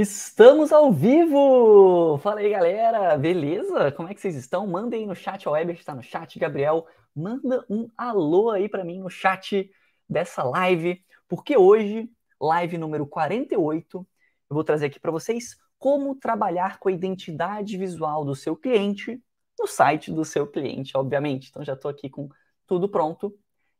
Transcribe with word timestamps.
Estamos 0.00 0.72
ao 0.72 0.92
vivo! 0.92 2.18
Fala 2.18 2.38
aí, 2.38 2.48
galera! 2.50 3.18
Beleza? 3.18 3.90
Como 3.90 4.08
é 4.08 4.14
que 4.14 4.20
vocês 4.20 4.36
estão? 4.36 4.64
Mandem 4.64 5.00
aí 5.00 5.06
no 5.08 5.14
chat, 5.16 5.48
o 5.48 5.50
Weber 5.50 5.74
está 5.74 5.92
no 5.92 6.04
chat. 6.04 6.38
Gabriel, 6.38 6.86
manda 7.12 7.66
um 7.68 7.90
alô 7.98 8.50
aí 8.50 8.68
para 8.68 8.84
mim 8.84 9.00
no 9.00 9.10
chat 9.10 9.68
dessa 10.08 10.44
live, 10.44 11.04
porque 11.26 11.56
hoje, 11.56 12.08
live 12.40 12.78
número 12.78 13.08
48, 13.08 13.98
eu 13.98 14.54
vou 14.54 14.62
trazer 14.62 14.86
aqui 14.86 15.00
para 15.00 15.10
vocês 15.10 15.56
como 15.80 16.14
trabalhar 16.14 16.78
com 16.78 16.88
a 16.88 16.92
identidade 16.92 17.76
visual 17.76 18.24
do 18.24 18.36
seu 18.36 18.54
cliente 18.54 19.20
no 19.58 19.66
site 19.66 20.12
do 20.12 20.24
seu 20.24 20.46
cliente, 20.46 20.96
obviamente. 20.96 21.48
Então 21.50 21.64
já 21.64 21.72
estou 21.72 21.90
aqui 21.90 22.08
com 22.08 22.28
tudo 22.68 22.88
pronto. 22.88 23.36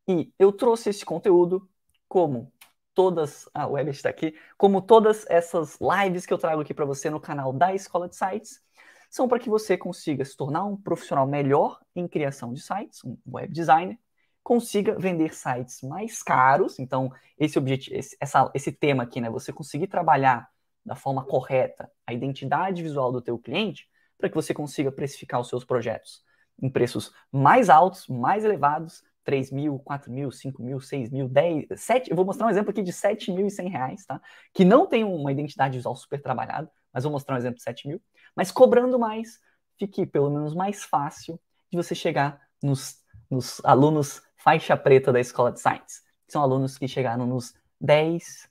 E 0.08 0.32
eu 0.36 0.50
trouxe 0.50 0.90
esse 0.90 1.04
conteúdo 1.04 1.68
como 2.08 2.52
todas, 2.98 3.48
a 3.54 3.64
web 3.64 3.88
está 3.92 4.08
aqui, 4.08 4.34
como 4.56 4.82
todas 4.82 5.24
essas 5.30 5.78
lives 5.80 6.26
que 6.26 6.34
eu 6.34 6.38
trago 6.38 6.62
aqui 6.62 6.74
para 6.74 6.84
você 6.84 7.08
no 7.08 7.20
canal 7.20 7.52
da 7.52 7.72
Escola 7.72 8.08
de 8.08 8.16
Sites, 8.16 8.60
são 9.08 9.28
para 9.28 9.38
que 9.38 9.48
você 9.48 9.78
consiga 9.78 10.24
se 10.24 10.36
tornar 10.36 10.64
um 10.64 10.76
profissional 10.76 11.24
melhor 11.24 11.78
em 11.94 12.08
criação 12.08 12.52
de 12.52 12.60
sites, 12.60 13.04
um 13.04 13.16
web 13.24 13.52
designer, 13.52 13.96
consiga 14.42 14.98
vender 14.98 15.32
sites 15.32 15.80
mais 15.80 16.24
caros. 16.24 16.80
Então, 16.80 17.12
esse 17.38 17.56
objetivo, 17.56 17.96
esse, 17.96 18.16
essa, 18.20 18.50
esse 18.52 18.72
tema 18.72 19.04
aqui, 19.04 19.20
né, 19.20 19.30
você 19.30 19.52
conseguir 19.52 19.86
trabalhar 19.86 20.48
da 20.84 20.96
forma 20.96 21.24
correta 21.24 21.88
a 22.04 22.12
identidade 22.12 22.82
visual 22.82 23.12
do 23.12 23.22
teu 23.22 23.38
cliente, 23.38 23.88
para 24.18 24.28
que 24.28 24.34
você 24.34 24.52
consiga 24.52 24.90
precificar 24.90 25.40
os 25.40 25.48
seus 25.48 25.64
projetos 25.64 26.24
em 26.60 26.68
preços 26.68 27.12
mais 27.30 27.70
altos, 27.70 28.08
mais 28.08 28.44
elevados, 28.44 29.04
3 29.28 29.52
mil, 29.52 29.78
4 29.80 30.10
mil, 30.10 30.30
5 30.30 30.62
mil, 30.62 30.80
6 30.80 31.10
mil, 31.10 31.28
10, 31.28 31.66
7, 31.76 32.10
eu 32.10 32.16
vou 32.16 32.24
mostrar 32.24 32.46
um 32.46 32.48
exemplo 32.48 32.70
aqui 32.70 32.80
de 32.80 32.94
7.100 32.94 33.68
reais, 33.68 34.06
tá? 34.06 34.18
Que 34.54 34.64
não 34.64 34.86
tem 34.86 35.04
uma 35.04 35.30
identidade 35.30 35.76
visual 35.76 35.94
super 35.94 36.18
trabalhada, 36.18 36.72
mas 36.90 37.04
vou 37.04 37.12
mostrar 37.12 37.34
um 37.34 37.36
exemplo 37.36 37.58
de 37.58 37.62
7 37.62 37.88
mil. 37.88 38.00
Mas 38.34 38.50
cobrando 38.50 38.98
mais, 38.98 39.38
fique 39.78 40.06
pelo 40.06 40.30
menos 40.30 40.54
mais 40.54 40.82
fácil 40.82 41.38
de 41.70 41.76
você 41.76 41.94
chegar 41.94 42.40
nos, 42.62 43.04
nos 43.30 43.62
alunos 43.66 44.22
faixa 44.34 44.74
preta 44.78 45.12
da 45.12 45.20
Escola 45.20 45.52
de 45.52 45.60
Science. 45.60 46.00
São 46.26 46.40
alunos 46.40 46.78
que 46.78 46.88
chegaram 46.88 47.26
nos 47.26 47.52
10 47.78 48.48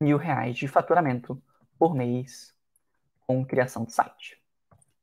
mil 0.00 0.16
reais 0.16 0.56
de 0.56 0.68
faturamento 0.68 1.42
por 1.76 1.92
mês 1.92 2.54
com 3.26 3.44
criação 3.44 3.84
de 3.84 3.92
site. 3.92 4.40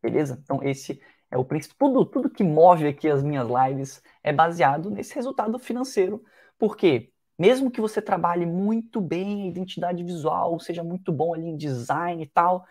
Beleza? 0.02 0.40
Então 0.42 0.64
esse 0.64 1.02
é 1.34 1.38
o 1.38 1.44
princípio. 1.44 1.76
Tudo, 1.80 2.06
tudo 2.06 2.30
que 2.30 2.44
move 2.44 2.88
aqui 2.88 3.10
as 3.10 3.24
minhas 3.24 3.48
lives 3.50 4.04
é 4.22 4.32
baseado 4.32 4.92
nesse 4.92 5.16
resultado 5.16 5.58
financeiro. 5.58 6.24
Porque 6.60 7.12
mesmo 7.38 7.72
que 7.72 7.82
você 7.82 8.00
trabalhe 8.02 8.46
muito 8.46 9.02
bem 9.02 9.44
a 9.44 9.48
identidade 9.48 10.04
visual, 10.04 10.60
seja 10.60 10.84
muito 10.84 11.12
bom 11.12 11.34
ali 11.34 11.48
em 11.48 11.58
design 11.58 12.22
e 12.22 12.28
tal, 12.28 12.64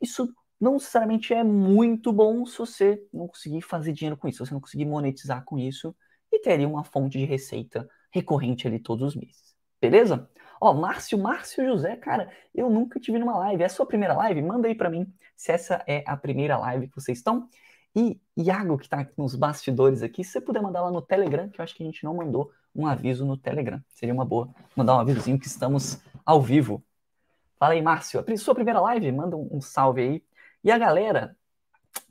isso 0.00 0.32
não 0.60 0.74
necessariamente 0.74 1.34
é 1.34 1.42
muito 1.42 2.12
bom 2.12 2.46
se 2.46 2.56
você 2.56 3.04
não 3.12 3.26
conseguir 3.26 3.62
fazer 3.62 3.92
dinheiro 3.92 4.16
com 4.16 4.28
isso, 4.28 4.38
se 4.38 4.48
você 4.48 4.54
não 4.54 4.60
conseguir 4.60 4.84
monetizar 4.84 5.44
com 5.44 5.58
isso 5.58 5.94
e 6.30 6.38
ter 6.38 6.52
ali 6.52 6.64
uma 6.64 6.84
fonte 6.84 7.18
de 7.18 7.24
receita 7.24 7.88
recorrente 8.12 8.68
ali 8.68 8.78
todos 8.78 9.08
os 9.08 9.16
meses. 9.16 9.56
Beleza? 9.80 10.30
Ó, 10.60 10.72
Márcio, 10.72 11.18
Márcio 11.18 11.64
José, 11.66 11.96
cara, 11.96 12.30
eu 12.54 12.70
nunca 12.70 13.00
tive 13.00 13.18
numa 13.18 13.36
live. 13.38 13.64
É 13.64 13.66
a 13.66 13.68
sua 13.68 13.84
primeira 13.84 14.14
live? 14.14 14.40
Manda 14.40 14.68
aí 14.68 14.76
para 14.76 14.88
mim 14.88 15.12
se 15.34 15.50
essa 15.50 15.82
é 15.88 16.04
a 16.06 16.16
primeira 16.16 16.56
live 16.56 16.86
que 16.86 16.94
vocês 16.94 17.18
estão. 17.18 17.48
E 17.94 18.18
Iago, 18.36 18.78
que 18.78 18.86
está 18.86 19.06
nos 19.16 19.34
bastidores 19.34 20.02
aqui, 20.02 20.24
se 20.24 20.32
você 20.32 20.40
puder 20.40 20.62
mandar 20.62 20.80
lá 20.80 20.90
no 20.90 21.02
Telegram, 21.02 21.48
que 21.48 21.60
eu 21.60 21.62
acho 21.62 21.74
que 21.74 21.82
a 21.82 21.86
gente 21.86 22.04
não 22.04 22.14
mandou 22.14 22.50
um 22.74 22.86
aviso 22.86 23.26
no 23.26 23.36
Telegram. 23.36 23.82
Seria 23.88 24.14
uma 24.14 24.24
boa 24.24 24.48
mandar 24.74 24.96
um 24.96 25.00
avisozinho 25.00 25.38
que 25.38 25.46
estamos 25.46 26.00
ao 26.24 26.40
vivo. 26.40 26.82
Fala 27.58 27.74
aí, 27.74 27.82
Márcio. 27.82 28.24
Sua 28.38 28.54
primeira 28.54 28.80
live? 28.80 29.12
Manda 29.12 29.36
um, 29.36 29.48
um 29.52 29.60
salve 29.60 30.00
aí. 30.00 30.24
E 30.64 30.70
a 30.70 30.78
galera, 30.78 31.36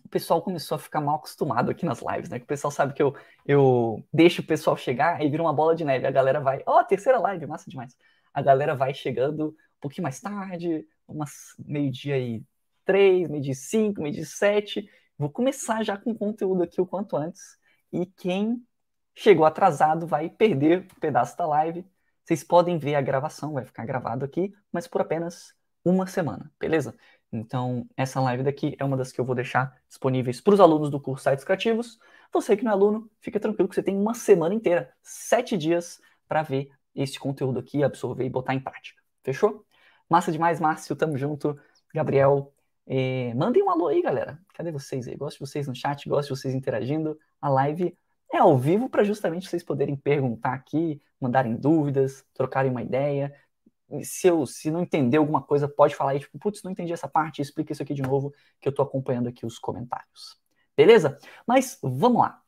o 0.05 0.07
pessoal 0.07 0.41
começou 0.41 0.75
a 0.75 0.79
ficar 0.79 1.01
mal 1.01 1.15
acostumado 1.15 1.71
aqui 1.71 1.83
nas 1.83 1.99
lives, 2.01 2.29
né? 2.29 2.37
Que 2.37 2.45
o 2.45 2.47
pessoal 2.47 2.69
sabe 2.69 2.93
que 2.93 3.01
eu, 3.01 3.15
eu 3.45 4.05
deixo 4.13 4.41
o 4.41 4.45
pessoal 4.45 4.77
chegar 4.77 5.23
e 5.23 5.29
vira 5.29 5.41
uma 5.41 5.53
bola 5.53 5.75
de 5.75 5.83
neve. 5.83 6.05
A 6.05 6.11
galera 6.11 6.39
vai, 6.39 6.61
ó, 6.67 6.79
oh, 6.79 6.83
terceira 6.83 7.19
live, 7.19 7.47
massa 7.47 7.69
demais. 7.69 7.97
A 8.31 8.41
galera 8.41 8.75
vai 8.75 8.93
chegando 8.93 9.47
um 9.47 9.81
pouquinho 9.81 10.03
mais 10.03 10.21
tarde, 10.21 10.85
umas 11.07 11.55
meio-dia 11.57 12.19
e 12.19 12.43
três, 12.85 13.27
meio-dia 13.27 13.53
e 13.53 13.55
cinco, 13.55 14.01
meio-dia 14.01 14.23
e 14.23 14.27
sete 14.27 14.87
Vou 15.21 15.29
começar 15.29 15.83
já 15.83 15.95
com 15.95 16.15
conteúdo 16.15 16.63
aqui 16.63 16.81
o 16.81 16.85
quanto 16.87 17.15
antes. 17.15 17.55
E 17.93 18.07
quem 18.07 18.59
chegou 19.13 19.45
atrasado 19.45 20.07
vai 20.07 20.27
perder 20.31 20.87
um 20.91 20.99
pedaço 20.99 21.37
da 21.37 21.45
live. 21.45 21.85
Vocês 22.23 22.43
podem 22.43 22.79
ver 22.79 22.95
a 22.95 23.01
gravação, 23.01 23.53
vai 23.53 23.63
ficar 23.63 23.85
gravado 23.85 24.25
aqui, 24.25 24.51
mas 24.71 24.87
por 24.87 24.99
apenas 24.99 25.53
uma 25.85 26.07
semana, 26.07 26.51
beleza? 26.59 26.95
Então, 27.31 27.87
essa 27.95 28.19
live 28.19 28.41
daqui 28.41 28.75
é 28.79 28.83
uma 28.83 28.97
das 28.97 29.11
que 29.11 29.21
eu 29.21 29.25
vou 29.25 29.35
deixar 29.35 29.79
disponíveis 29.87 30.41
para 30.41 30.55
os 30.55 30.59
alunos 30.59 30.89
do 30.89 30.99
curso 30.99 31.29
Sites 31.29 31.45
Criativos. 31.45 31.99
Você 32.33 32.57
que 32.57 32.63
não 32.63 32.71
é 32.71 32.73
aluno, 32.73 33.07
fica 33.19 33.39
tranquilo 33.39 33.69
que 33.69 33.75
você 33.75 33.83
tem 33.83 33.95
uma 33.95 34.15
semana 34.15 34.55
inteira, 34.55 34.91
sete 35.03 35.55
dias, 35.55 36.01
para 36.27 36.41
ver 36.41 36.71
esse 36.95 37.19
conteúdo 37.19 37.59
aqui, 37.59 37.83
absorver 37.83 38.25
e 38.25 38.29
botar 38.29 38.55
em 38.55 38.59
prática. 38.59 38.99
Fechou? 39.23 39.63
Massa 40.09 40.31
demais, 40.31 40.59
Márcio. 40.59 40.95
Tamo 40.95 41.15
junto. 41.15 41.55
Gabriel, 41.93 42.51
é, 42.93 43.33
mandem 43.35 43.63
um 43.63 43.69
alô 43.69 43.87
aí, 43.87 44.01
galera. 44.01 44.37
Cadê 44.53 44.69
vocês 44.69 45.07
aí? 45.07 45.15
Gosto 45.15 45.37
de 45.37 45.49
vocês 45.49 45.65
no 45.65 45.73
chat, 45.73 46.09
gosto 46.09 46.33
de 46.33 46.37
vocês 46.37 46.53
interagindo. 46.53 47.17
A 47.41 47.47
live 47.47 47.97
é 48.29 48.37
ao 48.37 48.57
vivo 48.57 48.89
para 48.89 49.01
justamente 49.01 49.47
vocês 49.47 49.63
poderem 49.63 49.95
perguntar 49.95 50.51
aqui, 50.51 51.01
mandarem 51.17 51.55
dúvidas, 51.55 52.25
trocarem 52.33 52.69
uma 52.69 52.81
ideia. 52.81 53.33
Se, 54.03 54.27
eu, 54.27 54.45
se 54.45 54.69
não 54.69 54.81
entender 54.81 55.15
alguma 55.15 55.41
coisa, 55.41 55.69
pode 55.69 55.95
falar 55.95 56.11
aí, 56.11 56.19
tipo, 56.19 56.37
putz, 56.37 56.63
não 56.63 56.71
entendi 56.73 56.91
essa 56.91 57.07
parte, 57.07 57.41
explica 57.41 57.71
isso 57.71 57.81
aqui 57.81 57.93
de 57.93 58.01
novo, 58.01 58.33
que 58.59 58.67
eu 58.67 58.71
estou 58.71 58.83
acompanhando 58.83 59.29
aqui 59.29 59.45
os 59.45 59.57
comentários. 59.57 60.37
Beleza? 60.75 61.17
Mas 61.47 61.79
vamos 61.81 62.21
lá. 62.21 62.41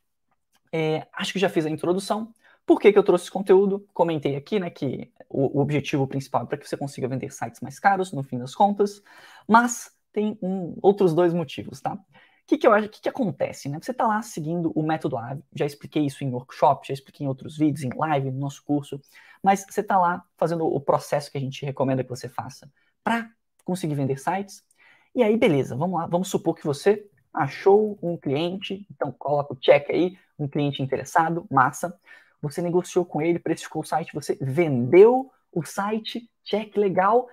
É, 0.74 1.08
acho 1.14 1.32
que 1.32 1.40
já 1.40 1.48
fiz 1.48 1.66
a 1.66 1.70
introdução. 1.70 2.34
Por 2.66 2.82
que, 2.82 2.92
que 2.92 3.00
eu 3.00 3.04
trouxe 3.04 3.26
esse 3.26 3.32
conteúdo? 3.32 3.88
Comentei 3.94 4.36
aqui 4.36 4.60
né, 4.60 4.70
que 4.70 5.10
o, 5.30 5.58
o 5.58 5.62
objetivo 5.62 6.06
principal 6.06 6.44
é 6.44 6.46
para 6.48 6.58
que 6.58 6.68
você 6.68 6.76
consiga 6.76 7.08
vender 7.08 7.32
sites 7.32 7.62
mais 7.62 7.80
caros, 7.80 8.12
no 8.12 8.24
fim 8.24 8.38
das 8.38 8.54
contas. 8.54 9.02
Mas 9.48 10.03
tem 10.14 10.38
um, 10.42 10.78
outros 10.82 11.14
dois 11.14 11.34
motivos, 11.34 11.82
tá? 11.82 11.94
O 11.96 12.46
que, 12.46 12.58
que 12.58 12.68
eu 12.68 12.74
acho, 12.74 12.90
que, 12.90 13.02
que 13.02 13.10
acontece, 13.10 13.68
né? 13.68 13.80
Você 13.82 13.92
está 13.92 14.06
lá 14.06 14.22
seguindo 14.22 14.72
o 14.76 14.84
método 14.84 15.18
AVE, 15.18 15.44
já 15.54 15.66
expliquei 15.66 16.06
isso 16.06 16.24
em 16.24 16.30
workshop, 16.30 16.88
já 16.88 16.94
expliquei 16.94 17.26
em 17.26 17.28
outros 17.28 17.58
vídeos, 17.58 17.84
em 17.84 17.90
live, 17.98 18.32
no 18.32 18.40
nosso 18.40 18.64
curso, 18.64 19.02
mas 19.42 19.66
você 19.68 19.82
está 19.82 19.98
lá 19.98 20.24
fazendo 20.38 20.66
o 20.66 20.80
processo 20.80 21.32
que 21.32 21.38
a 21.38 21.42
gente 21.42 21.66
recomenda 21.66 22.04
que 22.04 22.10
você 22.10 22.30
faça 22.30 22.72
para 23.04 23.30
conseguir 23.66 23.96
vender 23.96 24.20
sites. 24.20 24.64
E 25.16 25.24
aí, 25.24 25.38
beleza, 25.38 25.76
vamos 25.76 26.00
lá, 26.00 26.06
vamos 26.06 26.28
supor 26.28 26.56
que 26.56 26.66
você 26.66 27.10
achou 27.34 27.98
um 28.02 28.16
cliente, 28.16 28.86
então 28.92 29.12
coloca 29.12 29.54
o 29.54 29.56
check 29.56 29.90
aí, 29.90 30.18
um 30.38 30.48
cliente 30.48 30.82
interessado, 30.84 31.48
massa. 31.50 31.98
Você 32.42 32.62
negociou 32.62 33.06
com 33.06 33.22
ele, 33.22 33.40
precificou 33.40 33.82
o 33.82 33.86
site, 33.86 34.14
você 34.14 34.38
vendeu 34.42 35.32
o 35.52 35.64
site, 35.64 36.30
check 36.44 36.76
legal, 36.76 37.28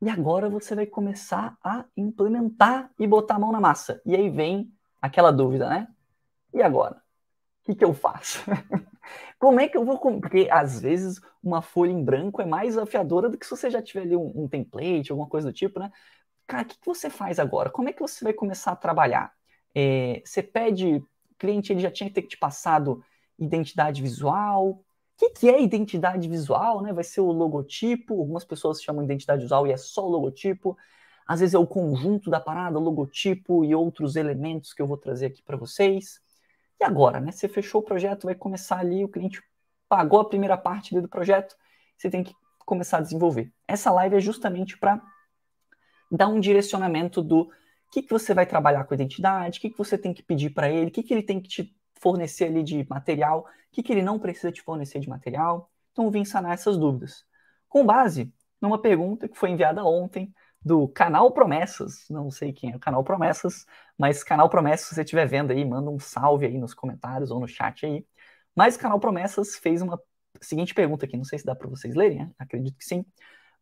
e 0.00 0.10
agora 0.10 0.48
você 0.48 0.74
vai 0.74 0.86
começar 0.86 1.56
a 1.62 1.84
implementar 1.96 2.90
e 2.98 3.06
botar 3.06 3.36
a 3.36 3.38
mão 3.38 3.52
na 3.52 3.60
massa. 3.60 4.00
E 4.04 4.14
aí 4.14 4.28
vem 4.28 4.70
aquela 5.00 5.30
dúvida, 5.30 5.68
né? 5.68 5.88
E 6.52 6.62
agora? 6.62 6.96
O 6.96 7.64
que, 7.64 7.74
que 7.74 7.84
eu 7.84 7.94
faço? 7.94 8.44
Como 9.38 9.60
é 9.60 9.68
que 9.68 9.76
eu 9.76 9.84
vou. 9.84 9.98
Porque 9.98 10.48
às 10.50 10.80
vezes 10.80 11.20
uma 11.42 11.62
folha 11.62 11.92
em 11.92 12.04
branco 12.04 12.42
é 12.42 12.46
mais 12.46 12.76
afiadora 12.76 13.28
do 13.28 13.38
que 13.38 13.44
se 13.46 13.50
você 13.50 13.70
já 13.70 13.82
tiver 13.82 14.02
ali 14.02 14.16
um, 14.16 14.32
um 14.34 14.48
template, 14.48 15.10
alguma 15.10 15.28
coisa 15.28 15.48
do 15.48 15.54
tipo, 15.54 15.80
né? 15.80 15.90
Cara, 16.46 16.62
o 16.62 16.66
que, 16.66 16.78
que 16.78 16.86
você 16.86 17.10
faz 17.10 17.38
agora? 17.38 17.70
Como 17.70 17.88
é 17.88 17.92
que 17.92 18.00
você 18.00 18.22
vai 18.22 18.32
começar 18.32 18.72
a 18.72 18.76
trabalhar? 18.76 19.32
É, 19.74 20.22
você 20.24 20.42
pede. 20.42 20.96
O 20.96 21.38
cliente 21.38 21.72
ele 21.72 21.80
já 21.80 21.90
tinha 21.90 22.08
que 22.08 22.14
ter 22.14 22.22
te 22.22 22.38
passado 22.38 23.04
identidade 23.38 24.00
visual, 24.00 24.82
que, 25.16 25.30
que, 25.30 25.48
é 25.48 25.62
identidade 25.62 26.28
visual? 26.28 26.82
Né? 26.82 26.92
Vai 26.92 27.04
ser 27.04 27.20
o 27.20 27.32
logotipo, 27.32 28.18
algumas 28.18 28.44
pessoas 28.44 28.82
chamam 28.82 29.02
de 29.02 29.12
identidade 29.12 29.42
visual 29.42 29.66
e 29.66 29.72
é 29.72 29.76
só 29.76 30.06
o 30.06 30.10
logotipo. 30.10 30.76
Às 31.26 31.40
vezes 31.40 31.54
é 31.54 31.58
o 31.58 31.66
conjunto 31.66 32.30
da 32.30 32.38
parada, 32.38 32.78
logotipo 32.78 33.64
e 33.64 33.74
outros 33.74 34.14
elementos 34.14 34.72
que 34.72 34.80
eu 34.80 34.86
vou 34.86 34.96
trazer 34.96 35.26
aqui 35.26 35.42
para 35.42 35.56
vocês. 35.56 36.20
E 36.80 36.84
agora, 36.84 37.20
né? 37.20 37.32
Você 37.32 37.48
fechou 37.48 37.80
o 37.80 37.84
projeto, 37.84 38.24
vai 38.24 38.34
começar 38.34 38.78
ali, 38.78 39.04
o 39.04 39.08
cliente 39.08 39.42
pagou 39.88 40.20
a 40.20 40.28
primeira 40.28 40.56
parte 40.56 40.98
do 41.00 41.08
projeto, 41.08 41.56
você 41.96 42.10
tem 42.10 42.22
que 42.22 42.34
começar 42.64 42.98
a 42.98 43.00
desenvolver. 43.00 43.52
Essa 43.66 43.90
live 43.92 44.16
é 44.16 44.20
justamente 44.20 44.78
para 44.78 45.00
dar 46.10 46.28
um 46.28 46.38
direcionamento 46.38 47.22
do 47.22 47.50
que, 47.90 48.02
que 48.02 48.10
você 48.10 48.34
vai 48.34 48.44
trabalhar 48.44 48.84
com 48.84 48.94
a 48.94 48.96
identidade, 48.96 49.58
o 49.58 49.62
que, 49.62 49.70
que 49.70 49.78
você 49.78 49.96
tem 49.96 50.12
que 50.12 50.22
pedir 50.22 50.50
para 50.50 50.68
ele, 50.68 50.88
o 50.88 50.92
que, 50.92 51.02
que 51.02 51.14
ele 51.14 51.22
tem 51.22 51.40
que 51.40 51.48
te 51.48 51.75
fornecer 52.00 52.46
ali 52.46 52.62
de 52.62 52.86
material, 52.88 53.40
o 53.40 53.44
que, 53.72 53.82
que 53.82 53.92
ele 53.92 54.02
não 54.02 54.18
precisa 54.18 54.52
te 54.52 54.62
fornecer 54.62 55.00
de 55.00 55.08
material. 55.08 55.70
Então, 55.92 56.04
eu 56.04 56.10
vim 56.10 56.24
sanar 56.24 56.54
essas 56.54 56.76
dúvidas. 56.76 57.24
Com 57.68 57.84
base 57.84 58.32
numa 58.60 58.80
pergunta 58.80 59.28
que 59.28 59.36
foi 59.36 59.50
enviada 59.50 59.84
ontem 59.84 60.32
do 60.62 60.88
Canal 60.88 61.30
Promessas. 61.32 62.06
Não 62.10 62.30
sei 62.30 62.52
quem 62.52 62.72
é 62.72 62.76
o 62.76 62.80
Canal 62.80 63.04
Promessas, 63.04 63.66
mas 63.96 64.24
Canal 64.24 64.48
Promessas, 64.48 64.88
se 64.88 64.94
você 64.94 65.02
estiver 65.02 65.26
vendo 65.26 65.52
aí, 65.52 65.64
manda 65.64 65.90
um 65.90 65.98
salve 65.98 66.46
aí 66.46 66.58
nos 66.58 66.74
comentários 66.74 67.30
ou 67.30 67.38
no 67.40 67.46
chat 67.46 67.86
aí. 67.86 68.04
Mas 68.54 68.76
Canal 68.76 68.98
Promessas 68.98 69.56
fez 69.56 69.82
uma 69.82 70.00
seguinte 70.40 70.74
pergunta 70.74 71.06
aqui, 71.06 71.16
não 71.16 71.24
sei 71.24 71.38
se 71.38 71.44
dá 71.46 71.54
para 71.54 71.68
vocês 71.68 71.94
lerem, 71.94 72.18
né? 72.18 72.30
acredito 72.38 72.76
que 72.76 72.84
sim. 72.84 73.04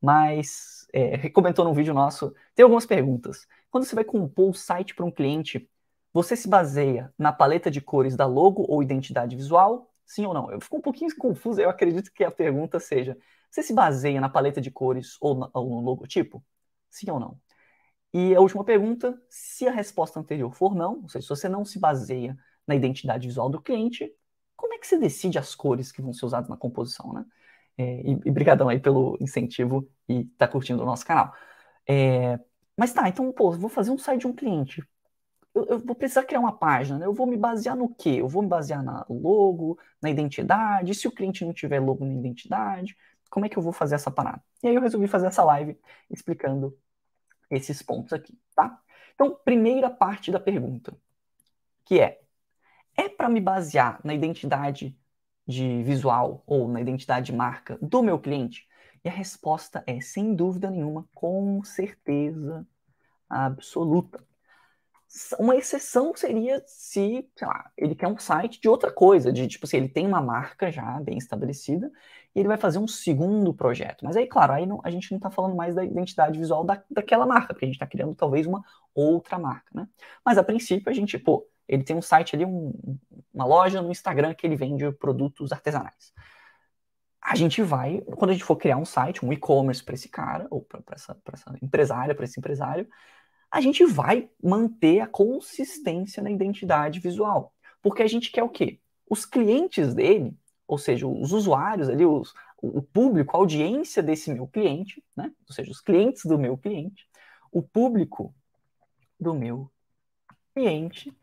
mas 0.01 0.87
é, 0.93 1.29
comentou 1.31 1.65
num 1.65 1.75
vídeo 1.75 1.95
nosso, 1.95 2.35
tem 2.55 2.63
algumas 2.63 2.87
perguntas. 2.87 3.47
Quando 3.71 3.85
você 3.85 3.95
vai 3.95 4.05
compor 4.05 4.51
o 4.51 4.55
site 4.55 4.95
para 4.95 5.05
um 5.05 5.11
cliente, 5.11 5.69
você 6.15 6.37
se 6.37 6.49
baseia 6.49 7.13
na 7.19 7.33
paleta 7.33 7.71
de 7.71 7.81
cores 7.83 8.17
da 8.17 8.27
logo 8.27 8.65
ou 8.69 8.83
identidade 8.83 9.37
visual? 9.37 9.91
Sim 10.07 10.27
ou 10.27 10.35
não? 10.35 10.53
Eu 10.53 10.61
fico 10.61 10.79
um 10.79 10.81
pouquinho 10.81 11.15
confuso, 11.19 11.61
eu 11.61 11.71
acredito 11.71 12.13
que 12.13 12.25
a 12.25 12.31
pergunta 12.31 12.81
seja: 12.81 13.19
você 13.51 13.63
se 13.63 13.75
baseia 13.75 14.21
na 14.21 14.29
paleta 14.31 14.61
de 14.61 14.71
cores 14.71 15.19
ou, 15.21 15.35
no 15.37 15.81
logotipo? 15.81 16.45
Sim 16.91 17.11
ou 17.11 17.21
não? 17.21 17.41
E 18.13 18.35
a 18.35 18.41
última 18.41 18.65
pergunta, 18.65 19.21
se 19.29 19.67
a 19.67 19.73
resposta 19.73 20.21
anterior 20.21 20.53
for 20.55 20.75
não, 20.75 21.03
ou 21.03 21.09
seja, 21.09 21.23
se 21.25 21.29
você 21.29 21.49
não 21.49 21.65
se 21.65 21.79
baseia 21.81 22.37
na 22.67 22.75
identidade 22.77 23.27
visual 23.27 23.51
do 23.51 23.61
cliente, 23.61 24.11
como 24.57 24.75
é 24.75 24.79
que 24.79 24.87
você 24.87 24.99
decide 24.99 25.39
as 25.39 25.55
cores 25.55 25.91
que 25.91 26.01
vão 26.01 26.13
ser 26.13 26.27
usadas 26.27 26.49
na 26.49 26.57
composição, 26.57 27.13
né? 27.13 27.25
É, 27.77 28.03
e, 28.03 28.13
e 28.27 28.31
brigadão 28.31 28.69
aí 28.69 28.79
pelo 28.79 29.19
incentivo 29.21 29.89
e 30.09 30.25
tá 30.39 30.47
curtindo 30.47 30.83
o 30.83 30.87
nosso 30.87 31.05
canal. 31.05 31.35
É, 31.89 32.39
mas 32.77 32.93
tá, 32.93 33.09
então, 33.09 33.33
pô, 33.33 33.53
vou 33.53 33.69
fazer 33.71 33.91
um 33.91 33.99
site 33.99 34.21
de 34.23 34.27
um 34.29 34.33
cliente. 34.35 34.83
Eu, 35.55 35.65
eu, 35.67 35.79
vou 35.79 35.95
precisar 35.95 36.25
criar 36.25 36.41
uma 36.41 36.57
página, 36.57 36.99
né? 36.99 37.07
Eu 37.07 37.15
vou 37.15 37.27
me 37.27 37.37
basear 37.37 37.77
no 37.77 37.89
quê? 37.95 38.17
Eu 38.19 38.29
vou 38.29 38.43
me 38.43 38.49
basear 38.49 38.83
na 38.83 39.07
logo, 39.09 39.79
na 40.03 40.11
identidade. 40.11 40.95
Se 40.95 41.07
o 41.07 41.13
cliente 41.13 41.45
não 41.45 41.53
tiver 41.53 41.81
logo 41.81 42.05
na 42.05 42.13
identidade, 42.13 42.97
como 43.31 43.47
é 43.47 43.49
que 43.49 43.57
eu 43.57 43.63
vou 43.63 43.73
fazer 43.73 43.95
essa 43.97 44.11
parada? 44.11 44.43
E 44.63 44.69
aí 44.69 44.75
eu 44.75 44.81
resolvi 44.81 45.07
fazer 45.09 45.27
essa 45.29 45.45
live 45.45 45.79
explicando 46.11 46.77
esses 47.51 47.83
pontos 47.83 48.13
aqui, 48.13 48.39
tá? 48.55 48.81
Então, 49.15 49.39
primeira 49.45 49.91
parte 49.91 50.31
da 50.31 50.41
pergunta, 50.41 50.97
que 51.85 52.01
é: 52.01 52.21
é 52.97 53.09
para 53.09 53.29
me 53.29 53.41
basear 53.41 54.01
na 54.05 54.15
identidade 54.15 54.97
de 55.47 55.83
visual 55.83 56.43
ou 56.47 56.69
na 56.69 56.81
identidade 56.81 57.27
de 57.27 57.33
marca 57.33 57.79
do 57.83 58.03
meu 58.03 58.19
cliente? 58.19 58.69
E 59.05 59.09
a 59.09 59.13
resposta 59.13 59.85
é, 59.87 60.01
sem 60.01 60.35
dúvida 60.35 60.71
nenhuma, 60.71 61.07
com 61.15 61.63
certeza 61.63 62.67
absoluta. 63.29 64.25
Uma 65.39 65.55
exceção 65.55 66.13
seria 66.17 66.61
se, 66.67 67.29
sei 67.37 67.47
lá, 67.47 67.71
ele 67.77 67.95
quer 67.95 68.09
um 68.09 68.19
site 68.19 68.61
de 68.61 68.69
outra 68.69 68.91
coisa, 68.91 69.33
de 69.33 69.47
tipo 69.47 69.65
assim, 69.65 69.77
ele 69.77 69.89
tem 69.89 70.07
uma 70.07 70.21
marca 70.21 70.73
já 70.73 70.99
bem 71.01 71.17
estabelecida 71.17 71.91
e 72.35 72.41
ele 72.41 72.49
vai 72.49 72.57
fazer 72.57 72.79
um 72.81 72.89
segundo 72.89 73.55
projeto. 73.55 74.05
Mas 74.05 74.17
aí, 74.17 74.27
claro, 74.27 74.53
aí 74.53 74.67
não, 74.67 74.81
a 74.83 74.91
gente 74.91 75.13
não 75.13 75.19
está 75.19 75.31
falando 75.31 75.55
mais 75.55 75.75
da 75.75 75.85
identidade 75.85 76.37
visual 76.37 76.65
da, 76.65 76.83
daquela 76.91 77.27
marca, 77.27 77.55
porque 77.55 77.65
a 77.65 77.69
gente 77.69 77.77
está 77.77 77.87
criando 77.87 78.15
talvez 78.15 78.45
uma 78.45 78.65
outra 78.93 79.39
marca, 79.39 79.71
né? 79.73 79.89
Mas 80.25 80.37
a 80.37 80.43
princípio 80.43 80.91
a 80.91 80.93
gente, 80.93 81.17
pô, 81.17 81.47
ele 81.69 81.85
tem 81.85 81.97
um 81.97 82.03
site 82.03 82.35
ali, 82.35 82.45
um, 82.45 82.73
uma 83.33 83.45
loja 83.45 83.81
no 83.81 83.93
Instagram 83.93 84.35
que 84.35 84.47
ele 84.47 84.57
vende 84.57 84.91
produtos 84.93 85.53
artesanais. 85.53 86.13
A 87.23 87.37
gente 87.37 87.63
vai, 87.63 88.01
quando 88.17 88.31
a 88.31 88.33
gente 88.35 88.45
for 88.45 88.57
criar 88.57 88.77
um 88.77 88.85
site, 88.85 89.25
um 89.25 89.33
e-commerce 89.33 89.83
para 89.83 89.95
esse 89.95 90.09
cara, 90.09 90.47
ou 90.51 90.61
para 90.61 90.83
essa, 90.93 91.17
essa 91.33 91.57
empresária, 91.63 92.15
para 92.15 92.25
esse 92.25 92.39
empresário, 92.39 92.87
a 93.55 93.61
gente 93.61 93.87
vai 93.87 94.29
manter 94.43 94.99
a 94.99 95.07
consistência 95.07 96.21
na 96.21 96.29
identidade 96.29 96.99
visual. 96.99 97.55
Porque 97.81 98.03
a 98.03 98.07
gente 98.09 98.33
quer 98.33 98.43
o 98.43 98.49
quê? 98.49 98.81
Os 99.09 99.25
clientes 99.25 99.95
dele, 99.95 100.37
ou 100.67 100.77
seja, 100.77 101.07
os 101.07 101.31
usuários 101.31 101.89
ali, 101.89 102.05
os, 102.05 102.35
o 102.61 102.83
público, 102.83 103.37
a 103.37 103.39
audiência 103.39 104.03
desse 104.03 104.35
meu 104.35 104.49
cliente, 104.49 105.05
né? 105.17 105.33
ou 105.49 105.55
seja, 105.55 105.71
os 105.71 105.81
clientes 105.81 106.25
do 106.25 106.37
meu 106.37 106.59
cliente, 106.59 107.09
o 107.53 107.63
público 107.63 108.35
do 109.21 109.33
meu 109.33 109.71
cliente, 110.53 111.17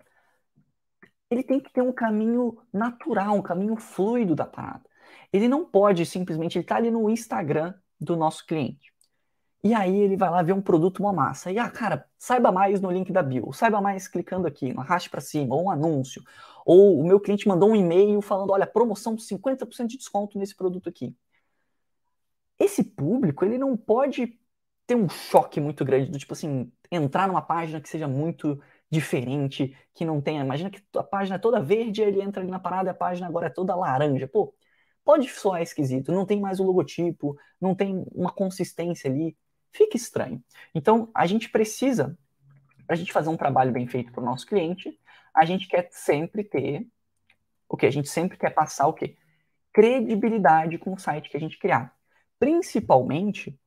ele 1.30 1.44
tem 1.44 1.60
que 1.60 1.74
ter 1.74 1.82
um 1.82 1.92
caminho 1.92 2.58
natural, 2.72 3.36
um 3.36 3.42
caminho 3.42 3.76
fluido 3.76 4.36
da 4.36 4.46
parada. 4.46 4.90
Ele 5.34 5.50
não 5.50 5.66
pode 5.66 6.06
simplesmente, 6.06 6.58
ele 6.58 6.64
está 6.64 6.78
ali 6.78 6.90
no 6.90 7.10
Instagram 7.10 7.74
do 8.00 8.16
nosso 8.16 8.46
cliente. 8.46 8.91
E 9.64 9.74
aí 9.74 9.96
ele 9.96 10.18
vai 10.18 10.30
lá 10.30 10.42
ver 10.42 10.54
um 10.54 10.62
produto, 10.62 11.00
uma 11.02 11.14
massa. 11.14 11.52
E, 11.52 11.60
ah, 11.60 11.70
cara, 11.70 12.08
saiba 12.18 12.52
mais 12.52 12.82
no 12.82 12.90
link 12.92 13.12
da 13.12 13.22
bio, 13.22 13.54
saiba 13.54 13.80
mais 13.80 14.08
clicando 14.08 14.48
aqui, 14.48 14.74
no 14.74 14.82
arraste 14.82 15.10
para 15.10 15.22
cima, 15.22 15.56
ou 15.56 15.66
um 15.66 15.70
anúncio. 15.70 16.24
Ou 16.66 17.00
o 17.00 17.04
meu 17.06 17.20
cliente 17.20 17.48
mandou 17.48 17.70
um 17.70 17.76
e-mail 17.76 18.22
falando, 18.22 18.52
olha, 18.52 18.66
promoção 18.66 19.16
de 19.16 19.24
50% 19.24 19.90
de 19.90 19.98
desconto 19.98 20.38
nesse 20.40 20.56
produto 20.56 20.90
aqui. 20.90 21.16
Esse 22.60 22.84
público, 22.84 23.44
ele 23.44 23.58
não 23.58 23.76
pode 23.76 24.40
ter 24.86 24.96
um 24.96 25.10
choque 25.10 25.60
muito 25.60 25.84
grande 25.86 26.12
do 26.12 26.20
tipo 26.20 26.34
assim, 26.34 26.72
entrar 26.92 27.28
numa 27.28 27.42
página 27.42 27.82
que 27.82 27.90
seja 27.90 28.08
muito 28.08 28.62
diferente, 28.90 29.76
que 29.94 30.06
não 30.06 30.22
tenha. 30.22 30.44
Imagina 30.44 30.70
que 30.70 30.82
a 30.96 31.04
página 31.04 31.38
é 31.38 31.40
toda 31.40 31.62
verde, 31.62 32.02
ele 32.02 32.22
entra 32.22 32.42
ali 32.42 32.52
na 32.52 32.60
parada 32.60 32.90
e 32.90 32.92
a 32.92 32.94
página 32.94 33.28
agora 33.28 33.48
é 33.48 33.50
toda 33.50 33.76
laranja. 33.76 34.28
Pô, 34.28 34.54
pode 35.04 35.30
soar 35.30 35.62
esquisito, 35.62 36.12
não 36.12 36.26
tem 36.26 36.40
mais 36.40 36.60
o 36.60 36.64
logotipo, 36.64 37.38
não 37.60 37.74
tem 37.76 38.06
uma 38.14 38.32
consistência 38.32 39.10
ali 39.10 39.36
fica 39.72 39.98
estranho. 39.98 40.44
Então, 40.74 41.10
a 41.14 41.26
gente 41.26 41.50
precisa, 41.50 42.18
para 42.86 42.96
a 42.96 42.98
gente 42.98 43.12
fazer 43.12 43.30
um 43.30 43.38
trabalho 43.38 43.72
bem 43.72 43.88
feito 43.88 44.12
para 44.12 44.22
o 44.22 44.26
nosso 44.26 44.46
cliente, 44.46 44.98
a 45.34 45.46
gente 45.46 45.68
quer 45.68 45.88
sempre 45.92 46.44
ter 46.44 46.88
o 47.68 47.78
que? 47.78 47.86
A 47.86 47.92
gente 47.92 48.10
sempre 48.10 48.38
quer 48.38 48.50
passar 48.50 48.88
o 48.88 48.94
quê? 48.94 49.16
Credibilidade 49.72 50.78
com 50.78 50.94
o 50.94 51.00
site 51.00 51.30
que 51.30 51.38
a 51.38 51.40
gente 51.40 51.58
criar. 51.58 51.96
Principalmente, 52.38 53.58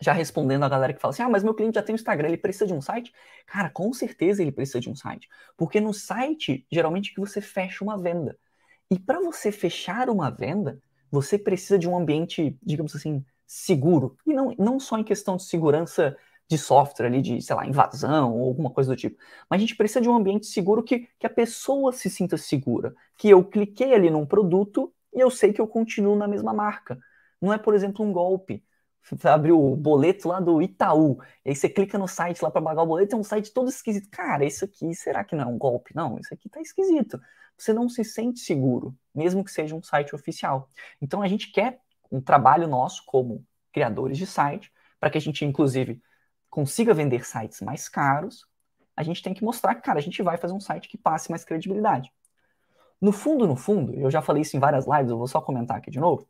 já 0.00 0.12
respondendo 0.12 0.64
a 0.64 0.68
galera 0.68 0.92
que 0.92 1.00
fala 1.00 1.12
assim: 1.12 1.22
ah, 1.22 1.28
mas 1.28 1.44
meu 1.44 1.54
cliente 1.54 1.76
já 1.76 1.82
tem 1.82 1.92
um 1.92 1.96
Instagram, 1.96 2.28
ele 2.28 2.36
precisa 2.36 2.66
de 2.66 2.74
um 2.74 2.80
site? 2.80 3.12
Cara, 3.46 3.70
com 3.70 3.92
certeza 3.92 4.42
ele 4.42 4.50
precisa 4.50 4.80
de 4.80 4.90
um 4.90 4.96
site. 4.96 5.28
Porque 5.56 5.80
no 5.80 5.94
site, 5.94 6.66
geralmente, 6.70 7.14
que 7.14 7.20
você 7.20 7.40
fecha 7.40 7.84
uma 7.84 7.96
venda. 7.96 8.36
E 8.90 8.98
para 8.98 9.20
você 9.20 9.52
fechar 9.52 10.08
uma 10.08 10.30
venda, 10.30 10.82
você 11.10 11.38
precisa 11.38 11.78
de 11.78 11.88
um 11.88 11.96
ambiente, 11.96 12.58
digamos 12.62 12.94
assim, 12.96 13.24
seguro. 13.48 14.16
E 14.26 14.34
não, 14.34 14.54
não 14.58 14.78
só 14.78 14.98
em 14.98 15.02
questão 15.02 15.36
de 15.36 15.44
segurança 15.44 16.16
de 16.46 16.56
software 16.56 17.06
ali, 17.06 17.20
de, 17.20 17.42
sei 17.42 17.56
lá, 17.56 17.66
invasão 17.66 18.34
ou 18.34 18.46
alguma 18.48 18.70
coisa 18.70 18.90
do 18.90 18.96
tipo. 18.96 19.18
Mas 19.50 19.58
a 19.58 19.60
gente 19.60 19.74
precisa 19.74 20.00
de 20.00 20.08
um 20.08 20.14
ambiente 20.14 20.46
seguro 20.46 20.82
que, 20.82 21.08
que 21.18 21.26
a 21.26 21.30
pessoa 21.30 21.92
se 21.92 22.08
sinta 22.08 22.36
segura. 22.36 22.94
Que 23.16 23.28
eu 23.28 23.42
cliquei 23.44 23.94
ali 23.94 24.10
num 24.10 24.26
produto 24.26 24.92
e 25.14 25.20
eu 25.20 25.30
sei 25.30 25.52
que 25.52 25.60
eu 25.60 25.66
continuo 25.66 26.14
na 26.14 26.28
mesma 26.28 26.52
marca. 26.52 26.98
Não 27.40 27.52
é, 27.52 27.58
por 27.58 27.74
exemplo, 27.74 28.04
um 28.04 28.12
golpe. 28.12 28.64
Você 29.02 29.28
abre 29.28 29.52
o 29.52 29.74
boleto 29.74 30.28
lá 30.28 30.38
do 30.38 30.60
Itaú, 30.60 31.18
e 31.44 31.50
aí 31.50 31.56
você 31.56 31.66
clica 31.68 31.96
no 31.96 32.06
site 32.06 32.42
lá 32.42 32.50
para 32.50 32.60
pagar 32.60 32.82
o 32.82 32.86
boleto, 32.86 33.16
é 33.16 33.18
um 33.18 33.24
site 33.24 33.52
todo 33.54 33.70
esquisito. 33.70 34.08
Cara, 34.10 34.44
isso 34.44 34.66
aqui, 34.66 34.94
será 34.94 35.24
que 35.24 35.34
não 35.34 35.44
é 35.44 35.46
um 35.46 35.56
golpe? 35.56 35.94
Não, 35.94 36.18
isso 36.18 36.34
aqui 36.34 36.48
tá 36.48 36.60
esquisito. 36.60 37.18
Você 37.56 37.72
não 37.72 37.88
se 37.88 38.04
sente 38.04 38.40
seguro, 38.40 38.94
mesmo 39.14 39.42
que 39.42 39.50
seja 39.50 39.74
um 39.74 39.82
site 39.82 40.14
oficial. 40.14 40.68
Então 41.00 41.22
a 41.22 41.28
gente 41.28 41.50
quer 41.50 41.80
um 42.10 42.20
trabalho 42.20 42.66
nosso 42.66 43.04
como 43.06 43.44
criadores 43.72 44.18
de 44.18 44.26
site, 44.26 44.72
para 44.98 45.10
que 45.10 45.18
a 45.18 45.20
gente, 45.20 45.44
inclusive, 45.44 46.02
consiga 46.50 46.94
vender 46.94 47.24
sites 47.24 47.60
mais 47.60 47.88
caros, 47.88 48.46
a 48.96 49.02
gente 49.02 49.22
tem 49.22 49.32
que 49.32 49.44
mostrar 49.44 49.74
que, 49.74 49.82
cara, 49.82 49.98
a 49.98 50.02
gente 50.02 50.22
vai 50.22 50.36
fazer 50.36 50.54
um 50.54 50.60
site 50.60 50.88
que 50.88 50.98
passe 50.98 51.30
mais 51.30 51.44
credibilidade. 51.44 52.12
No 53.00 53.12
fundo, 53.12 53.46
no 53.46 53.54
fundo, 53.54 53.94
eu 53.94 54.10
já 54.10 54.20
falei 54.20 54.42
isso 54.42 54.56
em 54.56 54.60
várias 54.60 54.86
lives, 54.86 55.10
eu 55.10 55.18
vou 55.18 55.28
só 55.28 55.40
comentar 55.40 55.76
aqui 55.76 55.90
de 55.90 56.00
novo. 56.00 56.28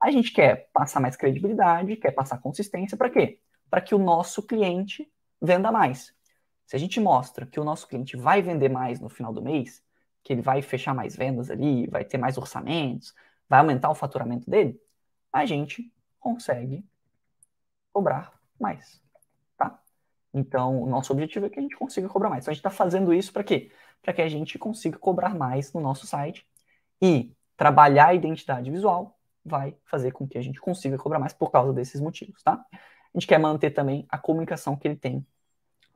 A 0.00 0.10
gente 0.10 0.32
quer 0.32 0.68
passar 0.72 1.00
mais 1.00 1.16
credibilidade, 1.16 1.96
quer 1.96 2.10
passar 2.10 2.38
consistência, 2.38 2.98
para 2.98 3.08
quê? 3.08 3.38
Para 3.70 3.80
que 3.80 3.94
o 3.94 3.98
nosso 3.98 4.42
cliente 4.42 5.10
venda 5.40 5.72
mais. 5.72 6.12
Se 6.66 6.76
a 6.76 6.78
gente 6.78 7.00
mostra 7.00 7.46
que 7.46 7.58
o 7.58 7.64
nosso 7.64 7.88
cliente 7.88 8.16
vai 8.16 8.42
vender 8.42 8.68
mais 8.68 9.00
no 9.00 9.08
final 9.08 9.32
do 9.32 9.40
mês, 9.40 9.82
que 10.22 10.32
ele 10.32 10.42
vai 10.42 10.60
fechar 10.60 10.94
mais 10.94 11.16
vendas 11.16 11.50
ali, 11.50 11.86
vai 11.86 12.04
ter 12.04 12.18
mais 12.18 12.36
orçamentos, 12.36 13.14
vai 13.48 13.60
aumentar 13.60 13.90
o 13.90 13.94
faturamento 13.94 14.50
dele, 14.50 14.78
a 15.32 15.46
gente 15.46 15.92
consegue 16.20 16.84
cobrar 17.92 18.32
mais, 18.60 19.00
tá? 19.56 19.80
Então, 20.32 20.82
o 20.82 20.86
nosso 20.86 21.12
objetivo 21.12 21.46
é 21.46 21.50
que 21.50 21.58
a 21.58 21.62
gente 21.62 21.76
consiga 21.76 22.08
cobrar 22.08 22.30
mais. 22.30 22.44
Então, 22.44 22.52
a 22.52 22.54
gente 22.54 22.60
está 22.60 22.70
fazendo 22.70 23.12
isso 23.12 23.32
para 23.32 23.44
quê? 23.44 23.70
Para 24.00 24.12
que 24.12 24.22
a 24.22 24.28
gente 24.28 24.58
consiga 24.58 24.98
cobrar 24.98 25.34
mais 25.34 25.72
no 25.72 25.80
nosso 25.80 26.06
site 26.06 26.46
e 27.00 27.34
trabalhar 27.56 28.08
a 28.08 28.14
identidade 28.14 28.70
visual 28.70 29.18
vai 29.44 29.76
fazer 29.84 30.12
com 30.12 30.26
que 30.26 30.38
a 30.38 30.42
gente 30.42 30.60
consiga 30.60 30.96
cobrar 30.96 31.18
mais 31.18 31.32
por 31.32 31.50
causa 31.50 31.72
desses 31.72 32.00
motivos, 32.00 32.42
tá? 32.42 32.64
A 32.72 33.18
gente 33.18 33.26
quer 33.26 33.38
manter 33.38 33.70
também 33.70 34.06
a 34.08 34.16
comunicação 34.18 34.76
que 34.76 34.86
ele 34.86 34.96
tem 34.96 35.26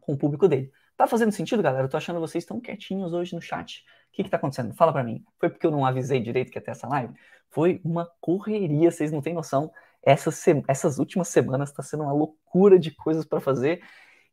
com 0.01 0.13
o 0.13 0.17
público 0.17 0.49
dele. 0.49 0.73
Tá 0.97 1.07
fazendo 1.07 1.33
sentido, 1.33 1.63
galera? 1.63 1.85
Eu 1.85 1.89
tô 1.89 1.97
achando 1.97 2.21
vocês 2.21 2.45
tão 2.45 2.61
quietinhos 2.61 3.13
hoje 3.13 3.35
no 3.35 3.41
chat. 3.41 3.85
Que 4.17 4.25
que 4.25 4.31
tá 4.31 4.39
acontecendo? 4.39 4.73
Fala 4.73 4.95
para 4.95 5.05
mim. 5.05 5.23
Foi 5.39 5.51
porque 5.51 5.67
eu 5.67 5.71
não 5.71 5.85
avisei 5.85 6.21
direito 6.23 6.51
que 6.51 6.57
ia 6.57 6.63
ter 6.63 6.71
essa 6.71 6.89
live? 6.89 7.13
Foi 7.51 7.83
uma 7.85 8.11
correria, 8.19 8.91
vocês 8.91 9.13
não 9.13 9.21
têm 9.21 9.35
noção. 9.35 9.71
Essas, 10.03 10.43
essas 10.67 10.99
últimas 10.99 11.29
semanas 11.29 11.69
está 11.69 11.83
sendo 11.83 12.03
uma 12.03 12.15
loucura 12.15 12.79
de 12.79 12.91
coisas 12.93 13.27
para 13.27 13.41
fazer. 13.41 13.83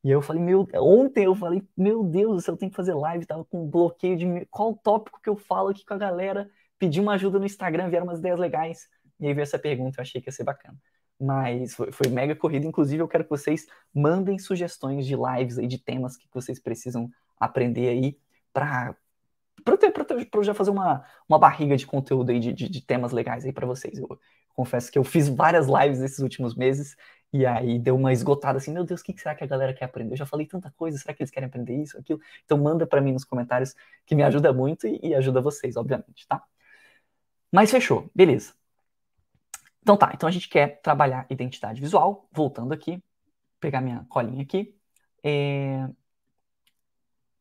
E 0.01 0.09
eu 0.09 0.21
falei, 0.21 0.41
meu, 0.41 0.65
ontem 0.75 1.25
eu 1.25 1.35
falei, 1.35 1.61
meu 1.75 2.01
Deus, 2.01 2.47
eu 2.47 2.55
tenho 2.55 2.71
que 2.71 2.77
fazer 2.77 2.93
live, 2.93 3.25
tava 3.25 3.43
com 3.43 3.65
um 3.65 3.69
bloqueio 3.69 4.15
de 4.15 4.45
qual 4.45 4.73
tópico 4.73 5.19
que 5.21 5.29
eu 5.29 5.35
falo 5.35 5.67
aqui 5.67 5.85
com 5.85 5.93
a 5.93 5.97
galera. 5.97 6.49
Pedi 6.79 7.01
uma 7.01 7.15
ajuda 7.15 7.37
no 7.37 7.45
Instagram, 7.45 7.89
vieram 7.89 8.05
umas 8.07 8.19
ideias 8.19 8.39
legais. 8.39 8.87
E 9.19 9.27
aí 9.27 9.33
veio 9.33 9.43
essa 9.43 9.59
pergunta, 9.59 9.99
eu 9.99 10.01
achei 10.01 10.21
que 10.21 10.29
ia 10.29 10.31
ser 10.31 10.45
bacana. 10.45 10.77
Mas 11.19 11.75
foi, 11.75 11.91
foi 11.91 12.07
mega 12.07 12.37
corrida. 12.37 12.65
Inclusive, 12.65 13.03
eu 13.03 13.07
quero 13.09 13.25
que 13.25 13.29
vocês 13.29 13.65
mandem 13.93 14.39
sugestões 14.39 15.05
de 15.05 15.15
lives 15.17 15.57
aí, 15.57 15.67
de 15.67 15.77
temas 15.77 16.15
que 16.15 16.25
vocês 16.33 16.57
precisam 16.57 17.09
aprender 17.37 17.89
aí 17.89 18.17
para 18.53 18.95
para 19.63 20.39
eu 20.39 20.43
já 20.43 20.53
fazer 20.53 20.71
uma, 20.71 21.05
uma 21.27 21.39
barriga 21.39 21.75
de 21.77 21.85
conteúdo 21.85 22.31
aí 22.31 22.39
de, 22.39 22.53
de, 22.53 22.69
de 22.69 22.81
temas 22.81 23.11
legais 23.11 23.45
aí 23.45 23.53
para 23.53 23.65
vocês. 23.65 23.97
Eu, 23.97 24.19
confesso 24.53 24.91
que 24.91 24.97
eu 24.97 25.03
fiz 25.03 25.27
várias 25.27 25.67
lives 25.67 25.99
nesses 25.99 26.19
últimos 26.19 26.55
meses 26.55 26.95
E 27.31 27.45
aí 27.45 27.79
deu 27.79 27.95
uma 27.95 28.13
esgotada 28.13 28.57
assim, 28.57 28.71
meu 28.71 28.83
Deus, 28.83 29.01
o 29.01 29.03
que 29.03 29.17
será 29.17 29.33
que 29.35 29.43
a 29.43 29.47
galera 29.47 29.73
quer 29.73 29.85
aprender? 29.85 30.13
Eu 30.13 30.17
já 30.17 30.25
falei 30.25 30.45
tanta 30.47 30.71
coisa, 30.71 30.97
será 30.97 31.13
que 31.13 31.23
eles 31.23 31.31
querem 31.31 31.47
aprender 31.47 31.75
isso, 31.81 31.97
aquilo? 31.97 32.19
Então 32.45 32.57
manda 32.57 32.85
para 32.85 33.01
mim 33.01 33.11
nos 33.13 33.25
comentários, 33.25 33.75
que 34.05 34.15
me 34.15 34.23
ajuda 34.23 34.53
muito 34.53 34.87
e, 34.87 34.99
e 35.03 35.15
ajuda 35.15 35.41
vocês, 35.41 35.75
obviamente, 35.75 36.27
tá? 36.27 36.43
Mas 37.51 37.71
fechou, 37.71 38.09
beleza. 38.15 38.53
Então 39.81 39.97
tá, 39.97 40.11
então 40.13 40.27
a 40.29 40.31
gente 40.31 40.47
quer 40.49 40.81
trabalhar 40.81 41.25
identidade 41.29 41.81
visual, 41.81 42.27
voltando 42.31 42.73
aqui, 42.73 43.03
pegar 43.59 43.81
minha 43.81 44.05
colinha 44.09 44.43
aqui. 44.43 44.75
É... 45.23 45.87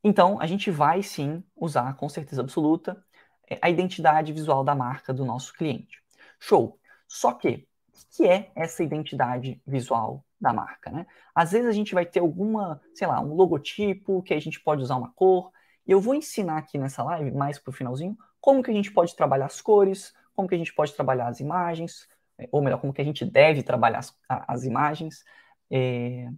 Então 0.02 0.40
a 0.40 0.46
gente 0.46 0.70
vai 0.70 1.02
sim 1.02 1.42
usar 1.56 1.94
com 1.94 2.08
certeza 2.08 2.42
absoluta 2.42 3.02
é, 3.48 3.58
a 3.62 3.70
identidade 3.70 4.32
visual 4.32 4.64
da 4.64 4.74
marca 4.74 5.12
do 5.12 5.24
nosso 5.24 5.52
cliente. 5.54 6.02
Show! 6.40 6.78
Só 7.06 7.32
que 7.32 7.66
que 8.14 8.26
é 8.26 8.50
essa 8.54 8.82
identidade 8.82 9.60
visual 9.66 10.24
da 10.40 10.52
marca, 10.52 10.90
né? 10.90 11.06
Às 11.34 11.52
vezes 11.52 11.68
a 11.68 11.72
gente 11.72 11.94
vai 11.94 12.04
ter 12.04 12.20
alguma, 12.20 12.80
sei 12.94 13.06
lá, 13.06 13.20
um 13.20 13.34
logotipo 13.34 14.22
que 14.22 14.34
a 14.34 14.40
gente 14.40 14.60
pode 14.60 14.82
usar 14.82 14.96
uma 14.96 15.10
cor. 15.12 15.50
E 15.86 15.92
eu 15.92 16.00
vou 16.00 16.14
ensinar 16.14 16.58
aqui 16.58 16.78
nessa 16.78 17.02
live, 17.02 17.30
mais 17.32 17.58
pro 17.58 17.72
finalzinho, 17.72 18.16
como 18.40 18.62
que 18.62 18.70
a 18.70 18.74
gente 18.74 18.92
pode 18.92 19.14
trabalhar 19.16 19.46
as 19.46 19.60
cores, 19.60 20.14
como 20.34 20.48
que 20.48 20.54
a 20.54 20.58
gente 20.58 20.74
pode 20.74 20.92
trabalhar 20.94 21.28
as 21.28 21.40
imagens, 21.40 22.08
é, 22.38 22.48
ou 22.52 22.62
melhor, 22.62 22.80
como 22.80 22.92
que 22.92 23.00
a 23.00 23.04
gente 23.04 23.24
deve 23.24 23.62
trabalhar 23.62 23.98
as, 23.98 24.18
as 24.28 24.64
imagens. 24.64 25.24
É... 25.70 26.28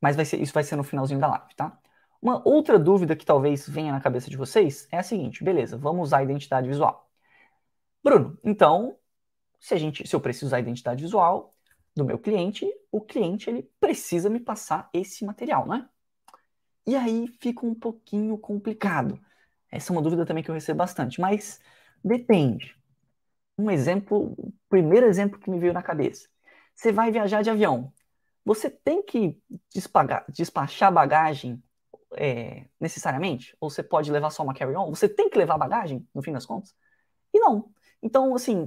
Mas 0.00 0.16
vai 0.16 0.24
ser, 0.24 0.40
isso 0.40 0.52
vai 0.54 0.62
ser 0.62 0.76
no 0.76 0.84
finalzinho 0.84 1.20
da 1.20 1.26
live, 1.28 1.54
tá? 1.56 1.78
Uma 2.20 2.42
outra 2.46 2.78
dúvida 2.78 3.14
que 3.14 3.24
talvez 3.24 3.68
venha 3.68 3.92
na 3.92 4.00
cabeça 4.00 4.28
de 4.28 4.36
vocês 4.36 4.88
é 4.90 4.98
a 4.98 5.02
seguinte, 5.02 5.44
beleza, 5.44 5.76
vamos 5.76 6.08
usar 6.08 6.18
a 6.18 6.22
identidade 6.24 6.68
visual. 6.68 7.08
Bruno, 8.02 8.38
então 8.42 8.96
se 9.60 9.74
a 9.74 9.78
gente, 9.78 10.06
se 10.06 10.14
eu 10.14 10.20
preciso 10.20 10.46
usar 10.46 10.56
a 10.56 10.60
identidade 10.60 11.02
visual 11.02 11.54
do 11.94 12.04
meu 12.04 12.18
cliente, 12.18 12.66
o 12.90 13.00
cliente 13.00 13.50
ele 13.50 13.70
precisa 13.80 14.30
me 14.30 14.40
passar 14.40 14.88
esse 14.92 15.24
material, 15.24 15.66
né? 15.66 15.88
E 16.86 16.96
aí 16.96 17.28
fica 17.40 17.66
um 17.66 17.74
pouquinho 17.74 18.38
complicado. 18.38 19.20
Essa 19.70 19.92
é 19.92 19.94
uma 19.94 20.02
dúvida 20.02 20.24
também 20.24 20.42
que 20.42 20.50
eu 20.50 20.54
recebo 20.54 20.78
bastante, 20.78 21.20
mas 21.20 21.60
depende. 22.02 22.76
Um 23.58 23.70
exemplo, 23.70 24.34
o 24.38 24.52
primeiro 24.68 25.06
exemplo 25.06 25.38
que 25.38 25.50
me 25.50 25.58
veio 25.58 25.72
na 25.72 25.82
cabeça. 25.82 26.28
Você 26.74 26.92
vai 26.92 27.10
viajar 27.10 27.42
de 27.42 27.50
avião. 27.50 27.92
Você 28.44 28.70
tem 28.70 29.02
que 29.02 29.36
despachar 30.30 30.92
bagagem 30.92 31.62
é, 32.16 32.66
necessariamente? 32.80 33.56
Ou 33.60 33.70
você 33.70 33.82
pode 33.82 34.10
levar 34.10 34.30
só 34.30 34.42
uma 34.42 34.54
carry-on? 34.54 34.88
Você 34.90 35.08
tem 35.08 35.28
que 35.28 35.38
levar 35.38 35.58
bagagem, 35.58 36.06
no 36.14 36.22
fim 36.22 36.32
das 36.32 36.46
contas? 36.46 36.74
E 37.32 37.38
não. 37.38 37.70
Então, 38.02 38.34
assim, 38.34 38.66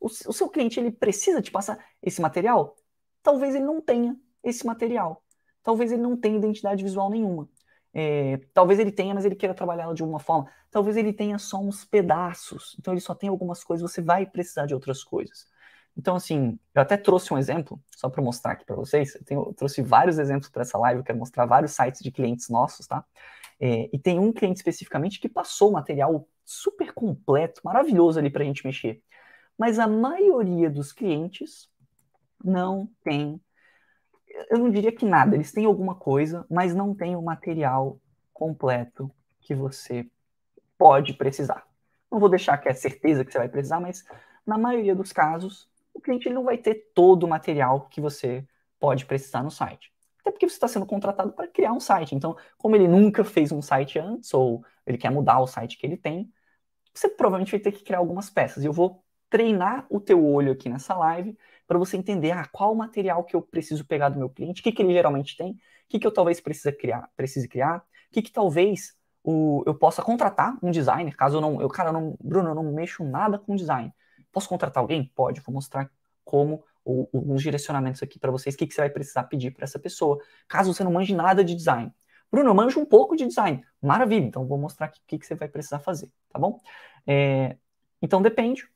o, 0.00 0.06
o 0.06 0.32
seu 0.32 0.48
cliente 0.48 0.78
ele 0.78 0.90
precisa 0.90 1.42
te 1.42 1.50
passar 1.50 1.78
esse 2.02 2.20
material? 2.20 2.76
Talvez 3.22 3.54
ele 3.54 3.64
não 3.64 3.80
tenha 3.80 4.16
esse 4.42 4.66
material. 4.66 5.22
Talvez 5.62 5.92
ele 5.92 6.02
não 6.02 6.16
tenha 6.16 6.36
identidade 6.36 6.82
visual 6.82 7.10
nenhuma. 7.10 7.48
É, 7.92 8.38
talvez 8.52 8.80
ele 8.80 8.90
tenha, 8.90 9.14
mas 9.14 9.24
ele 9.24 9.36
queira 9.36 9.54
trabalhá-la 9.54 9.94
de 9.94 10.02
alguma 10.02 10.18
forma. 10.18 10.50
Talvez 10.70 10.96
ele 10.96 11.12
tenha 11.12 11.38
só 11.38 11.58
uns 11.58 11.84
pedaços. 11.84 12.76
Então 12.78 12.92
ele 12.92 13.00
só 13.00 13.14
tem 13.14 13.28
algumas 13.28 13.62
coisas, 13.64 13.90
você 13.90 14.02
vai 14.02 14.26
precisar 14.26 14.66
de 14.66 14.74
outras 14.74 15.04
coisas. 15.04 15.46
Então, 15.96 16.16
assim, 16.16 16.58
eu 16.74 16.82
até 16.82 16.96
trouxe 16.96 17.32
um 17.32 17.38
exemplo, 17.38 17.80
só 17.96 18.08
para 18.08 18.22
mostrar 18.22 18.52
aqui 18.52 18.64
para 18.64 18.76
vocês. 18.76 19.14
Eu, 19.14 19.24
tenho, 19.24 19.40
eu, 19.42 19.54
trouxe 19.54 19.80
vários 19.80 20.18
exemplos 20.18 20.50
para 20.50 20.62
essa 20.62 20.76
live, 20.78 21.00
eu 21.00 21.04
quero 21.04 21.18
mostrar 21.18 21.46
vários 21.46 21.72
sites 21.72 22.00
de 22.00 22.10
clientes 22.10 22.48
nossos, 22.48 22.86
tá? 22.86 23.04
É, 23.60 23.88
e 23.92 23.98
tem 23.98 24.18
um 24.18 24.32
cliente 24.32 24.56
especificamente 24.56 25.20
que 25.20 25.28
passou 25.28 25.70
material 25.70 26.26
super 26.44 26.92
completo, 26.92 27.60
maravilhoso 27.64 28.18
ali 28.18 28.28
para 28.28 28.42
a 28.42 28.46
gente 28.46 28.66
mexer 28.66 29.00
mas 29.58 29.78
a 29.78 29.86
maioria 29.86 30.68
dos 30.68 30.92
clientes 30.92 31.70
não 32.42 32.88
tem, 33.02 33.40
eu 34.50 34.58
não 34.58 34.70
diria 34.70 34.92
que 34.92 35.06
nada, 35.06 35.34
eles 35.34 35.52
têm 35.52 35.64
alguma 35.64 35.94
coisa, 35.94 36.44
mas 36.50 36.74
não 36.74 36.94
tem 36.94 37.16
o 37.16 37.22
material 37.22 38.00
completo 38.32 39.10
que 39.40 39.54
você 39.54 40.08
pode 40.76 41.14
precisar. 41.14 41.66
Não 42.10 42.18
vou 42.18 42.28
deixar 42.28 42.58
que 42.58 42.68
é 42.68 42.74
certeza 42.74 43.24
que 43.24 43.32
você 43.32 43.38
vai 43.38 43.48
precisar, 43.48 43.80
mas 43.80 44.04
na 44.46 44.58
maioria 44.58 44.94
dos 44.94 45.12
casos, 45.12 45.68
o 45.94 46.00
cliente 46.00 46.28
não 46.28 46.44
vai 46.44 46.58
ter 46.58 46.90
todo 46.94 47.24
o 47.24 47.28
material 47.28 47.88
que 47.88 48.00
você 48.00 48.46
pode 48.78 49.06
precisar 49.06 49.42
no 49.42 49.50
site. 49.50 49.92
Até 50.20 50.30
porque 50.30 50.48
você 50.48 50.54
está 50.54 50.68
sendo 50.68 50.86
contratado 50.86 51.32
para 51.32 51.48
criar 51.48 51.72
um 51.72 51.80
site. 51.80 52.14
Então, 52.14 52.36
como 52.58 52.74
ele 52.76 52.88
nunca 52.88 53.24
fez 53.24 53.52
um 53.52 53.62
site 53.62 53.98
antes, 53.98 54.32
ou 54.34 54.64
ele 54.86 54.98
quer 54.98 55.10
mudar 55.10 55.40
o 55.40 55.46
site 55.46 55.78
que 55.78 55.86
ele 55.86 55.96
tem, 55.96 56.32
você 56.92 57.08
provavelmente 57.08 57.50
vai 57.50 57.60
ter 57.60 57.72
que 57.72 57.84
criar 57.84 57.98
algumas 57.98 58.30
peças. 58.30 58.62
E 58.62 58.66
eu 58.66 58.72
vou 58.72 59.04
treinar 59.28 59.86
o 59.90 60.00
teu 60.00 60.24
olho 60.24 60.52
aqui 60.52 60.68
nessa 60.68 60.94
live 60.94 61.36
para 61.66 61.78
você 61.78 61.96
entender 61.96 62.30
ah, 62.30 62.46
qual 62.46 62.72
o 62.72 62.76
material 62.76 63.24
que 63.24 63.34
eu 63.34 63.42
preciso 63.42 63.84
pegar 63.84 64.08
do 64.08 64.18
meu 64.18 64.30
cliente, 64.30 64.60
o 64.60 64.64
que, 64.64 64.72
que 64.72 64.82
ele 64.82 64.92
geralmente 64.92 65.36
tem, 65.36 65.52
o 65.52 65.58
que, 65.88 65.98
que 65.98 66.06
eu 66.06 66.12
talvez 66.12 66.40
precise 66.40 66.70
criar, 66.72 67.10
precise 67.16 67.48
criar, 67.48 67.78
o 67.78 68.12
que, 68.12 68.22
que 68.22 68.30
talvez 68.30 68.96
o, 69.24 69.62
eu 69.66 69.74
possa 69.74 70.02
contratar 70.02 70.56
um 70.62 70.70
designer, 70.70 71.16
caso 71.16 71.38
eu 71.38 71.40
não, 71.40 71.60
eu, 71.60 71.68
cara, 71.68 71.88
eu 71.88 71.92
não, 71.92 72.16
Bruno, 72.22 72.50
eu 72.50 72.54
não 72.54 72.72
mexo 72.72 73.02
nada 73.02 73.38
com 73.38 73.56
design. 73.56 73.92
Posso 74.34 74.48
contratar 74.48 74.82
alguém? 74.82 75.10
Pode, 75.14 75.40
vou 75.40 75.54
mostrar 75.54 75.90
como 76.24 76.62
ou, 76.84 77.08
direcionamentos 77.36 78.02
aqui 78.02 78.18
para 78.18 78.30
vocês, 78.30 78.54
o 78.54 78.58
que, 78.58 78.66
que 78.66 78.74
você 78.74 78.82
vai 78.82 78.90
precisar 78.90 79.24
pedir 79.24 79.52
para 79.52 79.64
essa 79.64 79.78
pessoa, 79.78 80.18
caso 80.46 80.74
você 80.74 80.84
não 80.84 80.92
manje 80.92 81.14
nada 81.14 81.42
de 81.42 81.54
design. 81.54 81.90
Bruno, 82.30 82.50
eu 82.50 82.54
manjo 82.54 82.80
um 82.80 82.84
pouco 82.84 83.16
de 83.16 83.26
design. 83.26 83.64
Maravilha, 83.80 84.24
então 84.24 84.46
vou 84.46 84.58
mostrar 84.58 84.88
o 84.88 84.92
que, 85.06 85.18
que 85.18 85.26
você 85.26 85.34
vai 85.34 85.48
precisar 85.48 85.78
fazer, 85.78 86.10
tá 86.28 86.38
bom? 86.38 86.60
É, 87.06 87.56
então 88.02 88.20
depende, 88.20 88.68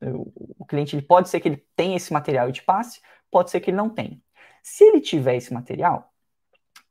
o 0.00 0.64
cliente 0.66 0.94
ele 0.94 1.02
pode 1.02 1.28
ser 1.28 1.40
que 1.40 1.48
ele 1.48 1.64
tenha 1.76 1.96
esse 1.96 2.12
material 2.12 2.48
e 2.48 2.52
te 2.52 2.62
passe, 2.62 3.00
pode 3.30 3.50
ser 3.50 3.60
que 3.60 3.70
ele 3.70 3.76
não 3.76 3.88
tenha. 3.88 4.20
Se 4.62 4.84
ele 4.84 5.00
tiver 5.00 5.36
esse 5.36 5.52
material, 5.52 6.12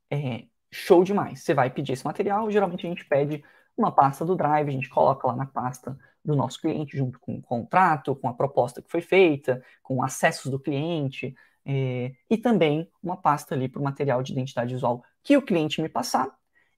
é, 0.10 0.46
show 0.72 1.04
demais. 1.04 1.44
Você 1.44 1.54
vai 1.54 1.70
pedir 1.70 1.94
esse 1.94 2.06
material, 2.06 2.50
geralmente 2.50 2.86
a 2.86 2.90
gente 2.90 3.06
pede 3.06 3.44
uma 3.78 3.92
pasta 3.92 4.26
do 4.26 4.36
Drive, 4.36 4.68
a 4.68 4.72
gente 4.72 4.90
coloca 4.90 5.28
lá 5.28 5.36
na 5.36 5.46
pasta 5.46 5.98
do 6.24 6.36
nosso 6.36 6.60
cliente, 6.60 6.98
junto 6.98 7.20
com 7.20 7.36
o 7.36 7.42
contrato, 7.42 8.16
com 8.16 8.28
a 8.28 8.34
proposta 8.34 8.82
que 8.82 8.90
foi 8.90 9.02
feita, 9.02 9.64
com 9.82 10.04
acessos 10.04 10.50
do 10.50 10.60
cliente, 10.60 11.36
é, 11.66 12.14
e 12.30 12.38
também 12.38 12.90
uma 13.02 13.18
pasta 13.18 13.56
ali 13.56 13.68
para 13.68 13.80
o 13.80 13.84
material 13.84 14.22
de 14.22 14.32
identidade 14.32 14.74
visual 14.74 15.04
que 15.22 15.38
o 15.38 15.42
cliente 15.42 15.82
me 15.82 15.90
passar. 15.90 16.30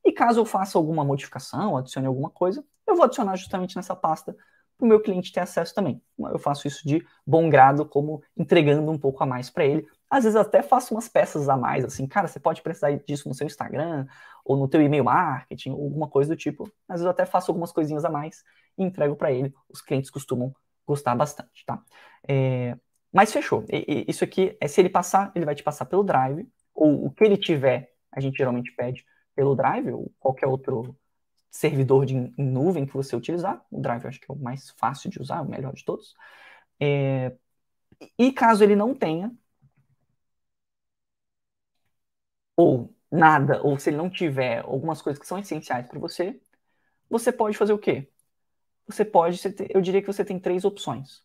E 0.04 0.12
caso 0.12 0.40
eu 0.40 0.46
faça 0.46 0.78
alguma 0.78 1.04
modificação, 1.04 1.78
adicione 1.78 2.08
alguma 2.08 2.30
coisa, 2.30 2.64
eu 2.88 2.96
vou 2.96 3.06
adicionar 3.06 3.36
justamente 3.36 3.75
nessa 3.75 3.96
pasta 3.96 4.36
para 4.78 4.86
o 4.86 4.88
meu 4.88 5.00
cliente 5.00 5.32
ter 5.32 5.40
acesso 5.40 5.74
também. 5.74 6.02
Eu 6.20 6.38
faço 6.38 6.68
isso 6.68 6.88
de 6.88 7.06
bom 7.25 7.50
grado, 7.50 7.86
como 7.86 8.22
entregando 8.38 8.92
um 8.92 8.98
pouco 8.98 9.24
a 9.24 9.25
mais 9.25 9.50
para 9.50 9.66
ele. 9.66 9.88
Às 10.10 10.24
vezes 10.24 10.36
até 10.36 10.62
faço 10.62 10.94
umas 10.94 11.08
peças 11.08 11.50
a 11.50 11.58
mais, 11.58 11.84
assim, 11.84 12.06
cara, 12.08 12.28
você 12.28 12.40
pode 12.40 12.62
precisar 12.62 12.92
disso 12.92 13.28
no 13.28 13.34
seu 13.34 13.48
Instagram, 13.48 14.06
ou 14.46 14.56
no 14.56 14.68
teu 14.68 14.82
e-mail 14.82 15.04
marketing, 15.04 15.72
ou 15.72 15.84
alguma 15.84 16.08
coisa 16.08 16.36
do 16.36 16.38
tipo. 16.38 16.66
Às 16.88 16.96
vezes 16.96 17.06
eu 17.06 17.12
até 17.12 17.25
faço 17.25 17.52
algumas 17.52 17.72
coisinhas 17.72 18.06
a 18.06 18.10
mais 18.10 18.44
e 18.78 18.84
entrego 18.84 19.16
para 19.16 19.32
ele. 19.32 19.54
Os 19.68 19.82
clientes 19.82 20.12
costumam 20.12 20.56
gostar 20.86 21.16
bastante, 21.16 21.66
tá? 21.66 21.84
É... 22.28 22.78
Mas 23.12 23.34
fechou. 23.34 23.66
E, 23.70 24.06
e, 24.06 24.06
isso 24.08 24.24
aqui, 24.24 24.56
é 24.62 24.68
se 24.68 24.82
ele 24.82 24.90
passar, 24.90 25.32
ele 25.36 25.46
vai 25.46 25.56
te 25.56 25.64
passar 25.64 25.86
pelo 25.86 26.04
Drive, 26.04 26.48
ou 26.74 27.06
o 27.06 27.12
que 27.12 27.24
ele 27.24 27.38
tiver, 27.38 27.94
a 28.12 28.20
gente 28.20 28.38
geralmente 28.38 28.72
pede 28.75 29.06
pelo 29.36 29.56
Drive, 29.56 29.92
ou 29.92 30.14
qualquer 30.20 30.48
outro 30.48 30.96
servidor 31.50 32.06
de, 32.06 32.16
em 32.16 32.34
nuvem 32.38 32.86
que 32.86 32.94
você 32.94 33.16
utilizar. 33.16 33.66
O 33.72 33.82
Drive 33.82 34.04
eu 34.04 34.10
acho 34.10 34.20
que 34.20 34.32
é 34.32 34.34
o 34.34 34.38
mais 34.38 34.72
fácil 34.72 35.10
de 35.10 35.22
usar, 35.22 35.42
o 35.42 35.50
melhor 35.50 35.74
de 35.74 35.84
todos. 35.86 36.14
É, 36.80 37.34
e 38.18 38.32
caso 38.32 38.64
ele 38.64 38.75
não 38.75 38.94
tenha, 38.94 39.32
ou 42.56 42.95
nada, 43.12 43.62
ou 43.64 43.78
se 43.78 43.90
ele 43.90 43.98
não 43.98 44.10
tiver 44.10 44.60
algumas 44.60 45.02
coisas 45.02 45.20
que 45.20 45.28
são 45.28 45.40
essenciais 45.40 45.88
para 45.88 46.00
você, 46.00 46.40
você 47.10 47.32
pode 47.32 47.58
fazer 47.58 47.74
o 47.74 47.78
quê? 47.78 48.10
Você 48.88 49.04
pode, 49.04 49.40
eu 49.70 49.82
diria 49.82 50.02
que 50.02 50.08
você 50.08 50.24
tem 50.24 50.40
três 50.40 50.66
opções. 50.66 51.24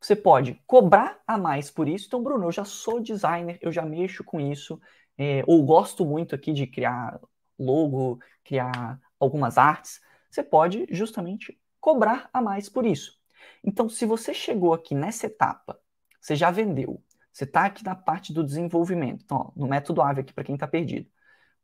Você 0.00 0.16
pode 0.16 0.54
cobrar 0.66 1.20
a 1.26 1.36
mais 1.36 1.70
por 1.70 1.88
isso. 1.88 2.06
Então, 2.06 2.22
Bruno, 2.22 2.46
eu 2.46 2.52
já 2.52 2.64
sou 2.64 3.00
designer, 3.00 3.58
eu 3.60 3.70
já 3.70 3.82
mexo 3.84 4.24
com 4.24 4.40
isso, 4.40 4.80
é, 5.18 5.44
ou 5.46 5.64
gosto 5.64 6.06
muito 6.06 6.34
aqui 6.34 6.52
de 6.52 6.66
criar 6.66 7.20
logo, 7.58 8.18
criar 8.42 8.98
algumas 9.18 9.58
artes, 9.58 10.00
você 10.30 10.42
pode 10.42 10.86
justamente 10.90 11.60
cobrar 11.78 12.30
a 12.32 12.40
mais 12.40 12.68
por 12.68 12.86
isso. 12.86 13.20
Então, 13.62 13.88
se 13.88 14.06
você 14.06 14.32
chegou 14.32 14.72
aqui 14.72 14.94
nessa 14.94 15.26
etapa, 15.26 15.78
você 16.20 16.34
já 16.34 16.50
vendeu, 16.50 17.02
você 17.32 17.44
está 17.44 17.66
aqui 17.66 17.84
na 17.84 17.94
parte 17.94 18.32
do 18.32 18.44
desenvolvimento, 18.44 19.22
então, 19.24 19.38
ó, 19.38 19.52
no 19.54 19.68
método 19.68 20.02
AVE 20.02 20.20
aqui 20.20 20.32
para 20.32 20.44
quem 20.44 20.54
está 20.54 20.66
perdido, 20.66 21.08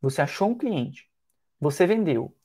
você 0.01 0.21
achou 0.21 0.49
um 0.49 0.57
cliente, 0.57 1.09
você 1.59 1.85
vendeu, 1.85 2.35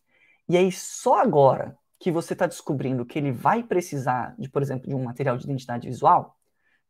e 0.48 0.56
aí 0.56 0.72
só 0.72 1.20
agora 1.20 1.76
que 1.98 2.10
você 2.10 2.32
está 2.32 2.46
descobrindo 2.46 3.06
que 3.06 3.18
ele 3.18 3.30
vai 3.30 3.62
precisar 3.62 4.34
de, 4.38 4.48
por 4.48 4.60
exemplo, 4.60 4.88
de 4.88 4.94
um 4.94 5.04
material 5.04 5.36
de 5.36 5.44
identidade 5.44 5.86
visual, 5.86 6.36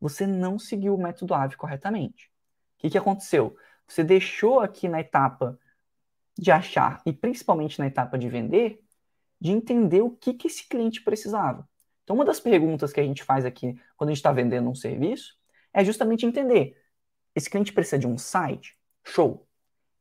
você 0.00 0.26
não 0.26 0.58
seguiu 0.58 0.94
o 0.94 1.00
método 1.00 1.34
AVE 1.34 1.56
corretamente. 1.56 2.26
O 2.26 2.78
que, 2.78 2.90
que 2.90 2.98
aconteceu? 2.98 3.54
Você 3.86 4.02
deixou 4.02 4.60
aqui 4.60 4.88
na 4.88 5.00
etapa 5.00 5.58
de 6.36 6.50
achar, 6.50 7.02
e 7.04 7.12
principalmente 7.12 7.78
na 7.78 7.86
etapa 7.86 8.18
de 8.18 8.28
vender, 8.28 8.82
de 9.38 9.52
entender 9.52 10.00
o 10.00 10.10
que, 10.10 10.32
que 10.32 10.46
esse 10.46 10.66
cliente 10.66 11.02
precisava. 11.02 11.68
Então, 12.02 12.16
uma 12.16 12.24
das 12.24 12.40
perguntas 12.40 12.92
que 12.92 13.00
a 13.00 13.04
gente 13.04 13.22
faz 13.22 13.44
aqui 13.44 13.78
quando 13.96 14.08
a 14.08 14.12
gente 14.12 14.18
está 14.18 14.32
vendendo 14.32 14.68
um 14.68 14.74
serviço 14.74 15.36
é 15.72 15.84
justamente 15.84 16.26
entender. 16.26 16.76
Esse 17.34 17.48
cliente 17.48 17.72
precisa 17.72 17.98
de 17.98 18.06
um 18.06 18.18
site? 18.18 18.76
Show. 19.04 19.46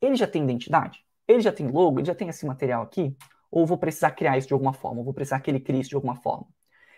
Ele 0.01 0.15
já 0.15 0.27
tem 0.27 0.43
identidade? 0.43 1.05
Ele 1.27 1.41
já 1.41 1.51
tem 1.51 1.67
logo? 1.67 1.99
Ele 1.99 2.07
já 2.07 2.15
tem 2.15 2.27
esse 2.27 2.45
material 2.45 2.83
aqui? 2.83 3.15
Ou 3.49 3.65
vou 3.65 3.77
precisar 3.77 4.11
criar 4.11 4.37
isso 4.37 4.47
de 4.47 4.53
alguma 4.53 4.73
forma? 4.73 4.99
Ou 4.99 5.05
vou 5.05 5.13
precisar 5.13 5.39
que 5.39 5.51
ele 5.51 5.59
crie 5.59 5.79
isso 5.79 5.89
de 5.89 5.95
alguma 5.95 6.15
forma? 6.15 6.47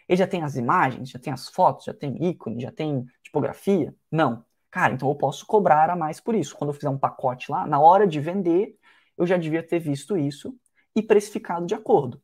Ele 0.08 0.18
já 0.18 0.27
tem 0.27 0.44
as 0.44 0.56
imagens, 0.56 1.10
já 1.10 1.20
tem 1.20 1.32
as 1.32 1.50
fotos, 1.50 1.86
já 1.86 1.94
tem 1.94 2.24
ícone, 2.24 2.62
já 2.62 2.72
tem 2.72 3.06
tipografia? 3.24 3.96
Não. 4.12 4.46
Cara, 4.70 4.94
então 4.94 5.08
eu 5.08 5.15
posso 5.15 5.46
cobrar 5.46 5.89
a 5.89 5.96
mais 5.96 6.20
por 6.20 6.36
isso. 6.36 6.56
Quando 6.56 6.72
eu 6.72 6.74
fizer 6.74 6.89
um 6.89 6.98
pacote 6.98 7.51
lá, 7.51 7.65
na 7.65 7.80
hora 7.80 8.08
de 8.08 8.20
vender, 8.20 8.77
eu 9.18 9.25
já 9.25 9.38
devia 9.38 9.62
ter 9.62 9.80
visto 9.80 10.18
isso 10.18 10.56
e 10.96 11.01
precificado 11.01 11.65
de 11.65 11.75
acordo. 11.75 12.22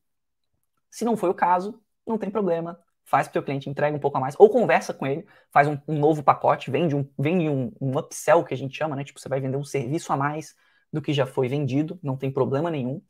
Se 0.89 1.05
não 1.05 1.15
foi 1.15 1.29
o 1.29 1.33
caso, 1.33 1.81
não 2.05 2.17
tem 2.17 2.29
problema. 2.29 2.79
Faz 3.09 3.27
para 3.27 3.31
o 3.31 3.33
teu 3.33 3.43
cliente, 3.43 3.69
entrega 3.69 3.95
um 3.95 3.99
pouco 3.99 4.17
a 4.17 4.19
mais, 4.21 4.35
ou 4.37 4.49
conversa 4.49 4.93
com 4.93 5.07
ele, 5.07 5.25
faz 5.51 5.67
um, 5.67 5.77
um 5.87 5.97
novo 5.97 6.21
pacote, 6.23 6.69
vende, 6.69 6.95
um, 6.95 7.09
vende 7.17 7.49
um, 7.49 7.71
um 7.81 7.97
upsell 7.97 8.43
que 8.43 8.53
a 8.53 8.57
gente 8.57 8.77
chama, 8.77 8.95
né? 8.95 9.03
Tipo, 9.03 9.19
você 9.19 9.27
vai 9.27 9.39
vender 9.41 9.57
um 9.57 9.63
serviço 9.63 10.13
a 10.13 10.17
mais 10.17 10.55
do 10.93 11.01
que 11.01 11.11
já 11.11 11.25
foi 11.25 11.47
vendido, 11.47 11.99
não 12.03 12.15
tem 12.15 12.31
problema 12.31 12.69
nenhum. 12.69 13.01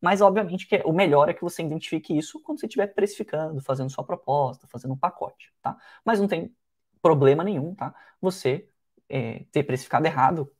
Mas, 0.00 0.20
obviamente, 0.20 0.66
que 0.66 0.82
o 0.84 0.92
melhor 0.92 1.28
é 1.28 1.34
que 1.34 1.42
você 1.42 1.62
identifique 1.62 2.16
isso 2.16 2.40
quando 2.42 2.60
você 2.60 2.66
estiver 2.66 2.88
precificando, 2.88 3.60
fazendo 3.62 3.90
sua 3.90 4.04
proposta, 4.04 4.66
fazendo 4.68 4.94
um 4.94 4.98
pacote, 4.98 5.52
tá? 5.62 5.76
Mas 6.04 6.20
não 6.20 6.28
tem 6.28 6.54
problema 7.02 7.42
nenhum, 7.44 7.74
tá? 7.74 7.94
Você 8.20 8.68
é, 9.08 9.44
ter 9.52 9.64
precificado 9.64 10.06
errado, 10.06 10.52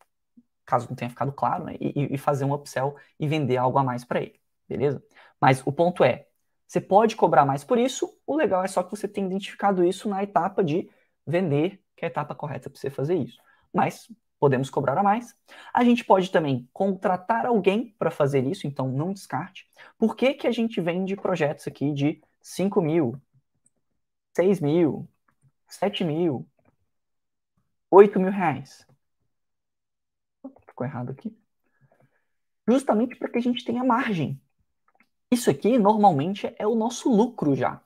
caso 0.67 0.89
não 0.89 0.97
tenha 0.97 1.11
ficado 1.11 1.33
claro, 1.33 1.65
né? 1.65 1.77
E, 1.81 2.15
e 2.15 2.19
fazer 2.19 2.45
um 2.45 2.55
upsell 2.55 2.97
e 3.19 3.29
vender 3.29 3.57
algo 3.59 3.79
a 3.79 3.85
mais 3.85 4.05
para 4.05 4.23
ele, 4.23 4.41
beleza? 4.69 5.03
Mas 5.41 5.63
o 5.67 5.73
ponto 5.73 6.05
é, 6.05 6.28
você 6.69 6.83
pode 6.83 7.17
cobrar 7.17 7.47
mais 7.47 7.65
por 7.65 7.79
isso, 7.79 8.15
o 8.27 8.37
legal 8.37 8.63
é 8.63 8.69
só 8.69 8.83
que 8.83 8.91
você 8.91 9.09
tenha 9.09 9.27
identificado 9.27 9.83
isso 9.83 10.07
na 10.07 10.23
etapa 10.23 10.63
de 10.63 10.91
vender, 11.27 11.83
que 11.97 12.05
é 12.05 12.09
a 12.09 12.11
etapa 12.11 12.35
correta 12.35 12.69
para 12.69 12.79
você 12.79 12.91
fazer 12.91 13.17
isso. 13.17 13.41
Mas 13.73 14.07
podemos 14.39 14.69
cobrar 14.69 14.99
a 14.99 15.03
mais. 15.03 15.35
A 15.73 15.83
gente 15.83 16.05
pode 16.05 16.31
também 16.31 16.69
contratar 16.73 17.47
alguém 17.47 17.95
para 17.99 18.11
fazer 18.11 18.47
isso, 18.47 18.67
então 18.67 18.87
não 18.87 19.15
descarte. 19.15 19.67
Por 19.97 20.15
que, 20.15 20.35
que 20.35 20.47
a 20.47 20.53
gente 20.53 20.79
vende 20.79 21.17
projetos 21.17 21.67
aqui 21.67 21.91
de 21.93 22.23
5 22.43 22.83
mil, 22.83 23.21
6 24.37 24.61
mil, 24.61 25.09
7 25.69 26.05
mil, 26.05 26.47
8 27.91 28.21
mil 28.21 28.31
reais? 28.31 28.87
Ficou 30.67 30.87
errado 30.87 31.11
aqui. 31.13 31.35
Justamente 32.69 33.17
para 33.17 33.31
que 33.31 33.39
a 33.39 33.43
gente 33.43 33.65
tenha 33.65 33.83
margem. 33.83 34.39
Isso 35.31 35.51
aqui 35.51 35.79
normalmente 35.79 36.55
é 36.59 36.67
o 36.67 36.75
nosso 36.75 37.11
lucro 37.15 37.55
já. 37.55 37.81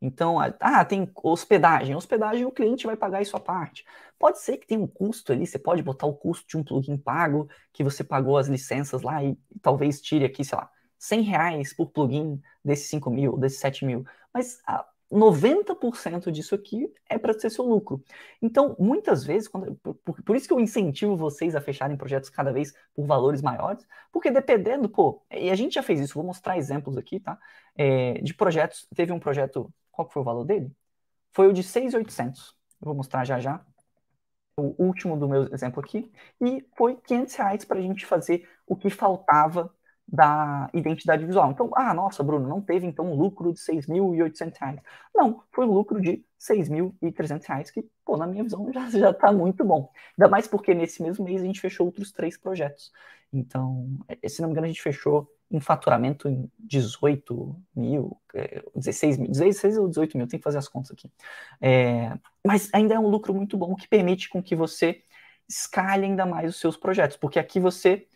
Então, 0.00 0.38
ah, 0.60 0.84
tem 0.84 1.10
hospedagem. 1.22 1.94
Hospedagem 1.94 2.44
o 2.44 2.52
cliente 2.52 2.86
vai 2.86 2.96
pagar 2.96 3.20
isso 3.22 3.36
à 3.36 3.40
parte. 3.40 3.84
Pode 4.18 4.40
ser 4.40 4.56
que 4.58 4.66
tenha 4.66 4.80
um 4.80 4.86
custo 4.86 5.32
ali, 5.32 5.46
você 5.46 5.58
pode 5.58 5.82
botar 5.82 6.06
o 6.06 6.14
custo 6.14 6.46
de 6.48 6.56
um 6.56 6.64
plugin 6.64 6.96
pago, 6.96 7.48
que 7.72 7.84
você 7.84 8.04
pagou 8.04 8.36
as 8.36 8.48
licenças 8.48 9.02
lá 9.02 9.22
e, 9.22 9.38
e 9.54 9.58
talvez 9.60 10.00
tire 10.00 10.24
aqui, 10.24 10.44
sei 10.44 10.58
lá, 10.58 10.70
100 10.98 11.22
reais 11.22 11.72
por 11.74 11.90
plugin 11.90 12.40
desses 12.64 12.88
5 12.88 13.10
mil, 13.10 13.36
desses 13.38 13.58
7 13.60 13.84
mil. 13.84 14.04
Mas 14.32 14.60
ah, 14.66 14.86
90% 15.10 16.30
disso 16.30 16.54
aqui 16.54 16.92
é 17.08 17.18
para 17.18 17.38
ser 17.38 17.50
seu 17.50 17.64
lucro. 17.64 18.02
Então, 18.42 18.76
muitas 18.78 19.24
vezes, 19.24 19.48
quando, 19.48 19.74
por, 19.76 20.22
por, 20.22 20.36
isso 20.36 20.46
que 20.46 20.52
eu 20.52 20.60
incentivo 20.60 21.16
vocês 21.16 21.54
a 21.54 21.60
fecharem 21.60 21.96
projetos 21.96 22.28
cada 22.30 22.52
vez 22.52 22.74
por 22.94 23.06
valores 23.06 23.40
maiores, 23.40 23.86
porque 24.12 24.30
dependendo, 24.30 24.88
pô, 24.88 25.22
e 25.30 25.50
a 25.50 25.54
gente 25.54 25.74
já 25.74 25.82
fez 25.82 26.00
isso, 26.00 26.14
vou 26.14 26.24
mostrar 26.24 26.58
exemplos 26.58 26.96
aqui, 26.98 27.20
tá? 27.20 27.38
É, 27.76 28.14
de 28.20 28.34
projetos, 28.34 28.86
teve 28.94 29.12
um 29.12 29.20
projeto 29.20 29.72
qual 29.98 30.08
foi 30.08 30.22
o 30.22 30.24
valor 30.24 30.44
dele? 30.44 30.70
Foi 31.32 31.48
o 31.48 31.52
de 31.52 31.62
6,800. 31.62 32.54
Eu 32.80 32.86
vou 32.86 32.94
mostrar 32.94 33.24
já 33.24 33.40
já. 33.40 33.64
O 34.56 34.74
último 34.78 35.16
do 35.16 35.28
meu 35.28 35.52
exemplo 35.52 35.80
aqui. 35.80 36.10
E 36.40 36.64
foi 36.76 36.96
500 36.96 37.34
reais 37.34 37.64
para 37.64 37.78
a 37.78 37.82
gente 37.82 38.06
fazer 38.06 38.48
o 38.66 38.76
que 38.76 38.90
faltava 38.90 39.74
da 40.10 40.70
identidade 40.72 41.24
visual. 41.24 41.50
Então, 41.50 41.70
ah, 41.74 41.92
nossa, 41.92 42.22
Bruno, 42.22 42.48
não 42.48 42.62
teve 42.62 42.86
então 42.86 43.12
um 43.12 43.14
lucro 43.14 43.52
de 43.52 43.60
6.800 43.60 44.56
reais. 44.58 44.80
Não, 45.14 45.42
foi 45.52 45.66
um 45.66 45.72
lucro 45.72 46.00
de 46.00 46.24
6.300 46.40 47.44
reais, 47.46 47.70
que, 47.70 47.86
pô, 48.04 48.16
na 48.16 48.26
minha 48.26 48.42
visão 48.42 48.70
já, 48.72 48.88
já 48.88 49.12
tá 49.12 49.30
muito 49.30 49.64
bom. 49.64 49.90
Ainda 50.18 50.30
mais 50.30 50.48
porque 50.48 50.74
nesse 50.74 51.02
mesmo 51.02 51.24
mês 51.24 51.42
a 51.42 51.44
gente 51.44 51.60
fechou 51.60 51.86
outros 51.86 52.10
três 52.10 52.38
projetos. 52.38 52.90
Então, 53.32 53.86
é, 54.08 54.28
se 54.28 54.40
não 54.40 54.48
me 54.48 54.52
engano, 54.52 54.64
a 54.64 54.68
gente 54.68 54.82
fechou 54.82 55.30
um 55.50 55.60
faturamento 55.60 56.28
em 56.28 56.50
18 56.58 57.56
mil, 57.74 58.16
16 58.74 59.16
é, 59.16 59.20
mil, 59.20 59.30
16 59.30 59.78
ou 59.78 59.88
18 59.88 60.16
mil, 60.16 60.26
tem 60.26 60.38
que 60.38 60.44
fazer 60.44 60.58
as 60.58 60.68
contas 60.68 60.90
aqui. 60.90 61.10
É, 61.60 62.12
mas 62.46 62.70
ainda 62.72 62.94
é 62.94 62.98
um 62.98 63.08
lucro 63.08 63.34
muito 63.34 63.56
bom 63.56 63.74
que 63.74 63.88
permite 63.88 64.28
com 64.28 64.42
que 64.42 64.54
você 64.54 65.02
escale 65.48 66.04
ainda 66.04 66.26
mais 66.26 66.50
os 66.50 66.60
seus 66.60 66.76
projetos, 66.76 67.16
porque 67.16 67.38
aqui 67.38 67.58
você, 67.58 68.06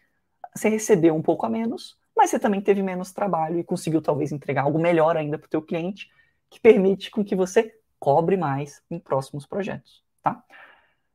você 0.55 0.69
recebeu 0.69 1.15
um 1.15 1.23
pouco 1.23 1.47
a 1.47 1.51
menos, 1.51 1.99
mas 2.17 2.31
você 2.31 2.39
também 2.39 2.61
teve 2.61 2.83
menos 2.83 3.13
trabalho 3.13 3.59
e 3.59 3.65
conseguiu 3.65 4.03
talvez 4.03 4.33
entregar 4.33 4.63
algo 4.63 4.79
melhor 4.79 5.17
ainda 5.17 5.39
para 5.39 5.47
o 5.47 5.51
teu 5.51 5.63
cliente, 5.63 6.11
que 6.51 6.61
permite 6.61 7.11
com 7.11 7.25
que 7.25 7.35
você 7.35 7.75
cobre 7.99 8.37
mais 8.37 8.83
em 8.91 8.99
próximos 8.99 9.47
projetos, 9.47 10.05
tá? 10.23 10.45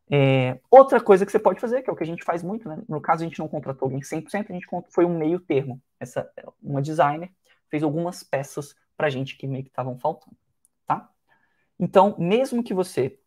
É, 0.09 0.57
outra 0.71 1.01
coisa 1.01 1.25
que 1.25 1.31
você 1.31 1.39
pode 1.39 1.59
fazer, 1.59 1.81
que 1.81 1.89
é 1.89 1.93
o 1.93 1.95
que 1.95 2.03
a 2.03 2.07
gente 2.07 2.23
faz 2.23 2.41
muito, 2.41 2.69
né? 2.69 2.81
no 2.87 3.01
caso 3.01 3.23
a 3.23 3.27
gente 3.27 3.39
não 3.39 3.47
contratou 3.47 3.87
alguém 3.87 3.99
100%, 3.99 4.49
a 4.49 4.53
gente 4.53 4.65
foi 4.89 5.05
um 5.05 5.17
meio 5.17 5.39
termo. 5.39 5.81
Essa, 5.99 6.31
uma 6.63 6.81
designer 6.81 7.29
fez 7.69 7.83
algumas 7.83 8.23
peças 8.23 8.73
para 8.95 9.07
a 9.07 9.09
gente 9.09 9.37
que 9.37 9.45
meio 9.45 9.63
que 9.63 9.69
estavam 9.69 9.97
faltando, 9.97 10.35
tá? 10.85 11.09
Então, 11.77 12.15
mesmo 12.17 12.63
que 12.63 12.73
você 12.73 13.19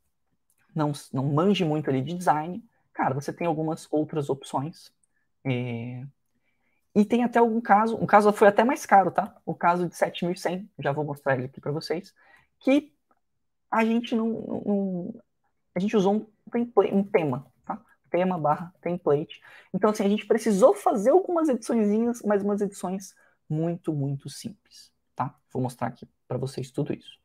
não, 0.74 0.92
não 1.12 1.24
manje 1.26 1.64
muito 1.64 1.90
ali 1.90 2.00
de 2.00 2.14
design, 2.14 2.64
cara, 2.92 3.14
você 3.14 3.32
tem 3.32 3.46
algumas 3.46 3.86
outras 3.90 4.30
opções. 4.30 4.90
É, 5.44 6.04
e 6.94 7.04
tem 7.04 7.22
até 7.22 7.38
algum 7.38 7.60
caso, 7.60 7.96
um 7.96 8.06
caso 8.06 8.32
foi 8.32 8.48
até 8.48 8.64
mais 8.64 8.84
caro, 8.84 9.10
tá? 9.10 9.36
O 9.46 9.54
caso 9.54 9.88
de 9.88 9.94
7.100, 9.94 10.68
já 10.78 10.92
vou 10.92 11.04
mostrar 11.04 11.34
ele 11.36 11.46
aqui 11.46 11.60
para 11.60 11.70
vocês, 11.70 12.12
que 12.58 12.92
a 13.70 13.84
gente 13.84 14.14
não, 14.14 14.28
não, 14.66 15.22
a 15.74 15.78
gente 15.78 15.96
usou 15.96 16.14
um 16.14 16.26
template, 16.50 16.92
um 16.92 17.04
tema, 17.04 17.46
tá? 17.64 17.80
Tema 18.10 18.36
barra 18.36 18.74
template. 18.80 19.40
Então, 19.72 19.90
assim, 19.90 20.04
a 20.04 20.08
gente 20.08 20.26
precisou 20.26 20.74
fazer 20.74 21.10
algumas 21.10 21.48
ediçõezinhas, 21.48 22.22
mas 22.22 22.42
umas 22.42 22.60
edições 22.60 23.14
muito, 23.48 23.92
muito 23.92 24.28
simples, 24.28 24.92
tá? 25.14 25.34
Vou 25.52 25.62
mostrar 25.62 25.88
aqui 25.88 26.08
para 26.26 26.38
vocês 26.38 26.72
tudo 26.72 26.92
isso. 26.92 27.18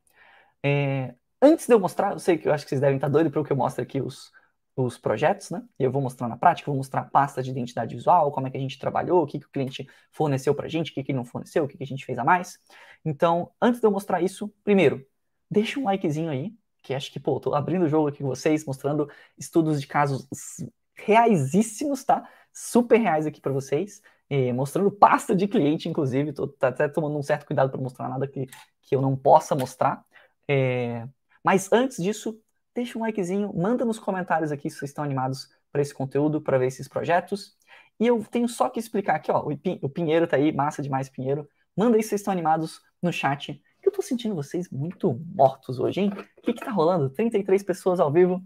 É, 0.63 1.15
antes 1.41 1.65
de 1.67 1.73
eu 1.73 1.79
mostrar, 1.79 2.13
eu 2.13 2.19
sei 2.19 2.37
que 2.37 2.47
eu 2.47 2.53
acho 2.53 2.65
que 2.65 2.69
vocês 2.69 2.81
devem 2.81 2.97
estar 2.97 3.09
doidos 3.09 3.33
para 3.33 3.43
que 3.43 3.51
eu 3.51 3.57
mostre 3.57 3.83
aqui 3.83 3.99
os, 3.99 4.31
os 4.75 4.97
projetos, 4.97 5.49
né? 5.51 5.63
E 5.79 5.83
eu 5.83 5.91
vou 5.91 6.01
mostrar 6.01 6.27
na 6.27 6.35
prática, 6.37 6.69
vou 6.69 6.77
mostrar 6.77 7.01
a 7.01 7.05
pasta 7.05 7.41
de 7.41 7.49
identidade 7.49 7.95
visual, 7.95 8.31
como 8.31 8.47
é 8.47 8.51
que 8.51 8.57
a 8.57 8.59
gente 8.59 8.77
trabalhou, 8.77 9.23
o 9.23 9.25
que, 9.27 9.39
que 9.39 9.45
o 9.45 9.49
cliente 9.49 9.87
forneceu 10.11 10.53
para 10.53 10.65
a 10.65 10.69
gente, 10.69 10.91
o 10.91 10.93
que, 10.93 11.03
que 11.03 11.13
não 11.13 11.23
forneceu, 11.23 11.63
o 11.63 11.67
que, 11.67 11.77
que 11.77 11.83
a 11.83 11.87
gente 11.87 12.05
fez 12.05 12.17
a 12.19 12.23
mais. 12.23 12.59
Então, 13.03 13.51
antes 13.61 13.79
de 13.79 13.87
eu 13.87 13.91
mostrar 13.91 14.21
isso, 14.21 14.53
primeiro, 14.63 15.05
deixa 15.49 15.79
um 15.79 15.85
likezinho 15.85 16.29
aí, 16.29 16.53
que 16.83 16.93
acho 16.93 17.11
que, 17.11 17.19
pô, 17.19 17.39
tô 17.39 17.55
abrindo 17.55 17.85
o 17.85 17.89
jogo 17.89 18.09
aqui 18.09 18.19
com 18.19 18.27
vocês, 18.27 18.65
mostrando 18.65 19.09
estudos 19.37 19.79
de 19.79 19.87
casos 19.87 20.27
reaisíssimos, 20.95 22.03
tá? 22.03 22.27
Super 22.53 22.99
reais 22.99 23.25
aqui 23.25 23.39
para 23.41 23.51
vocês, 23.51 24.01
eh, 24.29 24.53
mostrando 24.53 24.91
pasta 24.91 25.35
de 25.35 25.47
cliente, 25.47 25.87
inclusive, 25.89 26.33
tô 26.33 26.47
tá 26.47 26.67
até 26.69 26.87
tomando 26.87 27.17
um 27.17 27.23
certo 27.23 27.45
cuidado 27.45 27.71
para 27.71 27.81
mostrar 27.81 28.09
nada 28.09 28.27
que, 28.27 28.47
que 28.81 28.95
eu 28.95 29.01
não 29.01 29.15
possa 29.15 29.55
mostrar. 29.55 30.03
É, 30.47 31.07
mas 31.43 31.71
antes 31.71 32.01
disso, 32.03 32.39
deixa 32.75 32.99
um 32.99 33.01
likezinho, 33.01 33.51
manda 33.55 33.83
nos 33.83 33.97
comentários 33.97 34.51
aqui 34.51 34.69
se 34.69 34.77
vocês 34.77 34.91
estão 34.91 35.03
animados 35.03 35.49
para 35.71 35.81
esse 35.81 35.93
conteúdo, 35.93 36.39
para 36.39 36.59
ver 36.59 36.67
esses 36.67 36.87
projetos. 36.87 37.57
E 37.99 38.05
eu 38.05 38.23
tenho 38.29 38.47
só 38.47 38.69
que 38.69 38.79
explicar 38.79 39.15
aqui, 39.15 39.31
ó, 39.31 39.43
o 39.81 39.89
Pinheiro 39.89 40.27
tá 40.27 40.35
aí, 40.35 40.51
massa 40.51 40.83
demais, 40.83 41.09
Pinheiro. 41.09 41.49
Manda 41.75 41.97
aí 41.97 42.03
se 42.03 42.09
vocês 42.09 42.21
estão 42.21 42.31
animados 42.31 42.81
no 43.01 43.11
chat 43.11 43.59
eu 43.87 43.91
tô 43.91 44.01
sentindo 44.01 44.35
vocês 44.35 44.69
muito 44.69 45.13
mortos 45.33 45.79
hoje, 45.79 46.01
hein? 46.01 46.11
O 46.37 46.41
que 46.41 46.53
que 46.53 46.65
tá 46.65 46.71
rolando? 46.71 47.09
33 47.09 47.61
pessoas 47.63 47.99
ao 47.99 48.11
vivo. 48.11 48.43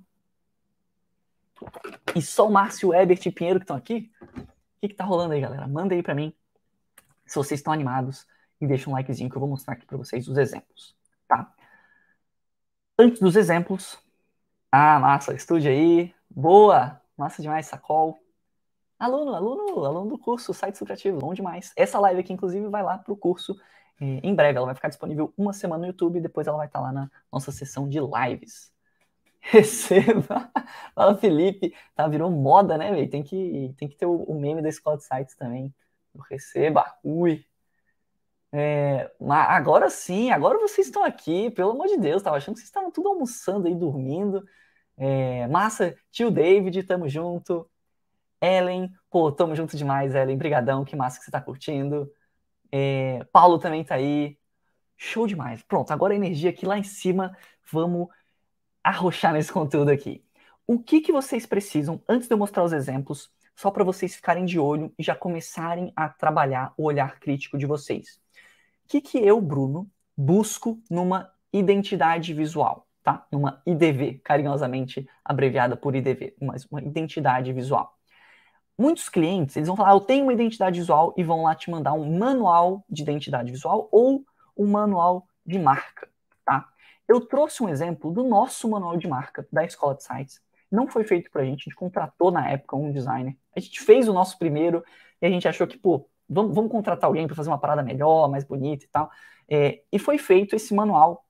E 2.15 2.21
só 2.21 2.47
o 2.47 2.51
Márcio, 2.51 2.93
Ebert 2.93 3.25
e 3.25 3.31
Pinheiro 3.31 3.59
que 3.59 3.63
estão 3.63 3.75
aqui? 3.75 4.11
O 4.21 4.79
que 4.81 4.89
que 4.89 4.95
tá 4.95 5.03
rolando 5.03 5.33
aí, 5.33 5.41
galera? 5.41 5.67
Manda 5.67 5.95
aí 5.95 6.03
para 6.03 6.15
mim 6.15 6.33
se 7.25 7.35
vocês 7.35 7.59
estão 7.59 7.71
animados 7.71 8.27
e 8.59 8.67
deixa 8.67 8.89
um 8.89 8.93
likezinho 8.93 9.29
que 9.29 9.35
eu 9.35 9.39
vou 9.39 9.49
mostrar 9.49 9.73
aqui 9.73 9.85
para 9.85 9.97
vocês 9.97 10.27
os 10.27 10.37
exemplos, 10.37 10.95
tá? 11.27 11.53
Antes 12.97 13.21
dos 13.21 13.35
exemplos, 13.35 13.97
ah, 14.71 14.99
massa, 14.99 15.33
estúdio 15.33 15.71
aí, 15.71 16.13
boa, 16.29 17.01
massa 17.17 17.41
demais, 17.41 17.65
Sacol. 17.65 18.17
Aluno, 18.99 19.33
aluno, 19.33 19.85
aluno 19.85 20.09
do 20.09 20.17
curso 20.17 20.53
Site 20.53 20.79
Lucrativo, 20.81 21.19
bom 21.19 21.33
demais. 21.33 21.71
Essa 21.75 21.99
live 21.99 22.19
aqui, 22.19 22.33
inclusive, 22.33 22.67
vai 22.67 22.83
lá 22.83 22.97
pro 22.97 23.15
curso 23.15 23.55
em 24.01 24.33
breve. 24.35 24.57
Ela 24.57 24.65
vai 24.65 24.75
ficar 24.75 24.89
disponível 24.89 25.33
uma 25.37 25.53
semana 25.53 25.81
no 25.81 25.87
YouTube 25.87 26.17
e 26.17 26.21
depois 26.21 26.47
ela 26.47 26.57
vai 26.57 26.67
estar 26.67 26.81
lá 26.81 26.91
na 26.91 27.09
nossa 27.31 27.51
sessão 27.51 27.87
de 27.87 27.99
lives. 27.99 28.71
Receba! 29.39 30.51
Fala, 30.93 31.17
Felipe. 31.17 31.73
Tá, 31.95 32.07
virou 32.07 32.29
moda, 32.29 32.77
né, 32.77 32.91
velho? 32.91 33.09
Tem 33.09 33.23
que, 33.23 33.73
tem 33.77 33.87
que 33.87 33.95
ter 33.95 34.05
o, 34.05 34.23
o 34.23 34.39
meme 34.39 34.61
da 34.61 34.69
Escola 34.69 34.97
de 34.97 35.03
Sites 35.03 35.35
também. 35.35 35.73
receba! 36.29 36.85
Ui! 37.03 37.45
É, 38.51 39.11
agora 39.29 39.89
sim, 39.89 40.31
agora 40.31 40.57
vocês 40.57 40.87
estão 40.87 41.03
aqui, 41.03 41.51
pelo 41.51 41.71
amor 41.71 41.87
de 41.87 41.97
Deus. 41.97 42.21
Tava 42.23 42.37
achando 42.37 42.55
que 42.55 42.59
vocês 42.61 42.69
estavam 42.69 42.91
tudo 42.91 43.09
almoçando 43.09 43.67
aí, 43.67 43.75
dormindo. 43.75 44.43
É, 44.97 45.47
massa, 45.47 45.95
tio 46.11 46.31
David, 46.31 46.83
tamo 46.83 47.07
junto. 47.07 47.69
Ellen, 48.41 48.91
pô, 49.09 49.31
tamo 49.31 49.55
junto 49.55 49.77
demais, 49.77 50.15
Ellen. 50.15 50.37
Brigadão, 50.37 50.85
que 50.85 50.95
massa 50.95 51.19
que 51.19 51.25
você 51.25 51.31
tá 51.31 51.41
curtindo. 51.41 52.11
É, 52.71 53.23
Paulo 53.31 53.59
também 53.59 53.83
tá 53.83 53.95
aí. 53.95 54.37
Show 54.97 55.27
demais. 55.27 55.63
Pronto, 55.63 55.91
agora 55.91 56.13
a 56.13 56.17
energia 56.17 56.49
aqui 56.49 56.65
lá 56.65 56.77
em 56.77 56.83
cima. 56.83 57.35
Vamos 57.71 58.07
arrochar 58.83 59.33
nesse 59.33 59.51
conteúdo 59.51 59.89
aqui. 59.89 60.23
O 60.67 60.79
que, 60.79 61.01
que 61.01 61.11
vocês 61.11 61.45
precisam, 61.45 62.01
antes 62.07 62.27
de 62.27 62.33
eu 62.33 62.37
mostrar 62.37 62.63
os 62.63 62.73
exemplos, 62.73 63.31
só 63.55 63.71
para 63.71 63.83
vocês 63.83 64.15
ficarem 64.15 64.45
de 64.45 64.59
olho 64.59 64.93
e 64.97 65.03
já 65.03 65.15
começarem 65.15 65.91
a 65.95 66.09
trabalhar 66.09 66.73
o 66.77 66.85
olhar 66.85 67.19
crítico 67.19 67.57
de 67.57 67.65
vocês? 67.65 68.19
Que, 68.89 68.99
que 68.99 69.19
eu, 69.19 69.39
Bruno, 69.39 69.87
busco 70.17 70.81
numa 70.89 71.31
identidade 71.53 72.33
visual? 72.33 72.87
Tá? 73.03 73.27
Numa 73.31 73.61
IDV, 73.63 74.19
carinhosamente 74.23 75.07
abreviada 75.23 75.77
por 75.77 75.95
IDV, 75.95 76.35
mas 76.41 76.65
uma 76.65 76.81
identidade 76.81 77.53
visual. 77.53 77.95
Muitos 78.75 79.07
clientes, 79.07 79.55
eles 79.55 79.67
vão 79.67 79.77
falar, 79.77 79.91
eu 79.91 79.99
tenho 79.99 80.23
uma 80.23 80.33
identidade 80.33 80.79
visual 80.79 81.13
e 81.15 81.23
vão 81.23 81.43
lá 81.43 81.53
te 81.53 81.69
mandar 81.69 81.93
um 81.93 82.17
manual 82.17 82.83
de 82.89 83.03
identidade 83.03 83.51
visual 83.51 83.87
ou 83.91 84.23
um 84.57 84.65
manual 84.65 85.27
de 85.45 85.59
marca, 85.59 86.09
tá? 86.43 86.67
Eu 87.07 87.21
trouxe 87.21 87.61
um 87.61 87.69
exemplo 87.69 88.11
do 88.11 88.23
nosso 88.23 88.67
manual 88.69 88.97
de 88.97 89.07
marca 89.07 89.47
da 89.51 89.63
Escola 89.63 89.95
de 89.95 90.03
Sites. 90.03 90.41
Não 90.71 90.87
foi 90.87 91.03
feito 91.03 91.29
pra 91.29 91.45
gente, 91.45 91.61
a 91.61 91.63
gente 91.65 91.75
contratou 91.75 92.31
na 92.31 92.49
época 92.49 92.75
um 92.75 92.91
designer. 92.91 93.37
A 93.55 93.59
gente 93.59 93.81
fez 93.81 94.07
o 94.07 94.13
nosso 94.13 94.37
primeiro 94.39 94.83
e 95.21 95.27
a 95.27 95.29
gente 95.29 95.47
achou 95.47 95.67
que, 95.67 95.77
pô, 95.77 96.08
vamos, 96.29 96.53
vamos 96.55 96.71
contratar 96.71 97.07
alguém 97.07 97.27
para 97.27 97.35
fazer 97.35 97.49
uma 97.49 97.57
parada 97.59 97.83
melhor, 97.83 98.29
mais 98.29 98.43
bonita 98.43 98.85
e 98.85 98.87
tal. 98.87 99.09
É, 99.49 99.81
e 99.91 99.99
foi 99.99 100.17
feito 100.17 100.55
esse 100.55 100.73
manual, 100.73 101.25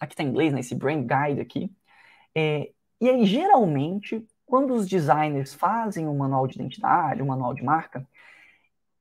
aqui 0.00 0.16
tá 0.16 0.22
em 0.22 0.28
inglês, 0.28 0.52
né, 0.52 0.60
esse 0.60 0.74
Brand 0.74 1.06
Guide 1.06 1.40
aqui. 1.40 1.70
É, 2.34 2.72
e 3.00 3.08
aí, 3.08 3.24
geralmente, 3.26 4.26
quando 4.46 4.74
os 4.74 4.88
designers 4.88 5.54
fazem 5.54 6.08
um 6.08 6.16
manual 6.16 6.46
de 6.46 6.56
identidade, 6.56 7.22
um 7.22 7.26
manual 7.26 7.54
de 7.54 7.62
marca, 7.62 8.06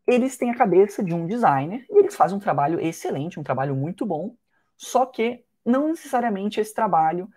eles 0.05 0.37
têm 0.37 0.51
a 0.51 0.55
cabeça 0.57 1.03
de 1.03 1.13
um 1.13 1.25
designer 1.25 1.85
e 1.89 1.99
eles 1.99 2.15
fazem 2.15 2.37
um 2.37 2.39
trabalho 2.39 2.79
excelente, 2.79 3.39
um 3.39 3.43
trabalho 3.43 3.75
muito 3.75 4.05
bom, 4.05 4.35
só 4.77 5.05
que 5.05 5.45
não 5.65 5.87
necessariamente 5.89 6.59
esse 6.59 6.73
trabalho 6.73 7.29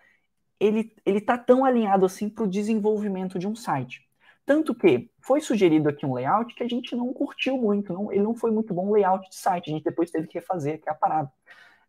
ele 0.58 0.92
ele 1.04 1.20
tá 1.20 1.38
tão 1.38 1.64
alinhado 1.64 2.06
assim 2.06 2.28
para 2.28 2.44
o 2.44 2.48
desenvolvimento 2.48 3.38
de 3.38 3.46
um 3.46 3.54
site. 3.54 4.05
Tanto 4.46 4.72
que 4.74 5.10
foi 5.20 5.40
sugerido 5.40 5.88
aqui 5.88 6.06
um 6.06 6.14
layout 6.14 6.54
que 6.54 6.62
a 6.62 6.68
gente 6.68 6.94
não 6.94 7.12
curtiu 7.12 7.58
muito, 7.58 7.92
não, 7.92 8.12
ele 8.12 8.22
não 8.22 8.34
foi 8.34 8.52
muito 8.52 8.72
bom 8.72 8.86
o 8.86 8.92
layout 8.92 9.28
de 9.28 9.34
site, 9.34 9.68
a 9.68 9.74
gente 9.74 9.82
depois 9.82 10.08
teve 10.08 10.28
que 10.28 10.38
refazer 10.38 10.80
que 10.80 10.88
é 10.88 10.92
a 10.92 10.94
parada. 10.94 11.30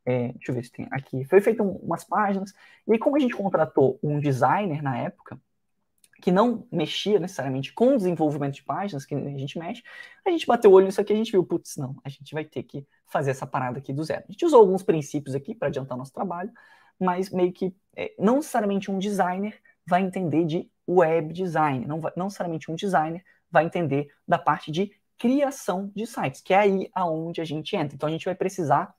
É, 0.03 0.29
deixa 0.29 0.51
eu 0.51 0.55
ver 0.55 0.65
se 0.65 0.71
tem 0.71 0.87
aqui. 0.89 1.23
Foi 1.25 1.39
feito 1.39 1.61
um, 1.61 1.75
umas 1.75 2.03
páginas, 2.03 2.51
e 2.87 2.93
aí, 2.93 2.99
como 2.99 3.15
a 3.15 3.19
gente 3.19 3.35
contratou 3.35 3.99
um 4.01 4.19
designer 4.19 4.81
na 4.81 4.97
época, 4.97 5.39
que 6.19 6.31
não 6.31 6.65
mexia 6.71 7.19
necessariamente 7.19 7.71
com 7.73 7.93
o 7.93 7.97
desenvolvimento 7.97 8.55
de 8.55 8.63
páginas, 8.63 9.05
que 9.05 9.13
a 9.13 9.37
gente 9.37 9.59
mexe, 9.59 9.83
a 10.25 10.31
gente 10.31 10.47
bateu 10.47 10.71
o 10.71 10.73
olho 10.73 10.87
nisso 10.87 10.99
aqui 10.99 11.13
e 11.13 11.15
a 11.15 11.17
gente 11.17 11.31
viu, 11.31 11.43
putz, 11.43 11.77
não, 11.77 11.95
a 12.03 12.09
gente 12.09 12.33
vai 12.33 12.43
ter 12.43 12.63
que 12.63 12.87
fazer 13.05 13.31
essa 13.31 13.45
parada 13.45 13.77
aqui 13.77 13.93
do 13.93 14.03
zero. 14.03 14.23
A 14.27 14.31
gente 14.31 14.43
usou 14.45 14.59
alguns 14.59 14.81
princípios 14.81 15.35
aqui 15.35 15.53
para 15.53 15.67
adiantar 15.67 15.95
nosso 15.95 16.13
trabalho, 16.13 16.51
mas 16.99 17.29
meio 17.29 17.53
que 17.53 17.71
é, 17.95 18.15
não 18.17 18.37
necessariamente 18.37 18.89
um 18.89 18.97
designer 18.97 19.61
vai 19.85 20.01
entender 20.01 20.43
de 20.45 20.71
web 20.88 21.34
design, 21.34 21.86
não, 21.86 22.00
não 22.15 22.26
necessariamente 22.26 22.71
um 22.71 22.76
designer 22.76 23.23
vai 23.52 23.65
entender 23.65 24.12
da 24.28 24.38
parte 24.38 24.71
de 24.71 24.91
criação 25.17 25.91
de 25.95 26.06
sites, 26.06 26.41
que 26.41 26.54
é 26.54 26.60
aí 26.60 26.89
aonde 26.93 27.41
a 27.41 27.45
gente 27.45 27.76
entra. 27.76 27.95
Então 27.95 28.08
a 28.08 28.12
gente 28.12 28.26
vai 28.26 28.36
precisar 28.36 28.93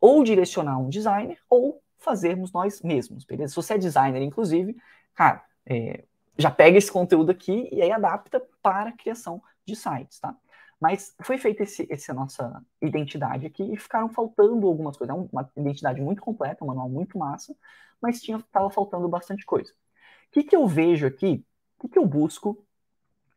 ou 0.00 0.24
direcionar 0.24 0.78
um 0.78 0.88
designer 0.88 1.38
ou 1.48 1.80
fazermos 1.98 2.52
nós 2.52 2.82
mesmos, 2.82 3.24
beleza? 3.24 3.52
Se 3.52 3.56
você 3.56 3.74
é 3.74 3.78
designer, 3.78 4.20
inclusive, 4.22 4.76
cara, 5.14 5.44
é, 5.64 6.04
já 6.36 6.50
pega 6.50 6.76
esse 6.76 6.90
conteúdo 6.90 7.30
aqui 7.30 7.68
e 7.70 7.80
aí 7.80 7.92
adapta 7.92 8.42
para 8.60 8.90
a 8.90 8.92
criação 8.96 9.40
de 9.64 9.76
sites, 9.76 10.18
tá? 10.18 10.36
Mas 10.80 11.14
foi 11.22 11.38
feita 11.38 11.62
esse, 11.62 11.86
essa 11.88 12.12
nossa 12.12 12.60
identidade 12.80 13.46
aqui 13.46 13.62
e 13.62 13.76
ficaram 13.76 14.08
faltando 14.08 14.66
algumas 14.66 14.96
coisas. 14.96 15.16
É 15.16 15.28
uma 15.32 15.48
identidade 15.56 16.00
muito 16.00 16.20
completa, 16.20 16.64
um 16.64 16.66
manual 16.66 16.88
muito 16.88 17.16
massa, 17.16 17.54
mas 18.00 18.20
tinha 18.20 18.38
estava 18.38 18.68
faltando 18.68 19.08
bastante 19.08 19.46
coisa. 19.46 19.72
Que, 20.32 20.42
que 20.42 20.56
eu 20.56 20.66
vejo 20.66 21.06
aqui? 21.06 21.44
O 21.78 21.82
que, 21.82 21.92
que 21.92 21.98
eu 21.98 22.06
busco? 22.06 22.66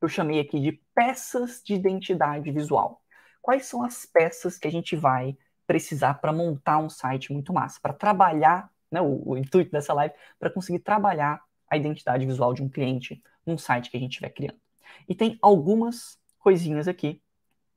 Eu 0.02 0.08
chamei 0.08 0.40
aqui 0.40 0.60
de 0.60 0.72
peças 0.94 1.62
de 1.64 1.74
identidade 1.74 2.50
visual. 2.52 3.02
Quais 3.42 3.66
são 3.66 3.84
as 3.84 4.06
peças 4.06 4.58
que 4.58 4.68
a 4.68 4.72
gente 4.72 4.96
vai 4.96 5.38
precisar 5.68 6.16
para 6.16 6.32
montar 6.32 6.78
um 6.78 6.90
site 6.90 7.34
muito 7.34 7.52
massa, 7.52 7.80
para 7.82 7.94
trabalhar, 7.94 8.72
né, 8.90 9.02
o, 9.02 9.30
o 9.30 9.38
intuito 9.38 9.72
dessa 9.72 9.94
live, 9.94 10.16
para 10.40 10.50
conseguir 10.50 10.80
trabalhar 10.80 11.44
a 11.70 11.76
identidade 11.76 12.26
visual 12.26 12.54
de 12.54 12.64
um 12.64 12.70
cliente 12.70 13.22
num 13.46 13.58
site 13.58 13.92
que 13.92 13.98
a 13.98 14.00
gente 14.00 14.12
estiver 14.12 14.30
criando. 14.30 14.60
E 15.10 15.14
tem 15.14 15.38
algumas 15.42 16.18
coisinhas 16.40 16.88
aqui 16.88 17.22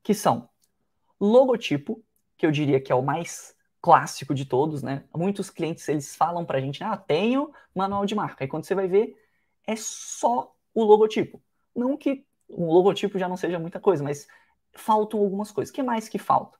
que 0.03 0.15
são 0.15 0.49
logotipo, 1.21 2.05
que 2.37 2.47
eu 2.47 2.53
diria 2.53 2.81
que 2.81 2.93
é 2.93 2.95
o 2.95 3.03
mais 3.03 3.55
clássico 3.88 4.35
de 4.35 4.44
todos, 4.44 4.83
né? 4.83 5.03
Muitos 5.16 5.48
clientes 5.48 5.88
eles 5.88 6.14
falam 6.14 6.44
pra 6.44 6.61
gente, 6.61 6.85
ah, 6.85 6.94
tenho 6.94 7.51
manual 7.74 8.05
de 8.05 8.14
marca. 8.14 8.44
E 8.44 8.46
quando 8.46 8.64
você 8.64 8.74
vai 8.74 8.87
ver, 8.87 9.16
é 9.66 9.74
só 9.77 10.55
o 10.74 10.85
logotipo. 10.85 11.42
Não 11.74 11.96
que 11.96 12.27
um 12.51 12.66
logotipo 12.66 13.18
já 13.18 13.27
não 13.27 13.37
seja 13.38 13.59
muita 13.59 13.81
coisa, 13.81 14.05
mas 14.05 14.29
faltam 14.74 15.20
algumas 15.20 15.51
coisas. 15.51 15.72
O 15.72 15.74
que 15.74 15.83
mais 15.83 16.07
que 16.07 16.18
falta? 16.18 16.59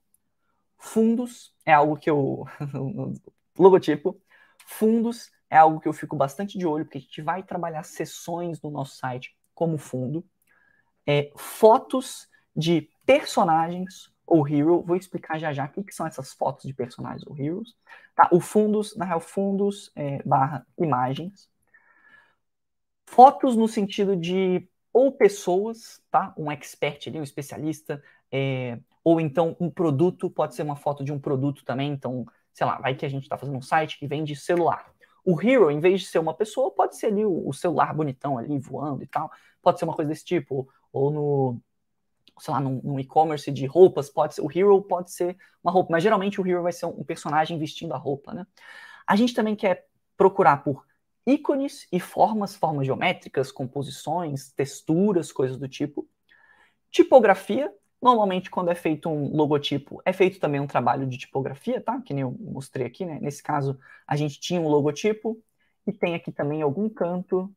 Fundos 0.79 1.55
é 1.67 1.75
algo 1.75 1.99
que 1.99 2.09
eu. 2.09 2.47
logotipo. 3.59 4.19
Fundos 4.65 5.31
é 5.51 5.59
algo 5.59 5.81
que 5.81 5.89
eu 5.89 5.93
fico 5.93 6.17
bastante 6.17 6.57
de 6.57 6.67
olho, 6.67 6.87
porque 6.87 6.97
a 6.97 7.01
gente 7.03 7.21
vai 7.21 7.43
trabalhar 7.43 7.83
sessões 7.83 8.59
no 8.63 8.71
nosso 8.71 8.97
site 8.97 9.37
como 9.55 9.77
fundo. 9.77 10.25
É, 11.07 11.31
fotos 11.37 12.27
de 12.57 12.89
personagens 13.05 14.11
ou 14.29 14.47
hero, 14.47 14.83
vou 14.83 14.97
explicar 14.97 15.39
já 15.39 15.53
já 15.53 15.65
o 15.65 15.69
que, 15.69 15.83
que 15.83 15.95
são 15.95 16.07
essas 16.07 16.33
fotos 16.33 16.65
de 16.65 16.75
personagens 16.75 17.27
ou 17.27 17.37
heroes. 17.39 17.75
Tá? 18.15 18.29
O 18.33 18.41
fundos, 18.41 18.97
na 18.97 19.05
real, 19.05 19.21
fundos 19.21 19.91
é, 19.97 20.23
barra 20.23 20.67
imagens. 20.79 21.49
Fotos 23.07 23.57
no 23.57 23.67
sentido 23.67 24.15
de 24.15 24.69
ou 24.93 25.13
pessoas, 25.13 26.03
tá? 26.11 26.35
Um 26.37 26.51
expert 26.51 27.09
ali, 27.09 27.21
um 27.21 27.23
especialista, 27.23 28.03
é, 28.31 28.79
ou 29.05 29.21
então 29.21 29.57
um 29.61 29.71
produto, 29.71 30.31
pode 30.31 30.55
ser 30.55 30.63
uma 30.63 30.77
foto 30.77 31.05
de 31.05 31.13
um 31.13 31.19
produto 31.19 31.65
também, 31.65 31.93
então, 31.93 32.27
sei 32.53 32.67
lá, 32.67 32.79
vai 32.79 32.95
que 32.95 33.07
a 33.07 33.09
gente 33.09 33.23
está 33.23 33.39
fazendo 33.39 33.57
um 33.57 33.63
site 33.63 33.99
que 33.99 34.07
vende 34.07 34.35
celular. 34.37 34.93
O 35.25 35.41
hero, 35.41 35.71
em 35.71 35.81
vez 35.81 36.01
de 36.01 36.07
ser 36.07 36.19
uma 36.19 36.35
pessoa, 36.35 36.71
pode 36.71 36.97
ser 36.97 37.07
ali 37.07 37.25
o, 37.25 37.49
o 37.49 37.53
celular 37.53 37.95
bonitão 37.95 38.39
ali 38.39 38.59
voando 38.59 39.03
e 39.03 39.07
tal. 39.07 39.31
Pode 39.63 39.79
ser 39.79 39.85
uma 39.85 39.95
coisa 39.95 40.09
desse 40.09 40.25
tipo. 40.25 40.69
Ou 40.93 41.11
no, 41.11 41.61
sei 42.39 42.53
lá, 42.55 42.61
num, 42.61 42.99
e-commerce 43.01 43.51
de 43.51 43.67
roupas, 43.67 44.11
pode 44.11 44.35
ser, 44.35 44.43
o 44.43 44.51
hero 44.51 44.83
pode 44.83 45.13
ser 45.13 45.37
uma 45.63 45.73
roupa, 45.73 45.93
mas 45.93 46.03
geralmente 46.03 46.41
o 46.41 46.47
hero 46.47 46.63
vai 46.63 46.73
ser 46.73 46.87
um, 46.87 47.01
um 47.01 47.05
personagem 47.05 47.59
vestindo 47.59 47.95
a 47.95 47.99
roupa, 47.99 48.33
né? 48.35 48.47
A 49.07 49.17
gente 49.17 49.35
também 49.35 49.57
quer 49.57 49.87
procurar 50.17 50.59
por 50.59 50.85
ícones 51.27 51.87
e 51.93 52.01
formas, 52.01 52.55
formas 52.55 52.87
geométricas, 52.87 53.53
composições, 53.53 54.53
texturas, 54.53 55.33
coisas 55.33 55.57
do 55.57 55.69
tipo. 55.69 56.09
Tipografia, 56.91 57.73
Normalmente, 58.01 58.49
quando 58.49 58.71
é 58.71 58.77
feito 58.77 59.09
um 59.09 59.37
logotipo, 59.37 60.01
é 60.05 60.13
feito 60.13 60.39
também 60.39 60.61
um 60.61 60.69
trabalho 60.69 61.05
de 61.07 61.19
tipografia, 61.19 61.81
tá? 61.81 62.01
Que 62.01 62.15
nem 62.15 62.23
eu 62.23 62.31
mostrei 62.39 62.87
aqui, 62.87 63.05
né? 63.05 63.19
Nesse 63.21 63.43
caso, 63.43 63.79
a 64.07 64.15
gente 64.15 64.39
tinha 64.39 64.61
um 64.61 64.69
logotipo 64.69 65.43
e 65.87 65.93
tem 65.93 66.15
aqui 66.15 66.31
também 66.31 66.63
algum 66.63 66.89
canto 66.89 67.53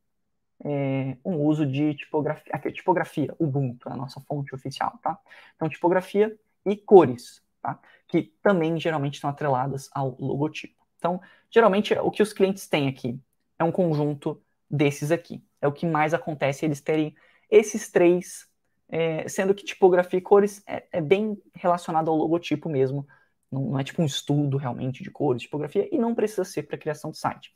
é, 0.64 1.18
um 1.26 1.38
uso 1.38 1.66
de 1.66 1.94
tipografia. 1.96 2.52
Aqui, 2.54 2.72
tipografia, 2.72 3.36
Ubuntu, 3.40 3.90
a 3.90 3.96
nossa 3.96 4.20
fonte 4.22 4.54
oficial, 4.54 4.98
tá? 5.02 5.18
Então, 5.56 5.70
tipografia 5.70 6.38
e 6.66 6.76
cores, 6.76 7.42
tá? 7.62 7.80
Que 8.08 8.34
também 8.42 8.80
geralmente 8.80 9.16
estão 9.16 9.30
atreladas 9.30 9.90
ao 9.94 10.16
logotipo. 10.20 10.82
Então, 10.98 11.20
geralmente, 11.50 11.94
o 11.96 12.12
que 12.12 12.22
os 12.22 12.34
clientes 12.34 12.68
têm 12.68 12.88
aqui 12.88 13.20
é 13.58 13.64
um 13.64 13.72
conjunto 13.72 14.42
desses 14.70 15.12
aqui. 15.12 15.44
É 15.60 15.68
o 15.68 15.72
que 15.72 15.86
mais 15.86 16.14
acontece 16.14 16.66
eles 16.66 16.82
terem 16.82 17.16
esses 17.50 17.90
três 17.90 18.50
é, 18.92 19.28
sendo 19.28 19.56
que 19.56 19.64
tipografia 19.64 20.20
e 20.20 20.22
cores 20.22 20.62
é, 20.68 20.86
é, 20.92 21.02
bem 21.02 21.42
relacionado 21.56 22.10
ao 22.12 22.18
logotipo 22.18 22.68
mesmo, 22.70 23.08
não, 23.50 23.62
não, 23.70 23.80
é 23.80 23.84
tipo 23.84 24.02
um 24.02 24.06
estudo 24.06 24.58
realmente 24.58 25.02
de 25.02 25.10
cores, 25.10 25.44
tipografia, 25.44 25.88
e 25.92 25.98
não 25.98 26.14
precisa 26.14 26.44
ser 26.44 26.64
para 26.64 26.78
criação 26.78 27.10
de 27.10 27.18
site. 27.18 27.54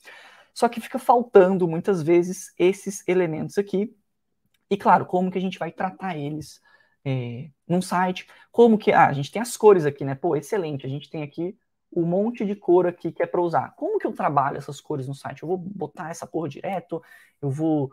Só 0.56 0.70
que 0.70 0.80
fica 0.80 0.98
faltando 0.98 1.68
muitas 1.68 2.02
vezes 2.02 2.54
esses 2.58 3.06
elementos 3.10 3.58
aqui, 3.58 3.94
e 4.70 4.78
claro, 4.78 5.06
como 5.06 5.30
que 5.30 5.38
a 5.38 5.42
gente 5.42 5.60
vai 5.60 5.70
tratar 5.70 6.18
eles 6.18 6.62
é, 7.04 7.50
num 7.68 7.82
site, 7.82 8.26
como 8.54 8.78
que, 8.78 8.94
ah, 8.94 9.08
a 9.08 9.14
gente 9.14 9.30
tem 9.30 9.42
as 9.42 9.58
cores 9.58 9.86
aqui, 9.86 10.06
né, 10.06 10.16
pô, 10.16 10.34
excelente, 10.34 10.86
a 10.86 10.90
gente 10.90 11.10
tem 11.10 11.24
aqui 11.24 11.58
um 11.94 12.06
monte 12.06 12.46
de 12.46 12.56
cor 12.56 12.88
aqui 12.88 13.12
que 13.12 13.22
é 13.22 13.28
para 13.28 13.42
usar. 13.42 13.76
Como 13.76 14.00
que 14.00 14.08
eu 14.08 14.14
trabalho 14.14 14.58
essas 14.58 14.80
cores 14.80 15.08
no 15.10 15.14
site? 15.14 15.44
Eu 15.44 15.50
vou 15.50 15.58
botar 15.58 16.10
essa 16.10 16.26
cor 16.26 16.48
direto, 16.48 17.04
eu 17.42 17.50
vou 17.50 17.92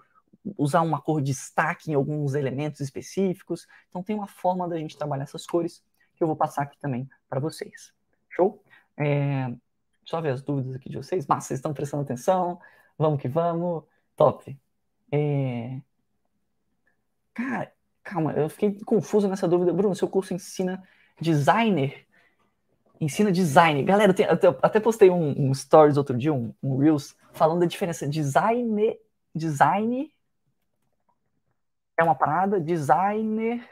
usar 0.57 0.83
uma 0.83 1.01
cor 1.01 1.21
de 1.21 1.33
destaque 1.33 1.91
em 1.91 1.95
alguns 1.95 2.35
elementos 2.35 2.81
específicos. 2.81 3.67
Então 3.89 4.03
tem 4.03 4.15
uma 4.15 4.29
forma 4.29 4.69
da 4.69 4.79
gente 4.79 4.97
trabalhar 4.97 5.25
essas 5.25 5.47
cores 5.47 5.83
que 6.15 6.23
eu 6.23 6.29
vou 6.29 6.37
passar 6.37 6.63
aqui 6.63 6.79
também 6.79 7.09
para 7.29 7.41
vocês. 7.41 7.93
Show? 8.31 8.63
É, 8.97 9.53
só 10.05 10.21
ver 10.21 10.31
as 10.31 10.43
dúvidas 10.43 10.75
aqui 10.75 10.89
de 10.89 10.97
vocês. 10.97 11.27
Mas 11.27 11.45
vocês 11.45 11.59
estão 11.59 11.73
prestando 11.73 12.03
atenção? 12.03 12.61
Vamos 12.99 13.21
que 13.21 13.29
vamos. 13.29 13.85
Top. 14.17 14.59
É... 15.11 15.81
Cara, 17.35 17.73
calma, 18.03 18.33
eu 18.33 18.49
fiquei 18.49 18.79
confuso 18.85 19.29
nessa 19.29 19.49
dúvida. 19.49 19.73
Bruno, 19.73 19.95
seu 19.95 20.09
curso 20.09 20.35
ensina 20.35 20.83
designer? 21.21 22.07
Ensina 23.01 23.33
design. 23.33 23.83
Galera, 23.83 24.15
eu, 24.17 24.51
eu 24.51 24.59
até 24.63 24.79
postei 24.79 25.11
um, 25.11 25.49
um, 25.49 25.55
stories 25.55 25.97
outro 25.97 26.17
dia, 26.17 26.33
um, 26.33 26.55
um, 26.63 26.77
Reels, 26.77 27.17
falando 27.33 27.61
da 27.61 27.67
diferença. 27.67 28.07
Design, 28.07 28.97
design 29.35 30.13
é 31.97 32.05
uma 32.05 32.15
parada, 32.15 32.61
designer 32.61 33.67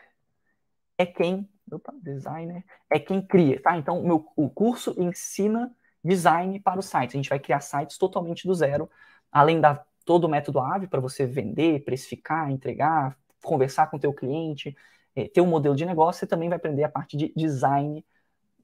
é 0.98 1.06
quem. 1.06 1.48
Opa, 1.70 1.94
designer 2.02 2.64
é 2.90 2.98
quem 2.98 3.22
cria, 3.24 3.62
tá? 3.62 3.76
Então, 3.76 4.02
meu, 4.02 4.26
o 4.34 4.50
curso 4.50 4.94
ensina 4.98 5.72
design 6.02 6.58
para 6.60 6.78
o 6.78 6.82
site. 6.82 7.10
A 7.10 7.16
gente 7.16 7.28
vai 7.28 7.38
criar 7.38 7.60
sites 7.60 7.98
totalmente 7.98 8.46
do 8.46 8.54
zero, 8.54 8.88
além 9.30 9.60
da 9.60 9.84
todo 10.04 10.24
o 10.24 10.28
método 10.28 10.58
AVE 10.58 10.88
para 10.88 11.00
você 11.00 11.26
vender, 11.26 11.84
precificar, 11.84 12.50
entregar, 12.50 13.16
conversar 13.42 13.88
com 13.88 13.96
o 13.96 14.00
teu 14.00 14.12
cliente, 14.12 14.76
é, 15.14 15.28
ter 15.28 15.40
um 15.40 15.46
modelo 15.46 15.76
de 15.76 15.84
negócio, 15.84 16.20
você 16.20 16.26
também 16.26 16.48
vai 16.48 16.56
aprender 16.56 16.84
a 16.84 16.88
parte 16.88 17.16
de 17.16 17.32
design 17.36 18.04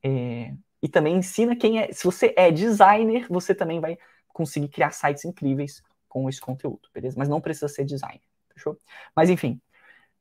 é, 0.03 0.55
e 0.83 0.88
também 0.88 1.16
ensina 1.16 1.55
quem 1.55 1.81
é. 1.81 1.92
Se 1.92 2.05
você 2.05 2.33
é 2.37 2.51
designer, 2.51 3.27
você 3.29 3.55
também 3.55 3.81
vai 3.81 3.99
conseguir 4.29 4.68
criar 4.68 4.90
sites 4.90 5.25
incríveis 5.25 5.83
com 6.09 6.29
esse 6.29 6.40
conteúdo, 6.40 6.88
beleza? 6.92 7.16
Mas 7.18 7.29
não 7.29 7.40
precisa 7.40 7.68
ser 7.68 7.85
designer, 7.85 8.22
fechou? 8.53 8.79
Mas 9.14 9.31
enfim, 9.31 9.61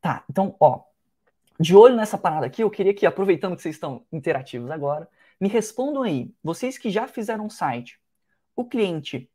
tá. 0.02 0.24
Então, 0.30 0.56
ó, 0.60 0.84
de 1.60 1.76
olho 1.76 1.96
nessa 1.96 2.18
parada 2.18 2.46
aqui, 2.46 2.64
eu 2.64 2.70
queria 2.70 2.94
que, 2.94 3.06
aproveitando 3.06 3.56
que 3.56 3.62
vocês 3.62 3.76
estão 3.76 4.06
interativos 4.12 4.70
agora, 4.72 5.08
me 5.40 5.48
respondam 5.50 6.04
aí, 6.04 6.34
vocês 6.44 6.78
que 6.78 6.90
já 6.90 7.08
fizeram 7.08 7.46
um 7.46 7.50
site, 7.50 8.00
o 8.56 8.66
cliente 8.66 9.30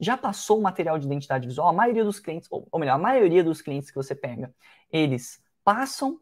já 0.00 0.16
passou 0.16 0.58
o 0.58 0.62
material 0.62 0.98
de 0.98 1.06
identidade 1.06 1.46
visual, 1.46 1.68
a 1.68 1.72
maioria 1.72 2.04
dos 2.04 2.18
clientes, 2.18 2.48
ou, 2.50 2.66
ou 2.70 2.80
melhor, 2.80 2.94
a 2.94 2.98
maioria 2.98 3.44
dos 3.44 3.62
clientes 3.62 3.90
que 3.90 3.96
você 3.96 4.14
pega, 4.14 4.52
eles 4.90 5.42
passam 5.62 6.20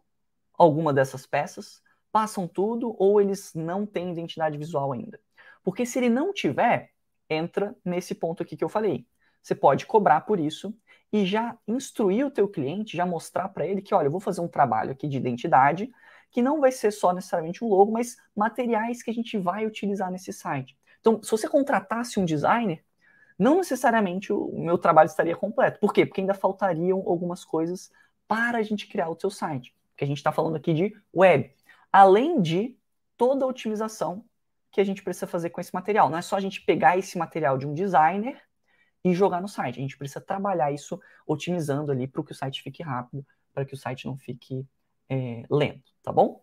alguma 0.52 0.92
dessas 0.92 1.26
peças, 1.26 1.82
passam 2.12 2.46
tudo, 2.46 2.94
ou 2.98 3.20
eles 3.20 3.54
não 3.54 3.86
têm 3.86 4.10
identidade 4.10 4.58
visual 4.58 4.92
ainda. 4.92 5.18
Porque 5.62 5.86
se 5.86 5.98
ele 5.98 6.10
não 6.10 6.32
tiver, 6.32 6.90
entra 7.28 7.74
nesse 7.84 8.14
ponto 8.14 8.42
aqui 8.42 8.56
que 8.56 8.64
eu 8.64 8.68
falei. 8.68 9.06
Você 9.42 9.54
pode 9.54 9.86
cobrar 9.86 10.22
por 10.22 10.38
isso 10.38 10.74
e 11.12 11.24
já 11.24 11.56
instruir 11.66 12.26
o 12.26 12.30
teu 12.30 12.48
cliente, 12.48 12.96
já 12.96 13.06
mostrar 13.06 13.48
para 13.48 13.66
ele 13.66 13.80
que, 13.80 13.94
olha, 13.94 14.06
eu 14.06 14.10
vou 14.10 14.20
fazer 14.20 14.40
um 14.40 14.48
trabalho 14.48 14.92
aqui 14.92 15.08
de 15.08 15.16
identidade, 15.16 15.90
que 16.30 16.42
não 16.42 16.60
vai 16.60 16.70
ser 16.72 16.90
só 16.90 17.12
necessariamente 17.12 17.64
um 17.64 17.68
logo, 17.68 17.92
mas 17.92 18.16
materiais 18.34 19.02
que 19.02 19.10
a 19.10 19.14
gente 19.14 19.36
vai 19.36 19.66
utilizar 19.66 20.10
nesse 20.10 20.32
site. 20.32 20.76
Então, 21.00 21.22
se 21.22 21.30
você 21.30 21.48
contratasse 21.48 22.20
um 22.20 22.24
designer, 22.24 22.84
não 23.38 23.56
necessariamente 23.56 24.32
o 24.32 24.52
meu 24.52 24.78
trabalho 24.78 25.06
estaria 25.06 25.34
completo. 25.34 25.80
Por 25.80 25.92
quê? 25.92 26.04
Porque 26.04 26.20
ainda 26.20 26.34
faltariam 26.34 26.98
algumas 27.06 27.44
coisas 27.44 27.90
para 28.28 28.58
a 28.58 28.62
gente 28.62 28.86
criar 28.86 29.08
o 29.08 29.18
seu 29.18 29.30
site. 29.30 29.74
Que 29.96 30.04
a 30.04 30.06
gente 30.06 30.18
está 30.18 30.30
falando 30.30 30.56
aqui 30.56 30.74
de 30.74 30.96
web. 31.14 31.50
Além 31.90 32.40
de 32.40 32.76
toda 33.16 33.44
a 33.44 33.48
otimização 33.48 34.24
que 34.70 34.80
a 34.80 34.84
gente 34.84 35.02
precisa 35.02 35.26
fazer 35.26 35.50
com 35.50 35.60
esse 35.60 35.74
material. 35.74 36.08
Não 36.08 36.18
é 36.18 36.22
só 36.22 36.36
a 36.36 36.40
gente 36.40 36.62
pegar 36.62 36.96
esse 36.96 37.18
material 37.18 37.58
de 37.58 37.66
um 37.66 37.74
designer 37.74 38.40
e 39.04 39.12
jogar 39.14 39.40
no 39.40 39.48
site. 39.48 39.78
A 39.78 39.82
gente 39.82 39.98
precisa 39.98 40.20
trabalhar 40.20 40.70
isso 40.70 41.00
otimizando 41.26 41.90
ali 41.90 42.06
para 42.06 42.22
que 42.22 42.32
o 42.32 42.34
site 42.34 42.62
fique 42.62 42.82
rápido, 42.82 43.26
para 43.52 43.64
que 43.64 43.74
o 43.74 43.76
site 43.76 44.06
não 44.06 44.16
fique 44.16 44.64
é, 45.08 45.42
lento, 45.50 45.92
tá 46.02 46.12
bom? 46.12 46.42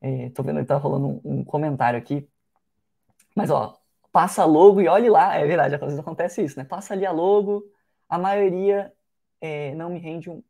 É, 0.00 0.30
tô 0.30 0.42
vendo 0.42 0.60
que 0.60 0.66
tá 0.66 0.76
rolando 0.76 1.20
um, 1.24 1.40
um 1.40 1.44
comentário 1.44 1.98
aqui. 1.98 2.28
Mas, 3.34 3.50
ó, 3.50 3.78
passa 4.12 4.44
logo 4.44 4.80
e 4.80 4.88
olhe 4.88 5.08
lá. 5.08 5.36
É 5.36 5.46
verdade, 5.46 5.74
às 5.74 5.80
vezes 5.80 5.98
acontece 5.98 6.42
isso, 6.42 6.58
né? 6.58 6.64
Passa 6.64 6.94
ali 6.94 7.06
a 7.06 7.12
logo, 7.12 7.64
a 8.08 8.18
maioria 8.18 8.92
é, 9.40 9.74
não 9.74 9.90
me 9.90 9.98
rende 9.98 10.30
um. 10.30 10.42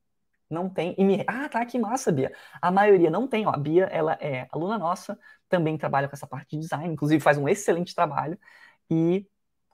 Não 0.49 0.69
tem. 0.69 0.95
E 0.99 1.05
me... 1.05 1.25
Ah, 1.29 1.49
tá, 1.49 1.65
que 1.65 1.79
massa, 1.79 2.11
Bia. 2.11 2.33
A 2.61 2.71
maioria 2.73 3.11
não 3.11 3.29
tem, 3.29 3.47
ó. 3.47 3.51
A 3.51 3.57
Bia, 3.57 3.85
ela 3.85 4.15
é 4.21 4.49
aluna 4.51 4.79
nossa, 4.79 5.19
também 5.49 5.79
trabalha 5.79 6.09
com 6.09 6.17
essa 6.17 6.27
parte 6.27 6.57
de 6.57 6.63
design, 6.63 6.93
inclusive 6.93 7.23
faz 7.23 7.39
um 7.39 7.49
excelente 7.49 7.95
trabalho. 7.95 8.39
E 8.91 9.27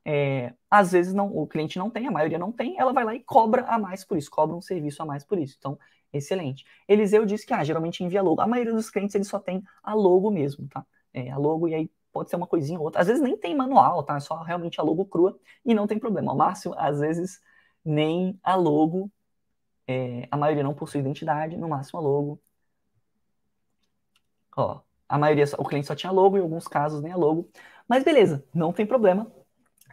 é, 0.05 0.53
às 0.71 0.93
vezes 0.93 1.15
não, 1.15 1.35
o 1.35 1.47
cliente 1.47 1.79
não 1.79 1.91
tem, 1.91 2.07
a 2.07 2.11
maioria 2.11 2.39
não 2.39 2.53
tem, 2.53 2.79
ela 2.79 2.93
vai 2.93 3.05
lá 3.05 3.15
e 3.15 3.21
cobra 3.21 3.63
a 3.63 3.79
mais 3.79 4.05
por 4.05 4.19
isso, 4.19 4.31
cobra 4.31 4.55
um 4.55 4.61
serviço 4.61 5.03
a 5.03 5.07
mais 5.07 5.25
por 5.25 5.39
isso. 5.39 5.57
Então, 5.59 5.79
excelente. 6.17 6.65
Eliseu 6.89 7.25
disse 7.27 7.47
que 7.47 7.53
ah, 7.55 7.65
geralmente 7.65 8.03
envia 8.05 8.23
logo. 8.23 8.41
A 8.41 8.47
maioria 8.47 8.73
dos 8.73 8.91
clientes 8.91 9.15
eles 9.15 9.29
só 9.29 9.39
tem 9.39 9.63
a 9.83 9.95
logo 9.95 10.31
mesmo, 10.31 10.69
tá? 10.69 10.85
É, 11.13 11.31
a 11.31 11.39
logo 11.39 11.69
e 11.69 11.75
aí 11.75 11.91
pode 12.13 12.31
ser 12.31 12.37
uma 12.37 12.47
coisinha 12.47 12.79
ou 12.79 12.87
outra. 12.87 13.01
Às 13.01 13.09
vezes 13.09 13.23
nem 13.23 13.37
tem 13.37 13.55
manual, 13.55 14.03
tá? 14.03 14.17
É 14.17 14.21
só 14.21 14.43
realmente 14.43 14.81
a 14.81 14.85
logo 14.85 15.05
crua 15.07 15.39
e 15.65 15.75
não 15.75 15.87
tem 15.87 15.99
problema. 15.99 16.33
O 16.33 16.37
Márcio, 16.37 16.75
às 16.79 17.01
vezes, 17.01 17.41
nem 17.85 18.39
a 18.43 18.55
logo, 18.55 19.11
é, 19.87 20.27
a 20.31 20.37
maioria 20.37 20.65
não 20.65 20.75
possui 20.75 21.01
identidade, 21.01 21.57
no 21.57 21.69
máximo 21.69 22.01
a 22.01 22.03
logo. 22.03 22.41
Ó, 24.57 24.81
a 25.09 25.19
maioria, 25.19 25.45
o 25.59 25.65
cliente 25.65 25.87
só 25.87 25.95
tinha 25.95 26.11
logo, 26.11 26.37
em 26.37 26.41
alguns 26.41 26.67
casos 26.67 27.03
nem 27.03 27.13
a 27.13 27.17
logo. 27.17 27.51
Mas 27.89 28.03
beleza, 28.03 28.45
não 28.55 28.73
tem 28.73 28.87
problema. 28.87 29.31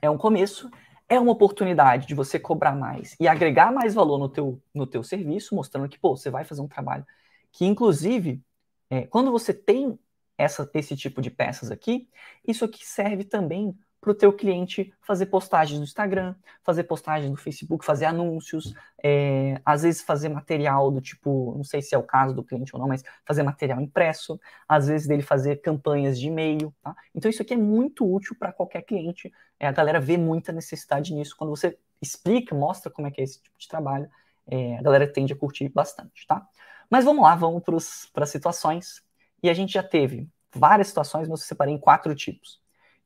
É 0.01 0.09
um 0.09 0.17
começo, 0.17 0.69
é 1.13 1.19
uma 1.19 1.31
oportunidade 1.31 2.07
de 2.07 2.15
você 2.15 2.39
cobrar 2.39 2.75
mais 2.75 3.15
e 3.19 3.27
agregar 3.27 3.71
mais 3.71 3.93
valor 3.93 4.17
no 4.17 4.27
teu, 4.27 4.61
no 4.73 4.87
teu 4.87 5.03
serviço, 5.03 5.55
mostrando 5.55 5.87
que, 5.87 5.99
pô, 5.99 6.15
você 6.15 6.29
vai 6.29 6.43
fazer 6.43 6.61
um 6.61 6.67
trabalho 6.67 7.05
que, 7.51 7.65
inclusive, 7.65 8.41
é, 8.89 9.05
quando 9.05 9.31
você 9.31 9.53
tem 9.53 9.97
essa, 10.37 10.69
esse 10.73 10.95
tipo 10.95 11.21
de 11.21 11.29
peças 11.29 11.69
aqui, 11.69 12.09
isso 12.47 12.65
aqui 12.65 12.85
serve 12.85 13.23
também 13.23 13.77
para 14.03 14.11
o 14.11 14.13
teu 14.13 14.33
cliente 14.33 14.93
fazer 15.01 15.27
postagens 15.27 15.79
no 15.79 15.85
Instagram, 15.85 16.35
fazer 16.61 16.83
postagens 16.83 17.31
no 17.31 17.37
Facebook, 17.37 17.85
fazer 17.85 18.03
anúncios, 18.03 18.73
é, 19.01 19.61
às 19.65 19.83
vezes 19.83 20.01
fazer 20.01 20.27
material 20.27 20.91
do 20.91 20.99
tipo, 20.99 21.53
não 21.55 21.63
sei 21.63 21.81
se 21.81 21.95
é 21.95 21.97
o 21.97 22.03
caso 22.03 22.35
do 22.35 22.43
cliente 22.43 22.75
ou 22.75 22.81
não, 22.81 22.87
mas 22.89 23.01
fazer 23.25 23.43
material 23.43 23.79
impresso, 23.79 24.37
às 24.67 24.87
vezes 24.87 25.07
dele 25.07 25.21
fazer 25.21 25.61
campanhas 25.61 26.19
de 26.19 26.27
e-mail, 26.27 26.75
tá? 26.83 26.93
Então 27.15 27.31
isso 27.31 27.41
aqui 27.41 27.53
é 27.53 27.57
muito 27.57 28.05
útil 28.05 28.35
para 28.37 28.51
qualquer 28.51 28.81
cliente, 28.81 29.31
é, 29.57 29.67
a 29.67 29.71
galera 29.71 30.01
vê 30.01 30.17
muita 30.17 30.51
necessidade 30.51 31.13
nisso, 31.13 31.35
quando 31.37 31.51
você 31.51 31.77
explica, 32.01 32.53
mostra 32.53 32.91
como 32.91 33.07
é 33.07 33.11
que 33.11 33.21
é 33.21 33.23
esse 33.23 33.41
tipo 33.41 33.57
de 33.57 33.67
trabalho, 33.69 34.09
é, 34.47 34.77
a 34.77 34.81
galera 34.81 35.07
tende 35.07 35.31
a 35.31 35.35
curtir 35.35 35.69
bastante, 35.69 36.27
tá? 36.27 36.45
Mas 36.89 37.05
vamos 37.05 37.23
lá, 37.23 37.35
vamos 37.35 37.63
para 37.63 38.23
as 38.25 38.29
situações 38.29 39.01
e 39.41 39.49
a 39.49 39.53
gente 39.53 39.71
já 39.71 39.81
teve 39.81 40.29
várias 40.53 40.87
situações, 40.89 41.29
mas 41.29 41.39
eu 41.39 41.47
separei 41.47 41.73
em 41.73 41.79
quatro 41.79 42.13
tipos. 42.13 42.61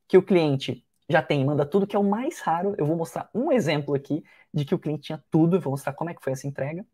Que 0.06 0.18
o 0.18 0.22
cliente 0.22 0.84
já 1.08 1.22
tem, 1.22 1.44
manda 1.44 1.64
tudo, 1.64 1.86
que 1.86 1.96
é 1.96 1.98
o 1.98 2.04
mais 2.04 2.40
raro. 2.40 2.74
Eu 2.78 2.86
vou 2.86 2.96
mostrar 2.96 3.30
um 3.34 3.50
exemplo 3.52 3.94
aqui 3.94 4.22
de 4.52 4.64
que 4.64 4.74
o 4.74 4.78
cliente 4.78 5.02
tinha 5.02 5.24
tudo, 5.30 5.56
eu 5.56 5.60
vou 5.60 5.72
mostrar 5.72 5.92
como 5.94 6.10
é 6.10 6.14
que 6.14 6.22
foi 6.22 6.32
essa 6.32 6.46
entrega. 6.46 6.86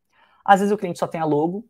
Às 0.44 0.61
vezes 0.61 0.72
o 0.72 0.79
cliente 0.79 0.98
só 0.98 1.07
tem 1.07 1.20
a 1.20 1.24
logo, 1.24 1.68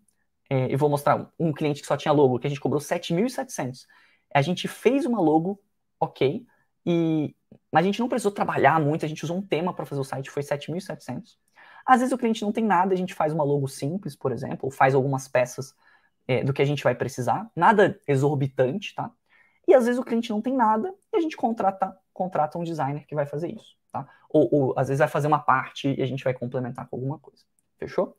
é, 0.51 0.73
eu 0.73 0.79
vou 0.79 0.91
mostrar 0.91 1.31
um 1.39 1.53
cliente 1.53 1.81
que 1.81 1.87
só 1.87 1.97
tinha 1.97 2.13
logo, 2.13 2.39
que 2.39 2.47
a 2.47 2.51
gente 2.51 2.61
cobrou 2.61 2.81
7.700. 2.81 3.87
A 4.35 4.43
gente 4.43 4.69
fez 4.69 5.07
uma 5.07 5.21
logo, 5.21 5.61
ok, 5.99 6.45
e, 6.85 7.35
mas 7.73 7.85
a 7.85 7.87
gente 7.87 8.01
não 8.01 8.09
precisou 8.09 8.33
trabalhar 8.33 8.81
muito, 8.81 9.05
a 9.05 9.09
gente 9.09 9.25
usou 9.25 9.39
um 9.39 9.43
tema 9.43 9.73
para 9.73 9.87
fazer 9.87 10.01
o 10.01 10.05
site, 10.05 10.31
foi 10.31 10.43
7.700. 10.43 11.39
Às 11.87 12.01
vezes 12.01 12.13
o 12.13 12.19
cliente 12.19 12.43
não 12.43 12.53
tem 12.53 12.65
nada, 12.65 12.95
a 12.95 12.97
gente 12.97 13.15
faz 13.15 13.33
uma 13.33 13.45
logo 13.45 13.69
simples, 13.69 14.17
por 14.17 14.33
exemplo, 14.33 14.61
ou 14.63 14.71
faz 14.71 14.95
algumas 14.95 15.29
peças 15.29 15.75
é, 16.27 16.43
do 16.43 16.53
que 16.53 16.63
a 16.63 16.65
gente 16.65 16.83
vai 16.83 16.95
precisar, 16.95 17.51
nada 17.55 18.01
exorbitante, 18.09 18.95
tá? 18.95 19.11
E 19.67 19.75
às 19.75 19.87
vezes 19.87 20.01
o 20.01 20.05
cliente 20.05 20.31
não 20.31 20.43
tem 20.43 20.55
nada 20.55 20.95
e 21.13 21.17
a 21.17 21.21
gente 21.21 21.37
contrata, 21.37 21.97
contrata 22.15 22.59
um 22.59 22.65
designer 22.65 23.05
que 23.07 23.15
vai 23.15 23.27
fazer 23.27 23.49
isso, 23.49 23.77
tá? 23.93 24.09
Ou, 24.31 24.49
ou 24.53 24.75
às 24.79 24.89
vezes 24.89 25.01
vai 25.01 25.09
fazer 25.09 25.27
uma 25.27 25.41
parte 25.41 25.93
e 25.93 26.03
a 26.03 26.07
gente 26.07 26.25
vai 26.25 26.33
complementar 26.33 26.89
com 26.89 26.97
alguma 26.97 27.19
coisa. 27.19 27.45
Fechou? 27.77 28.17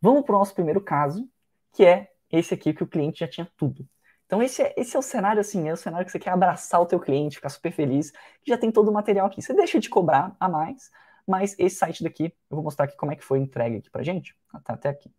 Vamos 0.00 0.24
para 0.24 0.34
o 0.34 0.38
nosso 0.38 0.54
primeiro 0.54 0.80
caso, 0.80 1.28
que 1.72 1.84
é 1.84 2.10
esse 2.30 2.54
aqui 2.54 2.72
que 2.72 2.82
o 2.82 2.86
cliente 2.86 3.20
já 3.20 3.28
tinha 3.28 3.50
tudo. 3.56 3.86
Então 4.26 4.42
esse 4.42 4.62
é, 4.62 4.72
esse 4.78 4.96
é 4.96 4.98
o 4.98 5.02
cenário 5.02 5.40
assim, 5.40 5.68
é 5.68 5.72
o 5.72 5.76
cenário 5.76 6.06
que 6.06 6.12
você 6.12 6.18
quer 6.18 6.30
abraçar 6.30 6.80
o 6.80 6.86
teu 6.86 6.98
cliente, 6.98 7.36
ficar 7.36 7.50
super 7.50 7.70
feliz, 7.70 8.10
que 8.10 8.48
já 8.48 8.56
tem 8.56 8.70
todo 8.72 8.88
o 8.88 8.92
material 8.92 9.26
aqui. 9.26 9.42
Você 9.42 9.52
deixa 9.52 9.78
de 9.78 9.90
cobrar 9.90 10.34
a 10.40 10.48
mais, 10.48 10.90
mas 11.26 11.54
esse 11.58 11.76
site 11.76 12.02
daqui, 12.02 12.24
eu 12.50 12.56
vou 12.56 12.62
mostrar 12.62 12.86
aqui 12.86 12.96
como 12.96 13.12
é 13.12 13.16
que 13.16 13.24
foi 13.24 13.38
entregue 13.38 13.76
aqui 13.76 13.90
pra 13.90 14.02
gente. 14.02 14.34
Tá 14.64 14.72
até 14.72 14.88
aqui. 14.88 15.10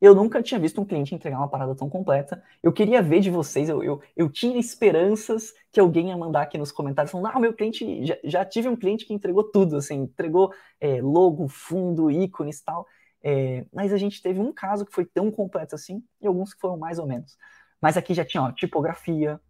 Eu 0.00 0.14
nunca 0.14 0.42
tinha 0.42 0.60
visto 0.60 0.80
um 0.80 0.84
cliente 0.84 1.14
entregar 1.14 1.38
uma 1.38 1.48
parada 1.48 1.74
tão 1.74 1.88
completa. 1.88 2.42
Eu 2.62 2.72
queria 2.72 3.00
ver 3.00 3.20
de 3.20 3.30
vocês, 3.30 3.68
eu, 3.68 3.82
eu, 3.82 4.00
eu 4.16 4.30
tinha 4.30 4.58
esperanças 4.58 5.54
que 5.72 5.80
alguém 5.80 6.08
ia 6.08 6.16
mandar 6.16 6.42
aqui 6.42 6.58
nos 6.58 6.72
comentários 6.72 7.12
falando: 7.12 7.30
ah, 7.34 7.40
meu 7.40 7.54
cliente, 7.54 8.04
já, 8.04 8.16
já 8.24 8.44
tive 8.44 8.68
um 8.68 8.76
cliente 8.76 9.06
que 9.06 9.14
entregou 9.14 9.44
tudo, 9.44 9.76
assim, 9.76 10.02
entregou 10.02 10.52
é, 10.80 11.00
logo, 11.00 11.48
fundo, 11.48 12.10
ícones 12.10 12.60
e 12.60 12.64
tal. 12.64 12.86
É, 13.22 13.64
mas 13.72 13.92
a 13.92 13.96
gente 13.96 14.20
teve 14.20 14.38
um 14.38 14.52
caso 14.52 14.84
que 14.84 14.92
foi 14.92 15.06
tão 15.06 15.30
completo 15.30 15.74
assim, 15.74 16.04
e 16.20 16.26
alguns 16.26 16.52
que 16.52 16.60
foram 16.60 16.76
mais 16.76 16.98
ou 16.98 17.06
menos. 17.06 17.38
Mas 17.80 17.96
aqui 17.96 18.12
já 18.12 18.24
tinha 18.24 18.42
ó, 18.42 18.52
tipografia, 18.52 19.40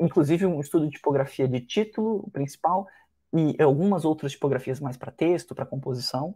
inclusive 0.00 0.44
um 0.44 0.60
estudo 0.60 0.86
de 0.86 0.92
tipografia 0.92 1.46
de 1.46 1.60
título 1.60 2.28
principal, 2.32 2.88
e 3.32 3.56
algumas 3.62 4.04
outras 4.04 4.32
tipografias 4.32 4.80
mais 4.80 4.96
para 4.96 5.10
texto, 5.10 5.54
para 5.54 5.64
composição, 5.64 6.34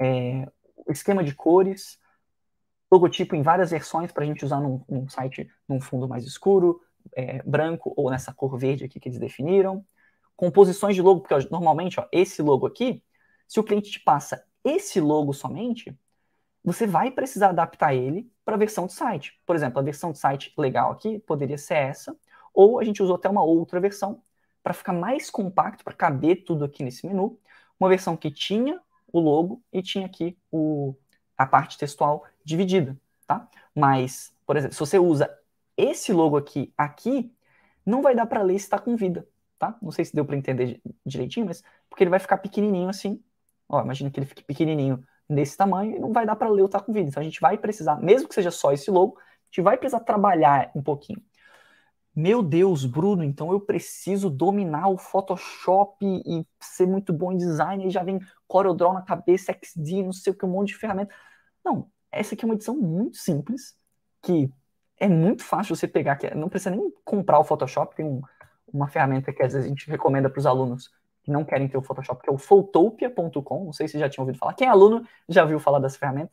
é, 0.00 0.46
esquema 0.88 1.22
de 1.22 1.34
cores, 1.34 1.98
logotipo 2.90 3.36
em 3.36 3.42
várias 3.42 3.70
versões 3.70 4.10
para 4.12 4.24
a 4.24 4.26
gente 4.26 4.44
usar 4.44 4.60
num, 4.60 4.82
num, 4.88 5.08
site 5.08 5.48
num 5.68 5.80
fundo 5.80 6.08
mais 6.08 6.24
escuro, 6.24 6.80
é, 7.14 7.42
branco 7.42 7.92
ou 7.96 8.10
nessa 8.10 8.32
cor 8.32 8.56
verde 8.58 8.84
aqui 8.84 8.98
que 8.98 9.08
eles 9.08 9.18
definiram. 9.18 9.84
Composições 10.36 10.94
de 10.96 11.02
logo, 11.02 11.20
porque 11.20 11.34
ó, 11.34 11.40
normalmente 11.50 12.00
ó, 12.00 12.06
esse 12.10 12.42
logo 12.42 12.66
aqui, 12.66 13.02
se 13.46 13.60
o 13.60 13.64
cliente 13.64 13.90
te 13.90 14.00
passa 14.00 14.44
esse 14.64 15.00
logo 15.00 15.32
somente, 15.32 15.96
você 16.62 16.86
vai 16.86 17.10
precisar 17.10 17.50
adaptar 17.50 17.94
ele 17.94 18.30
para 18.44 18.54
a 18.54 18.58
versão 18.58 18.86
de 18.86 18.92
site. 18.92 19.40
Por 19.46 19.56
exemplo, 19.56 19.78
a 19.78 19.82
versão 19.82 20.12
de 20.12 20.18
site 20.18 20.52
legal 20.58 20.92
aqui 20.92 21.18
poderia 21.20 21.56
ser 21.56 21.74
essa, 21.74 22.16
ou 22.52 22.78
a 22.78 22.84
gente 22.84 23.02
usou 23.02 23.16
até 23.16 23.28
uma 23.28 23.42
outra 23.42 23.80
versão 23.80 24.22
para 24.62 24.74
ficar 24.74 24.92
mais 24.92 25.30
compacto, 25.30 25.84
para 25.84 25.94
caber 25.94 26.44
tudo 26.44 26.64
aqui 26.64 26.82
nesse 26.82 27.06
menu. 27.06 27.38
Uma 27.78 27.88
versão 27.88 28.16
que 28.16 28.30
tinha 28.30 28.80
o 29.10 29.18
logo 29.18 29.62
e 29.72 29.82
tinha 29.82 30.04
aqui 30.04 30.36
o, 30.50 30.94
a 31.36 31.46
parte 31.46 31.78
textual 31.78 32.24
dividida, 32.44 32.96
tá? 33.26 33.48
Mas, 33.74 34.32
por 34.46 34.56
exemplo, 34.56 34.74
se 34.74 34.80
você 34.80 34.98
usa 34.98 35.30
esse 35.76 36.12
logo 36.12 36.36
aqui, 36.36 36.72
aqui, 36.76 37.32
não 37.84 38.02
vai 38.02 38.14
dar 38.14 38.26
para 38.26 38.42
ler 38.42 38.58
se 38.58 38.64
está 38.64 38.78
com 38.78 38.96
vida, 38.96 39.26
tá? 39.58 39.76
Não 39.80 39.90
sei 39.90 40.04
se 40.04 40.14
deu 40.14 40.24
para 40.24 40.36
entender 40.36 40.80
direitinho, 41.04 41.46
mas 41.46 41.62
porque 41.88 42.04
ele 42.04 42.10
vai 42.10 42.18
ficar 42.18 42.38
pequenininho 42.38 42.88
assim. 42.88 43.22
Ó, 43.68 43.80
imagina 43.80 44.10
que 44.10 44.18
ele 44.18 44.26
fique 44.26 44.42
pequenininho 44.44 45.02
desse 45.28 45.56
tamanho 45.56 45.96
e 45.96 45.98
não 45.98 46.12
vai 46.12 46.26
dar 46.26 46.36
para 46.36 46.48
ler 46.48 46.62
o 46.62 46.68
tá 46.68 46.80
com 46.80 46.92
vida. 46.92 47.08
Então 47.08 47.20
a 47.20 47.24
gente 47.24 47.40
vai 47.40 47.56
precisar, 47.56 47.96
mesmo 47.96 48.28
que 48.28 48.34
seja 48.34 48.50
só 48.50 48.72
esse 48.72 48.90
logo, 48.90 49.16
a 49.18 49.22
gente 49.46 49.62
vai 49.62 49.76
precisar 49.76 50.00
trabalhar 50.00 50.70
um 50.74 50.82
pouquinho. 50.82 51.22
Meu 52.14 52.42
Deus, 52.42 52.84
Bruno, 52.84 53.22
então 53.22 53.52
eu 53.52 53.60
preciso 53.60 54.28
dominar 54.28 54.88
o 54.88 54.98
Photoshop 54.98 56.04
e 56.04 56.44
ser 56.58 56.86
muito 56.86 57.12
bom 57.12 57.30
em 57.30 57.36
design, 57.36 57.86
e 57.86 57.90
já 57.90 58.02
vem 58.02 58.18
CorelDRAW 58.48 58.94
na 58.94 59.02
cabeça, 59.02 59.52
XD, 59.52 60.02
não 60.02 60.12
sei 60.12 60.32
o 60.32 60.36
que, 60.36 60.44
um 60.44 60.50
monte 60.50 60.68
de 60.68 60.76
ferramenta. 60.76 61.14
Não, 61.64 61.88
essa 62.12 62.34
aqui 62.34 62.44
é 62.44 62.46
uma 62.46 62.54
edição 62.54 62.76
muito 62.76 63.16
simples, 63.16 63.76
que 64.22 64.50
é 64.98 65.08
muito 65.08 65.42
fácil 65.42 65.74
você 65.74 65.88
pegar, 65.88 66.16
que 66.16 66.32
não 66.34 66.48
precisa 66.48 66.70
nem 66.70 66.92
comprar 67.04 67.38
o 67.38 67.44
Photoshop, 67.44 67.96
tem 67.96 68.04
um, 68.04 68.20
uma 68.72 68.88
ferramenta 68.88 69.32
que 69.32 69.42
às 69.42 69.52
vezes 69.52 69.66
a 69.66 69.68
gente 69.68 69.88
recomenda 69.88 70.28
para 70.28 70.38
os 70.38 70.46
alunos 70.46 70.90
que 71.22 71.30
não 71.30 71.44
querem 71.44 71.68
ter 71.68 71.76
o 71.76 71.82
Photoshop, 71.82 72.22
que 72.22 72.30
é 72.30 72.32
o 72.32 72.38
Photopia.com, 72.38 73.64
não 73.64 73.72
sei 73.72 73.88
se 73.88 73.98
já 73.98 74.08
tinham 74.08 74.24
ouvido 74.24 74.38
falar. 74.38 74.54
Quem 74.54 74.66
é 74.66 74.70
aluno 74.70 75.06
já 75.28 75.44
viu 75.44 75.58
falar 75.58 75.78
dessa 75.78 75.98
ferramenta. 75.98 76.32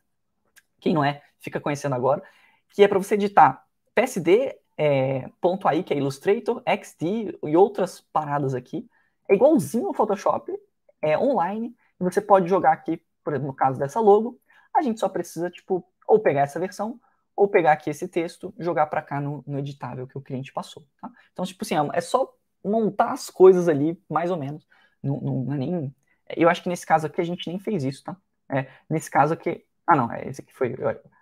Quem 0.79 0.93
não 0.93 1.03
é, 1.03 1.21
fica 1.39 1.59
conhecendo 1.59 1.95
agora. 1.95 2.21
Que 2.69 2.83
é 2.83 2.87
para 2.87 2.97
você 2.97 3.15
editar 3.15 3.65
PSD, 3.95 4.57
é, 4.77 5.29
ponto 5.41 5.67
aí, 5.67 5.83
que 5.83 5.93
é 5.93 5.97
Illustrator, 5.97 6.61
XD 6.65 7.37
e 7.43 7.57
outras 7.57 8.01
paradas 8.13 8.53
aqui. 8.53 8.87
É 9.29 9.35
igualzinho 9.35 9.87
ao 9.87 9.93
Photoshop, 9.93 10.53
é 11.01 11.17
online, 11.17 11.75
e 11.99 12.03
você 12.03 12.21
pode 12.21 12.47
jogar 12.47 12.71
aqui, 12.71 13.01
por 13.23 13.33
exemplo, 13.33 13.47
no 13.47 13.53
caso 13.53 13.79
dessa 13.79 13.99
logo, 13.99 14.39
a 14.77 14.81
gente 14.81 14.99
só 14.99 15.09
precisa, 15.09 15.49
tipo, 15.49 15.83
ou 16.07 16.19
pegar 16.19 16.41
essa 16.41 16.59
versão, 16.59 16.99
ou 17.35 17.47
pegar 17.47 17.73
aqui 17.73 17.89
esse 17.89 18.07
texto, 18.07 18.53
jogar 18.57 18.87
para 18.87 19.01
cá 19.01 19.21
no, 19.21 19.43
no, 19.45 19.59
editável 19.59 20.07
que 20.07 20.17
o 20.17 20.21
cliente 20.21 20.51
passou. 20.51 20.87
Tá? 20.99 21.09
Então, 21.31 21.45
tipo 21.45 21.63
assim, 21.63 21.75
é 21.93 22.01
só 22.01 22.33
montar 22.63 23.11
as 23.11 23.29
coisas 23.29 23.67
ali, 23.67 24.01
mais 24.09 24.31
ou 24.31 24.37
menos. 24.37 24.67
Não, 25.01 25.21
não, 25.21 25.53
é 25.53 25.57
nem. 25.57 25.95
Eu 26.35 26.49
acho 26.49 26.63
que 26.63 26.69
nesse 26.69 26.85
caso 26.85 27.05
aqui 27.05 27.21
a 27.21 27.23
gente 27.23 27.47
nem 27.47 27.59
fez 27.59 27.83
isso, 27.83 28.03
tá? 28.03 28.17
É, 28.49 28.67
nesse 28.89 29.09
caso 29.09 29.33
aqui. 29.33 29.63
Ah, 29.85 29.95
não, 29.95 30.11
é 30.11 30.27
esse 30.27 30.41
aqui 30.41 30.53
foi. 30.53 30.75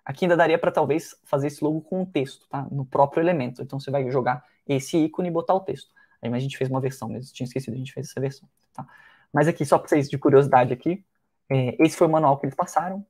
Aqui 0.03 0.25
ainda 0.25 0.37
daria 0.37 0.57
para 0.57 0.71
talvez 0.71 1.15
fazer 1.25 1.47
esse 1.47 1.63
logo 1.63 1.81
com 1.81 2.01
o 2.03 2.05
texto, 2.05 2.47
tá? 2.47 2.65
No 2.71 2.85
próprio 2.85 3.21
elemento. 3.21 3.61
Então 3.61 3.79
você 3.79 3.91
vai 3.91 4.09
jogar 4.09 4.43
esse 4.65 4.97
ícone 4.97 5.27
e 5.27 5.31
botar 5.31 5.53
o 5.53 5.59
texto. 5.59 5.91
Aí, 6.21 6.29
mas 6.29 6.39
a 6.39 6.43
gente 6.43 6.57
fez 6.57 6.69
uma 6.69 6.79
versão 6.79 7.09
mesmo, 7.09 7.33
tinha 7.33 7.45
esquecido, 7.45 7.73
a 7.73 7.77
gente 7.77 7.93
fez 7.93 8.09
essa 8.09 8.19
versão, 8.19 8.47
tá? 8.73 8.87
Mas 9.31 9.47
aqui, 9.47 9.65
só 9.65 9.77
para 9.77 9.89
vocês 9.89 10.09
de 10.09 10.17
curiosidade 10.17 10.73
aqui, 10.73 11.05
é, 11.49 11.75
esse 11.83 11.97
foi 11.97 12.07
o 12.07 12.09
manual 12.09 12.37
que 12.39 12.45
eles 12.45 12.55
passaram. 12.55 13.05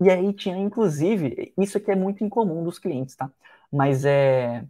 E 0.00 0.10
aí 0.10 0.32
tinha, 0.32 0.56
inclusive, 0.56 1.54
isso 1.58 1.78
aqui 1.78 1.90
é 1.90 1.96
muito 1.96 2.22
incomum 2.24 2.62
dos 2.64 2.78
clientes, 2.78 3.16
tá? 3.16 3.30
Mas 3.72 4.04
é 4.04 4.66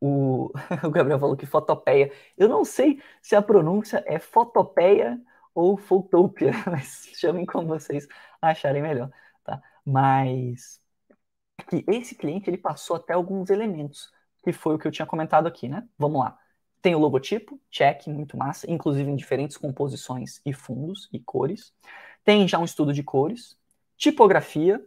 o, 0.00 0.50
o 0.84 0.90
Gabriel 0.90 1.18
falou 1.18 1.36
que 1.36 1.46
fotopeia. 1.46 2.12
Eu 2.36 2.48
não 2.48 2.64
sei 2.64 3.00
se 3.22 3.34
a 3.36 3.42
pronúncia 3.42 4.02
é 4.06 4.18
fotopeia 4.18 5.20
ou 5.54 5.76
fotopia, 5.76 6.52
mas 6.70 7.08
chamem 7.14 7.46
como 7.46 7.68
vocês 7.68 8.06
acharem 8.40 8.82
melhor, 8.82 9.10
tá? 9.44 9.62
Mas 9.84 10.80
aqui, 11.58 11.84
esse 11.88 12.14
cliente 12.14 12.50
ele 12.50 12.58
passou 12.58 12.96
até 12.96 13.14
alguns 13.14 13.50
elementos, 13.50 14.12
que 14.44 14.52
foi 14.52 14.74
o 14.76 14.78
que 14.78 14.86
eu 14.88 14.92
tinha 14.92 15.06
comentado 15.06 15.46
aqui, 15.46 15.68
né? 15.68 15.88
Vamos 15.98 16.20
lá. 16.20 16.38
Tem 16.82 16.94
o 16.94 16.98
logotipo, 16.98 17.60
check, 17.70 18.06
muito 18.08 18.36
massa, 18.36 18.70
inclusive 18.70 19.10
em 19.10 19.16
diferentes 19.16 19.56
composições 19.56 20.40
e 20.44 20.52
fundos 20.52 21.08
e 21.12 21.18
cores. 21.20 21.74
Tem 22.24 22.46
já 22.46 22.58
um 22.58 22.64
estudo 22.64 22.92
de 22.92 23.02
cores, 23.02 23.58
tipografia 23.96 24.84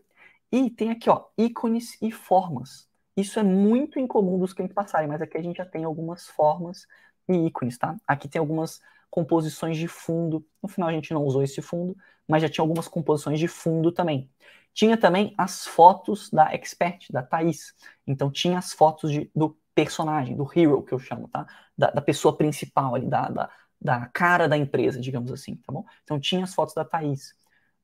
e 0.51 0.69
tem 0.69 0.91
aqui, 0.91 1.09
ó, 1.09 1.25
ícones 1.37 1.97
e 2.01 2.11
formas. 2.11 2.87
Isso 3.15 3.39
é 3.39 3.43
muito 3.43 3.99
incomum 3.99 4.39
dos 4.39 4.53
clientes 4.53 4.73
passarem, 4.73 5.07
mas 5.07 5.21
aqui 5.21 5.37
a 5.37 5.41
gente 5.41 5.57
já 5.57 5.65
tem 5.65 5.83
algumas 5.83 6.27
formas 6.27 6.87
e 7.27 7.47
ícones, 7.47 7.77
tá? 7.77 7.95
Aqui 8.07 8.27
tem 8.27 8.39
algumas 8.39 8.79
composições 9.09 9.77
de 9.77 9.87
fundo. 9.87 10.45
No 10.61 10.69
final 10.69 10.89
a 10.89 10.93
gente 10.93 11.13
não 11.13 11.23
usou 11.23 11.43
esse 11.43 11.61
fundo, 11.61 11.95
mas 12.27 12.41
já 12.41 12.49
tinha 12.49 12.63
algumas 12.63 12.87
composições 12.87 13.39
de 13.39 13.47
fundo 13.47 13.91
também. 13.91 14.29
Tinha 14.73 14.97
também 14.97 15.33
as 15.37 15.65
fotos 15.65 16.29
da 16.29 16.53
expert, 16.53 17.11
da 17.11 17.23
Thaís. 17.23 17.73
Então 18.07 18.31
tinha 18.31 18.57
as 18.57 18.73
fotos 18.73 19.11
de, 19.11 19.29
do 19.35 19.57
personagem, 19.75 20.35
do 20.35 20.47
hero, 20.55 20.83
que 20.83 20.93
eu 20.93 20.99
chamo, 20.99 21.27
tá? 21.29 21.45
Da, 21.77 21.91
da 21.91 22.01
pessoa 22.01 22.35
principal 22.37 22.95
ali, 22.95 23.07
da, 23.07 23.29
da, 23.29 23.49
da, 23.81 24.05
cara 24.07 24.47
da 24.47 24.57
empresa, 24.57 24.99
digamos 24.99 25.31
assim, 25.31 25.55
tá 25.55 25.71
bom? 25.71 25.85
Então 26.03 26.19
tinha 26.19 26.43
as 26.43 26.53
fotos 26.53 26.75
da 26.75 26.85
Thaís. 26.85 27.33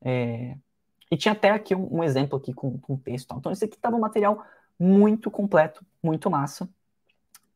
É... 0.03 0.57
E 1.11 1.17
tinha 1.17 1.33
até 1.33 1.51
aqui 1.51 1.75
um, 1.75 1.97
um 1.97 2.03
exemplo 2.03 2.37
aqui 2.37 2.53
com, 2.53 2.77
com 2.79 2.97
texto. 2.97 3.29
Tá? 3.29 3.35
Então 3.37 3.51
esse 3.51 3.65
aqui 3.65 3.75
estava 3.75 3.95
um 3.95 3.99
material 3.99 4.43
muito 4.79 5.29
completo, 5.31 5.85
muito 6.01 6.29
massa. 6.29 6.69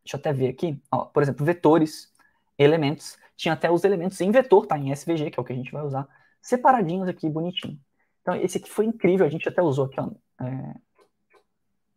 Deixa 0.04 0.18
eu 0.18 0.20
até 0.20 0.34
ver 0.34 0.50
aqui. 0.50 0.82
Ó, 0.92 1.06
por 1.06 1.22
exemplo, 1.22 1.46
vetores, 1.46 2.14
elementos. 2.58 3.18
Tinha 3.36 3.54
até 3.54 3.72
os 3.72 3.84
elementos 3.84 4.20
em 4.22 4.32
vetor, 4.32 4.66
tá? 4.66 4.78
Em 4.78 4.92
SVG, 4.92 5.32
que 5.32 5.40
é 5.40 5.42
o 5.42 5.46
que 5.46 5.54
a 5.54 5.56
gente 5.56 5.72
vai 5.72 5.84
usar. 5.84 6.08
Separadinhos 6.42 7.08
aqui, 7.08 7.30
bonitinho. 7.30 7.80
Então, 8.22 8.36
esse 8.36 8.58
aqui 8.58 8.70
foi 8.70 8.86
incrível. 8.86 9.26
A 9.26 9.30
gente 9.30 9.48
até 9.48 9.62
usou 9.62 9.86
aqui, 9.86 10.00
ó. 10.00 10.10
É... 10.44 10.76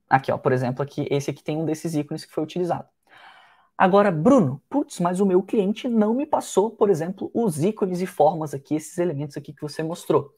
Aqui, 0.09 0.31
ó, 0.31 0.37
por 0.37 0.53
exemplo, 0.53 0.83
aqui, 0.83 1.07
esse 1.11 1.31
aqui 1.31 1.43
tem 1.43 1.57
um 1.57 1.65
desses 1.65 1.95
ícones 1.95 2.25
que 2.25 2.33
foi 2.33 2.43
utilizado. 2.45 2.87
Agora, 3.79 4.13
Bruno, 4.13 4.63
putz, 4.69 5.01
mas 5.01 5.21
o 5.21 5.27
meu 5.27 5.43
cliente 5.43 5.89
não 5.89 6.15
me 6.15 6.27
passou, 6.27 6.71
por 6.71 6.91
exemplo, 6.91 7.31
os 7.33 7.65
ícones 7.65 8.01
e 8.01 8.07
formas 8.07 8.53
aqui, 8.53 8.75
esses 8.75 8.99
elementos 8.99 9.37
aqui 9.37 9.53
que 9.53 9.63
você 9.63 9.83
mostrou. 9.83 10.37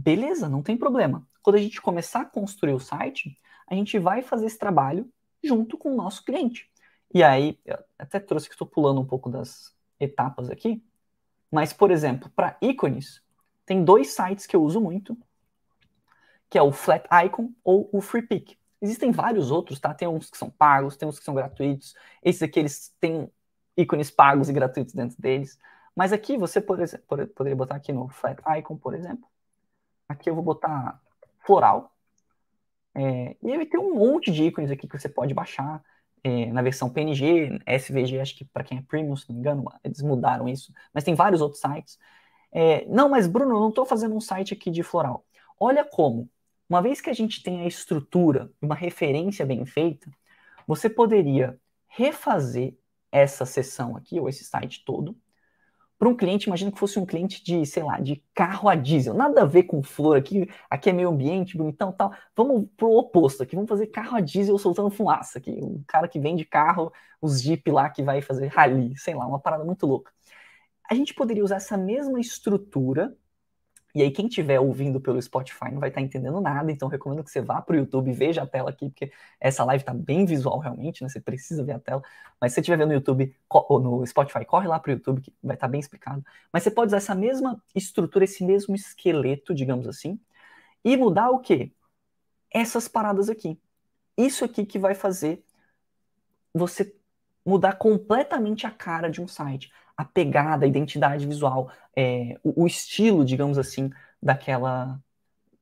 Beleza, 0.00 0.48
não 0.48 0.62
tem 0.62 0.76
problema. 0.76 1.26
Quando 1.42 1.56
a 1.56 1.60
gente 1.60 1.82
começar 1.82 2.20
a 2.20 2.24
construir 2.24 2.72
o 2.72 2.78
site, 2.78 3.36
a 3.66 3.74
gente 3.74 3.98
vai 3.98 4.22
fazer 4.22 4.46
esse 4.46 4.56
trabalho 4.56 5.10
junto 5.42 5.76
com 5.76 5.92
o 5.92 5.96
nosso 5.96 6.24
cliente. 6.24 6.70
E 7.12 7.20
aí, 7.20 7.58
até 7.98 8.20
trouxe 8.20 8.46
que 8.48 8.54
estou 8.54 8.66
pulando 8.66 9.00
um 9.00 9.04
pouco 9.04 9.28
das 9.28 9.74
etapas 9.98 10.50
aqui, 10.50 10.84
mas, 11.50 11.72
por 11.72 11.90
exemplo, 11.90 12.30
para 12.30 12.56
ícones, 12.62 13.20
tem 13.66 13.84
dois 13.84 14.10
sites 14.10 14.46
que 14.46 14.54
eu 14.54 14.62
uso 14.62 14.80
muito, 14.80 15.18
que 16.48 16.56
é 16.56 16.62
o 16.62 16.70
Flat 16.70 17.04
Icon 17.26 17.52
ou 17.64 17.90
o 17.92 18.00
FreePic. 18.00 18.56
Existem 18.80 19.10
vários 19.10 19.50
outros, 19.50 19.80
tá? 19.80 19.92
Tem 19.92 20.06
uns 20.06 20.30
que 20.30 20.38
são 20.38 20.48
pagos, 20.48 20.96
tem 20.96 21.08
uns 21.08 21.18
que 21.18 21.24
são 21.24 21.34
gratuitos. 21.34 21.92
Esses 22.22 22.42
aqui, 22.42 22.60
eles 22.60 22.94
têm 23.00 23.28
ícones 23.76 24.12
pagos 24.12 24.48
e 24.48 24.52
gratuitos 24.52 24.94
dentro 24.94 25.20
deles. 25.20 25.58
Mas 25.96 26.12
aqui, 26.12 26.38
você 26.38 26.60
poderia 26.60 27.56
botar 27.56 27.74
aqui 27.74 27.92
no 27.92 28.08
Flat 28.08 28.40
Icon, 28.58 28.76
por 28.76 28.94
exemplo. 28.94 29.28
Aqui 30.08 30.30
eu 30.30 30.34
vou 30.34 30.44
botar 30.44 31.00
floral. 31.44 31.94
É, 32.94 33.36
e 33.42 33.50
ele 33.50 33.66
tem 33.66 33.78
um 33.78 33.94
monte 33.94 34.32
de 34.32 34.44
ícones 34.44 34.70
aqui 34.70 34.88
que 34.88 34.98
você 34.98 35.08
pode 35.08 35.34
baixar 35.34 35.82
é, 36.24 36.46
na 36.46 36.62
versão 36.62 36.90
PNG, 36.90 37.60
SVG, 37.66 38.20
acho 38.20 38.36
que 38.36 38.44
para 38.44 38.64
quem 38.64 38.78
é 38.78 38.82
premium, 38.82 39.16
se 39.16 39.28
não 39.28 39.34
me 39.34 39.40
engano, 39.40 39.64
eles 39.84 40.02
mudaram 40.02 40.48
isso, 40.48 40.72
mas 40.92 41.04
tem 41.04 41.14
vários 41.14 41.40
outros 41.40 41.60
sites. 41.60 41.98
É, 42.50 42.84
não, 42.86 43.08
mas 43.08 43.26
Bruno, 43.26 43.54
eu 43.54 43.60
não 43.60 43.68
estou 43.68 43.86
fazendo 43.86 44.14
um 44.16 44.20
site 44.20 44.54
aqui 44.54 44.70
de 44.70 44.82
floral. 44.82 45.24
Olha 45.60 45.84
como, 45.84 46.28
uma 46.68 46.82
vez 46.82 47.00
que 47.00 47.10
a 47.10 47.14
gente 47.14 47.42
tem 47.42 47.62
a 47.62 47.66
estrutura, 47.66 48.50
uma 48.60 48.74
referência 48.74 49.44
bem 49.46 49.64
feita, 49.64 50.10
você 50.66 50.90
poderia 50.90 51.58
refazer 51.86 52.76
essa 53.10 53.46
sessão 53.46 53.96
aqui, 53.96 54.20
ou 54.20 54.28
esse 54.28 54.44
site 54.44 54.84
todo, 54.84 55.16
para 55.98 56.08
um 56.08 56.16
cliente, 56.16 56.46
imagina 56.46 56.70
que 56.70 56.78
fosse 56.78 56.98
um 56.98 57.04
cliente 57.04 57.42
de, 57.42 57.66
sei 57.66 57.82
lá, 57.82 57.98
de 57.98 58.22
carro 58.32 58.68
a 58.68 58.76
diesel, 58.76 59.14
nada 59.14 59.42
a 59.42 59.44
ver 59.44 59.64
com 59.64 59.82
flor 59.82 60.16
aqui, 60.16 60.48
aqui 60.70 60.90
é 60.90 60.92
meio 60.92 61.08
ambiente, 61.08 61.56
bonitão 61.56 61.90
tal. 61.90 62.12
Vamos 62.36 62.68
pro 62.76 62.92
oposto 62.92 63.42
aqui, 63.42 63.56
vamos 63.56 63.68
fazer 63.68 63.88
carro 63.88 64.16
a 64.16 64.20
diesel 64.20 64.56
soltando 64.58 64.90
fumaça 64.90 65.38
aqui. 65.38 65.50
Um 65.50 65.82
cara 65.86 66.06
que 66.06 66.20
vende 66.20 66.44
carro, 66.44 66.92
os 67.20 67.42
Jeep 67.42 67.68
lá 67.70 67.90
que 67.90 68.02
vai 68.02 68.20
fazer 68.22 68.46
rally, 68.46 68.96
sei 68.96 69.14
lá, 69.14 69.26
uma 69.26 69.40
parada 69.40 69.64
muito 69.64 69.86
louca. 69.86 70.12
A 70.88 70.94
gente 70.94 71.12
poderia 71.14 71.44
usar 71.44 71.56
essa 71.56 71.76
mesma 71.76 72.20
estrutura 72.20 73.14
e 73.94 74.02
aí, 74.02 74.10
quem 74.10 74.26
estiver 74.26 74.60
ouvindo 74.60 75.00
pelo 75.00 75.20
Spotify 75.20 75.70
não 75.72 75.80
vai 75.80 75.88
estar 75.88 76.00
tá 76.00 76.04
entendendo 76.06 76.40
nada, 76.40 76.70
então 76.70 76.88
recomendo 76.88 77.24
que 77.24 77.30
você 77.30 77.40
vá 77.40 77.60
para 77.62 77.74
o 77.74 77.78
YouTube 77.78 78.12
veja 78.12 78.42
a 78.42 78.46
tela 78.46 78.70
aqui, 78.70 78.90
porque 78.90 79.10
essa 79.40 79.64
live 79.64 79.82
está 79.82 79.94
bem 79.94 80.26
visual 80.26 80.58
realmente, 80.58 81.02
né? 81.02 81.08
Você 81.08 81.20
precisa 81.20 81.64
ver 81.64 81.72
a 81.72 81.78
tela. 81.78 82.02
Mas 82.40 82.52
se 82.52 82.56
você 82.56 82.60
estiver 82.60 82.76
vendo 82.76 82.88
no 82.88 82.94
YouTube 82.94 83.34
ou 83.50 83.80
no 83.80 84.06
Spotify, 84.06 84.44
corre 84.44 84.68
lá 84.68 84.78
para 84.78 84.90
o 84.90 84.92
YouTube, 84.92 85.22
que 85.22 85.32
vai 85.42 85.56
estar 85.56 85.66
tá 85.66 85.70
bem 85.70 85.80
explicado. 85.80 86.24
Mas 86.52 86.62
você 86.62 86.70
pode 86.70 86.88
usar 86.88 86.98
essa 86.98 87.14
mesma 87.14 87.62
estrutura, 87.74 88.24
esse 88.24 88.44
mesmo 88.44 88.74
esqueleto, 88.74 89.54
digamos 89.54 89.88
assim, 89.88 90.20
e 90.84 90.96
mudar 90.96 91.30
o 91.30 91.40
quê? 91.40 91.72
Essas 92.52 92.88
paradas 92.88 93.28
aqui. 93.28 93.58
Isso 94.16 94.44
aqui 94.44 94.66
que 94.66 94.78
vai 94.78 94.94
fazer 94.94 95.44
você 96.54 96.94
mudar 97.44 97.74
completamente 97.74 98.66
a 98.66 98.70
cara 98.70 99.10
de 99.10 99.20
um 99.20 99.28
site. 99.28 99.72
A 99.98 100.04
pegada, 100.04 100.64
a 100.64 100.68
identidade 100.68 101.26
visual, 101.26 101.72
é, 101.96 102.38
o, 102.44 102.62
o, 102.62 102.66
estilo, 102.68 103.24
digamos 103.24 103.58
assim, 103.58 103.90
daquela, 104.22 105.00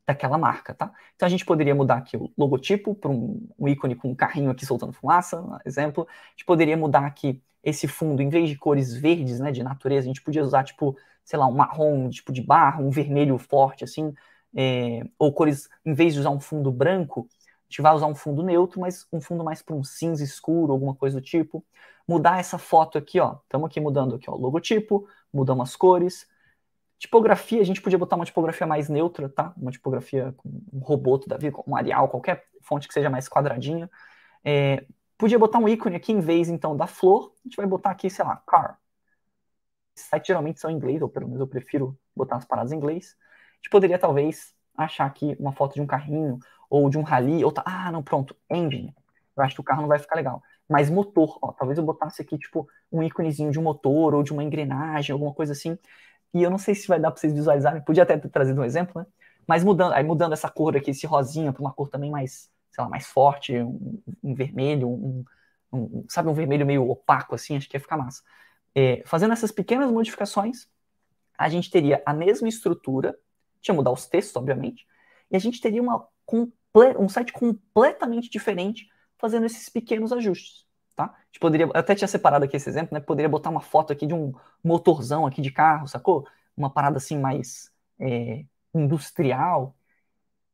daquela 0.06 0.36
marca, 0.36 0.74
tá? 0.74 0.92
Então 1.14 1.26
a 1.26 1.30
gente 1.30 1.46
poderia 1.46 1.74
mudar 1.74 1.96
aqui 1.96 2.18
o 2.18 2.30
logotipo 2.36 2.94
para 2.94 3.10
um, 3.10 3.48
um, 3.58 3.66
ícone 3.66 3.96
com 3.96 4.10
um 4.10 4.14
carrinho 4.14 4.50
aqui 4.50 4.66
soltando 4.66 4.92
fumaça, 4.92 5.42
exemplo. 5.64 6.06
A 6.10 6.30
gente 6.32 6.44
poderia 6.44 6.76
mudar 6.76 7.06
aqui 7.06 7.42
esse 7.64 7.88
fundo, 7.88 8.20
em 8.22 8.28
vez 8.28 8.50
de 8.50 8.56
cores 8.56 8.94
verdes, 8.94 9.40
né, 9.40 9.50
de 9.50 9.62
natureza, 9.62 10.06
a 10.06 10.08
gente 10.08 10.22
podia 10.22 10.44
usar, 10.44 10.64
tipo, 10.64 10.96
sei 11.24 11.38
lá, 11.38 11.46
um 11.46 11.52
marrom, 11.52 12.10
tipo 12.10 12.30
de 12.32 12.42
barro, 12.42 12.84
um 12.86 12.90
vermelho 12.90 13.38
forte, 13.38 13.84
assim, 13.84 14.14
é, 14.54 15.02
ou 15.18 15.32
cores, 15.32 15.68
em 15.84 15.94
vez 15.94 16.12
de 16.14 16.20
usar 16.20 16.30
um 16.30 16.40
fundo 16.40 16.70
branco, 16.70 17.26
a 17.30 17.68
gente 17.68 17.82
vai 17.82 17.94
usar 17.94 18.06
um 18.06 18.14
fundo 18.14 18.42
neutro, 18.42 18.80
mas 18.80 19.06
um 19.12 19.20
fundo 19.20 19.42
mais 19.42 19.62
para 19.62 19.74
um 19.74 19.82
cinza 19.82 20.22
escuro, 20.22 20.72
alguma 20.72 20.94
coisa 20.94 21.20
do 21.20 21.24
tipo. 21.24 21.64
Mudar 22.08 22.38
essa 22.38 22.58
foto 22.58 22.96
aqui, 22.98 23.18
ó. 23.18 23.36
Estamos 23.42 23.66
aqui 23.66 23.80
mudando 23.80 24.14
aqui, 24.14 24.30
ó, 24.30 24.34
o 24.34 24.40
logotipo, 24.40 25.08
mudamos 25.32 25.70
as 25.70 25.76
cores. 25.76 26.26
Tipografia, 26.98 27.60
a 27.60 27.64
gente 27.64 27.82
podia 27.82 27.98
botar 27.98 28.16
uma 28.16 28.24
tipografia 28.24 28.66
mais 28.66 28.88
neutra, 28.88 29.28
tá? 29.28 29.52
Uma 29.56 29.70
tipografia 29.70 30.32
com 30.36 30.48
um 30.72 30.78
roboto 30.78 31.28
da 31.28 31.36
vida, 31.36 31.56
um 31.66 31.76
Arial, 31.76 32.08
qualquer 32.08 32.46
fonte 32.62 32.88
que 32.88 32.94
seja 32.94 33.10
mais 33.10 33.28
quadradinha. 33.28 33.90
É, 34.44 34.86
podia 35.18 35.38
botar 35.38 35.58
um 35.58 35.68
ícone 35.68 35.96
aqui 35.96 36.12
em 36.12 36.20
vez, 36.20 36.48
então, 36.48 36.76
da 36.76 36.86
flor. 36.86 37.32
A 37.44 37.48
gente 37.48 37.56
vai 37.56 37.66
botar 37.66 37.90
aqui, 37.90 38.08
sei 38.08 38.24
lá, 38.24 38.36
car. 38.46 38.78
Sites 39.94 40.26
geralmente 40.26 40.60
são 40.60 40.70
em 40.70 40.74
inglês, 40.74 41.02
ou 41.02 41.08
pelo 41.08 41.26
menos 41.26 41.40
eu 41.40 41.46
prefiro 41.46 41.98
botar 42.14 42.36
as 42.36 42.44
paradas 42.44 42.72
em 42.72 42.76
inglês. 42.76 43.16
A 43.18 43.56
gente 43.56 43.70
poderia, 43.70 43.98
talvez, 43.98 44.54
achar 44.76 45.06
aqui 45.06 45.36
uma 45.40 45.52
foto 45.52 45.74
de 45.74 45.80
um 45.80 45.86
carrinho, 45.86 46.38
ou 46.70 46.88
de 46.88 46.98
um 46.98 47.02
rally, 47.02 47.44
ou 47.44 47.52
tá, 47.52 47.62
ah, 47.66 47.90
não, 47.92 48.02
pronto, 48.02 48.36
engine. 48.50 48.94
Eu 49.36 49.42
acho 49.42 49.54
que 49.54 49.60
o 49.60 49.64
carro 49.64 49.82
não 49.82 49.88
vai 49.88 49.98
ficar 49.98 50.16
legal. 50.16 50.42
Mas 50.68 50.90
motor, 50.90 51.38
ó, 51.40 51.52
talvez 51.52 51.78
eu 51.78 51.84
botasse 51.84 52.20
aqui, 52.20 52.36
tipo, 52.38 52.68
um 52.90 53.02
íconezinho 53.02 53.50
de 53.50 53.58
um 53.58 53.62
motor, 53.62 54.14
ou 54.14 54.22
de 54.22 54.32
uma 54.32 54.42
engrenagem, 54.42 55.12
alguma 55.12 55.32
coisa 55.32 55.52
assim. 55.52 55.78
E 56.34 56.42
eu 56.42 56.50
não 56.50 56.58
sei 56.58 56.74
se 56.74 56.88
vai 56.88 56.98
dar 56.98 57.10
para 57.10 57.20
vocês 57.20 57.32
visualizarem, 57.32 57.82
podia 57.82 58.02
até 58.02 58.16
ter 58.18 58.28
trazido 58.28 58.60
um 58.60 58.64
exemplo, 58.64 59.00
né? 59.00 59.06
Mas 59.46 59.62
mudando, 59.62 59.92
aí 59.92 60.02
mudando 60.02 60.32
essa 60.32 60.50
cor 60.50 60.76
aqui, 60.76 60.90
esse 60.90 61.06
rosinha, 61.06 61.52
para 61.52 61.60
uma 61.60 61.72
cor 61.72 61.88
também 61.88 62.10
mais, 62.10 62.50
sei 62.70 62.82
lá, 62.82 62.90
mais 62.90 63.06
forte, 63.06 63.56
um, 63.56 64.02
um 64.22 64.34
vermelho, 64.34 64.88
um, 64.88 65.24
um, 65.72 66.04
sabe, 66.08 66.28
um 66.28 66.34
vermelho 66.34 66.66
meio 66.66 66.88
opaco, 66.90 67.34
assim, 67.34 67.56
acho 67.56 67.68
que 67.68 67.76
ia 67.76 67.80
ficar 67.80 67.96
massa. 67.96 68.22
É, 68.74 69.02
fazendo 69.06 69.32
essas 69.32 69.52
pequenas 69.52 69.90
modificações, 69.90 70.68
a 71.38 71.48
gente 71.48 71.70
teria 71.70 72.02
a 72.04 72.12
mesma 72.12 72.48
estrutura, 72.48 73.16
tinha 73.60 73.74
mudar 73.74 73.92
os 73.92 74.06
textos, 74.06 74.34
obviamente, 74.36 74.86
e 75.30 75.36
a 75.36 75.38
gente 75.38 75.60
teria 75.60 75.80
uma 75.80 76.08
um 76.98 77.08
site 77.08 77.32
completamente 77.32 78.28
diferente 78.28 78.88
fazendo 79.18 79.46
esses 79.46 79.68
pequenos 79.68 80.12
ajustes. 80.12 80.66
Tá? 80.94 81.04
A 81.04 81.26
gente 81.26 81.40
poderia, 81.40 81.66
até 81.74 81.94
tinha 81.94 82.08
separado 82.08 82.44
aqui 82.44 82.56
esse 82.56 82.68
exemplo, 82.68 82.94
né? 82.94 83.00
Poderia 83.00 83.28
botar 83.28 83.50
uma 83.50 83.60
foto 83.60 83.92
aqui 83.92 84.06
de 84.06 84.14
um 84.14 84.32
motorzão 84.64 85.26
aqui 85.26 85.42
de 85.42 85.50
carro, 85.50 85.86
sacou? 85.86 86.26
Uma 86.56 86.70
parada 86.70 86.96
assim 86.96 87.18
mais 87.18 87.70
é, 88.00 88.44
industrial. 88.74 89.76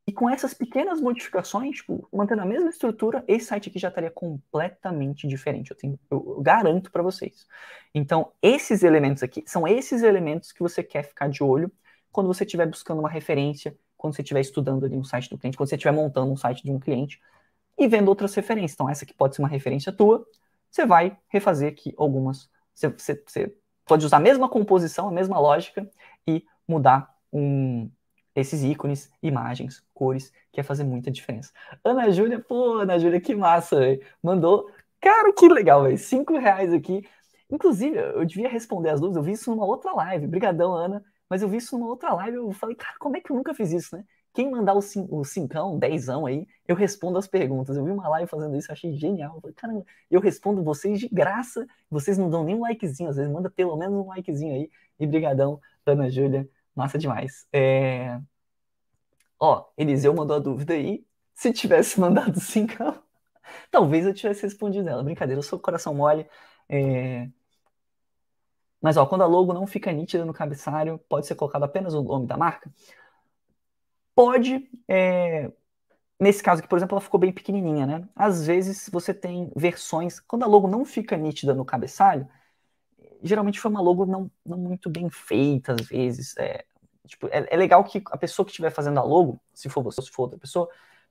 E 0.04 0.12
com 0.12 0.28
essas 0.28 0.52
pequenas 0.52 1.00
modificações, 1.00 1.76
tipo, 1.76 2.08
mantendo 2.12 2.42
a 2.42 2.44
mesma 2.44 2.68
estrutura, 2.68 3.24
esse 3.28 3.46
site 3.46 3.68
aqui 3.68 3.78
já 3.78 3.86
estaria 3.86 4.10
completamente 4.10 5.28
diferente. 5.28 5.70
Eu, 5.70 5.76
tenho, 5.76 5.98
eu 6.10 6.40
garanto 6.42 6.90
para 6.90 7.04
vocês. 7.04 7.46
Então, 7.94 8.32
esses 8.42 8.82
elementos 8.82 9.22
aqui 9.22 9.44
são 9.46 9.66
esses 9.66 10.02
elementos 10.02 10.50
que 10.50 10.60
você 10.60 10.82
quer 10.82 11.04
ficar 11.04 11.28
de 11.28 11.44
olho 11.44 11.70
quando 12.10 12.26
você 12.26 12.42
estiver 12.42 12.66
buscando 12.66 12.98
uma 12.98 13.08
referência 13.08 13.76
quando 14.02 14.16
você 14.16 14.22
estiver 14.22 14.40
estudando 14.40 14.84
ali 14.84 14.96
um 14.96 15.04
site 15.04 15.30
do 15.30 15.38
cliente, 15.38 15.56
quando 15.56 15.68
você 15.68 15.76
estiver 15.76 15.92
montando 15.92 16.32
um 16.32 16.36
site 16.36 16.64
de 16.64 16.72
um 16.72 16.80
cliente 16.80 17.20
e 17.78 17.88
vendo 17.88 18.08
outras 18.08 18.34
referências. 18.34 18.74
Então, 18.74 18.88
essa 18.88 19.04
aqui 19.04 19.14
pode 19.14 19.34
ser 19.34 19.42
uma 19.42 19.48
referência 19.48 19.92
tua, 19.92 20.26
você 20.70 20.86
vai 20.86 21.16
refazer 21.28 21.70
aqui 21.70 21.94
algumas. 21.96 22.48
Você, 22.74 22.88
você, 22.88 23.22
você 23.26 23.54
pode 23.84 24.06
usar 24.06 24.18
a 24.18 24.20
mesma 24.20 24.48
composição, 24.48 25.08
a 25.08 25.12
mesma 25.12 25.38
lógica 25.38 25.88
e 26.26 26.44
mudar 26.66 27.14
um, 27.32 27.90
esses 28.34 28.62
ícones, 28.62 29.10
imagens, 29.22 29.84
cores, 29.92 30.32
que 30.50 30.60
ia 30.60 30.64
fazer 30.64 30.84
muita 30.84 31.10
diferença. 31.10 31.52
Ana 31.84 32.10
Júlia, 32.10 32.38
pô, 32.40 32.78
Ana 32.78 32.98
Júlia, 32.98 33.20
que 33.20 33.34
massa, 33.34 33.76
véio. 33.78 34.00
mandou. 34.22 34.70
Cara, 35.00 35.32
que 35.32 35.48
legal, 35.48 35.82
velho. 35.82 35.98
Cinco 35.98 36.38
reais 36.38 36.72
aqui. 36.72 37.06
Inclusive, 37.50 37.96
eu 37.98 38.24
devia 38.24 38.48
responder 38.48 38.90
as 38.90 39.00
dúvidas, 39.00 39.16
eu 39.18 39.22
vi 39.22 39.32
isso 39.32 39.50
numa 39.50 39.66
outra 39.66 39.92
live. 39.92 40.26
Obrigadão, 40.26 40.74
Ana 40.74 41.04
mas 41.32 41.40
eu 41.40 41.48
vi 41.48 41.56
isso 41.56 41.78
numa 41.78 41.88
outra 41.88 42.12
live, 42.12 42.36
eu 42.36 42.52
falei, 42.52 42.76
cara, 42.76 42.94
como 42.98 43.16
é 43.16 43.20
que 43.20 43.32
eu 43.32 43.36
nunca 43.36 43.54
fiz 43.54 43.72
isso, 43.72 43.96
né? 43.96 44.04
Quem 44.32 44.50
mandar 44.50 44.74
o, 44.74 44.80
cin 44.80 45.06
o 45.10 45.24
cincão, 45.24 45.78
dezão 45.78 46.24
aí, 46.24 46.46
eu 46.66 46.74
respondo 46.74 47.18
as 47.18 47.26
perguntas. 47.26 47.76
Eu 47.76 47.84
vi 47.84 47.90
uma 47.90 48.08
live 48.08 48.30
fazendo 48.30 48.56
isso, 48.56 48.72
achei 48.72 48.94
genial. 48.94 49.34
Eu 49.36 49.40
falei, 49.42 49.54
caramba, 49.54 49.86
eu 50.10 50.20
respondo 50.20 50.62
vocês 50.62 50.98
de 50.98 51.08
graça, 51.08 51.66
vocês 51.90 52.16
não 52.16 52.30
dão 52.30 52.42
nem 52.44 52.54
um 52.54 52.60
likezinho, 52.60 53.10
às 53.10 53.16
vezes 53.16 53.30
manda 53.30 53.50
pelo 53.50 53.76
menos 53.76 53.94
um 53.94 54.08
likezinho 54.08 54.54
aí. 54.54 54.70
E 54.98 55.06
brigadão, 55.06 55.60
Ana 55.84 56.08
Júlia, 56.10 56.48
massa 56.74 56.98
demais. 56.98 57.46
É... 57.52 58.20
Ó, 59.38 59.66
Eliseu 59.76 60.14
mandou 60.14 60.36
a 60.36 60.40
dúvida 60.40 60.72
aí, 60.74 61.04
se 61.34 61.52
tivesse 61.52 61.98
mandado 62.00 62.40
cincão, 62.40 63.02
talvez 63.70 64.06
eu 64.06 64.14
tivesse 64.14 64.42
respondido 64.42 64.88
ela. 64.88 65.02
Brincadeira, 65.02 65.40
eu 65.40 65.42
sou 65.42 65.58
coração 65.58 65.94
mole. 65.94 66.26
É... 66.68 67.28
Mas 68.80 68.96
ó, 68.96 69.06
quando 69.06 69.22
a 69.22 69.26
logo 69.26 69.52
não 69.52 69.66
fica 69.66 69.92
nítida 69.92 70.24
no 70.24 70.32
cabeçalho, 70.32 70.98
pode 71.08 71.26
ser 71.26 71.34
colocado 71.36 71.64
apenas 71.64 71.94
o 71.94 72.02
nome 72.02 72.26
da 72.26 72.36
marca? 72.36 72.72
Pode. 74.14 74.68
É... 74.88 75.50
Nesse 76.20 76.42
caso 76.42 76.60
aqui, 76.60 76.68
por 76.68 76.78
exemplo, 76.78 76.94
ela 76.94 77.00
ficou 77.00 77.18
bem 77.18 77.32
pequenininha, 77.32 77.84
né? 77.86 78.08
Às 78.14 78.46
vezes 78.46 78.88
você 78.92 79.12
tem 79.12 79.50
versões. 79.56 80.20
Quando 80.20 80.44
a 80.44 80.46
logo 80.46 80.68
não 80.68 80.84
fica 80.84 81.16
nítida 81.16 81.52
no 81.52 81.64
cabeçalho, 81.64 82.28
geralmente 83.22 83.60
foi 83.60 83.70
uma 83.70 83.80
logo 83.80 84.06
não, 84.06 84.30
não 84.44 84.58
muito 84.58 84.90
bem 84.90 85.10
feita, 85.10 85.72
às 85.72 85.86
vezes. 85.86 86.36
É, 86.36 86.64
tipo, 87.06 87.26
é, 87.28 87.46
é 87.50 87.56
legal 87.56 87.82
que 87.84 88.02
a 88.06 88.16
pessoa 88.16 88.44
que 88.44 88.52
estiver 88.52 88.70
fazendo 88.70 88.98
a 88.98 89.02
logo, 89.02 89.40
se 89.52 89.68
for 89.68 89.82
você 89.82 90.00
ou 90.00 90.04
se 90.06 90.12
for 90.12 90.22
outra 90.22 90.38
pessoa, 90.38 90.68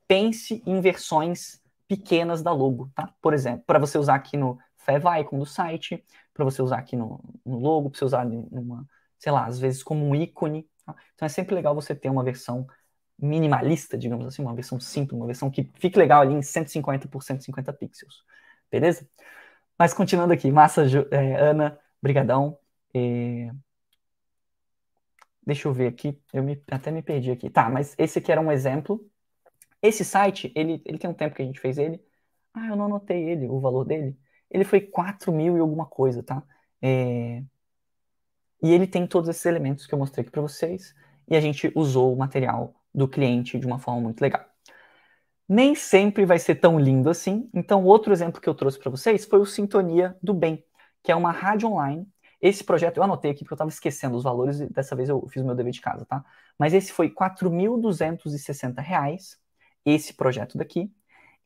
pense 0.08 0.62
em 0.66 0.80
versões 0.82 1.62
pequenas 1.88 2.41
da 2.41 2.52
logo, 2.52 2.89
tá? 2.95 3.14
Por 3.22 3.34
exemplo, 3.34 3.64
para 3.66 3.80
você 3.80 3.97
usar 3.97 4.16
aqui 4.16 4.38
no 4.38 4.58
favicon 4.78 5.39
do 5.39 5.45
site, 5.45 6.04
para 6.34 6.43
você 6.45 6.62
usar 6.62 6.78
aqui 6.78 6.95
no, 6.95 7.22
no 7.45 7.60
logo, 7.60 7.89
para 7.89 7.99
você 7.99 8.06
usar 8.06 8.26
numa, 8.26 8.88
sei 9.20 9.32
lá, 9.32 9.45
às 9.45 9.60
vezes 9.60 9.84
como 9.84 10.06
um 10.06 10.16
ícone. 10.16 10.68
Tá? 10.86 10.95
Então 11.16 11.26
é 11.26 11.30
sempre 11.30 11.54
legal 11.56 11.76
você 11.76 11.93
ter 11.93 12.10
uma 12.10 12.24
versão 12.24 12.68
minimalista, 13.22 13.97
digamos 13.97 14.26
assim, 14.26 14.41
uma 14.41 14.55
versão 14.55 14.80
simples, 14.80 15.17
uma 15.17 15.26
versão 15.28 15.49
que 15.51 15.69
fique 15.76 15.97
legal 15.97 16.22
ali 16.22 16.34
em 16.34 16.41
150 16.41 17.07
por 17.07 17.24
150 17.24 17.74
pixels. 17.74 18.24
Beleza? 18.72 19.07
Mas 19.78 19.93
continuando 19.93 20.34
aqui, 20.34 20.51
massa, 20.51 20.86
é, 21.11 21.36
Ana, 21.36 21.80
brigadão. 22.01 22.57
É... 22.93 23.51
Deixa 25.45 25.67
eu 25.67 25.74
ver 25.74 25.88
aqui, 25.88 26.19
eu 26.34 26.43
me, 26.43 26.61
até 26.72 26.91
me 26.91 27.01
perdi 27.01 27.32
aqui. 27.32 27.49
Tá, 27.49 27.69
mas 27.69 27.95
esse 27.97 28.19
aqui 28.19 28.32
era 28.32 28.41
um 28.41 28.51
exemplo. 28.51 29.05
Esse 29.82 30.05
site, 30.05 30.51
ele, 30.55 30.82
ele 30.86 30.97
tem 30.97 31.09
um 31.09 31.13
tempo 31.13 31.36
que 31.36 31.41
a 31.41 31.45
gente 31.45 31.59
fez 31.59 31.78
ele. 31.78 32.03
Ah, 32.53 32.67
eu 32.67 32.76
não 32.76 32.86
anotei 32.86 33.30
ele, 33.30 33.47
o 33.47 33.59
valor 33.59 33.86
dele 33.86 34.17
ele 34.51 34.65
foi 34.65 34.82
4 34.82 35.32
mil 35.32 35.57
e 35.57 35.59
alguma 35.59 35.86
coisa, 35.86 36.22
tá? 36.22 36.43
É... 36.82 37.43
E 38.61 38.72
ele 38.72 38.86
tem 38.86 39.07
todos 39.07 39.30
esses 39.30 39.45
elementos 39.45 39.88
que 39.88 39.93
eu 39.93 39.99
mostrei 39.99 40.22
aqui 40.22 40.32
para 40.32 40.41
vocês, 40.41 40.93
e 41.28 41.36
a 41.36 41.41
gente 41.41 41.72
usou 41.76 42.13
o 42.13 42.17
material 42.17 42.76
do 42.94 43.08
cliente 43.08 43.58
de 43.60 43.66
uma 43.66 43.80
forma 43.80 44.02
muito 44.02 44.22
legal. 44.22 44.46
Nem 45.48 45.76
sempre 45.76 46.26
vai 46.26 46.39
ser 46.39 46.56
tão 46.56 46.80
lindo 46.80 47.10
assim, 47.10 47.50
então 47.54 47.84
outro 47.84 48.14
exemplo 48.14 48.39
que 48.39 48.48
eu 48.48 48.56
trouxe 48.56 48.80
para 48.80 48.89
vocês 48.89 49.26
foi 49.26 49.39
o 49.39 49.46
Sintonia 49.46 50.16
do 50.24 50.34
Bem, 50.34 50.64
que 51.04 51.12
é 51.12 51.16
uma 51.16 51.32
rádio 51.32 51.70
online. 51.70 52.08
Esse 52.42 52.64
projeto, 52.64 52.98
eu 52.98 53.04
anotei 53.04 53.32
aqui 53.32 53.44
porque 53.44 53.54
eu 53.54 53.56
estava 53.56 53.70
esquecendo 53.70 54.18
os 54.18 54.24
valores 54.24 54.62
e 54.62 54.68
dessa 54.72 54.96
vez 54.96 55.10
eu 55.10 55.28
fiz 55.28 55.44
o 55.44 55.46
meu 55.46 55.54
dever 55.54 55.74
de 55.74 55.82
casa, 55.82 56.06
tá? 56.06 56.24
Mas 56.58 56.74
esse 56.74 56.92
foi 56.92 57.08
R$ 57.08 57.14
4.260, 57.16 59.38
esse 59.86 60.14
projeto 60.14 60.58
daqui. 60.58 60.92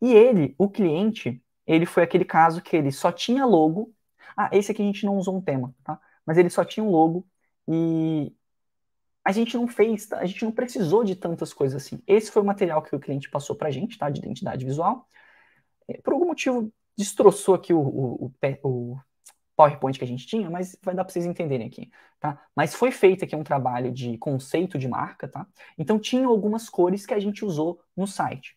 E 0.02 0.14
ele, 0.14 0.56
o 0.58 0.70
cliente, 0.70 1.42
ele 1.66 1.86
foi 1.86 2.04
aquele 2.04 2.26
caso 2.26 2.62
que 2.62 2.76
ele 2.78 2.92
só 2.92 3.12
tinha 3.12 3.46
logo. 3.46 3.94
Ah, 4.38 4.50
esse 4.54 4.72
aqui 4.72 4.82
a 4.82 4.86
gente 4.86 5.06
não 5.06 5.18
usou 5.18 5.36
um 5.36 5.42
tema, 5.42 5.74
tá? 5.84 6.00
Mas 6.26 6.38
ele 6.38 6.50
só 6.50 6.64
tinha 6.64 6.84
um 6.84 6.92
logo 6.92 7.28
e 7.68 8.34
a 9.26 9.32
gente 9.32 9.58
não 9.58 9.68
fez, 9.68 10.12
a 10.14 10.26
gente 10.28 10.46
não 10.46 10.52
precisou 10.52 11.04
de 11.04 11.16
tantas 11.16 11.52
coisas 11.52 11.84
assim. 11.84 12.00
Esse 12.06 12.30
foi 12.30 12.44
o 12.44 12.46
material 12.46 12.84
que 12.84 12.96
o 12.96 13.00
cliente 13.00 13.28
passou 13.28 13.56
pra 13.56 13.72
gente, 13.72 13.98
tá? 13.98 14.08
De 14.08 14.20
identidade 14.20 14.64
visual. 14.64 15.08
É, 15.88 16.00
por 16.02 16.14
algum 16.14 16.28
motivo, 16.28 16.72
destroçou 16.96 17.56
aqui 17.56 17.74
o, 17.74 17.80
o, 17.80 18.32
o, 18.64 19.00
PowerPoint 19.56 19.98
que 19.98 20.04
a 20.04 20.08
gente 20.08 20.28
tinha, 20.28 20.50
mas 20.50 20.78
vai 20.84 20.94
dar 20.94 21.04
para 21.04 21.12
vocês 21.12 21.26
entenderem 21.26 21.66
aqui, 21.66 21.90
tá? 22.20 22.40
Mas 22.56 22.76
foi 22.76 22.92
feito 22.92 23.26
aqui 23.26 23.36
um 23.36 23.44
trabalho 23.44 23.92
de 23.92 24.18
conceito 24.18 24.78
de 24.78 24.88
marca, 24.88 25.28
tá? 25.28 25.48
Então 25.78 25.98
tinha 25.98 26.28
algumas 26.28 26.70
cores 26.70 27.06
que 27.06 27.14
a 27.14 27.20
gente 27.20 27.44
usou 27.44 27.82
no 27.98 28.06
site. 28.06 28.56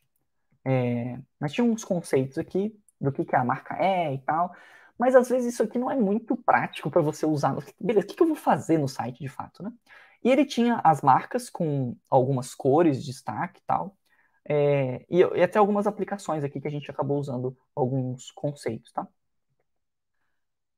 É, 0.64 1.18
mas 1.40 1.52
tinha 1.52 1.64
uns 1.64 1.84
conceitos 1.84 2.36
aqui 2.36 2.78
do 3.00 3.10
que, 3.10 3.24
que 3.24 3.36
a 3.36 3.44
marca 3.44 3.74
é 3.76 4.12
e 4.12 4.18
tal. 4.18 4.54
Mas 4.98 5.14
às 5.14 5.28
vezes 5.28 5.54
isso 5.54 5.62
aqui 5.62 5.78
não 5.78 5.90
é 5.90 5.96
muito 5.96 6.36
prático 6.36 6.90
para 6.90 7.00
você 7.00 7.24
usar. 7.24 7.56
Beleza, 7.80 8.04
o 8.04 8.08
que, 8.08 8.16
que 8.16 8.22
eu 8.22 8.26
vou 8.26 8.36
fazer 8.36 8.76
no 8.76 8.88
site 8.88 9.20
de 9.20 9.28
fato, 9.28 9.62
né? 9.62 9.72
E 10.22 10.30
ele 10.30 10.44
tinha 10.44 10.80
as 10.84 11.00
marcas 11.02 11.48
com 11.50 11.96
algumas 12.10 12.54
cores, 12.54 13.04
destaque 13.04 13.60
e 13.60 13.64
tal. 13.66 13.96
É, 14.44 15.04
e, 15.10 15.20
e, 15.20 15.42
até 15.42 15.58
algumas 15.58 15.86
aplicações 15.86 16.42
aqui 16.44 16.60
que 16.60 16.68
a 16.68 16.70
gente 16.70 16.90
acabou 16.90 17.18
usando 17.18 17.56
alguns 17.74 18.30
conceitos, 18.32 18.92
tá? 18.92 19.06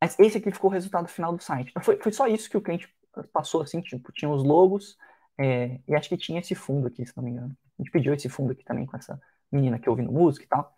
Mas 0.01 0.18
esse 0.18 0.38
aqui 0.38 0.51
ficou 0.51 0.70
o 0.70 0.72
resultado 0.72 1.09
final 1.09 1.34
do 1.36 1.43
site. 1.43 1.72
Foi, 1.82 1.99
foi 1.99 2.12
só 2.12 2.26
isso 2.26 2.49
que 2.49 2.57
o 2.57 2.62
cliente 2.62 2.93
passou, 3.32 3.62
assim, 3.62 3.80
tipo, 3.80 4.12
tinha 4.12 4.30
os 4.30 4.43
logos, 4.43 4.97
é, 5.38 5.80
e 5.86 5.95
acho 5.95 6.09
que 6.09 6.16
tinha 6.16 6.41
esse 6.41 6.55
fundo 6.55 6.86
aqui, 6.88 7.05
se 7.07 7.16
não 7.16 7.24
me 7.24 7.30
engano. 7.30 7.57
A 7.78 7.82
gente 7.82 7.91
pediu 7.91 8.14
esse 8.14 8.28
fundo 8.28 8.53
aqui 8.53 8.64
também 8.64 8.86
com 8.86 8.97
essa 8.97 9.20
menina 9.51 9.78
que 9.78 9.88
ouvindo 9.91 10.12
música 10.12 10.45
e 10.45 10.49
tal. 10.49 10.74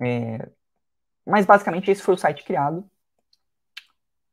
É, 0.00 0.48
mas 1.26 1.46
basicamente 1.46 1.90
esse 1.90 2.02
foi 2.02 2.14
o 2.14 2.18
site 2.18 2.44
criado. 2.44 2.88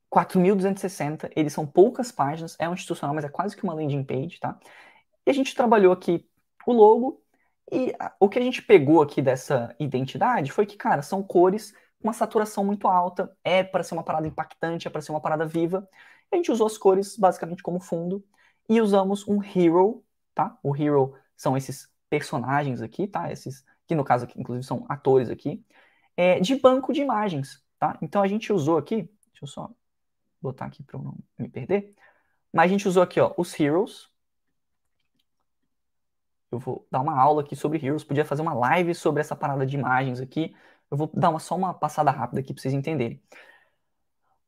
4.260, 0.10 1.30
eles 1.36 1.54
são 1.54 1.66
poucas 1.66 2.12
páginas, 2.12 2.56
é 2.60 2.68
um 2.68 2.74
institucional, 2.74 3.16
mas 3.16 3.26
é 3.26 3.30
quase 3.30 3.56
que 3.56 3.64
uma 3.64 3.74
landing 3.74 4.04
page, 4.04 4.40
tá? 4.40 4.60
E 5.26 5.30
a 5.30 5.34
gente 5.34 5.56
trabalhou 5.56 5.94
aqui 5.94 6.28
o 6.66 6.74
logo, 6.74 7.24
e 7.72 7.94
o 8.20 8.28
que 8.28 8.40
a 8.40 8.42
gente 8.42 8.62
pegou 8.64 9.02
aqui 9.02 9.22
dessa 9.22 9.76
identidade 9.80 10.52
foi 10.52 10.66
que, 10.66 10.76
cara, 10.76 11.02
são 11.04 11.22
cores 11.22 11.72
com 12.02 12.08
uma 12.08 12.14
saturação 12.14 12.66
muito 12.66 12.88
alta, 12.88 13.36
é 13.44 13.64
para 13.64 13.84
ser 13.84 13.94
uma 13.94 14.04
parada 14.04 14.28
impactante, 14.28 14.88
é 14.88 14.92
para 14.92 15.02
ser 15.02 15.12
uma 15.12 15.22
parada 15.22 15.46
viva. 15.46 15.88
A 16.32 16.36
gente 16.36 16.52
usou 16.52 16.68
as 16.68 16.78
cores 16.78 17.16
basicamente 17.18 17.62
como 17.62 17.80
fundo 17.80 18.24
e 18.68 18.82
usamos 18.82 19.28
um 19.28 19.42
hero, 19.44 20.04
tá? 20.34 20.58
O 20.64 20.76
hero 20.76 21.16
são 21.38 21.56
esses 21.58 21.88
personagens 22.10 22.82
aqui, 22.82 23.08
tá? 23.08 23.32
Esses 23.32 23.64
que 23.86 23.96
no 23.96 24.04
caso 24.04 24.26
aqui, 24.26 24.40
inclusive, 24.40 24.66
são 24.66 24.86
atores 24.88 25.30
aqui, 25.30 25.64
é, 26.16 26.40
de 26.40 26.56
banco 26.56 26.94
de 26.94 27.02
imagens, 27.02 27.64
tá? 27.80 27.98
Então 28.02 28.22
a 28.22 28.28
gente 28.28 28.54
usou 28.54 28.78
aqui, 28.78 29.04
deixa 29.32 29.44
eu 29.44 29.48
só 29.48 29.70
botar 30.42 30.66
aqui 30.66 30.84
para 30.84 30.98
eu 30.98 31.04
não 31.04 31.18
me 31.38 31.50
perder, 31.50 31.94
mas 32.52 32.66
a 32.66 32.68
gente 32.68 32.88
usou 32.88 33.04
aqui, 33.04 33.20
ó, 33.20 33.34
os 33.38 33.58
heroes, 33.60 34.10
eu 36.52 36.60
vou 36.60 36.86
dar 36.92 37.02
uma 37.02 37.20
aula 37.20 37.42
aqui 37.42 37.56
sobre 37.56 37.84
Heroes, 37.84 38.04
podia 38.04 38.26
fazer 38.26 38.42
uma 38.42 38.54
live 38.54 38.96
sobre 38.96 39.22
essa 39.22 39.36
parada 39.36 39.66
de 39.66 39.76
imagens 39.78 40.20
aqui. 40.20 40.56
Eu 40.90 40.98
vou 40.98 41.10
dar 41.14 41.30
uma, 41.30 41.40
só 41.40 41.56
uma 41.56 41.74
passada 41.74 42.10
rápida 42.12 42.42
aqui 42.42 42.54
para 42.54 42.62
vocês 42.62 42.74
entenderem. 42.74 43.22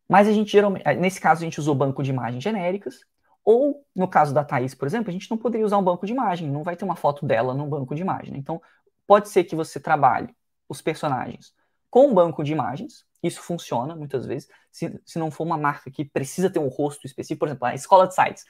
Mas 0.10 0.28
a 0.28 0.34
gente 0.34 0.52
geralmente, 0.52 0.84
eh, 0.86 0.96
nesse 0.96 1.22
caso, 1.22 1.42
a 1.42 1.46
gente 1.46 1.60
usou 1.60 1.76
banco 1.76 2.04
de 2.04 2.10
imagens 2.10 2.44
genéricas, 2.44 3.06
ou 3.46 3.86
no 3.96 4.08
caso 4.08 4.34
da 4.34 4.44
Thaís, 4.44 4.76
por 4.76 4.88
exemplo, 4.88 5.10
a 5.10 5.14
gente 5.14 5.30
não 5.30 5.38
poderia 5.38 5.66
usar 5.66 5.78
um 5.78 5.84
banco 5.84 6.06
de 6.06 6.12
imagem, 6.12 6.50
não 6.50 6.64
vai 6.64 6.76
ter 6.76 6.86
uma 6.86 6.96
foto 6.96 7.26
dela 7.26 7.54
num 7.54 7.70
banco 7.70 7.96
de 7.96 8.02
imagem. 8.02 8.36
Então, 8.38 8.62
pode 9.08 9.30
ser 9.30 9.44
que 9.44 9.56
você 9.56 9.80
trabalhe 9.80 10.36
os 10.68 10.82
personagens 10.82 11.54
com 11.90 12.08
um 12.08 12.14
banco 12.14 12.44
de 12.44 12.52
imagens, 12.52 13.06
isso 13.22 13.42
funciona 13.42 13.96
muitas 13.96 14.26
vezes, 14.26 14.50
se, 14.72 15.00
se 15.06 15.20
não 15.20 15.30
for 15.30 15.44
uma 15.44 15.58
marca 15.58 15.92
que 15.92 16.06
precisa 16.06 16.50
ter 16.50 16.60
um 16.60 16.68
rosto 16.68 17.06
específico, 17.06 17.40
por 17.40 17.48
exemplo, 17.48 17.68
a 17.68 17.76
escola 17.76 18.08
de 18.08 18.16
sites 18.16 18.46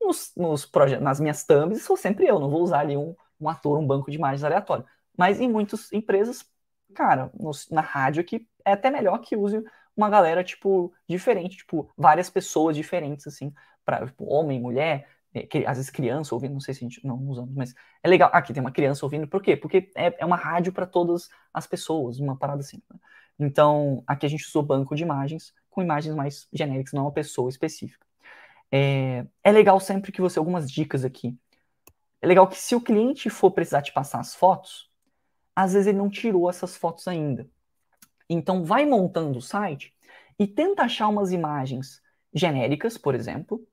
nos, 0.00 0.32
nos 0.36 0.70
nas 1.00 1.20
minhas 1.20 1.44
thumbs, 1.44 1.82
sou 1.84 1.96
sempre 1.96 2.26
eu, 2.26 2.38
não 2.38 2.50
vou 2.50 2.62
usar 2.62 2.80
ali 2.80 2.96
um, 2.96 3.14
um 3.40 3.48
ator, 3.48 3.78
um 3.78 3.86
banco 3.86 4.10
de 4.10 4.16
imagens 4.16 4.44
aleatório. 4.44 4.84
Mas 5.16 5.40
em 5.40 5.48
muitas 5.48 5.92
empresas, 5.92 6.44
cara, 6.94 7.30
nos, 7.34 7.68
na 7.70 7.80
rádio 7.80 8.20
aqui 8.20 8.46
é 8.64 8.72
até 8.72 8.90
melhor 8.90 9.18
que 9.18 9.36
use 9.36 9.62
uma 9.96 10.10
galera, 10.10 10.44
tipo, 10.44 10.92
diferente, 11.08 11.58
tipo, 11.58 11.90
várias 11.96 12.28
pessoas 12.28 12.76
diferentes, 12.76 13.26
assim, 13.26 13.52
para 13.84 14.06
tipo, 14.06 14.26
homem, 14.26 14.60
mulher, 14.60 15.08
é, 15.34 15.46
às 15.66 15.76
vezes 15.78 15.90
criança 15.90 16.34
ouvindo, 16.34 16.52
não 16.52 16.60
sei 16.60 16.74
se 16.74 16.84
a 16.84 16.88
gente 16.88 17.06
não 17.06 17.16
usamos, 17.28 17.54
mas 17.54 17.74
é 18.02 18.08
legal. 18.08 18.30
Aqui 18.32 18.52
tem 18.52 18.60
uma 18.60 18.72
criança 18.72 19.04
ouvindo, 19.04 19.26
por 19.26 19.42
quê? 19.42 19.56
Porque 19.56 19.90
é, 19.94 20.14
é 20.18 20.24
uma 20.26 20.36
rádio 20.36 20.72
para 20.72 20.86
todas 20.86 21.28
as 21.52 21.66
pessoas, 21.66 22.18
uma 22.18 22.36
parada 22.36 22.60
assim. 22.60 22.82
Né? 22.90 22.98
Então, 23.38 24.02
aqui 24.06 24.26
a 24.26 24.28
gente 24.28 24.46
usou 24.46 24.62
banco 24.62 24.94
de 24.94 25.02
imagens 25.02 25.52
com 25.76 25.82
imagens 25.82 26.14
mais 26.14 26.48
genéricas, 26.50 26.94
não 26.94 27.02
uma 27.02 27.12
pessoa 27.12 27.50
específica. 27.50 28.06
É, 28.72 29.26
é 29.44 29.52
legal 29.52 29.78
sempre 29.78 30.10
que 30.10 30.22
você, 30.22 30.38
algumas 30.38 30.70
dicas 30.70 31.04
aqui. 31.04 31.36
É 32.22 32.26
legal 32.26 32.48
que 32.48 32.56
se 32.56 32.74
o 32.74 32.80
cliente 32.80 33.28
for 33.28 33.50
precisar 33.50 33.82
te 33.82 33.92
passar 33.92 34.20
as 34.20 34.34
fotos, 34.34 34.90
às 35.54 35.74
vezes 35.74 35.86
ele 35.86 35.98
não 35.98 36.08
tirou 36.08 36.48
essas 36.48 36.76
fotos 36.76 37.06
ainda. 37.06 37.46
Então 38.28 38.64
vai 38.64 38.86
montando 38.86 39.38
o 39.38 39.42
site 39.42 39.94
e 40.38 40.46
tenta 40.46 40.82
achar 40.82 41.08
umas 41.08 41.30
imagens 41.30 42.02
genéricas, 42.32 42.96
por 42.96 43.14
exemplo, 43.14 43.66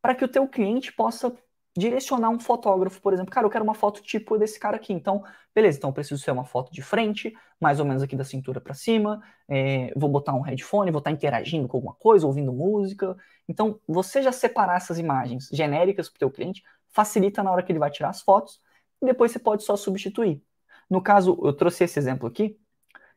para 0.00 0.14
que 0.14 0.24
o 0.24 0.28
teu 0.28 0.48
cliente 0.48 0.92
possa 0.92 1.36
direcionar 1.76 2.30
um 2.30 2.38
fotógrafo, 2.38 3.00
por 3.00 3.12
exemplo, 3.12 3.30
cara, 3.30 3.46
eu 3.46 3.50
quero 3.50 3.64
uma 3.64 3.74
foto 3.74 4.02
tipo 4.02 4.36
desse 4.36 4.58
cara 4.58 4.76
aqui. 4.76 4.92
Então, 4.92 5.22
beleza, 5.54 5.78
então 5.78 5.90
eu 5.90 5.94
preciso 5.94 6.22
ser 6.22 6.30
uma 6.32 6.44
foto 6.44 6.72
de 6.72 6.82
frente, 6.82 7.32
mais 7.60 7.78
ou 7.78 7.86
menos 7.86 8.02
aqui 8.02 8.16
da 8.16 8.24
cintura 8.24 8.60
para 8.60 8.74
cima. 8.74 9.22
É, 9.48 9.92
vou 9.96 10.08
botar 10.08 10.34
um 10.34 10.40
headphone, 10.40 10.90
vou 10.90 10.98
estar 10.98 11.10
interagindo 11.10 11.68
com 11.68 11.76
alguma 11.76 11.94
coisa, 11.94 12.26
ouvindo 12.26 12.52
música. 12.52 13.16
Então, 13.48 13.80
você 13.86 14.22
já 14.22 14.32
separar 14.32 14.76
essas 14.76 14.98
imagens 14.98 15.48
genéricas 15.52 16.08
para 16.08 16.16
o 16.16 16.18
teu 16.20 16.30
cliente 16.30 16.62
facilita 16.90 17.42
na 17.42 17.52
hora 17.52 17.62
que 17.62 17.70
ele 17.72 17.78
vai 17.78 17.90
tirar 17.90 18.10
as 18.10 18.20
fotos 18.20 18.60
e 19.00 19.06
depois 19.06 19.30
você 19.32 19.38
pode 19.38 19.62
só 19.62 19.76
substituir. 19.76 20.42
No 20.88 21.00
caso, 21.00 21.38
eu 21.44 21.52
trouxe 21.52 21.84
esse 21.84 21.98
exemplo 21.98 22.26
aqui, 22.28 22.58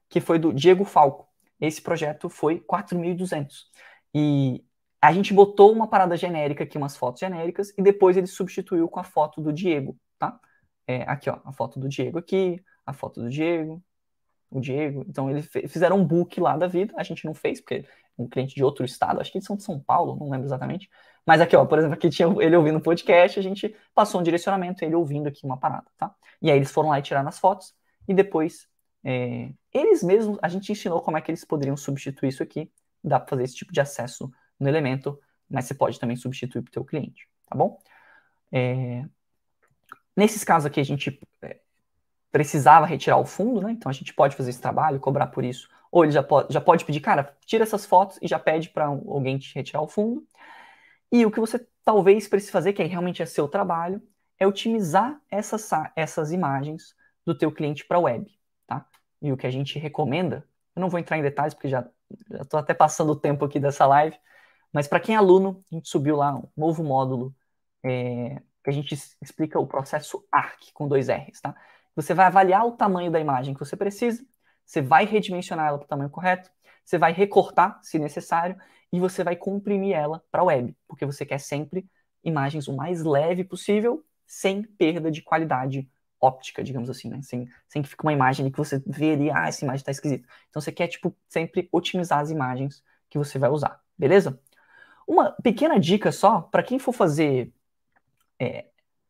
que 0.07 0.21
foi 0.21 0.37
do 0.37 0.53
Diego 0.53 0.85
Falco. 0.85 1.27
Esse 1.59 1.81
projeto 1.81 2.29
foi 2.29 2.59
4.200. 2.59 3.65
E 4.13 4.63
a 5.03 5.11
gente 5.11 5.33
botou 5.33 5.69
uma 5.73 5.85
parada 5.85 6.15
genérica 6.15 6.63
aqui, 6.63 6.77
umas 6.77 6.95
fotos 6.95 7.19
genéricas, 7.19 7.73
e 7.77 7.81
depois 7.81 8.15
ele 8.15 8.25
substituiu 8.25 8.87
com 8.87 9.01
a 9.01 9.03
foto 9.03 9.41
do 9.41 9.51
Diego, 9.51 9.97
tá? 10.17 10.39
É, 10.87 11.01
aqui, 11.03 11.29
ó, 11.29 11.39
a 11.43 11.51
foto 11.51 11.77
do 11.77 11.89
Diego 11.89 12.17
aqui, 12.17 12.63
a 12.85 12.93
foto 12.93 13.21
do 13.21 13.29
Diego, 13.29 13.83
o 14.49 14.61
Diego. 14.61 15.03
Então, 15.05 15.29
eles 15.29 15.49
fizeram 15.67 15.97
um 15.97 16.05
book 16.05 16.39
lá 16.39 16.55
da 16.55 16.67
vida, 16.67 16.93
a 16.95 17.03
gente 17.03 17.25
não 17.25 17.33
fez, 17.33 17.59
porque 17.59 17.85
um 18.17 18.29
cliente 18.29 18.55
de 18.55 18.63
outro 18.63 18.85
estado, 18.85 19.19
acho 19.19 19.29
que 19.29 19.37
eles 19.37 19.45
são 19.45 19.57
de 19.57 19.63
São 19.63 19.77
Paulo, 19.77 20.15
não 20.15 20.29
lembro 20.29 20.47
exatamente. 20.47 20.89
Mas 21.25 21.41
aqui, 21.41 21.53
ó, 21.53 21.65
por 21.65 21.79
exemplo, 21.79 21.95
aqui 21.95 22.09
tinha 22.09 22.33
ele 22.39 22.55
ouvindo 22.55 22.77
um 22.77 22.81
podcast, 22.81 23.37
a 23.37 23.43
gente 23.43 23.75
passou 23.93 24.21
um 24.21 24.23
direcionamento, 24.23 24.85
ele 24.85 24.95
ouvindo 24.95 25.27
aqui 25.27 25.45
uma 25.45 25.57
parada, 25.57 25.87
tá? 25.97 26.15
E 26.41 26.49
aí 26.49 26.57
eles 26.57 26.71
foram 26.71 26.87
lá 26.89 26.99
e 26.99 27.01
tiraram 27.01 27.27
as 27.27 27.39
fotos, 27.39 27.75
e 28.07 28.13
depois, 28.13 28.69
é, 29.03 29.51
eles 29.73 30.01
mesmos, 30.01 30.37
a 30.41 30.47
gente 30.47 30.71
ensinou 30.71 31.01
como 31.01 31.17
é 31.17 31.21
que 31.21 31.29
eles 31.29 31.43
poderiam 31.43 31.75
substituir 31.75 32.29
isso 32.29 32.41
aqui, 32.41 32.71
dá 33.03 33.19
para 33.19 33.31
fazer 33.31 33.43
esse 33.43 33.55
tipo 33.55 33.73
de 33.73 33.81
acesso 33.81 34.31
no 34.59 34.67
elemento, 34.67 35.19
mas 35.49 35.65
você 35.65 35.73
pode 35.73 35.99
também 35.99 36.15
substituir 36.15 36.61
para 36.61 36.69
o 36.69 36.73
teu 36.73 36.85
cliente, 36.85 37.27
tá 37.49 37.55
bom? 37.55 37.79
É... 38.51 39.05
Nesses 40.15 40.43
casos 40.43 40.67
aqui, 40.67 40.79
a 40.79 40.85
gente 40.85 41.19
é, 41.41 41.59
precisava 42.31 42.85
retirar 42.85 43.17
o 43.17 43.25
fundo, 43.25 43.61
né? 43.61 43.71
Então 43.71 43.89
a 43.89 43.93
gente 43.93 44.13
pode 44.13 44.35
fazer 44.35 44.51
esse 44.51 44.61
trabalho, 44.61 44.99
cobrar 44.99 45.27
por 45.27 45.43
isso. 45.43 45.69
Ou 45.91 46.03
ele 46.03 46.11
já 46.11 46.23
pode, 46.23 46.53
já 46.53 46.61
pode 46.61 46.85
pedir, 46.85 46.99
cara, 46.99 47.35
tira 47.45 47.63
essas 47.63 47.85
fotos 47.85 48.17
e 48.21 48.27
já 48.27 48.39
pede 48.39 48.69
para 48.69 48.85
alguém 48.85 49.37
te 49.37 49.53
retirar 49.53 49.81
o 49.81 49.87
fundo. 49.87 50.25
E 51.11 51.25
o 51.25 51.31
que 51.31 51.39
você 51.39 51.63
talvez 51.83 52.27
precise 52.27 52.51
fazer, 52.51 52.73
que 52.73 52.83
realmente 52.83 53.21
é 53.21 53.25
seu 53.25 53.47
trabalho, 53.47 54.01
é 54.39 54.47
otimizar 54.47 55.19
essas, 55.29 55.69
essas 55.95 56.31
imagens 56.31 56.95
do 57.25 57.37
teu 57.37 57.51
cliente 57.51 57.85
para 57.85 57.97
a 57.97 58.01
web, 58.01 58.27
tá? 58.65 58.85
E 59.21 59.31
o 59.31 59.37
que 59.37 59.45
a 59.45 59.51
gente 59.51 59.77
recomenda, 59.77 60.43
eu 60.75 60.81
não 60.81 60.89
vou 60.89 60.99
entrar 60.99 61.17
em 61.17 61.21
detalhes 61.21 61.53
porque 61.53 61.69
já 61.69 61.87
estou 62.41 62.59
até 62.59 62.73
passando 62.73 63.11
o 63.11 63.15
tempo 63.15 63.45
aqui 63.45 63.59
dessa 63.59 63.85
live, 63.85 64.17
mas 64.73 64.87
para 64.87 64.99
quem 64.99 65.15
é 65.15 65.17
aluno, 65.17 65.63
a 65.71 65.75
gente 65.75 65.89
subiu 65.89 66.17
lá 66.17 66.35
um 66.35 66.49
novo 66.57 66.83
módulo 66.83 67.35
é, 67.83 68.41
que 68.63 68.69
a 68.69 68.73
gente 68.73 68.95
explica 69.21 69.59
o 69.59 69.67
processo 69.67 70.25
ARC 70.31 70.71
com 70.73 70.87
dois 70.87 71.09
R's, 71.09 71.41
tá? 71.41 71.55
Você 71.95 72.13
vai 72.13 72.25
avaliar 72.25 72.65
o 72.65 72.71
tamanho 72.71 73.11
da 73.11 73.19
imagem 73.19 73.53
que 73.53 73.59
você 73.59 73.75
precisa, 73.77 74.25
você 74.65 74.81
vai 74.81 75.05
redimensionar 75.05 75.67
ela 75.67 75.77
para 75.77 75.85
o 75.85 75.87
tamanho 75.87 76.09
correto, 76.09 76.49
você 76.83 76.97
vai 76.97 77.13
recortar, 77.13 77.79
se 77.83 77.99
necessário, 77.99 78.57
e 78.91 78.99
você 78.99 79.23
vai 79.23 79.35
comprimir 79.35 79.95
ela 79.95 80.23
para 80.31 80.41
a 80.41 80.45
web, 80.45 80.75
porque 80.87 81.05
você 81.05 81.25
quer 81.25 81.39
sempre 81.39 81.85
imagens 82.23 82.67
o 82.67 82.75
mais 82.75 83.03
leve 83.03 83.43
possível, 83.43 84.03
sem 84.25 84.63
perda 84.63 85.11
de 85.11 85.21
qualidade 85.21 85.89
óptica, 86.19 86.63
digamos 86.63 86.89
assim, 86.89 87.09
né? 87.09 87.21
Sem, 87.21 87.47
sem 87.67 87.81
que 87.81 87.89
fique 87.89 88.03
uma 88.03 88.13
imagem 88.13 88.49
que 88.49 88.57
você 88.57 88.81
veria, 88.87 89.35
ah, 89.35 89.47
essa 89.47 89.63
imagem 89.65 89.81
está 89.81 89.91
esquisita. 89.91 90.27
Então 90.49 90.61
você 90.61 90.71
quer, 90.71 90.87
tipo, 90.87 91.15
sempre 91.27 91.67
otimizar 91.71 92.19
as 92.19 92.29
imagens 92.31 92.83
que 93.09 93.17
você 93.17 93.37
vai 93.37 93.49
usar, 93.49 93.79
beleza? 93.97 94.39
Uma 95.07 95.31
pequena 95.31 95.79
dica 95.79 96.11
só, 96.11 96.41
para 96.41 96.63
quem 96.63 96.79
for 96.79 96.93
fazer 96.93 97.53
é, 98.39 98.65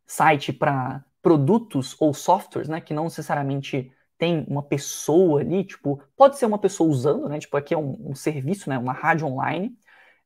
site 0.06 0.52
para 0.52 1.04
produtos 1.22 1.96
ou 2.00 2.14
softwares, 2.14 2.68
né, 2.70 2.82
que 2.82 2.94
não 2.94 3.06
necessariamente 3.06 3.92
tem 4.18 4.46
uma 4.48 4.64
pessoa 4.64 5.42
ali, 5.42 5.64
tipo, 5.64 6.02
pode 6.16 6.38
ser 6.38 6.46
uma 6.46 6.60
pessoa 6.60 6.90
usando, 6.90 7.28
né, 7.30 7.40
tipo, 7.40 7.56
aqui 7.58 7.74
é 7.74 7.78
um, 7.78 8.10
um 8.10 8.16
serviço, 8.16 8.70
né, 8.70 8.78
uma 8.78 8.94
rádio 8.94 9.28
online, 9.28 9.76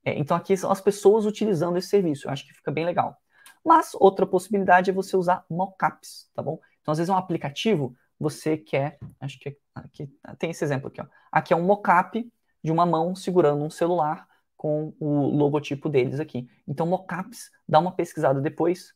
é, 0.03 0.17
então 0.17 0.35
aqui 0.35 0.55
são 0.57 0.71
as 0.71 0.81
pessoas 0.81 1.25
utilizando 1.25 1.77
esse 1.77 1.89
serviço, 1.89 2.27
eu 2.27 2.31
acho 2.31 2.45
que 2.45 2.53
fica 2.53 2.71
bem 2.71 2.85
legal. 2.85 3.17
Mas 3.63 3.91
outra 3.95 4.25
possibilidade 4.25 4.89
é 4.89 4.93
você 4.93 5.17
usar 5.17 5.45
mockups, 5.49 6.29
tá 6.33 6.41
bom? 6.41 6.59
Então, 6.81 6.93
às 6.93 6.97
vezes, 6.97 7.09
um 7.09 7.17
aplicativo, 7.17 7.93
você 8.17 8.57
quer, 8.57 8.97
acho 9.19 9.37
que 9.39 9.57
aqui 9.75 10.09
tem 10.39 10.51
esse 10.51 10.63
exemplo 10.63 10.87
aqui, 10.87 11.01
ó. 11.01 11.05
Aqui 11.31 11.53
é 11.53 11.55
um 11.55 11.63
mockup 11.63 12.31
de 12.63 12.71
uma 12.71 12.85
mão 12.85 13.13
segurando 13.13 13.63
um 13.63 13.69
celular 13.69 14.25
com 14.57 14.93
o 14.99 15.27
logotipo 15.27 15.87
deles 15.87 16.19
aqui. 16.19 16.49
Então, 16.67 16.85
mockups, 16.85 17.51
dá 17.67 17.79
uma 17.79 17.91
pesquisada 17.91 18.41
depois. 18.41 18.93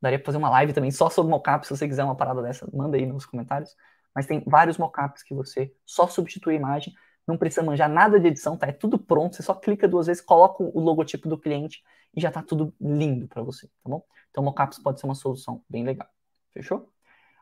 Daria 0.00 0.18
para 0.18 0.26
fazer 0.26 0.38
uma 0.38 0.50
live 0.50 0.72
também 0.72 0.90
só 0.90 1.10
sobre 1.10 1.30
mockups, 1.30 1.68
se 1.68 1.76
você 1.76 1.86
quiser 1.86 2.04
uma 2.04 2.16
parada 2.16 2.40
dessa, 2.40 2.68
manda 2.72 2.96
aí 2.96 3.04
nos 3.04 3.26
comentários. 3.26 3.74
Mas 4.14 4.26
tem 4.26 4.42
vários 4.46 4.78
mockups 4.78 5.22
que 5.22 5.34
você 5.34 5.74
só 5.84 6.06
substitui 6.06 6.54
a 6.54 6.56
imagem, 6.56 6.94
não 7.26 7.36
precisa 7.36 7.62
manjar 7.62 7.88
nada 7.88 8.18
de 8.18 8.28
edição, 8.28 8.56
tá? 8.56 8.66
É 8.66 8.72
tudo 8.72 8.98
pronto, 8.98 9.36
você 9.36 9.42
só 9.42 9.54
clica 9.54 9.86
duas 9.86 10.06
vezes, 10.06 10.22
coloca 10.22 10.62
o 10.62 10.80
logotipo 10.80 11.28
do 11.28 11.38
cliente 11.38 11.82
e 12.14 12.20
já 12.20 12.30
tá 12.30 12.42
tudo 12.42 12.74
lindo 12.80 13.28
para 13.28 13.42
você, 13.42 13.66
tá 13.66 13.88
bom? 13.88 14.02
Então, 14.30 14.42
mockups 14.42 14.78
pode 14.78 15.00
ser 15.00 15.06
uma 15.06 15.14
solução 15.14 15.62
bem 15.68 15.84
legal. 15.84 16.08
Fechou? 16.52 16.90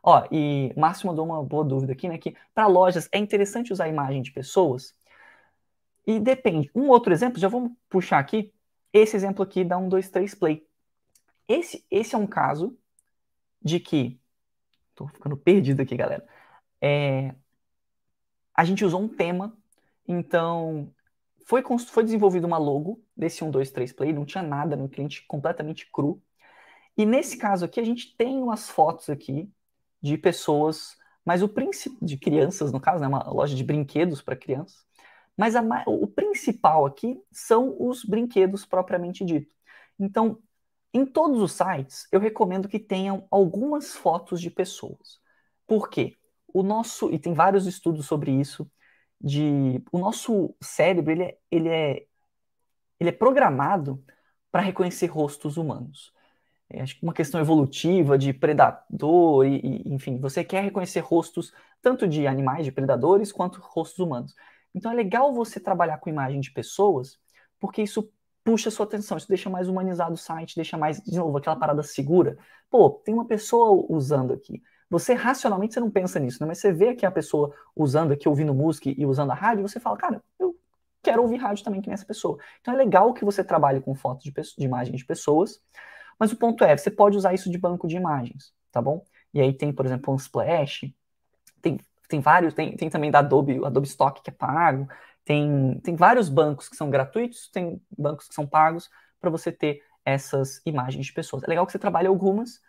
Ó, 0.02 0.26
e 0.30 0.72
Márcio 0.76 1.06
mandou 1.06 1.24
uma 1.24 1.42
boa 1.42 1.64
dúvida 1.64 1.92
aqui, 1.92 2.08
né? 2.08 2.18
Que 2.18 2.36
para 2.54 2.66
lojas 2.66 3.08
é 3.12 3.18
interessante 3.18 3.72
usar 3.72 3.88
imagem 3.88 4.22
de 4.22 4.32
pessoas 4.32 4.94
E 6.06 6.18
depende. 6.18 6.70
Um 6.74 6.88
outro 6.88 7.12
exemplo, 7.12 7.38
já 7.38 7.48
vamos 7.48 7.72
puxar 7.88 8.18
aqui. 8.18 8.52
Esse 8.92 9.16
exemplo 9.16 9.42
aqui 9.42 9.64
dá 9.64 9.78
um, 9.78 9.88
dois, 9.88 10.10
três 10.10 10.34
play. 10.34 10.66
Esse, 11.46 11.84
esse 11.90 12.14
é 12.14 12.18
um 12.18 12.26
caso 12.26 12.76
de 13.62 13.80
que. 13.80 14.20
Tô 14.94 15.06
ficando 15.08 15.36
perdido 15.36 15.80
aqui, 15.82 15.96
galera. 15.96 16.26
É, 16.80 17.34
a 18.54 18.64
gente 18.64 18.84
usou 18.84 19.00
um 19.00 19.08
tema, 19.08 19.56
então 20.06 20.92
foi, 21.46 21.62
foi 21.88 22.04
desenvolvido 22.04 22.46
uma 22.46 22.58
logo 22.58 23.02
desse 23.16 23.42
1, 23.42 23.50
2, 23.50 23.70
3 23.70 23.92
play, 23.92 24.12
não 24.12 24.24
tinha 24.24 24.42
nada 24.42 24.76
no 24.76 24.88
cliente 24.88 25.24
completamente 25.26 25.90
cru. 25.90 26.22
E 26.96 27.06
nesse 27.06 27.36
caso 27.38 27.64
aqui, 27.64 27.80
a 27.80 27.84
gente 27.84 28.14
tem 28.16 28.42
umas 28.42 28.68
fotos 28.68 29.08
aqui 29.08 29.50
de 30.02 30.18
pessoas, 30.18 30.96
mas 31.24 31.42
o 31.42 31.48
princípio 31.48 31.98
de 32.04 32.16
crianças, 32.16 32.72
no 32.72 32.80
caso, 32.80 33.00
né, 33.00 33.08
uma 33.08 33.28
loja 33.30 33.54
de 33.56 33.64
brinquedos 33.64 34.20
para 34.22 34.36
crianças. 34.36 34.84
Mas 35.40 35.56
a, 35.56 35.62
o 35.86 36.06
principal 36.06 36.84
aqui 36.84 37.18
são 37.32 37.74
os 37.80 38.04
brinquedos 38.04 38.66
propriamente 38.66 39.24
dito. 39.24 39.54
Então, 39.98 40.38
em 40.92 41.06
todos 41.06 41.40
os 41.40 41.52
sites, 41.52 42.06
eu 42.12 42.20
recomendo 42.20 42.68
que 42.68 42.78
tenham 42.78 43.26
algumas 43.30 43.94
fotos 43.96 44.38
de 44.38 44.50
pessoas. 44.50 45.18
Por 45.66 45.88
quê? 45.88 46.18
O 46.52 46.62
nosso, 46.62 47.10
e 47.10 47.18
tem 47.18 47.32
vários 47.32 47.66
estudos 47.66 48.04
sobre 48.04 48.30
isso, 48.32 48.70
de 49.18 49.82
o 49.90 49.98
nosso 49.98 50.54
cérebro, 50.60 51.10
ele 51.10 51.22
é, 51.22 51.38
ele 51.50 51.68
é, 51.70 52.04
ele 53.00 53.08
é 53.08 53.12
programado 53.12 54.04
para 54.52 54.60
reconhecer 54.60 55.06
rostos 55.06 55.56
humanos. 55.56 56.12
É, 56.68 56.82
acho 56.82 56.98
que 56.98 57.02
uma 57.02 57.14
questão 57.14 57.40
evolutiva 57.40 58.18
de 58.18 58.34
predador, 58.34 59.46
e, 59.46 59.56
e, 59.56 59.94
enfim, 59.94 60.18
você 60.18 60.44
quer 60.44 60.64
reconhecer 60.64 61.00
rostos 61.00 61.50
tanto 61.80 62.06
de 62.06 62.26
animais, 62.26 62.66
de 62.66 62.72
predadores, 62.72 63.32
quanto 63.32 63.58
rostos 63.62 64.00
humanos. 64.00 64.34
Então 64.74 64.90
é 64.92 64.94
legal 64.94 65.32
você 65.32 65.58
trabalhar 65.58 65.98
com 65.98 66.10
imagem 66.10 66.40
de 66.40 66.50
pessoas, 66.52 67.18
porque 67.58 67.82
isso 67.82 68.10
puxa 68.44 68.70
sua 68.70 68.86
atenção, 68.86 69.16
isso 69.16 69.28
deixa 69.28 69.50
mais 69.50 69.68
humanizado 69.68 70.14
o 70.14 70.18
site, 70.18 70.56
deixa 70.56 70.76
mais, 70.76 71.00
de 71.00 71.16
novo, 71.16 71.36
aquela 71.36 71.56
parada 71.56 71.82
segura. 71.82 72.38
Pô, 72.70 72.90
tem 72.90 73.14
uma 73.14 73.26
pessoa 73.26 73.86
usando 73.88 74.32
aqui. 74.32 74.62
Você 74.88 75.14
racionalmente 75.14 75.74
você 75.74 75.80
não 75.80 75.90
pensa 75.90 76.18
nisso, 76.18 76.38
né? 76.40 76.48
Mas 76.48 76.58
você 76.58 76.72
vê 76.72 76.88
aqui 76.88 77.06
a 77.06 77.10
pessoa 77.10 77.54
usando 77.76 78.12
aqui, 78.12 78.28
ouvindo 78.28 78.52
música 78.54 78.92
e 78.96 79.06
usando 79.06 79.30
a 79.30 79.34
rádio, 79.34 79.62
você 79.62 79.78
fala, 79.78 79.96
cara, 79.96 80.22
eu 80.38 80.56
quero 81.02 81.22
ouvir 81.22 81.36
rádio 81.36 81.64
também 81.64 81.80
que 81.80 81.88
nessa 81.88 82.04
pessoa. 82.04 82.38
Então 82.60 82.74
é 82.74 82.76
legal 82.76 83.12
que 83.14 83.24
você 83.24 83.44
trabalhe 83.44 83.80
com 83.80 83.94
fotos 83.94 84.24
de, 84.24 84.32
de 84.32 84.64
imagens 84.64 84.96
de 84.96 85.04
pessoas, 85.04 85.60
mas 86.18 86.32
o 86.32 86.36
ponto 86.36 86.64
é, 86.64 86.76
você 86.76 86.90
pode 86.90 87.16
usar 87.16 87.32
isso 87.32 87.50
de 87.50 87.58
banco 87.58 87.86
de 87.86 87.96
imagens, 87.96 88.52
tá 88.72 88.82
bom? 88.82 89.04
E 89.32 89.40
aí 89.40 89.52
tem, 89.52 89.72
por 89.72 89.86
exemplo, 89.86 90.12
um 90.12 90.16
Splash, 90.16 90.92
tem 91.62 91.78
tem 92.10 92.20
vários, 92.20 92.52
tem, 92.52 92.76
tem 92.76 92.90
também 92.90 93.10
da 93.10 93.20
Adobe, 93.20 93.64
Adobe 93.64 93.86
Stock 93.86 94.20
que 94.20 94.30
é 94.30 94.32
pago, 94.32 94.88
tem, 95.24 95.80
tem 95.82 95.94
vários 95.94 96.28
bancos 96.28 96.68
que 96.68 96.76
são 96.76 96.90
gratuitos, 96.90 97.48
tem 97.48 97.80
bancos 97.96 98.28
que 98.28 98.34
são 98.34 98.46
pagos 98.46 98.90
para 99.20 99.30
você 99.30 99.52
ter 99.52 99.82
essas 100.04 100.60
imagens 100.66 101.06
de 101.06 101.12
pessoas. 101.12 101.42
É 101.44 101.46
legal 101.46 101.64
que 101.64 101.72
você 101.72 101.78
trabalhe 101.78 102.08
algumas, 102.08 102.60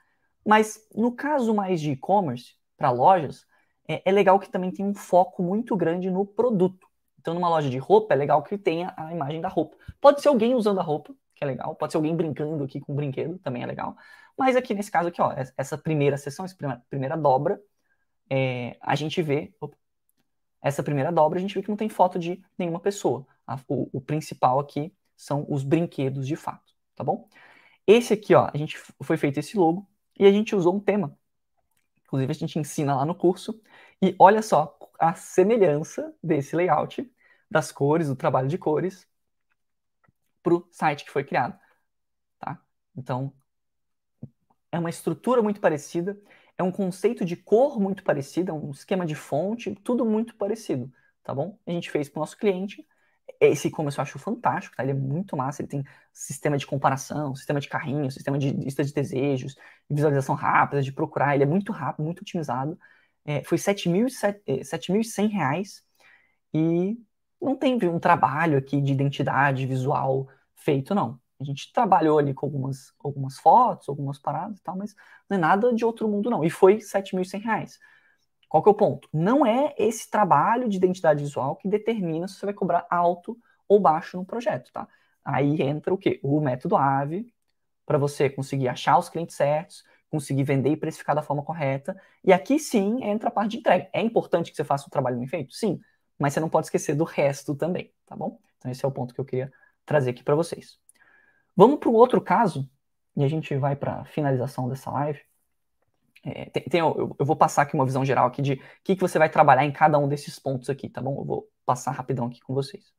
mas 0.45 0.87
no 0.95 1.11
caso 1.11 1.53
mais 1.53 1.81
de 1.81 1.91
e-commerce, 1.91 2.55
para 2.77 2.91
lojas, 2.91 3.45
é, 3.87 4.01
é, 4.05 4.11
legal 4.11 4.39
que 4.39 4.49
também 4.49 4.71
tem 4.71 4.85
um 4.85 4.93
foco 4.93 5.41
muito 5.41 5.75
grande 5.75 6.09
no 6.09 6.25
produto. 6.25 6.87
Então, 7.19 7.33
numa 7.33 7.49
loja 7.49 7.69
de 7.69 7.77
roupa, 7.77 8.13
é 8.13 8.17
legal 8.17 8.41
que 8.41 8.57
tenha 8.57 8.93
a 8.97 9.11
imagem 9.11 9.41
da 9.41 9.47
roupa. 9.47 9.77
Pode 9.99 10.21
ser 10.21 10.29
alguém 10.29 10.55
usando 10.55 10.79
a 10.79 10.83
roupa, 10.83 11.13
que 11.35 11.43
é 11.43 11.47
legal. 11.47 11.75
Pode 11.75 11.93
ser 11.93 11.97
alguém 11.97 12.15
brincando 12.15 12.63
aqui 12.63 12.79
com 12.79 12.93
um 12.93 12.95
brinquedo, 12.95 13.37
também 13.39 13.61
é 13.61 13.65
legal. 13.65 13.95
Mas 14.37 14.55
aqui 14.55 14.73
nesse 14.73 14.89
caso 14.89 15.09
aqui, 15.09 15.21
ó, 15.21 15.31
essa 15.55 15.77
primeira 15.77 16.17
sessão, 16.17 16.45
essa 16.45 16.55
primeira 16.89 17.15
dobra, 17.15 17.61
é, 18.31 18.77
a 18.81 18.95
gente 18.95 19.21
vê 19.21 19.53
essa 20.61 20.81
primeira 20.81 21.11
dobra, 21.11 21.37
a 21.37 21.41
gente 21.41 21.53
vê 21.53 21.61
que 21.61 21.69
não 21.69 21.75
tem 21.75 21.89
foto 21.89 22.17
de 22.17 22.41
nenhuma 22.57 22.79
pessoa. 22.79 23.27
A, 23.45 23.59
o, 23.67 23.89
o, 23.97 23.99
principal 23.99 24.57
aqui 24.57 24.93
são 25.17 25.45
os 25.49 25.63
brinquedos 25.63 26.25
de 26.25 26.37
fato, 26.37 26.73
tá 26.95 27.03
bom? 27.03 27.27
Esse 27.85 28.13
aqui, 28.13 28.33
ó, 28.33 28.49
a 28.53 28.57
gente 28.57 28.77
foi 29.03 29.17
feito 29.17 29.37
esse 29.39 29.57
logo 29.57 29.85
e 30.17 30.25
a 30.25 30.31
gente 30.31 30.55
usou 30.55 30.73
um 30.73 30.79
tema. 30.79 31.17
Inclusive 32.05 32.31
a 32.31 32.35
gente 32.35 32.57
ensina 32.57 32.95
lá 32.95 33.05
no 33.05 33.15
curso 33.15 33.61
e 34.01 34.15
olha 34.17 34.41
só 34.41 34.77
a 34.97 35.13
semelhança 35.13 36.15
desse 36.23 36.55
layout 36.55 37.11
das 37.49 37.69
cores, 37.71 38.07
do 38.07 38.15
trabalho 38.15 38.47
de 38.47 38.57
cores 38.57 39.05
para 40.41 40.53
o 40.53 40.67
site 40.71 41.03
que 41.03 41.11
foi 41.11 41.23
criado, 41.25 41.59
tá? 42.39 42.61
Então 42.95 43.33
é 44.71 44.79
uma 44.79 44.89
estrutura 44.89 45.41
muito 45.41 45.59
parecida 45.59 46.17
é 46.61 46.63
um 46.63 46.71
conceito 46.71 47.25
de 47.25 47.35
cor 47.35 47.79
muito 47.79 48.03
parecido, 48.03 48.51
é 48.51 48.53
um 48.53 48.71
esquema 48.71 49.05
de 49.05 49.15
fonte, 49.15 49.75
tudo 49.83 50.05
muito 50.05 50.35
parecido, 50.35 50.91
tá 51.23 51.33
bom? 51.33 51.59
A 51.65 51.71
gente 51.71 51.91
fez 51.91 52.09
para 52.09 52.19
o 52.19 52.21
nosso 52.21 52.37
cliente. 52.37 52.87
Esse 53.39 53.67
e-commerce 53.69 53.97
eu 53.97 54.03
acho 54.03 54.19
fantástico, 54.19 54.75
tá? 54.75 54.83
Ele 54.83 54.91
é 54.91 54.95
muito 54.95 55.35
massa, 55.37 55.61
ele 55.61 55.69
tem 55.69 55.83
sistema 56.13 56.57
de 56.57 56.67
comparação, 56.67 57.35
sistema 57.35 57.59
de 57.59 57.69
carrinho, 57.69 58.11
sistema 58.11 58.37
de 58.37 58.51
lista 58.51 58.83
de 58.83 58.93
desejos, 58.93 59.55
visualização 59.89 60.35
rápida, 60.35 60.81
de 60.81 60.91
procurar, 60.91 61.35
ele 61.35 61.43
é 61.43 61.47
muito 61.47 61.71
rápido, 61.71 62.05
muito 62.05 62.21
otimizado. 62.21 62.77
É, 63.25 63.43
foi 63.43 63.57
7.100 63.57 65.27
reais 65.29 65.83
e 66.53 66.97
não 67.41 67.55
tem 67.57 67.77
um 67.89 67.99
trabalho 67.99 68.57
aqui 68.57 68.81
de 68.81 68.91
identidade 68.93 69.65
visual 69.67 70.27
feito, 70.55 70.95
não. 70.95 71.20
A 71.41 71.45
gente 71.45 71.71
trabalhou 71.73 72.19
ali 72.19 72.33
com 72.33 72.45
algumas, 72.45 72.93
algumas 73.03 73.37
fotos, 73.37 73.89
algumas 73.89 74.19
paradas 74.19 74.59
e 74.59 74.63
tal, 74.63 74.77
mas 74.77 74.95
não 75.29 75.37
é 75.37 75.39
nada 75.39 75.73
de 75.73 75.83
outro 75.83 76.07
mundo, 76.07 76.29
não. 76.29 76.43
E 76.43 76.49
foi 76.49 76.75
R$ 76.75 76.81
7.100. 76.81 77.79
Qual 78.47 78.61
que 78.61 78.69
é 78.69 78.71
o 78.71 78.75
ponto? 78.75 79.07
Não 79.13 79.45
é 79.45 79.73
esse 79.77 80.09
trabalho 80.09 80.67
de 80.67 80.77
identidade 80.77 81.23
visual 81.23 81.55
que 81.55 81.67
determina 81.69 82.27
se 82.27 82.35
você 82.35 82.45
vai 82.47 82.53
cobrar 82.53 82.85
alto 82.89 83.37
ou 83.67 83.79
baixo 83.79 84.17
no 84.17 84.25
projeto, 84.25 84.71
tá? 84.73 84.87
Aí 85.23 85.61
entra 85.61 85.93
o 85.93 85.97
quê? 85.97 86.19
O 86.21 86.39
método 86.41 86.75
AVE, 86.75 87.33
para 87.85 87.97
você 87.97 88.29
conseguir 88.29 88.67
achar 88.67 88.97
os 88.97 89.09
clientes 89.09 89.35
certos, 89.35 89.83
conseguir 90.09 90.43
vender 90.43 90.71
e 90.71 90.77
precificar 90.77 91.15
da 91.15 91.21
forma 91.21 91.41
correta. 91.41 91.99
E 92.23 92.33
aqui 92.33 92.59
sim 92.59 93.01
entra 93.03 93.29
a 93.29 93.31
parte 93.31 93.51
de 93.51 93.57
entrega. 93.59 93.89
É 93.93 94.01
importante 94.01 94.51
que 94.51 94.57
você 94.57 94.63
faça 94.63 94.87
o 94.87 94.89
trabalho 94.89 95.17
bem 95.17 95.27
feito? 95.27 95.53
Sim, 95.53 95.79
mas 96.19 96.33
você 96.33 96.39
não 96.39 96.49
pode 96.49 96.67
esquecer 96.67 96.93
do 96.93 97.05
resto 97.05 97.55
também, 97.55 97.93
tá 98.05 98.15
bom? 98.15 98.37
Então 98.57 98.69
esse 98.69 98.83
é 98.83 98.87
o 98.87 98.91
ponto 98.91 99.13
que 99.13 99.21
eu 99.21 99.25
queria 99.25 99.51
trazer 99.85 100.11
aqui 100.11 100.23
para 100.23 100.35
vocês. 100.35 100.77
Vamos 101.55 101.79
para 101.79 101.89
o 101.89 101.93
outro 101.93 102.21
caso, 102.21 102.69
e 103.15 103.23
a 103.23 103.27
gente 103.27 103.55
vai 103.57 103.75
para 103.75 104.01
a 104.01 104.05
finalização 104.05 104.69
dessa 104.69 104.89
live. 104.91 105.19
É, 106.23 106.45
tem, 106.45 106.63
tem, 106.63 106.79
eu, 106.79 107.15
eu, 107.19 107.25
vou 107.25 107.35
passar 107.35 107.63
aqui 107.63 107.73
uma 107.73 107.85
visão 107.85 108.05
geral 108.05 108.27
aqui 108.27 108.41
de 108.41 108.53
o 108.53 108.59
que, 108.83 108.95
que 108.95 109.01
você 109.01 109.17
vai 109.17 109.29
trabalhar 109.29 109.65
em 109.65 109.71
cada 109.71 109.97
um 109.97 110.07
desses 110.07 110.37
pontos 110.37 110.69
aqui, 110.69 110.87
tá 110.87 111.01
bom? 111.01 111.19
Eu 111.19 111.25
vou 111.25 111.49
passar 111.65 111.91
rapidão 111.91 112.27
aqui 112.27 112.39
com 112.41 112.53
vocês. 112.53 112.93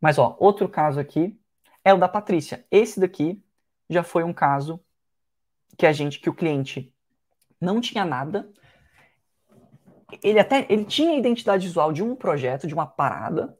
Mas, 0.00 0.18
ó, 0.18 0.36
outro 0.40 0.68
caso 0.68 0.98
aqui 0.98 1.38
é 1.84 1.92
o 1.92 1.98
da 1.98 2.08
Patrícia. 2.08 2.66
Esse 2.70 2.98
daqui 2.98 3.42
já 3.88 4.02
foi 4.02 4.24
um 4.24 4.32
caso 4.32 4.82
que 5.76 5.86
a 5.86 5.92
gente, 5.92 6.18
que 6.18 6.30
o 6.30 6.34
cliente 6.34 6.92
não 7.60 7.80
tinha 7.80 8.04
nada. 8.04 8.50
Ele 10.22 10.38
até, 10.38 10.66
ele 10.70 10.84
tinha 10.84 11.12
a 11.12 11.16
identidade 11.16 11.66
visual 11.66 11.92
de 11.92 12.02
um 12.02 12.16
projeto, 12.16 12.66
de 12.66 12.74
uma 12.74 12.86
parada, 12.86 13.56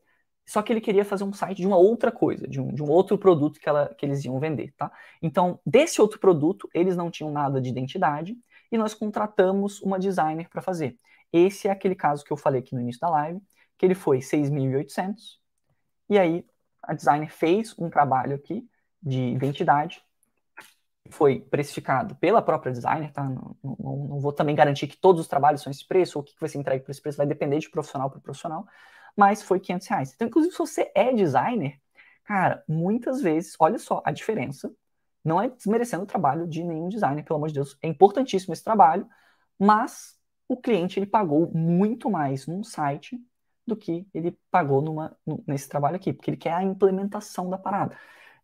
só 0.46 0.62
que 0.62 0.72
ele 0.72 0.80
queria 0.80 1.04
fazer 1.04 1.24
um 1.24 1.32
site 1.32 1.58
de 1.58 1.66
uma 1.66 1.76
outra 1.76 2.10
coisa, 2.10 2.46
de 2.48 2.60
um, 2.60 2.72
de 2.74 2.82
um 2.82 2.90
outro 2.90 3.16
produto 3.16 3.60
que, 3.60 3.68
ela, 3.68 3.94
que 3.94 4.04
eles 4.04 4.24
iam 4.24 4.38
vender, 4.40 4.72
tá? 4.76 4.90
Então, 5.22 5.60
desse 5.64 6.00
outro 6.00 6.18
produto, 6.18 6.68
eles 6.74 6.96
não 6.96 7.10
tinham 7.10 7.30
nada 7.30 7.60
de 7.60 7.68
identidade 7.68 8.36
e 8.70 8.76
nós 8.76 8.94
contratamos 8.94 9.80
uma 9.80 9.98
designer 9.98 10.48
para 10.48 10.60
fazer. 10.60 10.98
Esse 11.32 11.68
é 11.68 11.70
aquele 11.70 11.94
caso 11.94 12.24
que 12.24 12.32
eu 12.32 12.36
falei 12.36 12.60
aqui 12.60 12.74
no 12.74 12.80
início 12.80 13.00
da 13.00 13.08
live, 13.10 13.40
que 13.78 13.86
ele 13.86 13.94
foi 13.94 14.18
6.800 14.18 15.38
e 16.08 16.18
aí 16.18 16.44
a 16.82 16.94
designer 16.94 17.30
fez 17.30 17.74
um 17.78 17.88
trabalho 17.88 18.34
aqui 18.34 18.68
de 19.00 19.20
identidade, 19.20 20.02
foi 21.08 21.40
precificado 21.40 22.14
pela 22.16 22.42
própria 22.42 22.72
designer, 22.72 23.12
tá? 23.12 23.24
Não, 23.24 23.56
não, 23.62 23.76
não, 23.78 24.20
vou 24.20 24.32
também 24.32 24.54
garantir 24.54 24.86
que 24.86 24.96
todos 24.96 25.20
os 25.20 25.28
trabalhos 25.28 25.62
são 25.62 25.70
esse 25.70 25.86
preço 25.86 26.18
ou 26.18 26.22
o 26.22 26.24
que 26.24 26.34
vai 26.38 26.48
ser 26.48 26.58
entregue 26.58 26.84
por 26.84 26.90
esse 26.90 27.00
preço, 27.00 27.18
vai 27.18 27.26
depender 27.26 27.58
de 27.58 27.70
profissional 27.70 28.10
para 28.10 28.20
profissional, 28.20 28.66
mas 29.20 29.42
foi 29.42 29.60
500 29.60 29.86
reais. 29.88 30.12
Então, 30.14 30.28
inclusive, 30.28 30.52
se 30.54 30.58
você 30.58 30.90
é 30.94 31.12
designer, 31.12 31.78
cara, 32.24 32.64
muitas 32.66 33.20
vezes, 33.20 33.54
olha 33.60 33.78
só 33.78 34.00
a 34.02 34.10
diferença, 34.10 34.74
não 35.22 35.38
é 35.38 35.50
desmerecendo 35.50 36.04
o 36.04 36.06
trabalho 36.06 36.46
de 36.48 36.64
nenhum 36.64 36.88
designer, 36.88 37.22
pelo 37.22 37.36
amor 37.36 37.48
de 37.48 37.54
Deus, 37.54 37.76
é 37.82 37.88
importantíssimo 37.88 38.54
esse 38.54 38.64
trabalho, 38.64 39.06
mas 39.58 40.18
o 40.48 40.56
cliente 40.56 40.98
ele 40.98 41.04
pagou 41.04 41.52
muito 41.54 42.08
mais 42.08 42.46
num 42.46 42.64
site 42.64 43.20
do 43.66 43.76
que 43.76 44.06
ele 44.14 44.38
pagou 44.50 44.80
numa, 44.80 45.14
nesse 45.46 45.68
trabalho 45.68 45.96
aqui, 45.96 46.14
porque 46.14 46.30
ele 46.30 46.38
quer 46.38 46.54
a 46.54 46.62
implementação 46.62 47.50
da 47.50 47.58
parada. 47.58 47.94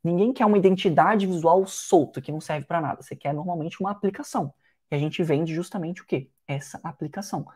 Ninguém 0.05 0.31
quer 0.31 0.45
uma 0.45 0.59
identidade 0.59 1.27
visual 1.27 1.67
solta 1.67 2.21
que 2.21 2.31
não 2.31 2.41
serve 2.41 2.67
para 2.67 2.83
nada. 2.83 3.03
Você 3.03 3.17
quer 3.17 3.33
normalmente 3.33 3.81
uma 3.81 3.91
aplicação. 3.91 4.53
E 4.91 4.95
a 4.95 4.99
gente 4.99 5.23
vende 5.23 5.55
justamente 5.55 6.03
o 6.03 6.07
quê? 6.07 6.31
Essa 6.47 6.79
aplicação. 6.85 7.47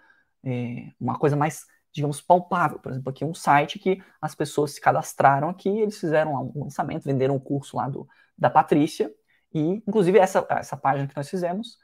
É 0.42 0.90
uma 0.98 1.18
coisa 1.18 1.36
mais 1.36 1.66
digamos, 1.92 2.20
palpável. 2.20 2.78
Por 2.78 2.92
exemplo, 2.92 3.10
aqui 3.10 3.24
um 3.24 3.34
site 3.34 3.78
que 3.78 4.02
as 4.20 4.34
pessoas 4.34 4.72
se 4.72 4.80
cadastraram 4.80 5.48
aqui, 5.48 5.68
eles 5.68 5.98
fizeram 5.98 6.52
um 6.54 6.64
lançamento, 6.64 7.04
venderam 7.04 7.36
um 7.36 7.40
curso 7.40 7.76
lá 7.76 7.88
do, 7.88 8.06
da 8.36 8.48
Patrícia, 8.48 9.12
e 9.52 9.82
inclusive 9.86 10.18
essa, 10.18 10.46
essa 10.50 10.76
página 10.76 11.08
que 11.08 11.16
nós 11.16 11.28
fizemos, 11.28 11.76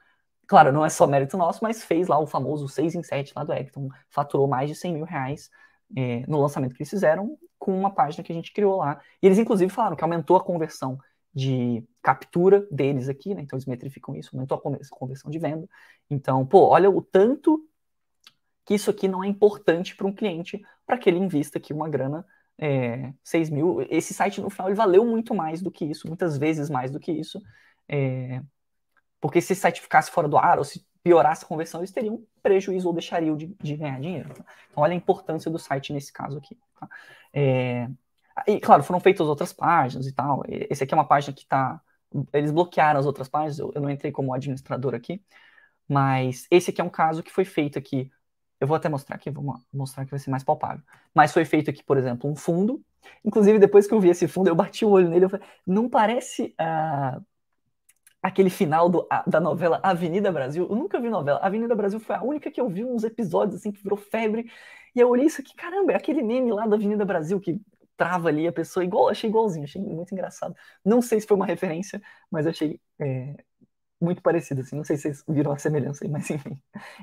claro, 0.47 0.73
não 0.73 0.85
é 0.85 0.89
só 0.89 1.07
mérito 1.07 1.37
nosso, 1.37 1.61
mas 1.63 1.83
fez 1.83 2.09
lá 2.09 2.19
o 2.19 2.27
famoso 2.27 2.69
6 2.69 2.95
em 2.95 3.03
7 3.03 3.33
lá 3.35 3.45
do 3.45 3.53
Hector, 3.53 3.89
faturou 4.09 4.47
mais 4.47 4.71
de 4.71 4.77
100 4.77 4.95
mil 4.95 5.05
reais 5.05 5.51
é, 5.97 6.25
no 6.27 6.41
lançamento 6.41 6.75
que 6.75 6.83
eles 6.83 6.91
fizeram, 6.91 7.37
com 7.59 7.77
uma 7.77 7.91
página 7.91 8.23
que 8.23 8.33
a 8.33 8.35
gente 8.35 8.53
criou 8.53 8.77
lá. 8.77 9.01
E 9.23 9.27
eles, 9.27 9.39
inclusive, 9.39 9.73
falaram 9.73 9.97
que 9.97 10.05
aumentou 10.05 10.37
a 10.37 10.45
conversão 10.45 10.99
de 11.35 11.85
captura 12.03 12.67
deles 12.71 13.09
aqui, 13.09 13.35
né? 13.35 13.43
Então 13.43 13.57
eles 13.57 13.67
metrificam 13.67 14.15
isso, 14.15 14.31
aumentou 14.33 14.57
a 14.57 14.81
conversão 14.91 15.31
de 15.31 15.39
venda. 15.39 15.69
Então, 16.09 16.47
pô, 16.47 16.69
olha 16.69 16.91
o 16.91 17.03
tanto 17.03 17.63
que 18.67 18.75
isso 18.75 18.91
aqui 18.91 19.07
não 19.07 19.23
é 19.23 19.29
importante 19.29 19.97
para 19.97 20.07
um 20.07 20.13
cliente 20.13 20.61
para 20.85 20.99
que 20.99 21.09
ele 21.09 21.19
invista 21.19 21.59
aqui 21.59 21.73
uma 21.73 21.89
grana 21.89 22.27
é, 22.59 23.13
6 23.23 23.51
mil. 23.51 23.87
Esse 23.89 24.13
site, 24.13 24.41
no 24.41 24.51
final, 24.51 24.69
ele 24.69 24.77
valeu 24.77 25.07
muito 25.07 25.33
mais 25.35 25.63
do 25.63 25.71
que 25.71 25.85
isso, 25.85 26.09
muitas 26.09 26.37
vezes 26.37 26.69
mais 26.69 26.91
do 26.91 26.99
que 26.99 27.13
isso. 27.13 27.41
É, 27.89 28.43
porque 29.21 29.41
se 29.41 29.53
esse 29.53 29.63
site 29.63 29.81
ficasse 29.81 30.11
fora 30.11 30.29
do 30.29 30.37
ar 30.37 30.59
ou 30.59 30.65
se 30.65 30.85
piorasse 31.03 31.45
a 31.45 31.49
conversão, 31.49 31.81
eles 31.81 31.93
teriam 31.93 32.25
prejuízo 32.43 32.89
ou 32.89 32.93
deixariam 32.93 33.37
de, 33.37 33.47
de 33.63 33.77
ganhar 33.77 34.01
dinheiro. 34.01 34.35
Tá? 34.35 34.45
Então, 34.71 34.83
olha 34.83 34.93
a 34.93 34.97
importância 34.97 35.49
do 35.51 35.59
site 35.59 35.93
nesse 35.93 36.13
caso 36.13 36.39
aqui. 36.39 36.59
Tá? 36.81 36.89
É, 37.33 37.89
e, 38.49 38.61
claro, 38.61 38.83
foram 38.83 38.99
feitas 38.99 39.29
outras 39.29 39.53
páginas 39.53 40.09
e 40.09 40.13
tal. 40.13 40.43
Esse 40.49 40.83
aqui 40.83 40.93
é 40.93 40.97
uma 40.97 41.07
página 41.07 41.33
que 41.33 41.43
está. 41.43 41.81
Eles 42.33 42.51
bloquearam 42.51 42.99
as 42.99 43.07
outras 43.07 43.29
páginas, 43.29 43.59
eu, 43.61 43.73
eu 43.75 43.81
não 43.81 43.91
entrei 43.91 44.11
como 44.11 44.33
administrador 44.35 44.95
aqui, 44.95 45.23
mas 45.89 46.47
esse 46.51 46.71
aqui 46.71 46.81
é 46.81 46.85
um 46.85 46.89
caso 46.89 47.23
que 47.23 47.31
foi 47.31 47.45
feito 47.45 47.79
aqui 47.79 48.11
eu 48.61 48.67
vou 48.67 48.77
até 48.77 48.89
mostrar 48.89 49.17
aqui, 49.17 49.31
vou 49.31 49.55
mostrar 49.73 50.05
que 50.05 50.11
vai 50.11 50.21
ser 50.21 50.31
mais 50.31 50.43
palpável. 50.43 50.83
Mas 51.15 51.33
foi 51.33 51.45
feito 51.45 51.71
aqui, 51.71 51.83
por 51.83 51.99
exemplo, 51.99 52.31
um 52.31 52.35
fundo. 52.37 52.83
Inclusive, 53.25 53.59
depois 53.59 53.87
que 53.87 53.95
eu 53.95 54.01
vi 54.01 54.09
esse 54.09 54.27
fundo, 54.27 54.49
eu 54.49 54.55
bati 54.55 54.85
o 54.85 54.91
olho 54.91 55.09
nele 55.09 55.27
e 55.27 55.29
falei, 55.29 55.47
não 55.67 55.89
parece 55.89 56.55
uh, 56.61 57.25
aquele 58.23 58.51
final 58.51 58.89
do, 58.89 59.01
uh, 59.01 59.31
da 59.31 59.41
novela 59.41 59.79
Avenida 59.83 60.33
Brasil? 60.33 60.67
Eu 60.69 60.77
nunca 60.77 61.01
vi 61.01 61.09
novela. 61.09 61.39
Avenida 61.41 61.75
Brasil 61.75 62.01
foi 62.01 62.17
a 62.17 62.23
única 62.23 62.51
que 62.51 62.61
eu 62.61 62.69
vi 62.69 62.85
uns 62.85 63.05
episódios 63.05 63.61
assim 63.61 63.71
que 63.71 63.83
virou 63.83 63.99
febre. 63.99 64.51
E 64.95 65.01
eu 65.01 65.09
olhei 65.11 65.27
isso 65.27 65.41
aqui, 65.41 65.55
caramba, 65.55 65.93
é 65.93 65.97
aquele 65.97 66.23
meme 66.23 66.51
lá 66.53 66.67
da 66.67 66.77
Avenida 66.77 67.05
Brasil 67.05 67.39
que 67.41 67.61
trava 67.97 68.29
ali 68.29 68.47
a 68.47 68.53
pessoa 68.53 68.85
igual, 68.85 69.09
achei 69.09 69.29
igualzinho, 69.29 69.65
achei 69.65 69.81
muito 69.81 70.13
engraçado. 70.13 70.55
Não 70.85 71.01
sei 71.01 71.21
se 71.21 71.27
foi 71.27 71.37
uma 71.37 71.47
referência, 71.47 72.01
mas 72.31 72.47
achei 72.47 72.81
é, 72.99 73.37
muito 74.01 74.23
parecido, 74.23 74.61
assim. 74.63 74.77
Não 74.77 74.85
sei 74.85 74.97
se 74.97 75.03
vocês 75.03 75.25
viram 75.29 75.53
a 75.53 75.59
semelhança 75.59 76.05
aí, 76.05 76.11
mas 76.11 76.31
enfim. 76.31 76.59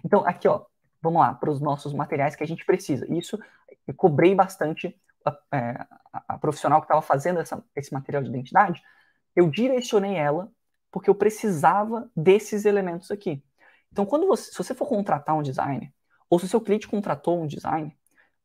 Então, 0.06 0.26
aqui, 0.26 0.48
ó, 0.48 0.66
vamos 1.04 1.20
lá, 1.20 1.34
para 1.34 1.52
os 1.52 1.60
nossos 1.60 1.94
materiais 1.94 2.36
que 2.36 2.44
a 2.44 2.48
gente 2.48 2.66
precisa. 2.66 3.06
Isso 3.14 3.38
eu 3.86 3.94
cobrei 3.94 4.34
bastante 4.34 4.98
a, 5.26 5.38
é, 5.52 5.86
a 6.28 6.38
profissional 6.38 6.80
que 6.80 6.86
estava 6.86 7.02
fazendo 7.02 7.40
essa, 7.42 7.64
esse 7.76 7.94
material 7.94 8.24
de 8.24 8.30
identidade, 8.30 8.82
eu 9.36 9.50
direcionei 9.50 10.16
ela 10.16 10.50
porque 10.90 11.10
eu 11.10 11.16
precisava 11.16 12.10
desses 12.16 12.66
elementos 12.66 13.12
aqui. 13.12 13.44
Então, 13.92 14.06
quando 14.06 14.28
você, 14.28 14.52
se 14.52 14.58
você 14.58 14.74
for 14.74 14.88
contratar 14.88 15.36
um 15.36 15.42
designer, 15.42 15.92
ou 16.30 16.40
se 16.40 16.46
o 16.46 16.48
seu 16.48 16.62
cliente 16.62 16.88
contratou 16.88 17.42
um 17.42 17.48
designer, 17.48 17.96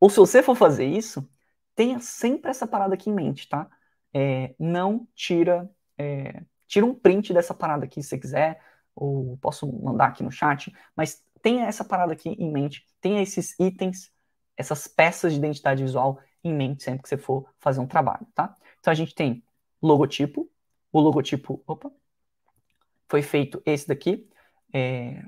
ou 0.00 0.10
se 0.10 0.16
você 0.16 0.42
for 0.42 0.54
fazer 0.54 0.86
isso, 0.86 1.28
tenha 1.74 2.00
sempre 2.00 2.50
essa 2.50 2.66
parada 2.66 2.94
aqui 2.94 3.10
em 3.10 3.14
mente, 3.14 3.48
tá? 3.48 3.68
É, 4.12 4.54
não 4.58 5.06
tira, 5.14 5.70
é, 5.96 6.42
tira 6.66 6.84
um 6.86 6.94
print 6.94 7.32
dessa 7.32 7.54
parada 7.54 7.84
aqui 7.84 8.02
se 8.02 8.08
você 8.08 8.18
quiser, 8.18 8.60
ou 8.94 9.36
posso 9.38 9.70
mandar 9.80 10.06
aqui 10.06 10.24
no 10.24 10.30
chat, 10.30 10.74
mas 10.96 11.22
tenha 11.42 11.66
essa 11.66 11.84
parada 11.84 12.12
aqui 12.12 12.30
em 12.30 12.50
mente, 12.52 12.84
tenha 13.00 13.22
esses 13.22 13.58
itens, 13.58 14.10
essas 14.56 14.86
peças 14.86 15.32
de 15.32 15.38
identidade 15.38 15.82
visual 15.82 16.20
em 16.42 16.54
mente 16.54 16.82
sempre 16.82 17.02
que 17.02 17.08
você 17.08 17.16
for 17.16 17.48
fazer 17.58 17.80
um 17.80 17.86
trabalho, 17.86 18.26
tá? 18.34 18.54
Então 18.80 18.90
a 18.90 18.94
gente 18.94 19.14
tem 19.14 19.42
logotipo, 19.82 20.48
o 20.92 21.00
logotipo, 21.00 21.62
opa, 21.66 21.90
foi 23.08 23.22
feito 23.22 23.62
esse 23.64 23.86
daqui. 23.88 24.28
É, 24.72 25.22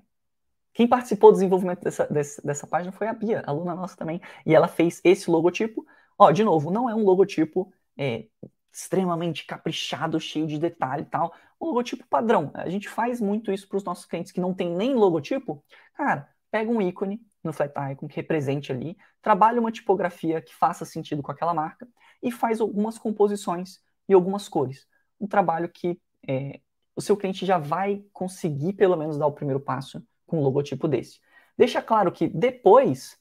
quem 0.72 0.86
participou 0.86 1.30
do 1.30 1.34
desenvolvimento 1.34 1.82
dessa, 1.82 2.06
dessa, 2.06 2.42
dessa, 2.42 2.66
página 2.66 2.92
foi 2.92 3.08
a 3.08 3.12
Bia, 3.12 3.42
aluna 3.46 3.74
nossa 3.74 3.96
também, 3.96 4.20
e 4.46 4.54
ela 4.54 4.68
fez 4.68 5.00
esse 5.04 5.30
logotipo. 5.30 5.84
Ó, 6.18 6.30
de 6.30 6.44
novo, 6.44 6.70
não 6.70 6.88
é 6.88 6.94
um 6.94 7.04
logotipo 7.04 7.72
é, 7.98 8.26
extremamente 8.72 9.44
caprichado, 9.44 10.20
cheio 10.20 10.46
de 10.46 10.58
detalhe 10.58 11.02
e 11.02 11.06
tal. 11.06 11.34
Um 11.60 11.66
logotipo 11.66 12.06
padrão. 12.08 12.50
A 12.54 12.68
gente 12.68 12.88
faz 12.88 13.20
muito 13.20 13.52
isso 13.52 13.68
para 13.68 13.76
os 13.76 13.84
nossos 13.84 14.04
clientes 14.04 14.32
que 14.32 14.40
não 14.40 14.54
tem 14.54 14.70
nem 14.70 14.94
logotipo. 14.94 15.64
Cara, 15.94 16.28
pega 16.50 16.70
um 16.70 16.80
ícone 16.80 17.20
no 17.42 17.52
Flat 17.52 17.72
Icon 17.92 18.06
que 18.06 18.16
represente 18.16 18.70
ali, 18.70 18.96
trabalha 19.22 19.60
uma 19.60 19.72
tipografia 19.72 20.40
que 20.40 20.54
faça 20.54 20.84
sentido 20.84 21.22
com 21.22 21.32
aquela 21.32 21.54
marca 21.54 21.88
e 22.22 22.30
faz 22.30 22.60
algumas 22.60 22.98
composições 22.98 23.80
e 24.08 24.14
algumas 24.14 24.48
cores. 24.48 24.86
Um 25.18 25.26
trabalho 25.26 25.68
que 25.68 25.98
é, 26.28 26.60
o 26.94 27.00
seu 27.00 27.16
cliente 27.16 27.46
já 27.46 27.58
vai 27.58 28.04
conseguir 28.12 28.74
pelo 28.74 28.96
menos 28.96 29.16
dar 29.16 29.26
o 29.26 29.32
primeiro 29.32 29.60
passo 29.60 30.04
com 30.26 30.38
um 30.38 30.42
logotipo 30.42 30.86
desse. 30.86 31.18
Deixa 31.56 31.82
claro 31.82 32.12
que 32.12 32.28
depois 32.28 33.18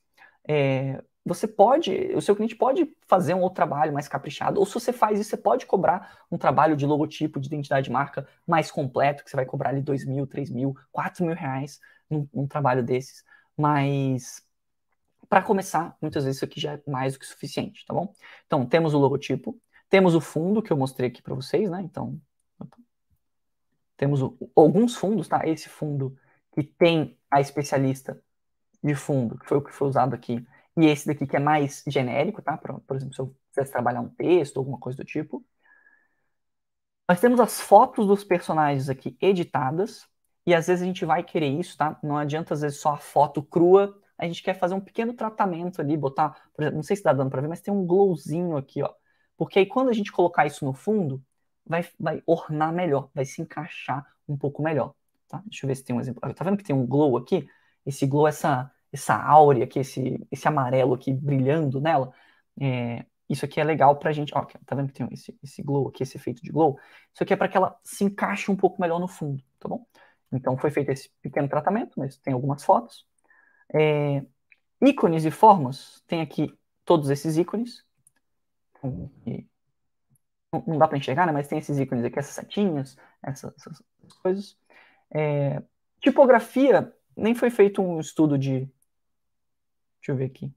é, 0.47 1.01
você 1.25 1.47
pode, 1.47 1.91
o 2.15 2.21
seu 2.21 2.35
cliente 2.35 2.55
pode 2.55 2.91
fazer 3.07 3.33
um 3.33 3.41
outro 3.41 3.55
trabalho 3.55 3.93
mais 3.93 4.07
caprichado, 4.07 4.59
ou 4.59 4.65
se 4.65 4.73
você 4.73 4.91
faz 4.91 5.19
isso, 5.19 5.29
você 5.29 5.37
pode 5.37 5.65
cobrar 5.65 6.19
um 6.31 6.37
trabalho 6.37 6.75
de 6.75 6.85
logotipo, 6.85 7.39
de 7.39 7.47
identidade 7.47 7.85
de 7.85 7.91
marca 7.91 8.27
mais 8.47 8.71
completo, 8.71 9.23
que 9.23 9.29
você 9.29 9.35
vai 9.35 9.45
cobrar 9.45 9.69
ali 9.69 9.81
dois 9.81 10.05
mil, 10.05 10.25
três 10.25 10.49
mil, 10.49 10.75
quatro 10.91 11.25
mil 11.25 11.35
reais 11.35 11.79
num, 12.09 12.27
num 12.33 12.47
trabalho 12.47 12.83
desses. 12.83 13.23
Mas 13.55 14.43
para 15.29 15.43
começar, 15.43 15.95
muitas 16.01 16.23
vezes 16.23 16.37
isso 16.37 16.45
aqui 16.45 16.59
já 16.59 16.73
é 16.73 16.81
mais 16.87 17.13
do 17.13 17.19
que 17.19 17.25
suficiente, 17.25 17.85
tá 17.85 17.93
bom? 17.93 18.11
Então, 18.47 18.65
temos 18.65 18.93
o 18.95 18.97
logotipo, 18.97 19.55
temos 19.87 20.15
o 20.15 20.21
fundo 20.21 20.61
que 20.61 20.73
eu 20.73 20.77
mostrei 20.77 21.09
aqui 21.09 21.21
para 21.21 21.35
vocês, 21.35 21.69
né? 21.69 21.81
Então, 21.81 22.19
temos 23.95 24.21
o, 24.23 24.35
alguns 24.55 24.95
fundos, 24.95 25.27
tá? 25.27 25.47
Esse 25.47 25.69
fundo 25.69 26.17
que 26.53 26.63
tem 26.63 27.17
a 27.29 27.39
especialista 27.39 28.19
de 28.83 28.95
fundo, 28.95 29.37
que 29.37 29.45
foi 29.45 29.57
o 29.57 29.61
que 29.61 29.71
foi 29.71 29.87
usado 29.87 30.15
aqui, 30.15 30.43
e 30.77 30.85
esse 30.85 31.07
daqui 31.07 31.27
que 31.27 31.35
é 31.35 31.39
mais 31.39 31.83
genérico, 31.87 32.41
tá? 32.41 32.57
Por, 32.57 32.79
por 32.81 32.95
exemplo, 32.97 33.13
se 33.13 33.21
eu 33.21 33.35
quisesse 33.49 33.71
trabalhar 33.71 34.01
um 34.01 34.09
texto, 34.09 34.57
alguma 34.57 34.79
coisa 34.79 34.97
do 34.97 35.05
tipo. 35.05 35.45
Nós 37.07 37.19
temos 37.19 37.39
as 37.39 37.59
fotos 37.59 38.07
dos 38.07 38.23
personagens 38.23 38.89
aqui 38.89 39.17
editadas, 39.19 40.07
e 40.45 40.53
às 40.53 40.67
vezes 40.67 40.83
a 40.83 40.85
gente 40.85 41.05
vai 41.05 41.23
querer 41.23 41.49
isso, 41.49 41.77
tá? 41.77 41.99
Não 42.03 42.17
adianta 42.17 42.53
às 42.53 42.61
vezes 42.61 42.79
só 42.79 42.93
a 42.93 42.97
foto 42.97 43.41
crua, 43.43 43.99
a 44.17 44.25
gente 44.25 44.43
quer 44.43 44.53
fazer 44.53 44.75
um 44.75 44.81
pequeno 44.81 45.13
tratamento 45.13 45.81
ali, 45.81 45.95
botar, 45.97 46.49
por 46.53 46.61
exemplo, 46.63 46.77
não 46.77 46.83
sei 46.83 46.95
se 46.95 47.03
dá 47.03 47.13
dando 47.13 47.29
para 47.29 47.41
ver, 47.41 47.47
mas 47.47 47.61
tem 47.61 47.73
um 47.73 47.85
glowzinho 47.85 48.57
aqui, 48.57 48.83
ó. 48.83 48.93
Porque 49.37 49.59
aí 49.59 49.65
quando 49.65 49.89
a 49.89 49.93
gente 49.93 50.11
colocar 50.11 50.45
isso 50.45 50.65
no 50.65 50.73
fundo, 50.73 51.23
vai, 51.65 51.85
vai 51.99 52.21
ornar 52.25 52.73
melhor, 52.73 53.09
vai 53.13 53.25
se 53.25 53.41
encaixar 53.41 54.05
um 54.27 54.37
pouco 54.37 54.61
melhor, 54.61 54.93
tá? 55.27 55.41
Deixa 55.45 55.65
eu 55.65 55.67
ver 55.69 55.75
se 55.75 55.83
tem 55.83 55.95
um 55.95 55.99
exemplo. 56.01 56.21
Tá 56.33 56.43
vendo 56.43 56.57
que 56.57 56.63
tem 56.63 56.75
um 56.75 56.85
glow 56.85 57.17
aqui? 57.17 57.47
Esse 57.85 58.05
glow, 58.05 58.27
essa 58.27 58.71
essa 58.91 59.15
áurea 59.15 59.65
aqui, 59.65 59.79
esse, 59.79 60.25
esse 60.31 60.47
amarelo 60.47 60.93
aqui 60.93 61.13
brilhando 61.13 61.79
nela, 61.79 62.11
é, 62.59 63.05
isso 63.29 63.45
aqui 63.45 63.59
é 63.61 63.63
legal 63.63 63.95
pra 63.97 64.11
gente. 64.11 64.33
Ó, 64.35 64.43
tá 64.65 64.75
vendo 64.75 64.87
que 64.87 64.93
tem 64.93 65.07
esse, 65.11 65.37
esse 65.43 65.61
glow 65.61 65.87
aqui, 65.87 66.03
esse 66.03 66.17
efeito 66.17 66.41
de 66.41 66.51
glow? 66.51 66.79
Isso 67.13 67.23
aqui 67.23 67.33
é 67.33 67.37
para 67.37 67.47
que 67.47 67.55
ela 67.55 67.79
se 67.83 68.03
encaixe 68.03 68.49
um 68.51 68.55
pouco 68.55 68.81
melhor 68.81 68.99
no 68.99 69.07
fundo, 69.07 69.43
tá 69.59 69.69
bom? 69.69 69.85
Então 70.31 70.57
foi 70.57 70.71
feito 70.71 70.91
esse 70.91 71.09
pequeno 71.21 71.47
tratamento, 71.47 71.93
mas 71.97 72.17
tem 72.17 72.33
algumas 72.33 72.63
fotos. 72.63 73.05
É, 73.73 74.23
ícones 74.81 75.25
e 75.25 75.31
formas, 75.31 76.03
tem 76.07 76.21
aqui 76.21 76.57
todos 76.83 77.09
esses 77.09 77.37
ícones. 77.37 77.85
Não, 80.51 80.63
não 80.65 80.77
dá 80.77 80.87
para 80.87 80.97
enxergar, 80.97 81.25
né? 81.27 81.31
Mas 81.31 81.47
tem 81.47 81.59
esses 81.59 81.77
ícones 81.77 82.03
aqui, 82.03 82.17
essas 82.17 82.33
setinhas, 82.33 82.97
essas, 83.21 83.53
essas 83.55 83.83
coisas. 84.23 84.57
É, 85.11 85.61
tipografia, 85.99 86.93
nem 87.15 87.35
foi 87.35 87.49
feito 87.49 87.81
um 87.81 87.99
estudo 87.99 88.37
de 88.37 88.67
Deixa 89.99 90.11
eu 90.11 90.15
ver 90.17 90.25
aqui. 90.25 90.53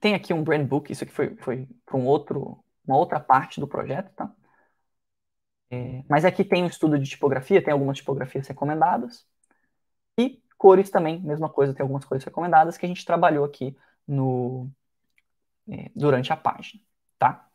Tem 0.00 0.14
aqui 0.14 0.32
um 0.32 0.42
brand 0.44 0.66
book, 0.66 0.92
isso 0.92 1.04
aqui 1.04 1.12
foi, 1.12 1.34
foi 1.36 1.68
para 1.84 1.96
um 1.96 2.06
outro, 2.06 2.62
uma 2.86 2.96
outra 2.96 3.18
parte 3.18 3.60
do 3.60 3.66
projeto, 3.68 4.12
tá? 4.14 4.32
É, 5.70 6.04
mas 6.08 6.24
aqui 6.24 6.44
tem 6.44 6.62
um 6.62 6.66
estudo 6.68 6.98
de 6.98 7.08
tipografia, 7.10 7.62
tem 7.62 7.72
algumas 7.72 7.98
tipografias 7.98 8.46
recomendadas. 8.46 9.26
E 10.18 10.42
cores 10.58 10.90
também, 10.90 11.20
mesma 11.22 11.48
coisa, 11.48 11.74
tem 11.74 11.82
algumas 11.82 12.04
cores 12.04 12.24
recomendadas 12.24 12.78
que 12.78 12.86
a 12.86 12.88
gente 12.88 13.04
trabalhou 13.04 13.44
aqui 13.44 13.76
no, 14.06 14.70
é, 15.68 15.90
durante 15.94 16.32
a 16.32 16.36
página, 16.36 16.82
tá? 17.18 17.48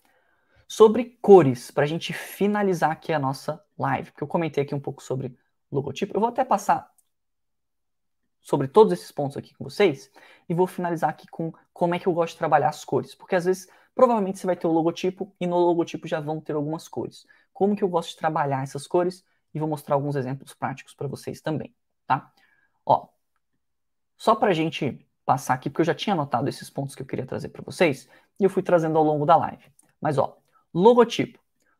Sobre 0.67 1.17
cores, 1.21 1.71
para 1.71 1.83
a 1.85 1.87
gente 1.87 2.13
finalizar 2.13 2.91
aqui 2.91 3.13
a 3.13 3.19
nossa 3.19 3.63
live, 3.77 4.11
porque 4.11 4.23
eu 4.23 4.27
comentei 4.27 4.63
aqui 4.63 4.75
um 4.75 4.79
pouco 4.79 5.03
sobre 5.03 5.37
logotipo, 5.71 6.15
eu 6.15 6.21
vou 6.21 6.29
até 6.29 6.45
passar 6.45 6.90
sobre 8.41 8.67
todos 8.67 8.91
esses 8.91 9.11
pontos 9.11 9.37
aqui 9.37 9.53
com 9.53 9.63
vocês 9.63 10.11
e 10.49 10.53
vou 10.53 10.67
finalizar 10.67 11.09
aqui 11.09 11.27
com 11.27 11.53
como 11.71 11.95
é 11.95 11.99
que 11.99 12.07
eu 12.07 12.13
gosto 12.13 12.33
de 12.33 12.39
trabalhar 12.39 12.69
as 12.69 12.83
cores, 12.83 13.15
porque 13.15 13.35
às 13.35 13.45
vezes 13.45 13.67
provavelmente 13.93 14.39
você 14.39 14.47
vai 14.47 14.55
ter 14.55 14.67
o 14.67 14.71
logotipo 14.71 15.33
e 15.39 15.45
no 15.45 15.57
logotipo 15.57 16.07
já 16.07 16.19
vão 16.19 16.41
ter 16.41 16.53
algumas 16.53 16.87
cores. 16.87 17.25
Como 17.53 17.75
que 17.75 17.83
eu 17.83 17.89
gosto 17.89 18.09
de 18.09 18.17
trabalhar 18.17 18.63
essas 18.63 18.87
cores 18.87 19.23
e 19.53 19.59
vou 19.59 19.67
mostrar 19.67 19.95
alguns 19.95 20.15
exemplos 20.15 20.53
práticos 20.53 20.93
para 20.93 21.07
vocês 21.07 21.41
também, 21.41 21.73
tá? 22.07 22.31
Ó, 22.85 23.07
só 24.17 24.35
para 24.35 24.49
a 24.51 24.53
gente 24.53 25.05
passar 25.25 25.53
aqui, 25.53 25.69
porque 25.69 25.81
eu 25.81 25.85
já 25.85 25.95
tinha 25.95 26.13
anotado 26.13 26.49
esses 26.49 26.69
pontos 26.69 26.95
que 26.95 27.01
eu 27.01 27.05
queria 27.05 27.25
trazer 27.25 27.49
para 27.49 27.61
vocês 27.61 28.09
e 28.39 28.43
eu 28.43 28.49
fui 28.49 28.63
trazendo 28.63 28.97
ao 28.97 29.03
longo 29.03 29.25
da 29.25 29.35
live. 29.35 29.63
Mas 29.99 30.17
ó, 30.17 30.37
logotipo. 30.73 31.39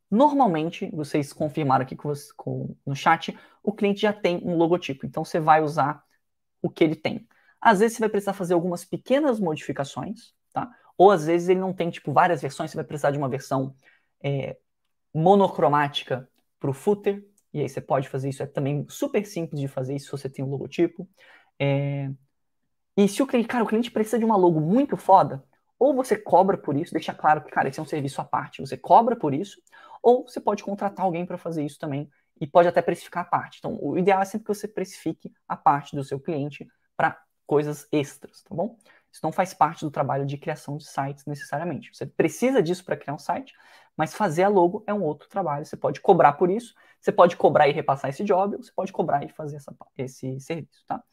Normalmente, 0.10 0.90
vocês 0.94 1.32
confirmaram 1.32 1.84
aqui 1.84 1.96
com, 1.96 2.12
com, 2.36 2.76
no 2.86 2.96
chat, 2.96 3.38
o 3.64 3.72
cliente 3.72 4.02
já 4.02 4.12
tem 4.12 4.42
um 4.44 4.58
logotipo, 4.58 5.06
então 5.06 5.24
você 5.24 5.40
vai 5.40 5.64
usar 5.64 6.04
o 6.62 6.70
que 6.70 6.84
ele 6.84 6.96
tem. 6.96 7.28
Às 7.60 7.80
vezes 7.80 7.98
você 7.98 8.02
vai 8.02 8.10
precisar 8.10 8.34
fazer 8.34 8.54
algumas 8.54 8.84
pequenas 8.84 9.40
modificações, 9.40 10.34
tá? 10.54 10.70
Ou 10.98 11.12
às 11.12 11.26
vezes 11.26 11.50
ele 11.50 11.60
não 11.60 11.74
tem 11.74 11.90
tipo 11.90 12.12
várias 12.12 12.42
versões, 12.42 12.72
você 12.72 12.78
vai 12.78 12.86
precisar 12.86 13.12
de 13.12 13.18
uma 13.18 13.30
versão 13.30 13.76
é, 14.24 14.58
monocromática 15.14 16.30
para 16.60 16.70
o 16.70 16.74
footer, 16.74 17.26
e 17.54 17.60
aí 17.60 17.68
você 17.68 17.82
pode 17.82 18.08
fazer 18.08 18.30
isso, 18.30 18.44
é 18.44 18.46
também 18.46 18.86
super 18.90 19.26
simples 19.26 19.60
de 19.60 19.68
fazer 19.68 19.96
isso 19.96 20.06
se 20.06 20.12
você 20.12 20.30
tem 20.30 20.44
um 20.44 20.50
logotipo. 20.50 21.08
É... 21.60 22.10
E 22.96 23.08
se 23.08 23.22
o 23.22 23.28
cliente, 23.28 23.48
cara, 23.48 23.64
o 23.64 23.68
cliente 23.68 23.92
precisa 23.92 24.20
de 24.20 24.26
uma 24.26 24.38
logo 24.38 24.60
muito 24.60 24.96
foda, 24.96 25.44
ou 25.78 25.96
você 25.96 26.16
cobra 26.16 26.58
por 26.58 26.78
isso, 26.78 26.94
deixa 26.94 27.14
claro 27.14 27.44
que, 27.44 27.50
cara, 27.50 27.68
esse 27.68 27.80
é 27.80 27.84
um 27.84 27.86
serviço 27.86 28.22
à 28.22 28.24
parte, 28.24 28.62
você 28.62 28.78
cobra 28.78 29.16
por 29.16 29.34
isso, 29.34 29.62
ou 30.02 30.28
você 30.28 30.40
pode 30.40 30.64
contratar 30.64 31.06
alguém 31.06 31.26
para 31.26 31.38
fazer 31.38 31.66
isso 31.66 31.80
também, 31.80 32.10
e 32.42 32.48
pode 32.48 32.68
até 32.68 32.82
precificar 32.82 33.24
a 33.24 33.30
parte. 33.30 33.60
Então, 33.60 33.78
o 33.80 34.00
ideal 34.00 34.20
é 34.20 34.26
sempre 34.26 34.48
que 34.48 34.54
você 34.54 34.68
precifique 34.68 35.32
a 35.48 35.56
parte 35.56 35.96
do 35.96 36.04
seu 36.04 36.20
cliente 36.20 36.68
para 36.98 37.22
coisas 37.46 37.88
extras, 37.92 38.42
tá 38.42 38.56
bom? 38.56 38.78
Isso 39.12 39.22
não 39.22 39.32
faz 39.32 39.54
parte 39.54 39.86
do 39.86 39.92
trabalho 39.92 40.26
de 40.26 40.38
criação 40.38 40.76
de 40.78 40.86
sites 40.86 41.26
necessariamente. 41.26 41.94
Você 41.94 42.06
precisa 42.06 42.64
disso 42.64 42.84
para 42.84 42.98
criar 42.98 43.14
um 43.14 43.20
site, 43.20 43.54
mas 43.96 44.16
fazer 44.16 44.44
a 44.44 44.48
logo 44.48 44.84
é 44.88 44.94
um 44.94 45.04
outro 45.04 45.30
trabalho. 45.30 45.66
Você 45.66 45.78
pode 45.78 46.02
cobrar 46.02 46.34
por 46.34 46.50
isso, 46.50 46.74
você 47.00 47.12
pode 47.12 47.38
cobrar 47.38 47.68
e 47.68 47.74
repassar 47.74 48.10
esse 48.10 48.24
job, 48.24 48.56
ou 48.56 48.64
você 48.64 48.72
pode 48.74 48.92
cobrar 48.92 49.24
e 49.24 49.30
fazer 49.30 49.58
essa, 49.58 49.76
esse 49.98 50.40
serviço, 50.40 50.84
tá? 50.88 51.04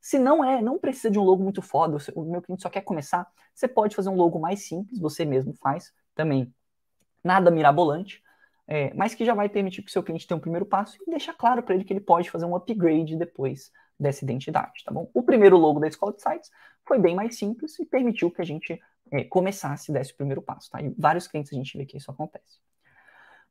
Se 0.00 0.18
não 0.18 0.44
é, 0.44 0.60
não 0.60 0.78
precisa 0.78 1.10
de 1.10 1.18
um 1.18 1.22
logo 1.22 1.42
muito 1.42 1.62
foda, 1.62 1.96
o 2.14 2.24
meu 2.24 2.42
cliente 2.42 2.62
só 2.62 2.68
quer 2.68 2.82
começar, 2.82 3.26
você 3.54 3.66
pode 3.66 3.96
fazer 3.96 4.10
um 4.10 4.16
logo 4.16 4.38
mais 4.38 4.66
simples, 4.66 4.98
você 4.98 5.24
mesmo 5.24 5.54
faz 5.54 5.94
também. 6.14 6.52
Nada 7.22 7.50
mirabolante, 7.50 8.22
é, 8.66 8.92
mas 8.94 9.14
que 9.14 9.24
já 9.24 9.34
vai 9.34 9.48
permitir 9.48 9.82
que 9.82 9.88
o 9.88 9.92
seu 9.92 10.02
cliente 10.02 10.26
tenha 10.26 10.36
um 10.38 10.40
primeiro 10.40 10.64
passo 10.64 10.96
e 11.06 11.10
deixar 11.10 11.34
claro 11.34 11.62
para 11.62 11.74
ele 11.74 11.84
que 11.84 11.92
ele 11.92 12.00
pode 12.00 12.30
fazer 12.30 12.46
um 12.46 12.56
upgrade 12.56 13.16
depois 13.16 13.70
dessa 13.98 14.24
identidade, 14.24 14.82
tá 14.84 14.92
bom? 14.92 15.10
O 15.14 15.22
primeiro 15.22 15.56
logo 15.56 15.80
da 15.80 15.88
escola 15.88 16.12
de 16.12 16.22
sites 16.22 16.50
foi 16.86 16.98
bem 16.98 17.14
mais 17.14 17.38
simples 17.38 17.78
e 17.78 17.86
permitiu 17.86 18.30
que 18.30 18.40
a 18.40 18.44
gente 18.44 18.80
é, 19.10 19.24
começasse 19.24 19.90
e 19.90 19.94
desse 19.94 20.12
o 20.12 20.16
primeiro 20.16 20.42
passo, 20.42 20.70
tá? 20.70 20.82
E 20.82 20.94
vários 20.98 21.26
clientes 21.26 21.52
a 21.52 21.56
gente 21.56 21.76
vê 21.76 21.84
que 21.86 21.96
isso 21.96 22.10
acontece. 22.10 22.58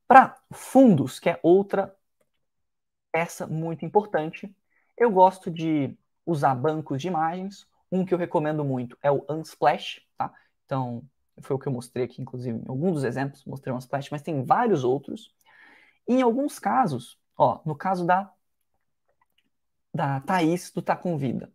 Para 0.07 0.35
fundos, 0.51 1.19
que 1.19 1.29
é 1.29 1.39
outra 1.41 1.95
peça 3.11 3.47
muito 3.47 3.85
importante, 3.85 4.53
eu 4.97 5.11
gosto 5.11 5.49
de 5.49 5.97
usar 6.25 6.55
bancos 6.55 7.01
de 7.01 7.07
imagens. 7.07 7.67
Um 7.91 8.03
que 8.05 8.13
eu 8.13 8.17
recomendo 8.17 8.63
muito 8.65 8.97
é 9.01 9.11
o 9.11 9.23
Unsplash, 9.29 10.01
tá? 10.17 10.33
Então, 10.65 11.03
foi 11.41 11.55
o 11.55 11.59
que 11.59 11.67
eu 11.67 11.71
mostrei 11.71 12.05
aqui, 12.05 12.21
inclusive, 12.21 12.57
em 12.57 12.67
alguns 12.67 12.93
dos 12.93 13.03
exemplos, 13.03 13.43
mostrei 13.45 13.73
o 13.73 13.77
Unsplash, 13.77 14.09
mas 14.11 14.21
tem 14.21 14.43
vários 14.43 14.83
outros. 14.83 15.33
E 16.07 16.15
em 16.15 16.21
alguns 16.21 16.59
casos, 16.59 17.19
ó, 17.37 17.61
no 17.65 17.75
caso 17.75 18.05
da 18.05 18.31
da 19.93 20.19
Thaís 20.21 20.71
do 20.71 20.81
Tá 20.81 20.95
Com 20.95 21.17
Vida. 21.17 21.53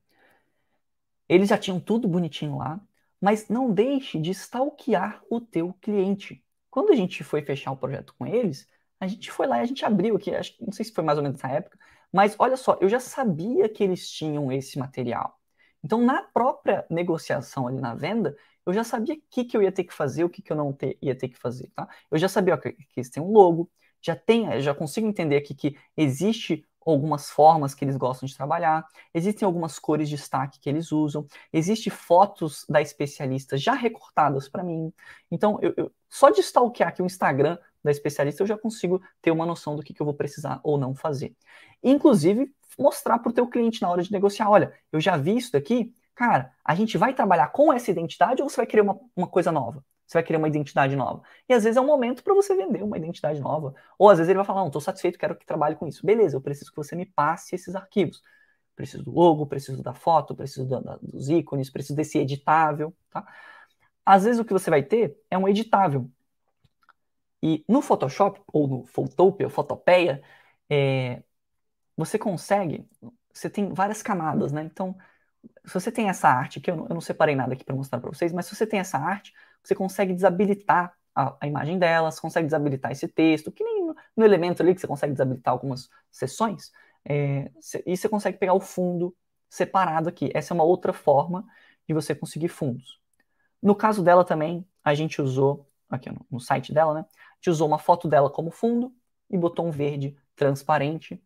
Eles 1.29 1.49
já 1.49 1.59
tinham 1.59 1.81
tudo 1.81 2.09
bonitinho 2.09 2.57
lá, 2.57 2.81
mas 3.21 3.49
não 3.49 3.73
deixe 3.73 4.19
de 4.19 4.31
stalkear 4.31 5.23
o 5.29 5.41
teu 5.41 5.75
cliente. 5.81 6.45
Quando 6.71 6.93
a 6.93 6.97
gente 6.97 7.25
foi 7.25 7.43
fechar 7.43 7.73
o 7.73 7.77
projeto 7.77 8.15
com 8.17 8.27
eles, 8.27 8.67
a 9.01 9.07
gente 9.07 9.31
foi 9.31 9.47
lá 9.47 9.59
e 9.59 9.63
a 9.63 9.65
gente 9.65 9.85
abriu 9.85 10.17
aqui, 10.17 10.35
acho, 10.35 10.55
não 10.61 10.73
sei 10.73 10.85
se 10.85 10.93
foi 10.93 11.03
mais 11.05 11.19
ou 11.19 11.25
menos 11.25 11.41
nessa 11.41 11.53
época, 11.55 11.79
mas 12.13 12.37
olha 12.39 12.57
só, 12.57 12.79
eu 12.81 12.89
já 12.89 13.01
sabia 13.01 13.69
que 13.69 13.83
eles 13.83 14.09
tinham 14.09 14.51
esse 14.53 14.79
material. 14.79 15.39
Então, 15.83 16.05
na 16.05 16.23
própria 16.23 16.87
negociação 16.91 17.67
ali 17.67 17.81
na 17.81 17.95
venda, 17.95 18.37
eu 18.69 18.75
já 18.75 18.85
sabia 18.85 19.15
o 19.15 19.19
que, 19.31 19.45
que 19.45 19.57
eu 19.57 19.63
ia 19.63 19.73
ter 19.73 19.85
que 19.85 19.95
fazer, 19.95 20.25
o 20.25 20.29
que, 20.29 20.43
que 20.43 20.53
eu 20.53 20.57
não 20.57 20.77
ia 21.01 21.15
ter 21.15 21.29
que 21.29 21.39
fazer, 21.39 21.71
tá? 21.75 21.89
Eu 22.11 22.19
já 22.19 22.29
sabia 22.29 22.55
ó, 22.55 22.57
que, 22.59 22.73
que 22.73 23.01
eles 23.01 23.09
têm 23.09 23.23
um 23.23 23.33
logo, 23.33 23.71
já 24.01 24.15
tem, 24.15 24.61
já 24.61 24.75
consigo 24.75 25.07
entender 25.07 25.37
aqui 25.37 25.55
que 25.55 25.77
existe 25.97 26.65
algumas 26.85 27.31
formas 27.31 27.75
que 27.75 27.85
eles 27.85 27.97
gostam 27.97 28.27
de 28.27 28.37
trabalhar, 28.37 28.87
existem 29.13 29.45
algumas 29.45 29.79
cores 29.79 30.09
de 30.09 30.17
destaque 30.17 30.61
que 30.61 30.69
eles 30.69 30.93
usam, 30.93 31.27
existem 31.53 31.91
fotos 31.91 32.67
da 32.69 32.81
especialista 32.81 33.57
já 33.57 33.73
recortadas 33.73 34.49
para 34.49 34.63
mim. 34.63 34.93
Então, 35.31 35.59
eu, 35.63 35.73
eu, 35.77 35.93
só 36.09 36.31
de 36.31 36.41
stalkear 36.41 36.91
aqui 36.91 37.03
o 37.03 37.07
Instagram 37.07 37.59
da 37.83 37.91
especialista, 37.91 38.43
eu 38.43 38.47
já 38.47 38.59
consigo 38.59 39.03
ter 39.23 39.31
uma 39.31 39.47
noção 39.47 39.77
do 39.77 39.83
que, 39.83 39.95
que 39.95 40.03
eu 40.03 40.07
vou 40.07 40.15
precisar 40.15 40.61
ou 40.63 40.77
não 40.77 40.95
fazer. 40.95 41.35
Inclusive, 41.83 42.53
mostrar 42.79 43.19
para 43.19 43.31
o 43.31 43.33
teu 43.33 43.47
cliente 43.47 43.83
na 43.83 43.91
hora 43.91 44.03
de 44.03 44.13
negociar, 44.13 44.51
olha, 44.51 44.73
eu 44.93 45.01
já 45.01 45.17
vi 45.17 45.37
isso 45.37 45.53
daqui, 45.53 45.93
cara, 46.19 46.53
a 46.65 46.75
gente 46.75 46.99
vai 46.99 47.15
trabalhar 47.15 47.49
com 47.49 47.73
essa 47.73 47.93
identidade 47.93 48.43
ou 48.43 48.49
você 48.49 48.57
vai 48.57 48.67
querer 48.67 48.83
uma, 48.83 48.99
uma 49.15 49.29
coisa 49.29 49.53
nova? 49.53 49.85
Você 50.05 50.19
vai 50.19 50.25
criar 50.25 50.39
uma 50.39 50.49
identidade 50.49 50.97
nova. 50.97 51.23
E 51.49 51.53
às 51.53 51.63
vezes 51.63 51.77
é 51.77 51.81
um 51.81 51.87
momento 51.87 52.25
para 52.25 52.35
você 52.35 52.57
vender 52.57 52.83
uma 52.83 52.97
identidade 52.97 53.41
nova. 53.41 53.73
Ou 53.97 54.09
às 54.11 54.19
vezes 54.19 54.29
ele 54.29 54.39
vai 54.39 54.45
falar: 54.45 54.61
não, 54.61 54.67
estou 54.67 54.81
satisfeito, 54.81 55.19
quero 55.19 55.37
que 55.37 55.47
trabalhe 55.47 55.77
com 55.77 55.87
isso. 55.87 56.05
Beleza, 56.05 56.37
eu 56.37 56.41
preciso 56.41 56.71
que 56.73 56.77
você 56.77 56.97
me 56.97 57.07
passe 57.07 57.55
esses 57.55 57.77
arquivos. 57.77 58.21
Preciso 58.75 59.05
do 59.05 59.13
logo, 59.13 59.47
preciso 59.47 59.83
da 59.83 59.95
foto, 59.95 60.35
preciso 60.35 60.67
da, 60.69 60.81
da, 60.81 60.97
dos 61.01 61.29
ícones, 61.29 61.71
preciso 61.71 61.95
desse 61.95 62.19
editável. 62.19 62.93
Tá? 63.11 63.25
Às 64.05 64.25
vezes 64.25 64.41
o 64.41 64.45
que 64.45 64.53
você 64.53 64.71
vai 64.71 64.83
ter 64.83 65.17
é 65.31 65.39
um 65.39 65.47
editável. 65.49 66.11
E 67.43 67.65
no 67.69 67.81
Photoshop, 67.81 68.41
ou 68.53 68.67
no 68.67 68.87
Photopia, 68.87 69.47
ou 69.47 69.51
Fotopeia, 69.51 70.23
é, 70.69 71.23
você 71.97 72.19
consegue, 72.19 72.89
você 73.33 73.49
tem 73.51 73.73
várias 73.73 74.03
camadas, 74.03 74.53
né? 74.53 74.63
Então, 74.65 74.97
se 75.65 75.75
você 75.75 75.93
tem 75.93 76.09
essa 76.09 76.29
arte, 76.29 76.61
que 76.61 76.71
eu 76.71 76.77
não, 76.77 76.87
eu 76.89 76.95
não 76.95 77.01
separei 77.01 77.35
nada 77.35 77.53
aqui 77.53 77.65
para 77.65 77.75
mostrar 77.75 78.01
para 78.01 78.11
vocês, 78.11 78.33
mas 78.33 78.47
se 78.47 78.55
você 78.55 78.67
tem 78.67 78.81
essa 78.81 78.99
arte, 78.99 79.35
você 79.63 79.75
consegue 79.75 80.13
desabilitar 80.15 80.97
a, 81.15 81.37
a, 81.41 81.47
imagem 81.47 81.79
delas, 81.79 82.21
consegue 82.21 82.47
desabilitar 82.47 82.93
esse 82.93 83.09
texto, 83.09 83.53
que 83.53 83.63
nem 83.63 83.87
no, 83.87 83.97
no 84.17 84.25
elemento 84.25 84.63
ali 84.63 84.75
que 84.75 84.81
você 84.81 84.87
consegue 84.87 85.13
desabilitar 85.13 85.53
algumas 85.53 85.89
seções, 86.11 86.73
é, 87.05 87.51
e 87.87 87.97
você 87.97 88.09
consegue 88.09 88.39
pegar 88.39 88.55
o 88.55 88.61
fundo 88.61 89.15
separado 89.49 90.09
aqui. 90.09 90.31
Essa 90.35 90.53
é 90.53 90.55
uma 90.55 90.65
outra 90.65 90.93
forma 90.93 91.47
de 91.87 91.95
você 91.95 92.15
conseguir 92.15 92.49
fundos. 92.49 93.01
No 93.63 93.75
caso 93.75 94.03
dela 94.03 94.25
também, 94.25 94.67
a 94.85 94.95
gente 94.95 95.21
usou, 95.21 95.69
aqui 95.89 96.11
no, 96.11 96.25
no 96.31 96.41
site 96.41 96.73
dela, 96.73 96.95
né? 96.95 97.01
A 97.01 97.35
gente 97.37 97.51
usou 97.51 97.67
uma 97.67 97.79
foto 97.79 98.09
dela 98.09 98.31
como 98.31 98.51
fundo 98.51 98.93
e 99.31 99.37
botou 99.39 99.67
um 99.67 99.71
verde 99.71 100.17
transparente. 100.37 101.23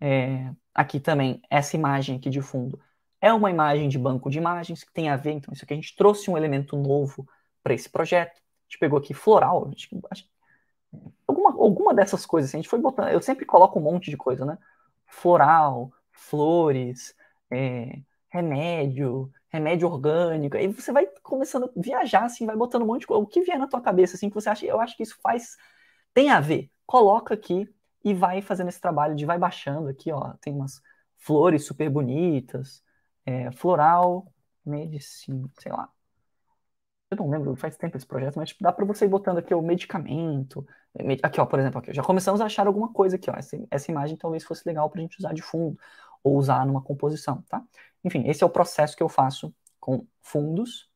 É, 0.00 0.50
aqui 0.74 1.00
também, 1.00 1.40
essa 1.50 1.76
imagem 1.76 2.16
aqui 2.16 2.30
de 2.30 2.40
fundo 2.40 2.80
é 3.26 3.32
uma 3.32 3.50
imagem 3.50 3.88
de 3.88 3.98
banco 3.98 4.30
de 4.30 4.38
imagens 4.38 4.84
que 4.84 4.92
tem 4.92 5.08
a 5.08 5.16
ver, 5.16 5.32
então 5.32 5.52
isso 5.52 5.64
aqui 5.64 5.74
a 5.74 5.76
gente 5.76 5.96
trouxe 5.96 6.30
um 6.30 6.36
elemento 6.36 6.76
novo 6.76 7.26
para 7.62 7.74
esse 7.74 7.90
projeto. 7.90 8.36
A 8.36 8.68
gente 8.68 8.78
pegou 8.78 8.98
aqui 8.98 9.12
floral, 9.12 9.68
alguma, 11.26 11.50
alguma 11.50 11.92
dessas 11.92 12.24
coisas, 12.24 12.50
assim, 12.50 12.58
a 12.58 12.60
gente 12.60 12.70
foi 12.70 12.78
botando, 12.78 13.08
eu 13.08 13.20
sempre 13.20 13.44
coloco 13.44 13.78
um 13.80 13.82
monte 13.82 14.10
de 14.10 14.16
coisa, 14.16 14.44
né? 14.44 14.56
Floral, 15.06 15.92
flores, 16.12 17.16
é, 17.50 17.98
remédio, 18.28 19.30
remédio 19.48 19.88
orgânico, 19.88 20.56
aí 20.56 20.68
você 20.68 20.92
vai 20.92 21.06
começando 21.22 21.64
a 21.64 21.80
viajar, 21.80 22.24
assim, 22.26 22.46
vai 22.46 22.56
botando 22.56 22.82
um 22.82 22.86
monte 22.86 23.00
de 23.00 23.06
coisa, 23.08 23.22
o 23.22 23.26
que 23.26 23.40
vier 23.42 23.58
na 23.58 23.66
tua 23.66 23.80
cabeça, 23.80 24.14
assim, 24.16 24.28
que 24.28 24.34
você 24.36 24.48
acha, 24.48 24.64
eu 24.66 24.80
acho 24.80 24.96
que 24.96 25.02
isso 25.02 25.16
faz, 25.20 25.56
tem 26.14 26.30
a 26.30 26.38
ver, 26.40 26.70
coloca 26.86 27.34
aqui 27.34 27.68
e 28.04 28.14
vai 28.14 28.40
fazendo 28.40 28.68
esse 28.68 28.80
trabalho 28.80 29.16
de 29.16 29.26
vai 29.26 29.38
baixando 29.38 29.88
aqui, 29.88 30.12
ó, 30.12 30.34
tem 30.40 30.54
umas 30.54 30.80
flores 31.16 31.64
super 31.64 31.90
bonitas, 31.90 32.85
é, 33.26 33.52
floral, 33.52 34.32
medicina, 34.64 35.50
sei 35.58 35.72
lá, 35.72 35.90
eu 37.10 37.16
não 37.16 37.30
lembro, 37.30 37.54
faz 37.54 37.76
tempo 37.76 37.96
esse 37.96 38.06
projeto, 38.06 38.36
mas 38.36 38.48
tipo, 38.48 38.64
dá 38.64 38.72
para 38.72 38.84
você 38.84 39.04
ir 39.04 39.08
botando 39.08 39.38
aqui 39.38 39.54
o 39.54 39.62
medicamento. 39.62 40.66
Aqui, 41.22 41.40
ó, 41.40 41.46
por 41.46 41.58
exemplo, 41.60 41.78
aqui, 41.78 41.92
já 41.94 42.02
começamos 42.02 42.40
a 42.40 42.46
achar 42.46 42.66
alguma 42.66 42.92
coisa 42.92 43.16
aqui, 43.16 43.30
ó. 43.30 43.34
Essa, 43.36 43.56
essa 43.70 43.90
imagem 43.90 44.16
talvez 44.16 44.42
fosse 44.44 44.66
legal 44.66 44.90
para 44.90 45.00
a 45.00 45.02
gente 45.02 45.18
usar 45.18 45.32
de 45.32 45.42
fundo 45.42 45.78
ou 46.22 46.36
usar 46.36 46.66
numa 46.66 46.82
composição, 46.82 47.42
tá? 47.48 47.62
Enfim, 48.04 48.24
esse 48.26 48.42
é 48.42 48.46
o 48.46 48.50
processo 48.50 48.96
que 48.96 49.02
eu 49.02 49.08
faço 49.08 49.54
com 49.78 50.04
fundos. 50.20 50.90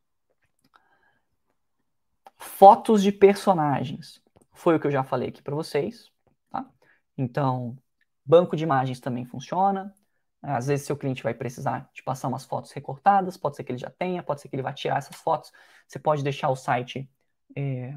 Fotos 2.37 3.03
de 3.03 3.13
personagens. 3.13 4.21
Foi 4.53 4.77
o 4.77 4.81
que 4.81 4.87
eu 4.87 4.91
já 4.91 5.05
falei 5.05 5.29
aqui 5.29 5.43
para 5.43 5.55
vocês, 5.55 6.11
tá? 6.51 6.69
Então, 7.17 7.79
banco 8.25 8.57
de 8.57 8.65
imagens 8.65 8.99
também 8.99 9.25
funciona. 9.25 9.95
Às 10.43 10.67
vezes 10.69 10.87
seu 10.87 10.97
cliente 10.97 11.23
vai 11.23 11.35
precisar 11.35 11.91
de 11.93 12.03
passar 12.03 12.29
umas 12.29 12.45
fotos 12.45 12.73
recortadas, 12.73 13.37
pode 13.37 13.57
ser 13.57 13.65
que 13.65 13.73
ele 13.73 13.79
já 13.79 13.91
tenha, 13.91 14.23
pode 14.23 14.41
ser 14.41 14.49
que 14.49 14.57
ele 14.57 14.63
vá 14.63 14.73
tirar 14.73 14.99
essas 14.99 15.17
fotos. 15.17 15.53
Você 15.87 15.99
pode 15.99 16.23
deixar 16.25 16.49
o 16.49 16.57
site 16.57 17.09
é, 17.57 17.95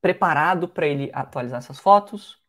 preparado 0.00 0.68
para 0.68 0.86
ele 0.86 1.10
atualizar 1.12 1.58
essas 1.58 1.78
fotos. 1.78 2.40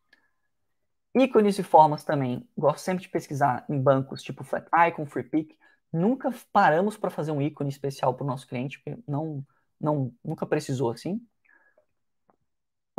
Ícones 1.15 1.57
e 1.57 1.63
formas 1.63 2.03
também. 2.03 2.47
Gosto 2.57 2.79
sempre 2.83 3.03
de 3.03 3.09
pesquisar 3.09 3.65
em 3.69 3.81
bancos 3.81 4.21
tipo 4.21 4.43
FlatIcon, 4.43 5.05
FreePic. 5.05 5.57
Nunca 5.91 6.31
paramos 6.53 6.97
para 6.97 7.09
fazer 7.09 7.31
um 7.31 7.41
ícone 7.41 7.69
especial 7.69 8.13
para 8.13 8.23
o 8.23 8.27
nosso 8.27 8.47
cliente, 8.47 8.79
porque 8.79 9.01
não, 9.07 9.43
não, 9.79 10.13
nunca 10.23 10.45
precisou 10.45 10.91
assim. 10.91 11.19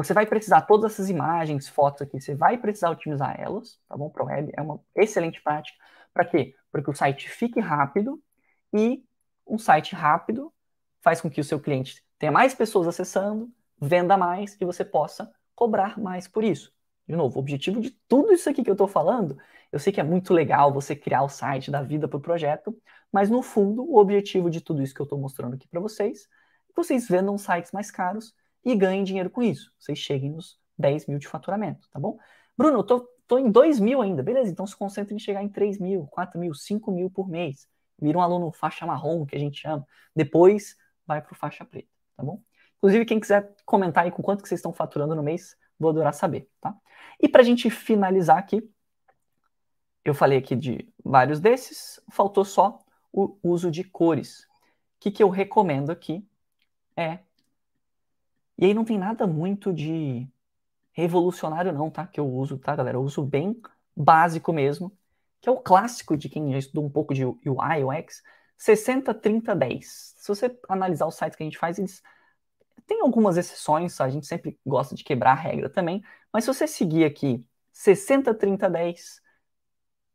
Você 0.03 0.14
vai 0.14 0.24
precisar 0.24 0.62
todas 0.62 0.92
essas 0.92 1.11
imagens, 1.11 1.68
fotos 1.68 2.01
aqui, 2.01 2.18
você 2.18 2.34
vai 2.34 2.57
precisar 2.57 2.88
otimizar 2.88 3.38
elas, 3.38 3.78
tá 3.86 3.94
bom? 3.96 4.09
Para 4.09 4.24
o 4.24 4.26
web 4.26 4.51
é 4.57 4.62
uma 4.62 4.80
excelente 4.96 5.42
prática. 5.42 5.78
Para 6.12 6.24
quê? 6.24 6.55
Para 6.72 6.82
que 6.82 6.88
o 6.88 6.94
site 6.94 7.28
fique 7.28 7.61
rápido 7.61 8.18
e 8.72 9.05
um 9.46 9.59
site 9.59 9.94
rápido 9.94 10.51
faz 11.03 11.20
com 11.20 11.30
que 11.30 11.40
o 11.40 11.44
seu 11.44 11.61
cliente 11.61 12.03
tenha 12.18 12.32
mais 12.32 12.55
pessoas 12.55 12.88
acessando, 12.88 13.53
venda 13.78 14.16
mais 14.16 14.57
e 14.59 14.64
você 14.64 14.86
possa 14.86 15.30
cobrar 15.55 15.98
mais 15.98 16.26
por 16.26 16.44
isso. 16.44 16.72
De 17.07 17.14
novo, 17.14 17.36
o 17.36 17.40
objetivo 17.40 17.78
de 17.78 17.90
tudo 18.09 18.32
isso 18.32 18.48
aqui 18.48 18.62
que 18.62 18.70
eu 18.70 18.74
estou 18.74 18.88
falando, 18.88 19.36
eu 19.70 19.78
sei 19.78 19.92
que 19.92 20.01
é 20.01 20.05
muito 20.05 20.32
legal 20.32 20.72
você 20.72 20.96
criar 20.96 21.24
o 21.24 21.28
site 21.28 21.70
da 21.70 21.82
vida 21.82 22.09
para 22.09 22.16
o 22.16 22.20
projeto, 22.20 22.74
mas 23.12 23.28
no 23.28 23.42
fundo, 23.42 23.82
o 23.82 23.98
objetivo 23.98 24.48
de 24.48 24.62
tudo 24.62 24.82
isso 24.82 24.94
que 24.94 25.01
eu 25.01 25.05
estou 25.05 25.18
mostrando 25.18 25.57
aqui 25.57 25.68
para 25.68 25.80
vocês 25.80 26.26
é 26.68 26.72
que 26.72 26.76
vocês 26.76 27.07
vendam 27.07 27.36
sites 27.36 27.70
mais 27.72 27.90
caros 27.90 28.34
e 28.65 28.75
ganhem 28.75 29.05
dinheiro 29.05 29.31
com 29.31 29.43
isso. 29.43 29.73
Vocês 29.79 29.99
cheguem 29.99 30.31
nos 30.31 30.59
10 30.79 31.07
mil 31.07 31.19
de 31.19 31.29
faturamento, 31.29 31.89
tá 31.91 31.99
bom? 31.99 32.19
Bruno, 32.57 32.79
eu 32.79 32.85
tô, 32.85 33.09
tô 33.27 33.39
em 33.39 33.51
2 33.51 33.81
mil 33.81 34.03
ainda, 34.03 34.23
beleza? 34.23 34.51
Então 34.51 34.67
se 34.67 34.77
concentre 34.77 35.15
em 35.15 35.19
chegar 35.19 35.43
em 35.43 35.49
3 35.49 35.79
mil, 35.79 36.07
4 36.09 36.39
mil, 36.39 36.55
5 36.55 36.91
mil 36.91 37.11
por 37.11 37.29
mês. 37.29 37.69
Vira 38.01 38.19
um 38.19 38.23
aluno 38.23 38.51
faixa 38.53 38.87
marrom, 38.87 39.27
que 39.27 39.37
a 39.37 39.39
gente 39.39 39.61
chama. 39.61 39.87
Depois 40.15 40.77
vai 41.07 41.21
para 41.21 41.35
faixa 41.35 41.65
preta, 41.65 41.89
tá 42.17 42.23
bom? 42.23 42.43
Inclusive, 42.79 43.05
quem 43.05 43.21
quiser 43.21 43.55
comentar 43.67 44.05
aí 44.05 44.11
com 44.11 44.23
quanto 44.23 44.43
que 44.43 44.49
vocês 44.49 44.59
estão 44.59 44.73
faturando 44.73 45.15
no 45.15 45.23
mês, 45.23 45.57
vou 45.79 45.91
adorar 45.91 46.15
saber, 46.15 46.49
tá? 46.61 46.75
E 47.21 47.29
para 47.29 47.43
a 47.43 47.45
gente 47.45 47.69
finalizar 47.69 48.39
aqui, 48.39 48.67
eu 50.05 50.15
falei 50.15 50.39
aqui 50.39 50.57
de 50.57 50.89
vários 51.05 51.41
desses, 51.41 52.01
faltou 52.11 52.45
só 52.45 52.83
o 53.13 53.37
uso 53.43 53.71
de 53.71 53.85
cores. 53.85 54.41
O 54.41 55.01
que, 55.01 55.11
que 55.11 55.23
eu 55.23 55.29
recomendo 55.29 55.91
aqui 55.91 56.27
é. 56.97 57.21
E 58.61 58.67
aí 58.67 58.75
não 58.75 58.85
tem 58.85 58.99
nada 58.99 59.27
muito 59.27 59.73
de 59.73 60.29
revolucionário, 60.93 61.73
não, 61.73 61.91
tá? 61.91 62.07
Que 62.07 62.21
eu 62.21 62.29
uso, 62.29 62.59
tá, 62.59 62.77
galera? 62.77 62.99
Eu 62.99 63.03
uso 63.03 63.25
bem 63.25 63.59
básico 63.97 64.53
mesmo, 64.53 64.93
que 65.41 65.49
é 65.49 65.53
o 65.53 65.57
clássico 65.59 66.15
de 66.15 66.29
quem 66.29 66.53
já 66.53 66.59
estudou 66.59 66.85
um 66.85 66.91
pouco 66.91 67.15
de 67.15 67.25
UI, 67.25 67.85
UX, 67.85 68.23
60, 68.59 69.15
30, 69.15 69.57
10. 69.57 70.15
Se 70.19 70.29
você 70.29 70.55
analisar 70.69 71.07
os 71.07 71.15
sites 71.15 71.37
que 71.37 71.43
a 71.43 71.47
gente 71.47 71.57
faz, 71.57 71.79
eles 71.79 72.03
têm 72.87 73.01
algumas 73.01 73.39
exceções, 73.39 73.99
a 73.99 74.11
gente 74.11 74.27
sempre 74.27 74.59
gosta 74.67 74.95
de 74.95 75.05
quebrar 75.05 75.33
a 75.33 75.35
regra 75.35 75.71
também, 75.71 76.05
mas 76.31 76.45
se 76.45 76.53
você 76.53 76.67
seguir 76.67 77.05
aqui 77.07 77.43
60, 77.73 78.35
30, 78.35 78.69
10, 78.69 79.23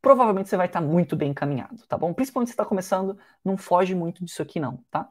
provavelmente 0.02 0.50
você 0.50 0.58
vai 0.58 0.68
estar 0.68 0.82
muito 0.82 1.16
bem 1.16 1.32
encaminhado, 1.32 1.86
tá 1.88 1.98
bom? 1.98 2.14
Principalmente 2.14 2.50
se 2.50 2.54
está 2.54 2.66
começando, 2.66 3.18
não 3.44 3.58
foge 3.58 3.96
muito 3.96 4.24
disso 4.24 4.44
aqui 4.44 4.60
não, 4.60 4.78
tá? 4.92 5.10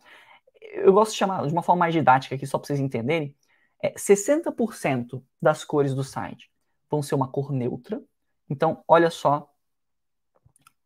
Eu 0.75 0.93
gosto 0.93 1.13
de 1.13 1.19
chamar 1.19 1.47
de 1.47 1.53
uma 1.53 1.63
forma 1.63 1.81
mais 1.81 1.95
didática 1.95 2.35
aqui, 2.35 2.47
só 2.47 2.59
para 2.59 2.67
vocês 2.67 2.81
entenderem, 2.81 3.35
é 3.83 3.93
60% 3.93 5.23
das 5.41 5.65
cores 5.65 5.95
do 5.95 6.03
site 6.03 6.51
vão 6.91 7.03
ser 7.03 7.15
uma 7.15 7.29
cor 7.29 7.53
neutra. 7.53 8.03
Então, 8.49 8.83
olha 8.87 9.11
só 9.11 9.53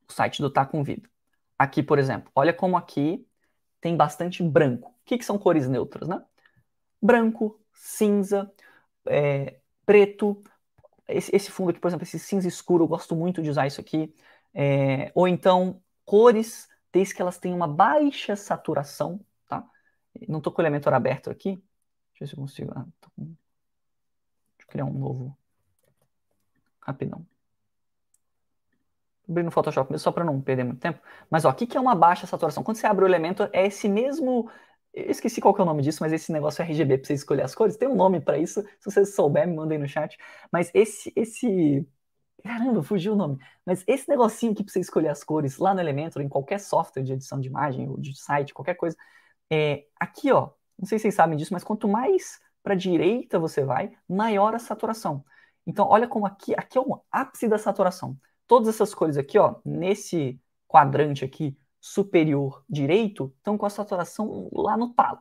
o 0.08 0.12
site 0.12 0.40
do 0.40 0.50
Tá 0.50 0.64
Com 0.64 0.82
Vida. 0.82 1.08
Aqui, 1.58 1.82
por 1.82 1.98
exemplo, 1.98 2.30
olha 2.34 2.52
como 2.52 2.76
aqui 2.76 3.26
tem 3.80 3.96
bastante 3.96 4.42
branco. 4.42 4.90
O 4.90 5.04
que, 5.04 5.18
que 5.18 5.24
são 5.24 5.38
cores 5.38 5.68
neutras, 5.68 6.08
né? 6.08 6.22
Branco, 7.00 7.60
cinza, 7.72 8.50
é, 9.06 9.60
preto. 9.86 10.42
Esse, 11.06 11.34
esse, 11.34 11.50
fundo 11.50 11.70
aqui, 11.70 11.80
por 11.80 11.88
exemplo, 11.88 12.04
esse 12.04 12.18
cinza 12.18 12.48
escuro, 12.48 12.84
eu 12.84 12.88
gosto 12.88 13.16
muito 13.16 13.42
de 13.42 13.50
usar 13.50 13.66
isso 13.66 13.80
aqui. 13.80 14.14
É, 14.54 15.10
ou 15.14 15.28
então, 15.28 15.80
cores, 16.04 16.68
desde 16.92 17.14
que 17.14 17.22
elas 17.22 17.38
tenham 17.38 17.56
uma 17.56 17.68
baixa 17.68 18.36
saturação? 18.36 19.20
Não 20.26 20.38
estou 20.38 20.52
com 20.52 20.60
o 20.60 20.64
elementor 20.64 20.94
aberto 20.94 21.30
aqui. 21.30 21.56
Deixa 21.56 21.64
eu 22.14 22.20
ver 22.20 22.26
se 22.26 22.34
eu 22.34 22.38
consigo. 22.38 22.72
Ah. 22.74 22.86
Deixa 23.16 23.32
eu 24.60 24.66
criar 24.68 24.84
um 24.84 24.92
novo. 24.92 25.36
Rapidão 26.80 27.26
abrir 29.28 29.42
no 29.42 29.50
Photoshop 29.50 29.90
mesmo, 29.90 30.02
só 30.02 30.10
para 30.10 30.24
não 30.24 30.40
perder 30.40 30.64
muito 30.64 30.80
tempo. 30.80 31.00
Mas 31.30 31.44
ó, 31.44 31.50
o 31.50 31.54
que, 31.54 31.66
que 31.66 31.76
é 31.76 31.80
uma 31.80 31.94
baixa 31.94 32.26
saturação? 32.26 32.62
Quando 32.62 32.78
você 32.78 32.86
abre 32.86 33.04
o 33.04 33.08
elemento, 33.08 33.48
é 33.52 33.66
esse 33.66 33.88
mesmo. 33.88 34.50
Eu 34.94 35.10
esqueci 35.10 35.40
qual 35.40 35.54
que 35.54 35.60
é 35.60 35.64
o 35.64 35.66
nome 35.66 35.82
disso, 35.82 35.98
mas 36.00 36.12
esse 36.12 36.32
negócio 36.32 36.62
RGB 36.62 36.98
para 36.98 37.06
você 37.06 37.14
escolher 37.14 37.42
as 37.42 37.54
cores. 37.54 37.76
Tem 37.76 37.88
um 37.88 37.94
nome 37.94 38.20
para 38.20 38.38
isso. 38.38 38.62
Se 38.80 38.90
você 38.90 39.04
souber, 39.04 39.46
me 39.46 39.54
mandem 39.54 39.78
no 39.78 39.86
chat. 39.86 40.16
Mas 40.50 40.70
esse, 40.74 41.12
esse. 41.14 41.86
Caramba, 42.42 42.82
fugiu 42.82 43.12
o 43.12 43.16
nome. 43.16 43.38
Mas 43.66 43.84
esse 43.86 44.08
negocinho 44.08 44.52
aqui 44.52 44.64
para 44.64 44.72
você 44.72 44.80
escolher 44.80 45.08
as 45.08 45.22
cores 45.22 45.58
lá 45.58 45.74
no 45.74 45.80
Elementor, 45.80 46.22
em 46.22 46.28
qualquer 46.28 46.58
software 46.58 47.02
de 47.02 47.12
edição 47.12 47.40
de 47.40 47.48
imagem 47.48 47.88
ou 47.88 47.98
de 47.98 48.18
site, 48.18 48.54
qualquer 48.54 48.74
coisa. 48.74 48.96
É, 49.50 49.86
aqui, 49.98 50.30
ó. 50.32 50.50
Não 50.78 50.86
sei 50.86 50.98
se 50.98 51.02
vocês 51.02 51.14
sabem 51.14 51.36
disso, 51.36 51.52
mas 51.52 51.64
quanto 51.64 51.88
mais 51.88 52.40
para 52.62 52.74
a 52.74 52.76
direita 52.76 53.38
você 53.38 53.64
vai, 53.64 53.92
maior 54.08 54.54
a 54.54 54.58
saturação. 54.58 55.24
Então, 55.66 55.86
olha 55.88 56.06
como 56.06 56.26
aqui, 56.26 56.54
aqui 56.56 56.78
é 56.78 56.80
o 56.80 57.00
ápice 57.10 57.48
da 57.48 57.58
saturação 57.58 58.18
todas 58.48 58.68
essas 58.74 58.94
cores 58.94 59.16
aqui, 59.16 59.38
ó, 59.38 59.56
nesse 59.64 60.40
quadrante 60.66 61.24
aqui 61.24 61.56
superior 61.80 62.64
direito, 62.68 63.32
estão 63.36 63.56
com 63.56 63.66
a 63.66 63.70
saturação 63.70 64.48
lá 64.52 64.76
no 64.76 64.92
talo. 64.94 65.20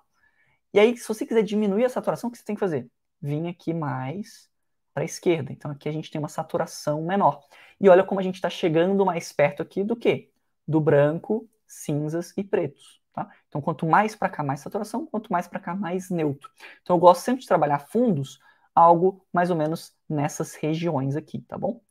E 0.73 0.79
aí, 0.79 0.97
se 0.97 1.07
você 1.07 1.25
quiser 1.25 1.43
diminuir 1.43 1.85
a 1.85 1.89
saturação, 1.89 2.29
o 2.29 2.31
que 2.31 2.37
você 2.39 2.45
tem 2.45 2.55
que 2.55 2.59
fazer? 2.59 2.89
Vir 3.21 3.47
aqui 3.47 3.73
mais 3.73 4.49
para 4.93 5.03
a 5.03 5.05
esquerda. 5.05 5.51
Então, 5.51 5.69
aqui 5.71 5.87
a 5.87 5.91
gente 5.91 6.09
tem 6.09 6.19
uma 6.19 6.27
saturação 6.29 7.03
menor. 7.03 7.43
E 7.79 7.89
olha 7.89 8.03
como 8.03 8.19
a 8.19 8.23
gente 8.23 8.35
está 8.35 8.49
chegando 8.49 9.05
mais 9.05 9.31
perto 9.31 9.61
aqui 9.61 9.83
do 9.83 9.95
que? 9.95 10.31
Do 10.67 10.81
branco, 10.81 11.47
cinzas 11.67 12.33
e 12.37 12.43
pretos. 12.43 13.01
Tá? 13.17 13.27
Então, 13.47 13.59
quanto 13.59 13.83
mais 13.87 14.15
para 14.15 14.29
cá, 14.29 14.43
mais 14.43 14.59
saturação, 14.59 15.07
quanto 15.07 15.31
mais 15.33 15.47
para 15.47 15.59
cá, 15.59 15.73
mais 15.73 16.11
neutro. 16.11 16.51
Então, 16.83 16.95
eu 16.95 16.99
gosto 16.99 17.23
sempre 17.23 17.41
de 17.41 17.47
trabalhar 17.47 17.79
fundos, 17.79 18.39
algo 18.75 19.25
mais 19.33 19.49
ou 19.49 19.55
menos 19.55 19.91
nessas 20.07 20.53
regiões 20.53 21.15
aqui, 21.15 21.41
tá 21.41 21.57
bom? 21.57 21.81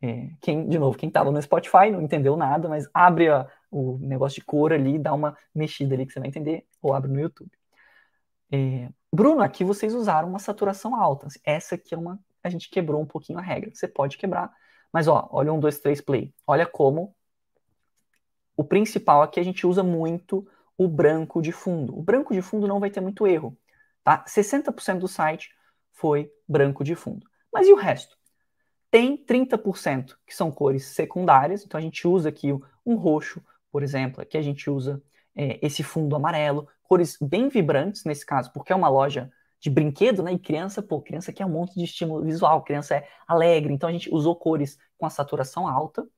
É, 0.00 0.30
quem, 0.40 0.66
de 0.66 0.78
novo, 0.78 0.96
quem 0.96 1.10
estava 1.10 1.30
no 1.30 1.42
Spotify 1.42 1.90
não 1.92 2.00
entendeu 2.00 2.34
nada, 2.34 2.66
mas 2.66 2.88
abre 2.94 3.28
a, 3.28 3.46
o 3.70 3.98
negócio 3.98 4.36
de 4.36 4.46
cor 4.46 4.72
ali, 4.72 4.98
dá 4.98 5.12
uma 5.12 5.36
mexida 5.54 5.94
ali 5.94 6.06
que 6.06 6.14
você 6.14 6.18
vai 6.18 6.30
entender, 6.30 6.66
ou 6.80 6.94
abre 6.94 7.12
no 7.12 7.20
YouTube. 7.20 7.52
É, 8.50 8.88
Bruno, 9.12 9.42
aqui 9.42 9.62
vocês 9.62 9.94
usaram 9.94 10.30
uma 10.30 10.38
saturação 10.38 10.96
alta. 10.96 11.28
Essa 11.44 11.74
aqui 11.74 11.94
é 11.94 11.98
uma. 11.98 12.18
A 12.42 12.48
gente 12.48 12.70
quebrou 12.70 13.02
um 13.02 13.06
pouquinho 13.06 13.38
a 13.38 13.42
regra. 13.42 13.70
Você 13.74 13.86
pode 13.86 14.16
quebrar, 14.16 14.50
mas 14.90 15.08
ó, 15.08 15.28
olha 15.30 15.52
um, 15.52 15.60
dois, 15.60 15.78
três, 15.78 16.00
play. 16.00 16.32
Olha 16.46 16.64
como 16.64 17.14
o 18.56 18.64
principal 18.64 19.20
aqui 19.20 19.38
a 19.38 19.42
gente 19.42 19.66
usa 19.66 19.82
muito 19.82 20.48
o 20.80 20.88
branco 20.88 21.42
de 21.42 21.52
fundo. 21.52 21.94
O 21.94 22.02
branco 22.02 22.32
de 22.32 22.40
fundo 22.40 22.66
não 22.66 22.80
vai 22.80 22.88
ter 22.88 23.02
muito 23.02 23.26
erro, 23.26 23.54
tá? 24.02 24.24
60% 24.26 24.98
do 24.98 25.06
site 25.06 25.50
foi 25.92 26.32
branco 26.48 26.82
de 26.82 26.94
fundo. 26.94 27.26
Mas 27.52 27.68
e 27.68 27.72
o 27.74 27.76
resto? 27.76 28.16
Tem 28.90 29.14
30% 29.14 30.16
que 30.26 30.34
são 30.34 30.50
cores 30.50 30.86
secundárias, 30.86 31.66
então 31.66 31.76
a 31.76 31.82
gente 31.82 32.08
usa 32.08 32.30
aqui 32.30 32.48
um 32.86 32.94
roxo, 32.94 33.44
por 33.70 33.82
exemplo, 33.82 34.22
aqui 34.22 34.38
a 34.38 34.42
gente 34.42 34.70
usa 34.70 35.02
é, 35.36 35.58
esse 35.60 35.82
fundo 35.82 36.16
amarelo, 36.16 36.66
cores 36.82 37.18
bem 37.20 37.50
vibrantes 37.50 38.04
nesse 38.06 38.24
caso, 38.24 38.50
porque 38.50 38.72
é 38.72 38.76
uma 38.76 38.88
loja 38.88 39.30
de 39.60 39.68
brinquedo, 39.68 40.22
né? 40.22 40.32
E 40.32 40.38
criança, 40.38 40.82
pô, 40.82 41.02
criança 41.02 41.30
quer 41.30 41.44
um 41.44 41.50
monte 41.50 41.74
de 41.74 41.84
estímulo 41.84 42.24
visual, 42.24 42.64
criança 42.64 42.96
é 42.96 43.06
alegre, 43.28 43.74
então 43.74 43.86
a 43.86 43.92
gente 43.92 44.08
usou 44.10 44.34
cores 44.34 44.78
com 44.96 45.04
a 45.04 45.10
saturação 45.10 45.68
alta. 45.68 46.08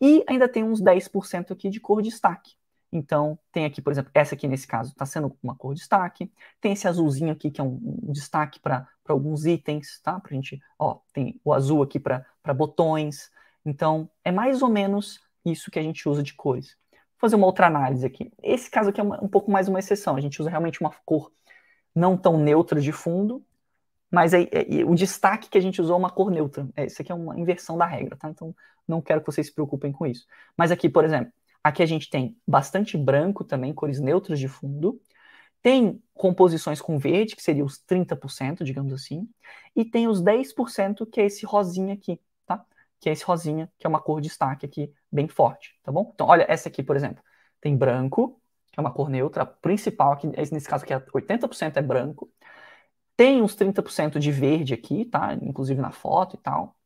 E 0.00 0.24
ainda 0.28 0.48
tem 0.48 0.62
uns 0.62 0.80
10% 0.80 1.50
aqui 1.50 1.68
de 1.68 1.80
cor 1.80 2.00
de 2.00 2.10
destaque. 2.10 2.57
Então, 2.90 3.38
tem 3.52 3.64
aqui, 3.64 3.82
por 3.82 3.92
exemplo, 3.92 4.10
essa 4.14 4.34
aqui 4.34 4.48
nesse 4.48 4.66
caso 4.66 4.90
está 4.92 5.04
sendo 5.04 5.36
uma 5.42 5.54
cor 5.54 5.74
de 5.74 5.80
destaque. 5.80 6.32
Tem 6.60 6.72
esse 6.72 6.88
azulzinho 6.88 7.32
aqui, 7.32 7.50
que 7.50 7.60
é 7.60 7.64
um, 7.64 7.78
um 8.04 8.12
destaque 8.12 8.58
para 8.60 8.88
alguns 9.06 9.44
itens, 9.44 10.00
tá? 10.02 10.18
Pra 10.18 10.32
gente, 10.32 10.60
ó, 10.78 10.98
tem 11.12 11.38
o 11.44 11.52
azul 11.52 11.82
aqui 11.82 12.00
para 12.00 12.24
botões. 12.54 13.30
Então, 13.64 14.10
é 14.24 14.32
mais 14.32 14.62
ou 14.62 14.68
menos 14.68 15.20
isso 15.44 15.70
que 15.70 15.78
a 15.78 15.82
gente 15.82 16.08
usa 16.08 16.22
de 16.22 16.34
cores. 16.34 16.76
Vou 16.92 17.20
fazer 17.20 17.36
uma 17.36 17.46
outra 17.46 17.66
análise 17.66 18.06
aqui. 18.06 18.32
Esse 18.42 18.70
caso 18.70 18.90
aqui 18.90 19.00
é 19.00 19.04
uma, 19.04 19.22
um 19.22 19.28
pouco 19.28 19.50
mais 19.50 19.68
uma 19.68 19.78
exceção. 19.78 20.16
A 20.16 20.20
gente 20.20 20.40
usa 20.40 20.48
realmente 20.48 20.80
uma 20.80 20.90
cor 21.04 21.30
não 21.94 22.16
tão 22.16 22.38
neutra 22.38 22.80
de 22.80 22.92
fundo, 22.92 23.44
mas 24.10 24.32
é, 24.32 24.42
é, 24.42 24.84
o 24.86 24.94
destaque 24.94 25.48
que 25.50 25.58
a 25.58 25.60
gente 25.60 25.82
usou 25.82 25.96
é 25.96 25.98
uma 25.98 26.10
cor 26.10 26.30
neutra. 26.30 26.66
É, 26.74 26.86
isso 26.86 27.02
aqui 27.02 27.12
é 27.12 27.14
uma 27.14 27.38
inversão 27.38 27.76
da 27.76 27.84
regra, 27.84 28.16
tá? 28.16 28.30
Então, 28.30 28.54
não 28.86 29.02
quero 29.02 29.20
que 29.20 29.26
vocês 29.26 29.48
se 29.48 29.52
preocupem 29.52 29.92
com 29.92 30.06
isso. 30.06 30.26
Mas 30.56 30.70
aqui, 30.70 30.88
por 30.88 31.04
exemplo, 31.04 31.32
Aqui 31.62 31.82
a 31.82 31.86
gente 31.86 32.08
tem 32.08 32.36
bastante 32.46 32.96
branco 32.96 33.44
também, 33.44 33.74
cores 33.74 34.00
neutras 34.00 34.38
de 34.38 34.48
fundo. 34.48 35.00
Tem 35.60 36.02
composições 36.14 36.80
com 36.80 36.98
verde, 36.98 37.34
que 37.34 37.42
seria 37.42 37.64
os 37.64 37.78
30%, 37.78 38.64
digamos 38.64 38.92
assim. 38.92 39.28
E 39.74 39.84
tem 39.84 40.08
os 40.08 40.22
10%, 40.22 41.04
que 41.06 41.20
é 41.20 41.26
esse 41.26 41.44
rosinha 41.44 41.94
aqui, 41.94 42.20
tá? 42.46 42.64
Que 43.00 43.08
é 43.08 43.12
esse 43.12 43.24
rosinha, 43.24 43.70
que 43.78 43.86
é 43.86 43.88
uma 43.88 44.00
cor 44.00 44.20
de 44.20 44.28
destaque 44.28 44.64
aqui 44.64 44.92
bem 45.10 45.28
forte, 45.28 45.78
tá 45.82 45.90
bom? 45.90 46.10
Então, 46.14 46.26
olha, 46.28 46.46
essa 46.48 46.68
aqui, 46.68 46.82
por 46.82 46.96
exemplo, 46.96 47.22
tem 47.60 47.76
branco, 47.76 48.40
que 48.72 48.78
é 48.78 48.80
uma 48.80 48.92
cor 48.92 49.08
neutra, 49.10 49.44
principal 49.44 50.12
aqui, 50.12 50.28
nesse 50.28 50.68
caso 50.68 50.84
aqui, 50.84 50.94
80% 51.12 51.76
é 51.76 51.82
branco. 51.82 52.30
Tem 53.16 53.42
uns 53.42 53.56
30% 53.56 54.20
de 54.20 54.30
verde 54.30 54.74
aqui, 54.74 55.04
tá? 55.04 55.34
Inclusive 55.42 55.80
na 55.80 55.90
foto 55.90 56.36
e 56.36 56.38
tal. 56.38 56.76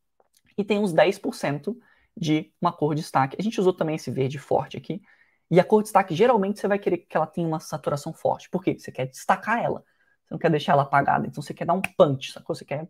E 0.56 0.64
tem 0.64 0.78
uns 0.78 0.92
10% 0.92 1.76
de 2.16 2.52
uma 2.60 2.72
cor 2.72 2.94
de 2.94 3.00
destaque. 3.00 3.36
A 3.38 3.42
gente 3.42 3.60
usou 3.60 3.72
também 3.72 3.96
esse 3.96 4.10
verde 4.10 4.38
forte 4.38 4.76
aqui. 4.76 5.02
E 5.50 5.60
a 5.60 5.64
cor 5.64 5.82
de 5.82 5.86
destaque, 5.86 6.14
geralmente, 6.14 6.60
você 6.60 6.68
vai 6.68 6.78
querer 6.78 6.98
que 6.98 7.16
ela 7.16 7.26
tenha 7.26 7.46
uma 7.46 7.60
saturação 7.60 8.12
forte. 8.12 8.48
Por 8.48 8.62
quê? 8.62 8.78
Você 8.78 8.90
quer 8.90 9.06
destacar 9.06 9.62
ela. 9.62 9.84
Você 10.24 10.34
não 10.34 10.38
quer 10.38 10.50
deixar 10.50 10.72
ela 10.72 10.82
apagada. 10.82 11.26
Então, 11.26 11.42
você 11.42 11.52
quer 11.52 11.66
dar 11.66 11.74
um 11.74 11.82
punch, 11.82 12.32
sacou? 12.32 12.54
Você 12.54 12.64
quer 12.64 12.88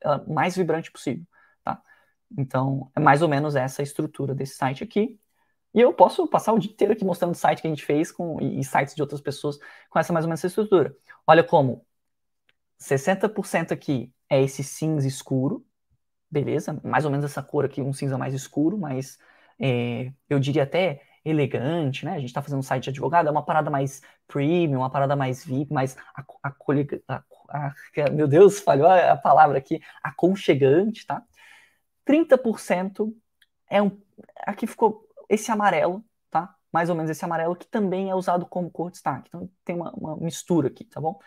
ela 0.00 0.24
mais 0.26 0.56
vibrante 0.56 0.90
possível, 0.90 1.24
tá? 1.62 1.82
Então, 2.38 2.90
é 2.96 3.00
mais 3.00 3.22
ou 3.22 3.28
menos 3.28 3.54
essa 3.56 3.82
estrutura 3.82 4.34
desse 4.34 4.54
site 4.56 4.82
aqui. 4.82 5.18
E 5.74 5.80
eu 5.80 5.92
posso 5.92 6.26
passar 6.26 6.52
o 6.52 6.58
dia 6.58 6.70
inteiro 6.70 6.92
aqui 6.92 7.04
mostrando 7.04 7.32
o 7.32 7.36
site 7.36 7.60
que 7.60 7.66
a 7.66 7.70
gente 7.70 7.84
fez 7.84 8.10
com, 8.10 8.40
e 8.40 8.64
sites 8.64 8.94
de 8.94 9.02
outras 9.02 9.20
pessoas 9.20 9.58
com 9.88 9.98
essa 9.98 10.12
mais 10.12 10.24
ou 10.24 10.28
menos 10.28 10.40
essa 10.40 10.48
estrutura. 10.48 10.96
Olha 11.26 11.44
como 11.44 11.86
60% 12.78 13.72
aqui 13.72 14.12
é 14.28 14.42
esse 14.42 14.64
cinza 14.64 15.06
escuro, 15.06 15.64
beleza, 16.30 16.80
mais 16.84 17.04
ou 17.04 17.10
menos 17.10 17.24
essa 17.24 17.42
cor 17.42 17.64
aqui, 17.64 17.82
um 17.82 17.92
cinza 17.92 18.16
mais 18.16 18.34
escuro, 18.34 18.78
mas 18.78 19.18
é, 19.58 20.12
eu 20.28 20.38
diria 20.38 20.62
até 20.62 21.02
elegante, 21.24 22.04
né? 22.04 22.12
A 22.12 22.18
gente 22.18 22.28
está 22.28 22.42
fazendo 22.42 22.60
um 22.60 22.62
site 22.62 22.84
de 22.84 22.90
advogado, 22.90 23.28
é 23.28 23.30
uma 23.30 23.44
parada 23.44 23.70
mais 23.70 24.00
premium, 24.26 24.78
uma 24.78 24.90
parada 24.90 25.14
mais 25.16 25.44
VIP, 25.44 25.72
mais 25.72 25.96
acolhida. 26.42 27.02
Meu 28.12 28.26
Deus, 28.28 28.60
falhou 28.60 28.86
a, 28.86 29.12
a 29.12 29.16
palavra 29.16 29.58
aqui, 29.58 29.80
aconchegante, 30.02 31.06
tá? 31.06 31.22
30% 32.04 33.14
é 33.68 33.82
um. 33.82 34.00
Aqui 34.46 34.66
ficou 34.66 35.06
esse 35.28 35.50
amarelo, 35.50 36.04
tá? 36.30 36.54
Mais 36.72 36.88
ou 36.88 36.96
menos 36.96 37.10
esse 37.10 37.24
amarelo, 37.24 37.56
que 37.56 37.66
também 37.66 38.10
é 38.10 38.14
usado 38.14 38.46
como 38.46 38.70
cor 38.70 38.88
de 38.88 38.94
destaque. 38.94 39.28
Então 39.28 39.50
tem 39.64 39.76
uma, 39.76 39.92
uma 39.92 40.16
mistura 40.16 40.68
aqui, 40.68 40.84
tá 40.84 41.00
bom? 41.00 41.18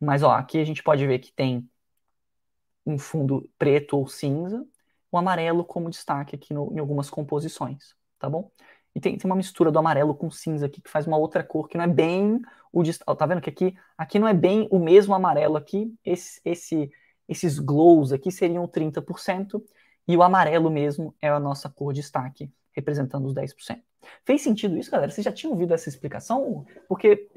Mas 0.00 0.22
ó, 0.22 0.32
aqui 0.32 0.58
a 0.60 0.64
gente 0.64 0.82
pode 0.82 1.06
ver 1.06 1.18
que 1.18 1.32
tem 1.32 1.68
um 2.84 2.98
fundo 2.98 3.48
preto 3.58 3.96
ou 3.96 4.06
cinza, 4.06 4.66
o 5.10 5.18
amarelo 5.18 5.64
como 5.64 5.90
destaque 5.90 6.34
aqui 6.34 6.54
no, 6.54 6.72
em 6.72 6.78
algumas 6.78 7.10
composições, 7.10 7.94
tá 8.18 8.28
bom? 8.28 8.50
E 8.94 9.00
tem, 9.00 9.16
tem 9.16 9.30
uma 9.30 9.36
mistura 9.36 9.70
do 9.70 9.78
amarelo 9.78 10.14
com 10.14 10.30
cinza 10.30 10.66
aqui 10.66 10.80
que 10.80 10.90
faz 10.90 11.06
uma 11.06 11.16
outra 11.16 11.42
cor 11.42 11.68
que 11.68 11.76
não 11.76 11.84
é 11.84 11.88
bem 11.88 12.40
o 12.72 12.82
destaque. 12.82 13.18
Tá 13.18 13.26
vendo 13.26 13.40
que 13.40 13.50
aqui, 13.50 13.74
aqui 13.96 14.18
não 14.18 14.28
é 14.28 14.34
bem 14.34 14.68
o 14.70 14.78
mesmo 14.78 15.14
amarelo 15.14 15.56
aqui, 15.56 15.94
esse, 16.04 16.40
esse, 16.44 16.90
esses 17.28 17.58
glows 17.58 18.12
aqui 18.12 18.30
seriam 18.30 18.66
30%, 18.66 19.62
e 20.06 20.16
o 20.16 20.22
amarelo 20.22 20.70
mesmo 20.70 21.14
é 21.22 21.28
a 21.28 21.38
nossa 21.38 21.68
cor 21.68 21.92
destaque, 21.92 22.50
representando 22.72 23.26
os 23.26 23.34
10%. 23.34 23.80
Fez 24.24 24.42
sentido 24.42 24.76
isso, 24.76 24.90
galera? 24.90 25.10
Vocês 25.10 25.24
já 25.24 25.32
tinham 25.32 25.52
ouvido 25.52 25.72
essa 25.72 25.88
explicação? 25.88 26.66
Porque 26.88 27.28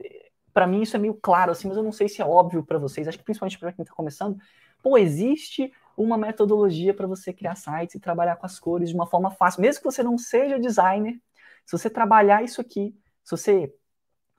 para 0.52 0.66
mim 0.66 0.82
isso 0.82 0.96
é 0.96 1.00
meio 1.00 1.14
claro 1.14 1.52
assim, 1.52 1.68
mas 1.68 1.78
eu 1.78 1.84
não 1.84 1.92
sei 1.92 2.08
se 2.08 2.22
é 2.22 2.26
óbvio 2.26 2.66
para 2.66 2.80
vocês. 2.80 3.08
Acho 3.08 3.18
que 3.18 3.24
principalmente 3.24 3.60
para 3.60 3.72
quem 3.72 3.84
está 3.84 3.94
começando, 3.94 4.38
pô, 4.86 5.00
existe 5.00 5.74
uma 5.98 6.16
metodologia 6.16 6.94
para 6.94 7.08
você 7.08 7.34
criar 7.34 7.56
sites 7.56 7.96
e 7.96 8.00
trabalhar 8.00 8.36
com 8.36 8.46
as 8.46 8.60
cores 8.60 8.90
de 8.90 8.96
uma 8.96 9.08
forma 9.08 9.32
fácil, 9.32 9.64
mesmo 9.64 9.82
que 9.82 9.92
você 9.92 10.04
não 10.04 10.16
seja 10.16 10.60
designer. 10.60 11.20
Se 11.66 11.76
você 11.76 11.90
trabalhar 11.90 12.44
isso 12.44 12.62
aqui, 12.62 12.96
se 13.24 13.32
você 13.32 13.76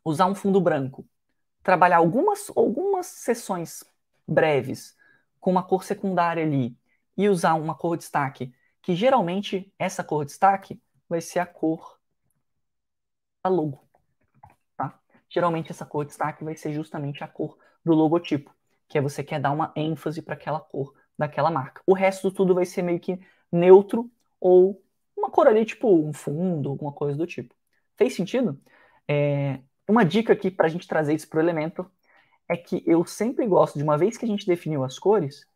usar 0.05 0.27
um 0.27 0.37
fundo 0.37 0.61
branco, 0.61 1.05
trabalhar 1.65 1.97
algumas 1.97 2.49
algumas 2.55 3.07
sessões 3.07 3.83
breves 4.25 4.97
com 5.41 5.51
uma 5.51 5.65
cor 5.65 5.83
secundária 5.83 6.45
ali 6.45 6.79
e 7.17 7.29
usar 7.29 7.55
uma 7.55 7.75
cor 7.75 7.97
destaque, 7.97 8.55
que 8.81 8.95
geralmente 8.95 9.75
essa 9.77 10.05
cor 10.05 10.25
destaque 10.25 10.81
vai 11.09 11.21
ser 11.21 11.41
a 11.41 11.47
cor 11.47 11.99
da 13.45 13.51
logo. 13.51 13.85
Tá? 14.77 14.97
Geralmente 15.29 15.73
essa 15.73 15.85
cor 15.85 16.05
destaque 16.05 16.45
vai 16.45 16.55
ser 16.55 16.73
justamente 16.73 17.25
a 17.25 17.27
cor 17.27 17.59
do 17.85 17.95
logotipo, 17.95 18.56
que 18.89 18.99
é 18.99 19.01
você 19.01 19.23
quer 19.25 19.41
dar 19.41 19.53
uma 19.53 19.73
ênfase 19.77 20.23
para 20.23 20.35
aquela 20.35 20.61
cor 20.61 20.95
daquela 21.19 21.51
marca. 21.51 21.83
O 21.87 21.95
resto 21.95 22.31
tudo 22.31 22.55
vai 22.55 22.65
ser 22.65 22.83
meio 22.83 23.01
que 23.01 23.19
neutro 23.51 24.11
ou 24.41 24.83
uma 25.17 25.31
cor 25.31 25.47
ali, 25.47 25.65
tipo 25.65 25.89
um 25.89 26.13
fundo, 26.13 26.71
alguma 26.71 26.93
coisa 26.93 27.17
do 27.17 27.27
tipo. 27.27 27.55
Fez 27.97 28.15
sentido? 28.15 28.61
É, 29.09 29.61
uma 29.89 30.05
dica 30.05 30.33
aqui 30.33 30.51
para 30.51 30.67
a 30.67 30.69
gente 30.69 30.87
trazer 30.87 31.15
isso 31.15 31.29
para 31.29 31.39
o 31.39 31.43
elemento 31.43 31.91
é 32.49 32.57
que 32.57 32.83
eu 32.87 33.05
sempre 33.05 33.47
gosto 33.47 33.79
de, 33.79 33.85
uma 33.85 33.99
vez 33.99 34.17
que 34.17 34.25
a 34.25 34.29
gente 34.29 34.47
definiu 34.47 34.85
as 34.85 34.99
cores, 34.99 35.47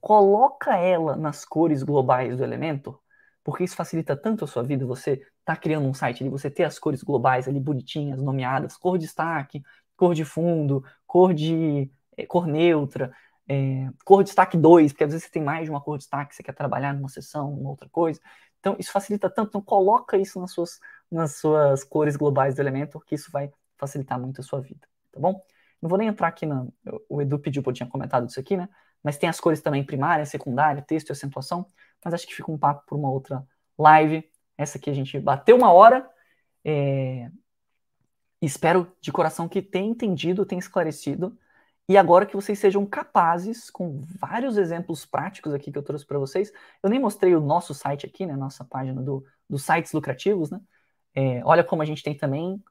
coloca 0.00 0.76
ela 0.76 1.16
nas 1.16 1.44
cores 1.44 1.82
globais 1.82 2.36
do 2.36 2.44
elemento, 2.44 2.98
porque 3.44 3.64
isso 3.64 3.76
facilita 3.76 4.16
tanto 4.16 4.44
a 4.44 4.48
sua 4.48 4.62
vida, 4.62 4.86
você 4.86 5.22
tá 5.44 5.56
criando 5.56 5.86
um 5.88 5.94
site 5.94 6.22
ali, 6.22 6.30
você 6.30 6.50
ter 6.50 6.64
as 6.64 6.78
cores 6.78 7.02
globais 7.02 7.48
ali 7.48 7.60
bonitinhas, 7.60 8.22
nomeadas, 8.22 8.76
cor 8.76 8.98
de 8.98 9.04
destaque, 9.04 9.62
cor 9.96 10.14
de 10.14 10.24
fundo, 10.24 10.84
cor 11.06 11.34
de 11.34 11.90
é, 12.22 12.26
cor 12.26 12.46
neutra, 12.46 13.12
é, 13.48 13.88
cor 14.04 14.22
de 14.22 14.28
destaque 14.28 14.56
2, 14.56 14.92
porque 14.92 15.04
às 15.04 15.12
vezes 15.12 15.26
você 15.26 15.30
tem 15.32 15.42
mais 15.42 15.64
de 15.64 15.70
uma 15.70 15.80
cor 15.80 15.96
de 15.96 16.04
destaque, 16.04 16.34
você 16.34 16.42
quer 16.42 16.54
trabalhar 16.54 16.92
numa 16.94 17.08
sessão, 17.08 17.50
numa 17.52 17.70
outra 17.70 17.88
coisa. 17.88 18.20
Então 18.60 18.76
isso 18.78 18.92
facilita 18.92 19.30
tanto, 19.30 19.48
então 19.48 19.62
coloca 19.62 20.16
isso 20.18 20.40
nas 20.40 20.52
suas, 20.52 20.80
nas 21.10 21.36
suas 21.36 21.84
cores 21.84 22.16
globais 22.16 22.54
do 22.54 22.60
elemento, 22.60 23.00
que 23.00 23.14
isso 23.14 23.30
vai 23.30 23.50
facilitar 23.76 24.20
muito 24.20 24.40
a 24.40 24.44
sua 24.44 24.60
vida, 24.60 24.86
tá 25.12 25.20
bom? 25.20 25.40
Não 25.80 25.88
vou 25.88 25.98
nem 25.98 26.08
entrar 26.08 26.28
aqui 26.28 26.44
na. 26.44 26.66
O 27.08 27.22
Edu 27.22 27.38
pediu 27.38 27.62
que 27.62 27.68
eu 27.68 27.72
tinha 27.72 27.88
comentado 27.88 28.28
isso 28.28 28.40
aqui, 28.40 28.56
né? 28.56 28.68
mas 29.02 29.16
tem 29.16 29.28
as 29.28 29.40
cores 29.40 29.60
também 29.60 29.84
primária, 29.84 30.24
secundária, 30.26 30.82
texto 30.82 31.10
e 31.10 31.12
acentuação, 31.12 31.66
mas 32.04 32.14
acho 32.14 32.26
que 32.26 32.34
fica 32.34 32.50
um 32.50 32.58
papo 32.58 32.84
por 32.86 32.98
uma 32.98 33.10
outra 33.10 33.46
live. 33.78 34.28
Essa 34.56 34.78
aqui 34.78 34.90
a 34.90 34.94
gente 34.94 35.18
bateu 35.18 35.56
uma 35.56 35.72
hora. 35.72 36.08
É... 36.64 37.30
Espero 38.40 38.90
de 39.00 39.10
coração 39.10 39.48
que 39.48 39.60
tenha 39.60 39.88
entendido, 39.88 40.46
tenha 40.46 40.58
esclarecido. 40.58 41.36
E 41.88 41.96
agora 41.96 42.26
que 42.26 42.36
vocês 42.36 42.58
sejam 42.58 42.84
capazes, 42.84 43.70
com 43.70 44.02
vários 44.20 44.58
exemplos 44.58 45.06
práticos 45.06 45.54
aqui 45.54 45.72
que 45.72 45.78
eu 45.78 45.82
trouxe 45.82 46.04
para 46.04 46.18
vocês, 46.18 46.52
eu 46.82 46.90
nem 46.90 47.00
mostrei 47.00 47.34
o 47.34 47.40
nosso 47.40 47.72
site 47.72 48.04
aqui, 48.04 48.26
né, 48.26 48.36
nossa 48.36 48.62
página 48.62 49.00
do, 49.00 49.24
dos 49.48 49.64
sites 49.64 49.92
lucrativos, 49.92 50.50
né? 50.50 50.60
É, 51.14 51.42
olha 51.44 51.64
como 51.64 51.80
a 51.80 51.84
gente 51.86 52.02
tem 52.02 52.14
também. 52.14 52.62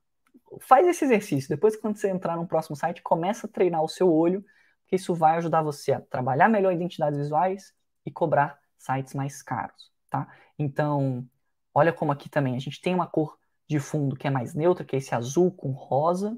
Faz 0.61 0.87
esse 0.87 1.03
exercício. 1.03 1.49
Depois, 1.49 1.75
quando 1.75 1.97
você 1.97 2.09
entrar 2.09 2.37
no 2.37 2.47
próximo 2.47 2.75
site, 2.75 3.01
começa 3.01 3.47
a 3.47 3.49
treinar 3.49 3.83
o 3.83 3.87
seu 3.87 4.13
olho 4.13 4.45
que 4.87 4.95
isso 4.95 5.13
vai 5.13 5.37
ajudar 5.37 5.61
você 5.63 5.91
a 5.93 5.99
trabalhar 5.99 6.47
melhor 6.47 6.71
identidades 6.71 7.19
visuais 7.19 7.73
e 8.05 8.11
cobrar 8.11 8.57
sites 8.77 9.13
mais 9.13 9.41
caros, 9.41 9.91
tá? 10.09 10.27
Então, 10.57 11.27
olha 11.73 11.91
como 11.91 12.11
aqui 12.11 12.29
também 12.29 12.55
a 12.55 12.59
gente 12.59 12.79
tem 12.79 12.95
uma 12.95 13.07
cor 13.07 13.37
de 13.67 13.79
fundo 13.79 14.15
que 14.15 14.27
é 14.27 14.29
mais 14.29 14.53
neutra, 14.53 14.85
que 14.85 14.95
é 14.95 14.99
esse 14.99 15.13
azul 15.13 15.51
com 15.51 15.71
rosa. 15.71 16.37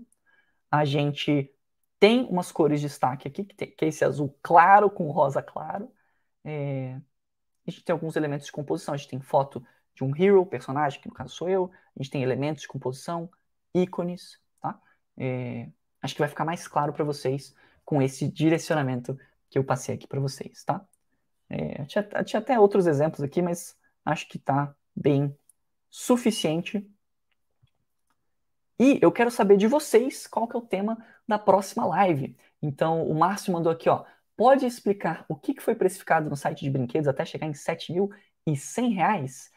A 0.72 0.84
gente 0.84 1.54
tem 2.00 2.26
umas 2.26 2.52
cores 2.52 2.80
de 2.80 2.88
destaque 2.88 3.28
aqui, 3.28 3.44
que, 3.44 3.56
tem, 3.56 3.72
que 3.72 3.86
é 3.86 3.88
esse 3.90 4.06
azul 4.06 4.36
claro 4.42 4.90
com 4.90 5.10
rosa 5.12 5.42
claro. 5.42 5.92
É... 6.44 6.94
A 7.68 7.72
gente 7.72 7.84
tem 7.84 7.94
alguns 7.94 8.16
elementos 8.16 8.46
de 8.46 8.52
composição. 8.52 8.94
A 8.94 8.98
gente 8.98 9.10
tem 9.10 9.20
foto 9.20 9.66
de 9.94 10.04
um 10.04 10.16
hero, 10.16 10.46
personagem, 10.46 11.02
que 11.02 11.08
no 11.08 11.14
caso 11.14 11.36
sou 11.36 11.50
eu. 11.50 11.72
A 11.96 12.02
gente 12.02 12.12
tem 12.12 12.24
elementos 12.24 12.62
de 12.62 12.68
composição, 12.68 13.30
ícones, 13.74 14.40
tá? 14.62 14.80
É... 15.18 15.70
Acho 16.02 16.16
que 16.16 16.22
vai 16.22 16.30
ficar 16.30 16.46
mais 16.46 16.68
claro 16.68 16.94
para 16.94 17.04
vocês 17.04 17.54
com 17.84 18.02
esse 18.02 18.28
direcionamento 18.28 19.18
que 19.50 19.58
eu 19.58 19.64
passei 19.64 19.96
aqui 19.96 20.08
para 20.08 20.20
vocês, 20.20 20.64
tá? 20.64 20.86
É, 21.50 21.84
tinha, 21.86 22.04
tinha, 22.24 22.40
até 22.40 22.60
outros 22.60 22.86
exemplos 22.86 23.22
aqui, 23.22 23.42
mas 23.42 23.76
acho 24.06 24.30
que 24.30 24.38
está 24.38 24.74
bem 24.96 25.36
suficiente. 25.90 26.88
E 28.80 28.98
eu 29.02 29.12
quero 29.12 29.30
saber 29.30 29.58
de 29.58 29.68
vocês 29.68 30.26
qual 30.26 30.48
que 30.48 30.56
é 30.56 30.60
o 30.60 30.62
tema 30.62 30.98
da 31.28 31.38
próxima 31.38 31.86
live. 31.86 32.36
Então, 32.62 33.04
o 33.04 33.14
Márcio 33.14 33.52
mandou 33.52 33.72
aqui, 33.72 33.90
ó. 33.90 34.06
Pode 34.38 34.66
explicar 34.66 35.26
o 35.28 35.36
que 35.36 35.60
foi 35.60 35.76
precificado 35.76 36.30
no 36.30 36.36
site 36.38 36.64
de 36.64 36.70
brinquedos 36.70 37.08
até 37.08 37.26
chegar 37.26 37.46
em 37.46 37.52
R$ 37.52 37.58
7.100? 37.58 39.52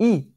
E 0.00 0.32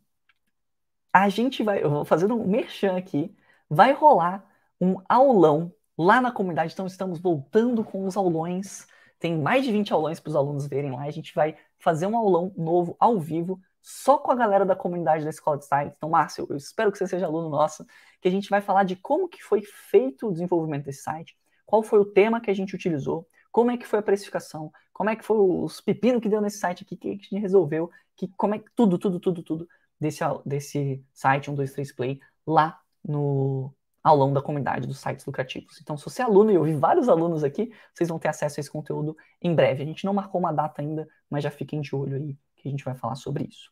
a 1.14 1.30
gente 1.30 1.64
vai, 1.64 1.81
eu 1.81 1.89
vou 1.89 2.06
fazendo 2.06 2.35
um 2.35 2.45
merchan 2.45 2.97
aqui, 2.97 3.34
vai 3.69 3.93
rolar 3.93 4.45
um 4.80 4.97
aulão 5.07 5.73
lá 5.97 6.19
na 6.19 6.31
comunidade. 6.31 6.73
Então, 6.73 6.85
estamos 6.85 7.19
voltando 7.19 7.84
com 7.84 8.06
os 8.06 8.18
aulões. 8.18 8.88
Tem 9.19 9.38
mais 9.38 9.64
de 9.64 9.72
20 9.72 9.93
aulões 9.93 10.19
para 10.19 10.30
os 10.30 10.35
alunos 10.35 10.68
verem 10.68 10.91
lá. 10.91 11.03
A 11.03 11.11
gente 11.11 11.34
vai 11.34 11.57
fazer 11.80 12.07
um 12.07 12.18
aulão 12.18 12.53
novo, 12.57 12.95
ao 12.99 13.18
vivo, 13.19 13.60
só 13.81 14.17
com 14.17 14.31
a 14.31 14.35
galera 14.35 14.65
da 14.65 14.75
comunidade 14.75 15.23
da 15.23 15.29
Escola 15.29 15.57
de 15.57 15.65
Style. 15.65 15.93
Então, 15.95 16.09
Márcio, 16.09 16.45
eu 16.49 16.57
espero 16.57 16.91
que 16.91 16.97
você 16.97 17.07
seja 17.07 17.25
aluno 17.25 17.49
nosso, 17.49 17.85
que 18.21 18.27
a 18.27 18.31
gente 18.31 18.49
vai 18.49 18.61
falar 18.61 18.83
de 18.83 18.95
como 18.95 19.29
que 19.29 19.41
foi 19.41 19.61
feito 19.61 20.27
o 20.27 20.31
desenvolvimento 20.31 20.85
desse 20.85 21.03
site, 21.03 21.37
qual 21.65 21.81
foi 21.81 21.99
o 21.99 22.05
tema 22.05 22.41
que 22.41 22.51
a 22.51 22.53
gente 22.53 22.75
utilizou, 22.75 23.27
como 23.51 23.71
é 23.71 23.77
que 23.77 23.87
foi 23.87 23.99
a 23.99 24.03
precificação, 24.03 24.71
como 24.93 25.09
é 25.09 25.15
que 25.15 25.23
foi 25.23 25.37
os 25.37 25.79
pepinos 25.79 26.21
que 26.21 26.29
deu 26.29 26.41
nesse 26.41 26.59
site 26.59 26.83
aqui, 26.83 26.95
que 26.95 27.07
a 27.07 27.11
gente 27.11 27.35
resolveu, 27.37 27.89
que, 28.15 28.27
como 28.35 28.55
é 28.55 28.63
tudo, 28.75 28.97
tudo, 28.97 29.19
tudo, 29.19 29.43
tudo 29.43 29.67
desse, 29.99 30.23
desse 30.45 31.03
site 31.13 31.45
123 31.45 31.91
Play 31.93 32.19
lá 32.45 32.79
no, 33.03 33.73
longo 34.05 34.33
da 34.33 34.41
comunidade 34.41 34.87
dos 34.87 34.99
sites 34.99 35.25
lucrativos. 35.25 35.79
Então, 35.81 35.97
se 35.97 36.03
você 36.03 36.21
é 36.21 36.25
aluno, 36.25 36.51
e 36.51 36.55
eu 36.55 36.63
vi 36.63 36.73
vários 36.73 37.09
alunos 37.09 37.43
aqui, 37.43 37.71
vocês 37.93 38.09
vão 38.09 38.19
ter 38.19 38.29
acesso 38.29 38.59
a 38.59 38.61
esse 38.61 38.71
conteúdo 38.71 39.15
em 39.41 39.53
breve. 39.53 39.83
A 39.83 39.85
gente 39.85 40.05
não 40.05 40.13
marcou 40.13 40.39
uma 40.39 40.51
data 40.51 40.81
ainda, 40.81 41.07
mas 41.29 41.43
já 41.43 41.51
fiquem 41.51 41.81
de 41.81 41.95
olho 41.95 42.15
aí 42.15 42.37
que 42.57 42.67
a 42.67 42.71
gente 42.71 42.84
vai 42.84 42.95
falar 42.95 43.15
sobre 43.15 43.45
isso. 43.45 43.71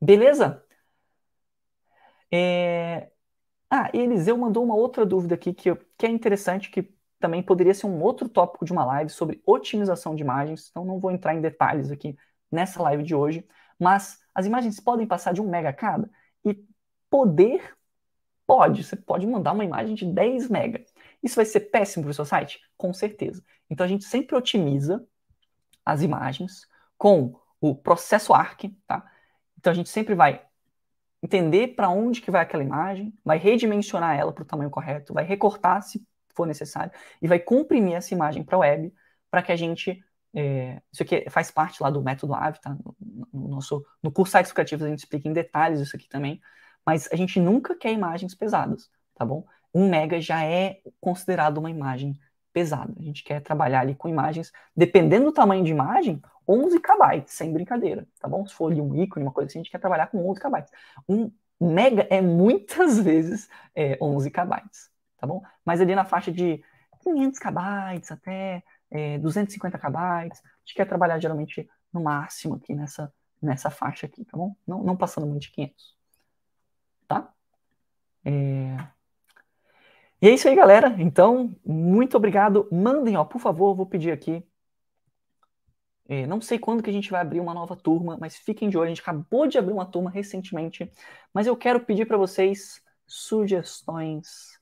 Beleza? 0.00 0.64
É... 2.32 3.10
Ah, 3.70 3.90
Eliseu 3.92 4.36
mandou 4.36 4.64
uma 4.64 4.74
outra 4.74 5.04
dúvida 5.04 5.34
aqui 5.34 5.52
que, 5.52 5.74
que 5.96 6.06
é 6.06 6.08
interessante, 6.08 6.70
que 6.70 6.94
também 7.20 7.42
poderia 7.42 7.74
ser 7.74 7.86
um 7.86 8.00
outro 8.02 8.28
tópico 8.28 8.64
de 8.64 8.72
uma 8.72 8.84
live 8.84 9.10
sobre 9.10 9.42
otimização 9.46 10.14
de 10.14 10.22
imagens. 10.22 10.68
Então, 10.70 10.84
não 10.84 10.98
vou 11.00 11.10
entrar 11.10 11.34
em 11.34 11.40
detalhes 11.40 11.90
aqui 11.90 12.16
nessa 12.50 12.82
live 12.82 13.02
de 13.02 13.14
hoje, 13.14 13.46
mas 13.78 14.20
as 14.34 14.46
imagens 14.46 14.80
podem 14.80 15.06
passar 15.06 15.32
de 15.32 15.40
um 15.40 15.48
mega 15.48 15.72
cada 15.72 16.10
e 16.44 16.54
poder 17.10 17.78
Pode, 18.48 18.82
você 18.82 18.96
pode 18.96 19.26
mandar 19.26 19.52
uma 19.52 19.62
imagem 19.62 19.94
de 19.94 20.06
10 20.06 20.48
mega. 20.48 20.82
Isso 21.22 21.36
vai 21.36 21.44
ser 21.44 21.60
péssimo 21.60 22.04
para 22.04 22.12
o 22.12 22.14
seu 22.14 22.24
site? 22.24 22.58
Com 22.78 22.94
certeza. 22.94 23.44
Então 23.68 23.84
a 23.84 23.88
gente 23.88 24.06
sempre 24.06 24.34
otimiza 24.34 25.06
as 25.84 26.00
imagens 26.00 26.66
com 26.96 27.38
o 27.60 27.74
processo 27.74 28.32
ARC, 28.32 28.64
tá? 28.86 29.04
Então 29.58 29.72
a 29.72 29.74
gente 29.74 29.88
sempre 29.88 30.14
vai 30.14 30.42
entender 31.22 31.68
para 31.68 31.88
onde 31.88 32.20
que 32.20 32.30
vai 32.30 32.42
aquela 32.42 32.62
imagem, 32.62 33.12
vai 33.24 33.38
redimensionar 33.38 34.16
ela 34.16 34.32
para 34.32 34.42
o 34.42 34.46
tamanho 34.46 34.70
correto, 34.70 35.12
vai 35.12 35.24
recortar 35.24 35.82
se 35.82 36.06
for 36.34 36.46
necessário 36.46 36.92
e 37.20 37.26
vai 37.26 37.40
comprimir 37.40 37.94
essa 37.94 38.14
imagem 38.14 38.44
para 38.44 38.56
a 38.56 38.60
web 38.60 38.94
para 39.30 39.42
que 39.42 39.50
a 39.50 39.56
gente 39.56 40.02
é, 40.34 40.80
isso 40.92 41.02
aqui 41.02 41.28
faz 41.30 41.50
parte 41.50 41.82
lá 41.82 41.90
do 41.90 42.02
método 42.02 42.34
AVE, 42.34 42.60
tá? 42.60 42.70
No, 42.70 42.96
no, 43.32 43.48
nosso, 43.48 43.84
no 44.02 44.12
curso 44.12 44.36
Sites 44.36 44.52
a 44.56 44.88
gente 44.88 44.98
explica 44.98 45.28
em 45.28 45.32
detalhes 45.32 45.80
isso 45.80 45.96
aqui 45.96 46.08
também, 46.08 46.40
mas 46.84 47.08
a 47.12 47.16
gente 47.16 47.40
nunca 47.40 47.74
quer 47.74 47.92
imagens 47.92 48.34
pesadas, 48.34 48.90
tá 49.14 49.24
bom? 49.24 49.44
Um 49.74 49.88
mega 49.88 50.20
já 50.20 50.44
é 50.44 50.80
considerado 51.00 51.58
uma 51.58 51.70
imagem 51.70 52.18
pesada. 52.52 52.92
A 52.98 53.02
gente 53.02 53.22
quer 53.24 53.40
trabalhar 53.40 53.80
ali 53.80 53.94
com 53.94 54.08
imagens, 54.08 54.52
dependendo 54.76 55.26
do 55.26 55.32
tamanho 55.32 55.64
de 55.64 55.70
imagem, 55.70 56.22
11 56.48 56.80
KB, 56.80 57.24
sem 57.26 57.52
brincadeira, 57.52 58.06
tá 58.18 58.26
bom? 58.26 58.46
Se 58.46 58.54
for 58.54 58.72
ali 58.72 58.80
um 58.80 58.94
ícone, 58.94 59.24
uma 59.26 59.32
coisa 59.32 59.48
assim, 59.48 59.58
a 59.58 59.62
gente 59.62 59.70
quer 59.70 59.78
trabalhar 59.78 60.06
com 60.06 60.28
11 60.28 60.40
KB. 60.40 60.64
Um 61.08 61.30
mega 61.60 62.06
é 62.10 62.20
muitas 62.20 62.98
vezes 63.00 63.48
é, 63.74 63.98
11 64.00 64.30
KB, 64.30 64.62
tá 65.18 65.26
bom? 65.26 65.42
Mas 65.64 65.80
ali 65.80 65.94
na 65.94 66.04
faixa 66.04 66.32
de 66.32 66.62
500 67.02 67.38
KB 67.38 67.58
até 68.10 68.62
é, 68.90 69.18
250 69.18 69.78
KB, 69.78 69.96
a 69.96 70.22
gente 70.24 70.74
quer 70.74 70.86
trabalhar 70.86 71.18
geralmente 71.18 71.68
no 71.92 72.02
máximo 72.02 72.54
aqui 72.54 72.74
nessa, 72.74 73.12
nessa 73.40 73.70
faixa 73.70 74.06
aqui, 74.06 74.24
tá 74.24 74.36
bom? 74.36 74.54
Não, 74.66 74.82
não 74.82 74.96
passando 74.96 75.26
muito 75.26 75.42
de 75.42 75.52
500, 75.52 75.96
tá? 77.06 77.32
É... 78.24 78.76
E 80.20 80.28
é 80.28 80.34
isso 80.34 80.48
aí, 80.48 80.54
galera. 80.56 80.96
Então, 80.98 81.54
muito 81.64 82.16
obrigado. 82.16 82.66
Mandem, 82.72 83.16
ó, 83.16 83.24
por 83.24 83.40
favor, 83.40 83.74
vou 83.74 83.86
pedir 83.86 84.10
aqui. 84.10 84.44
É, 86.08 86.26
não 86.26 86.40
sei 86.40 86.58
quando 86.58 86.82
que 86.82 86.88
a 86.88 86.92
gente 86.92 87.10
vai 87.10 87.20
abrir 87.20 87.38
uma 87.38 87.52
nova 87.52 87.76
turma, 87.76 88.16
mas 88.18 88.36
fiquem 88.36 88.70
de 88.70 88.78
olho. 88.78 88.86
A 88.86 88.88
gente 88.88 89.02
acabou 89.02 89.46
de 89.46 89.58
abrir 89.58 89.74
uma 89.74 89.84
turma 89.84 90.10
recentemente, 90.10 90.90
mas 91.34 91.46
eu 91.46 91.54
quero 91.54 91.80
pedir 91.80 92.06
para 92.06 92.16
vocês 92.16 92.82
sugestões 93.06 94.58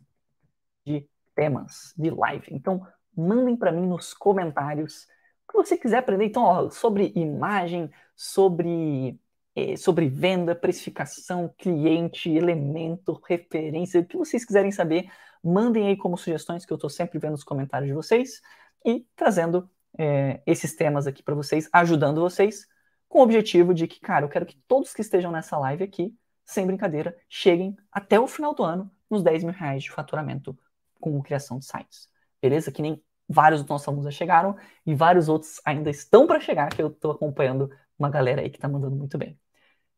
de 0.85 1.09
temas 1.37 1.95
de 1.97 2.11
live. 2.11 2.49
Então, 2.51 2.85
mandem 3.17 3.57
para 3.57 3.71
mim 3.71 3.87
nos 3.87 4.13
comentários 4.13 5.07
o 5.49 5.53
que 5.53 5.57
você 5.57 5.77
quiser 5.77 5.99
aprender. 5.99 6.25
Então, 6.25 6.43
ó, 6.43 6.69
sobre 6.69 7.13
imagem, 7.15 7.91
sobre, 8.17 9.17
eh, 9.55 9.77
sobre 9.77 10.09
venda, 10.09 10.55
precificação, 10.55 11.55
cliente, 11.57 12.29
elemento, 12.29 13.21
referência, 13.29 14.01
o 14.01 14.05
que 14.05 14.17
vocês 14.17 14.45
quiserem 14.45 14.73
saber, 14.73 15.09
mandem 15.43 15.87
aí 15.87 15.97
como 15.97 16.19
sugestões 16.19 16.67
que 16.67 16.73
eu 16.73 16.77
estou 16.77 16.91
sempre 16.91 17.21
vendo 17.21 17.33
nos 17.33 17.45
comentários 17.45 17.89
de 17.89 17.95
vocês 17.95 18.41
e 18.85 19.07
trazendo 19.15 19.71
eh, 19.99 20.43
esses 20.47 20.75
temas 20.75 21.07
aqui 21.07 21.23
para 21.23 21.35
vocês, 21.35 21.69
ajudando 21.73 22.21
vocês, 22.21 22.67
com 23.09 23.21
o 23.21 23.23
objetivo 23.23 23.73
de 23.75 23.87
que, 23.87 24.01
cara, 24.01 24.25
eu 24.25 24.29
quero 24.29 24.47
que 24.47 24.57
todos 24.67 24.93
que 24.93 25.01
estejam 25.01 25.31
nessa 25.31 25.59
live 25.59 25.85
aqui, 25.85 26.15
sem 26.45 26.67
brincadeira, 26.67 27.17
cheguem 27.29 27.77
até 27.91 28.19
o 28.19 28.27
final 28.27 28.55
do 28.55 28.63
ano 28.63 28.91
nos 29.11 29.23
10 29.23 29.45
mil 29.45 29.53
reais 29.53 29.83
de 29.83 29.91
faturamento 29.91 30.57
com 31.01 31.23
criação 31.23 31.59
de 31.59 31.67
sites. 31.67 32.09
Beleza? 32.41 32.71
Que 32.73 32.83
nem 32.83 33.03
vários 33.29 33.61
dos 33.63 33.69
nossos 33.69 33.89
alunos 33.89 34.05
já 34.07 34.11
chegaram 34.11 34.57
e 34.85 34.95
vários 34.95 35.29
outros 35.29 35.61
ainda 35.65 35.91
estão 35.91 36.27
para 36.27 36.41
chegar, 36.41 36.69
que 36.71 36.83
eu 36.83 36.89
estou 36.89 37.13
acompanhando 37.13 37.71
uma 37.99 38.11
galera 38.11 38.43
aí 38.43 38.51
que 38.51 38.57
está 38.57 38.69
mandando 38.69 38.97
muito 38.97 39.19
bem. 39.19 39.39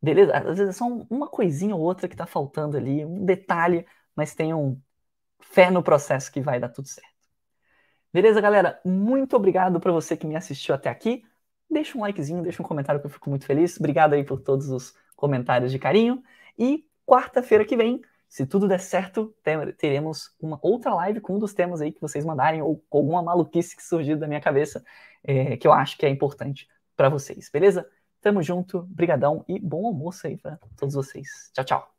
Beleza? 0.01 0.33
Às 0.37 0.59
vezes 0.59 0.69
é 0.69 0.73
só 0.79 0.87
uma 1.11 1.29
coisinha 1.29 1.75
ou 1.75 1.83
outra 1.83 2.09
que 2.09 2.15
está 2.15 2.27
faltando 2.27 2.77
ali, 2.77 3.05
um 3.05 3.25
detalhe, 3.25 3.87
mas 4.15 4.35
tenham 4.35 4.81
fé 5.41 5.71
no 5.71 5.83
processo 5.83 6.31
que 6.33 6.41
vai 6.41 6.61
dar 6.61 6.69
tudo 6.69 6.89
certo. 6.89 7.18
Beleza, 8.13 8.41
galera? 8.41 8.81
Muito 8.85 9.37
obrigado 9.37 9.79
para 9.81 9.93
você 9.93 10.17
que 10.17 10.27
me 10.27 10.37
assistiu 10.37 10.75
até 10.75 10.89
aqui. 10.89 11.25
Deixa 11.71 11.97
um 11.97 12.01
likezinho, 12.01 12.43
deixa 12.43 12.63
um 12.63 12.67
comentário 12.67 13.01
que 13.01 13.07
eu 13.07 13.11
fico 13.11 13.29
muito 13.29 13.45
feliz. 13.45 13.77
Obrigado 13.79 14.15
aí 14.15 14.25
por 14.25 14.41
todos 14.41 14.71
os 14.71 14.95
comentários 15.15 15.71
de 15.71 15.79
carinho. 15.79 16.23
E 16.59 16.87
quarta-feira 17.07 17.65
que 17.65 17.77
vem 17.77 18.01
se 18.29 18.47
tudo 18.47 18.69
der 18.69 18.81
certo, 18.81 19.35
teremos 19.79 20.35
uma 20.39 20.59
outra 20.63 20.95
live 20.95 21.21
com 21.21 21.37
um 21.37 21.39
dos 21.39 21.55
temas 21.55 21.81
aí 21.81 21.91
que 21.91 22.01
vocês 22.01 22.25
mandarem, 22.25 22.61
ou 22.61 22.77
com 22.89 22.99
alguma 22.99 23.23
maluquice 23.23 23.75
que 23.75 23.83
surgiu 23.83 24.19
da 24.19 24.29
minha 24.29 24.41
cabeça, 24.41 24.85
é, 25.25 25.57
que 25.57 25.67
eu 25.67 25.73
acho 25.73 25.97
que 25.97 26.05
é 26.05 26.11
importante 26.11 26.69
para 26.95 27.09
vocês, 27.09 27.49
beleza? 27.51 27.89
Tamo 28.21 28.43
junto, 28.43 28.83
brigadão 28.83 29.45
e 29.49 29.59
bom 29.59 29.87
almoço 29.87 30.27
aí 30.27 30.37
para 30.37 30.59
todos 30.77 30.95
vocês. 30.95 31.51
Tchau, 31.55 31.65
tchau. 31.65 31.98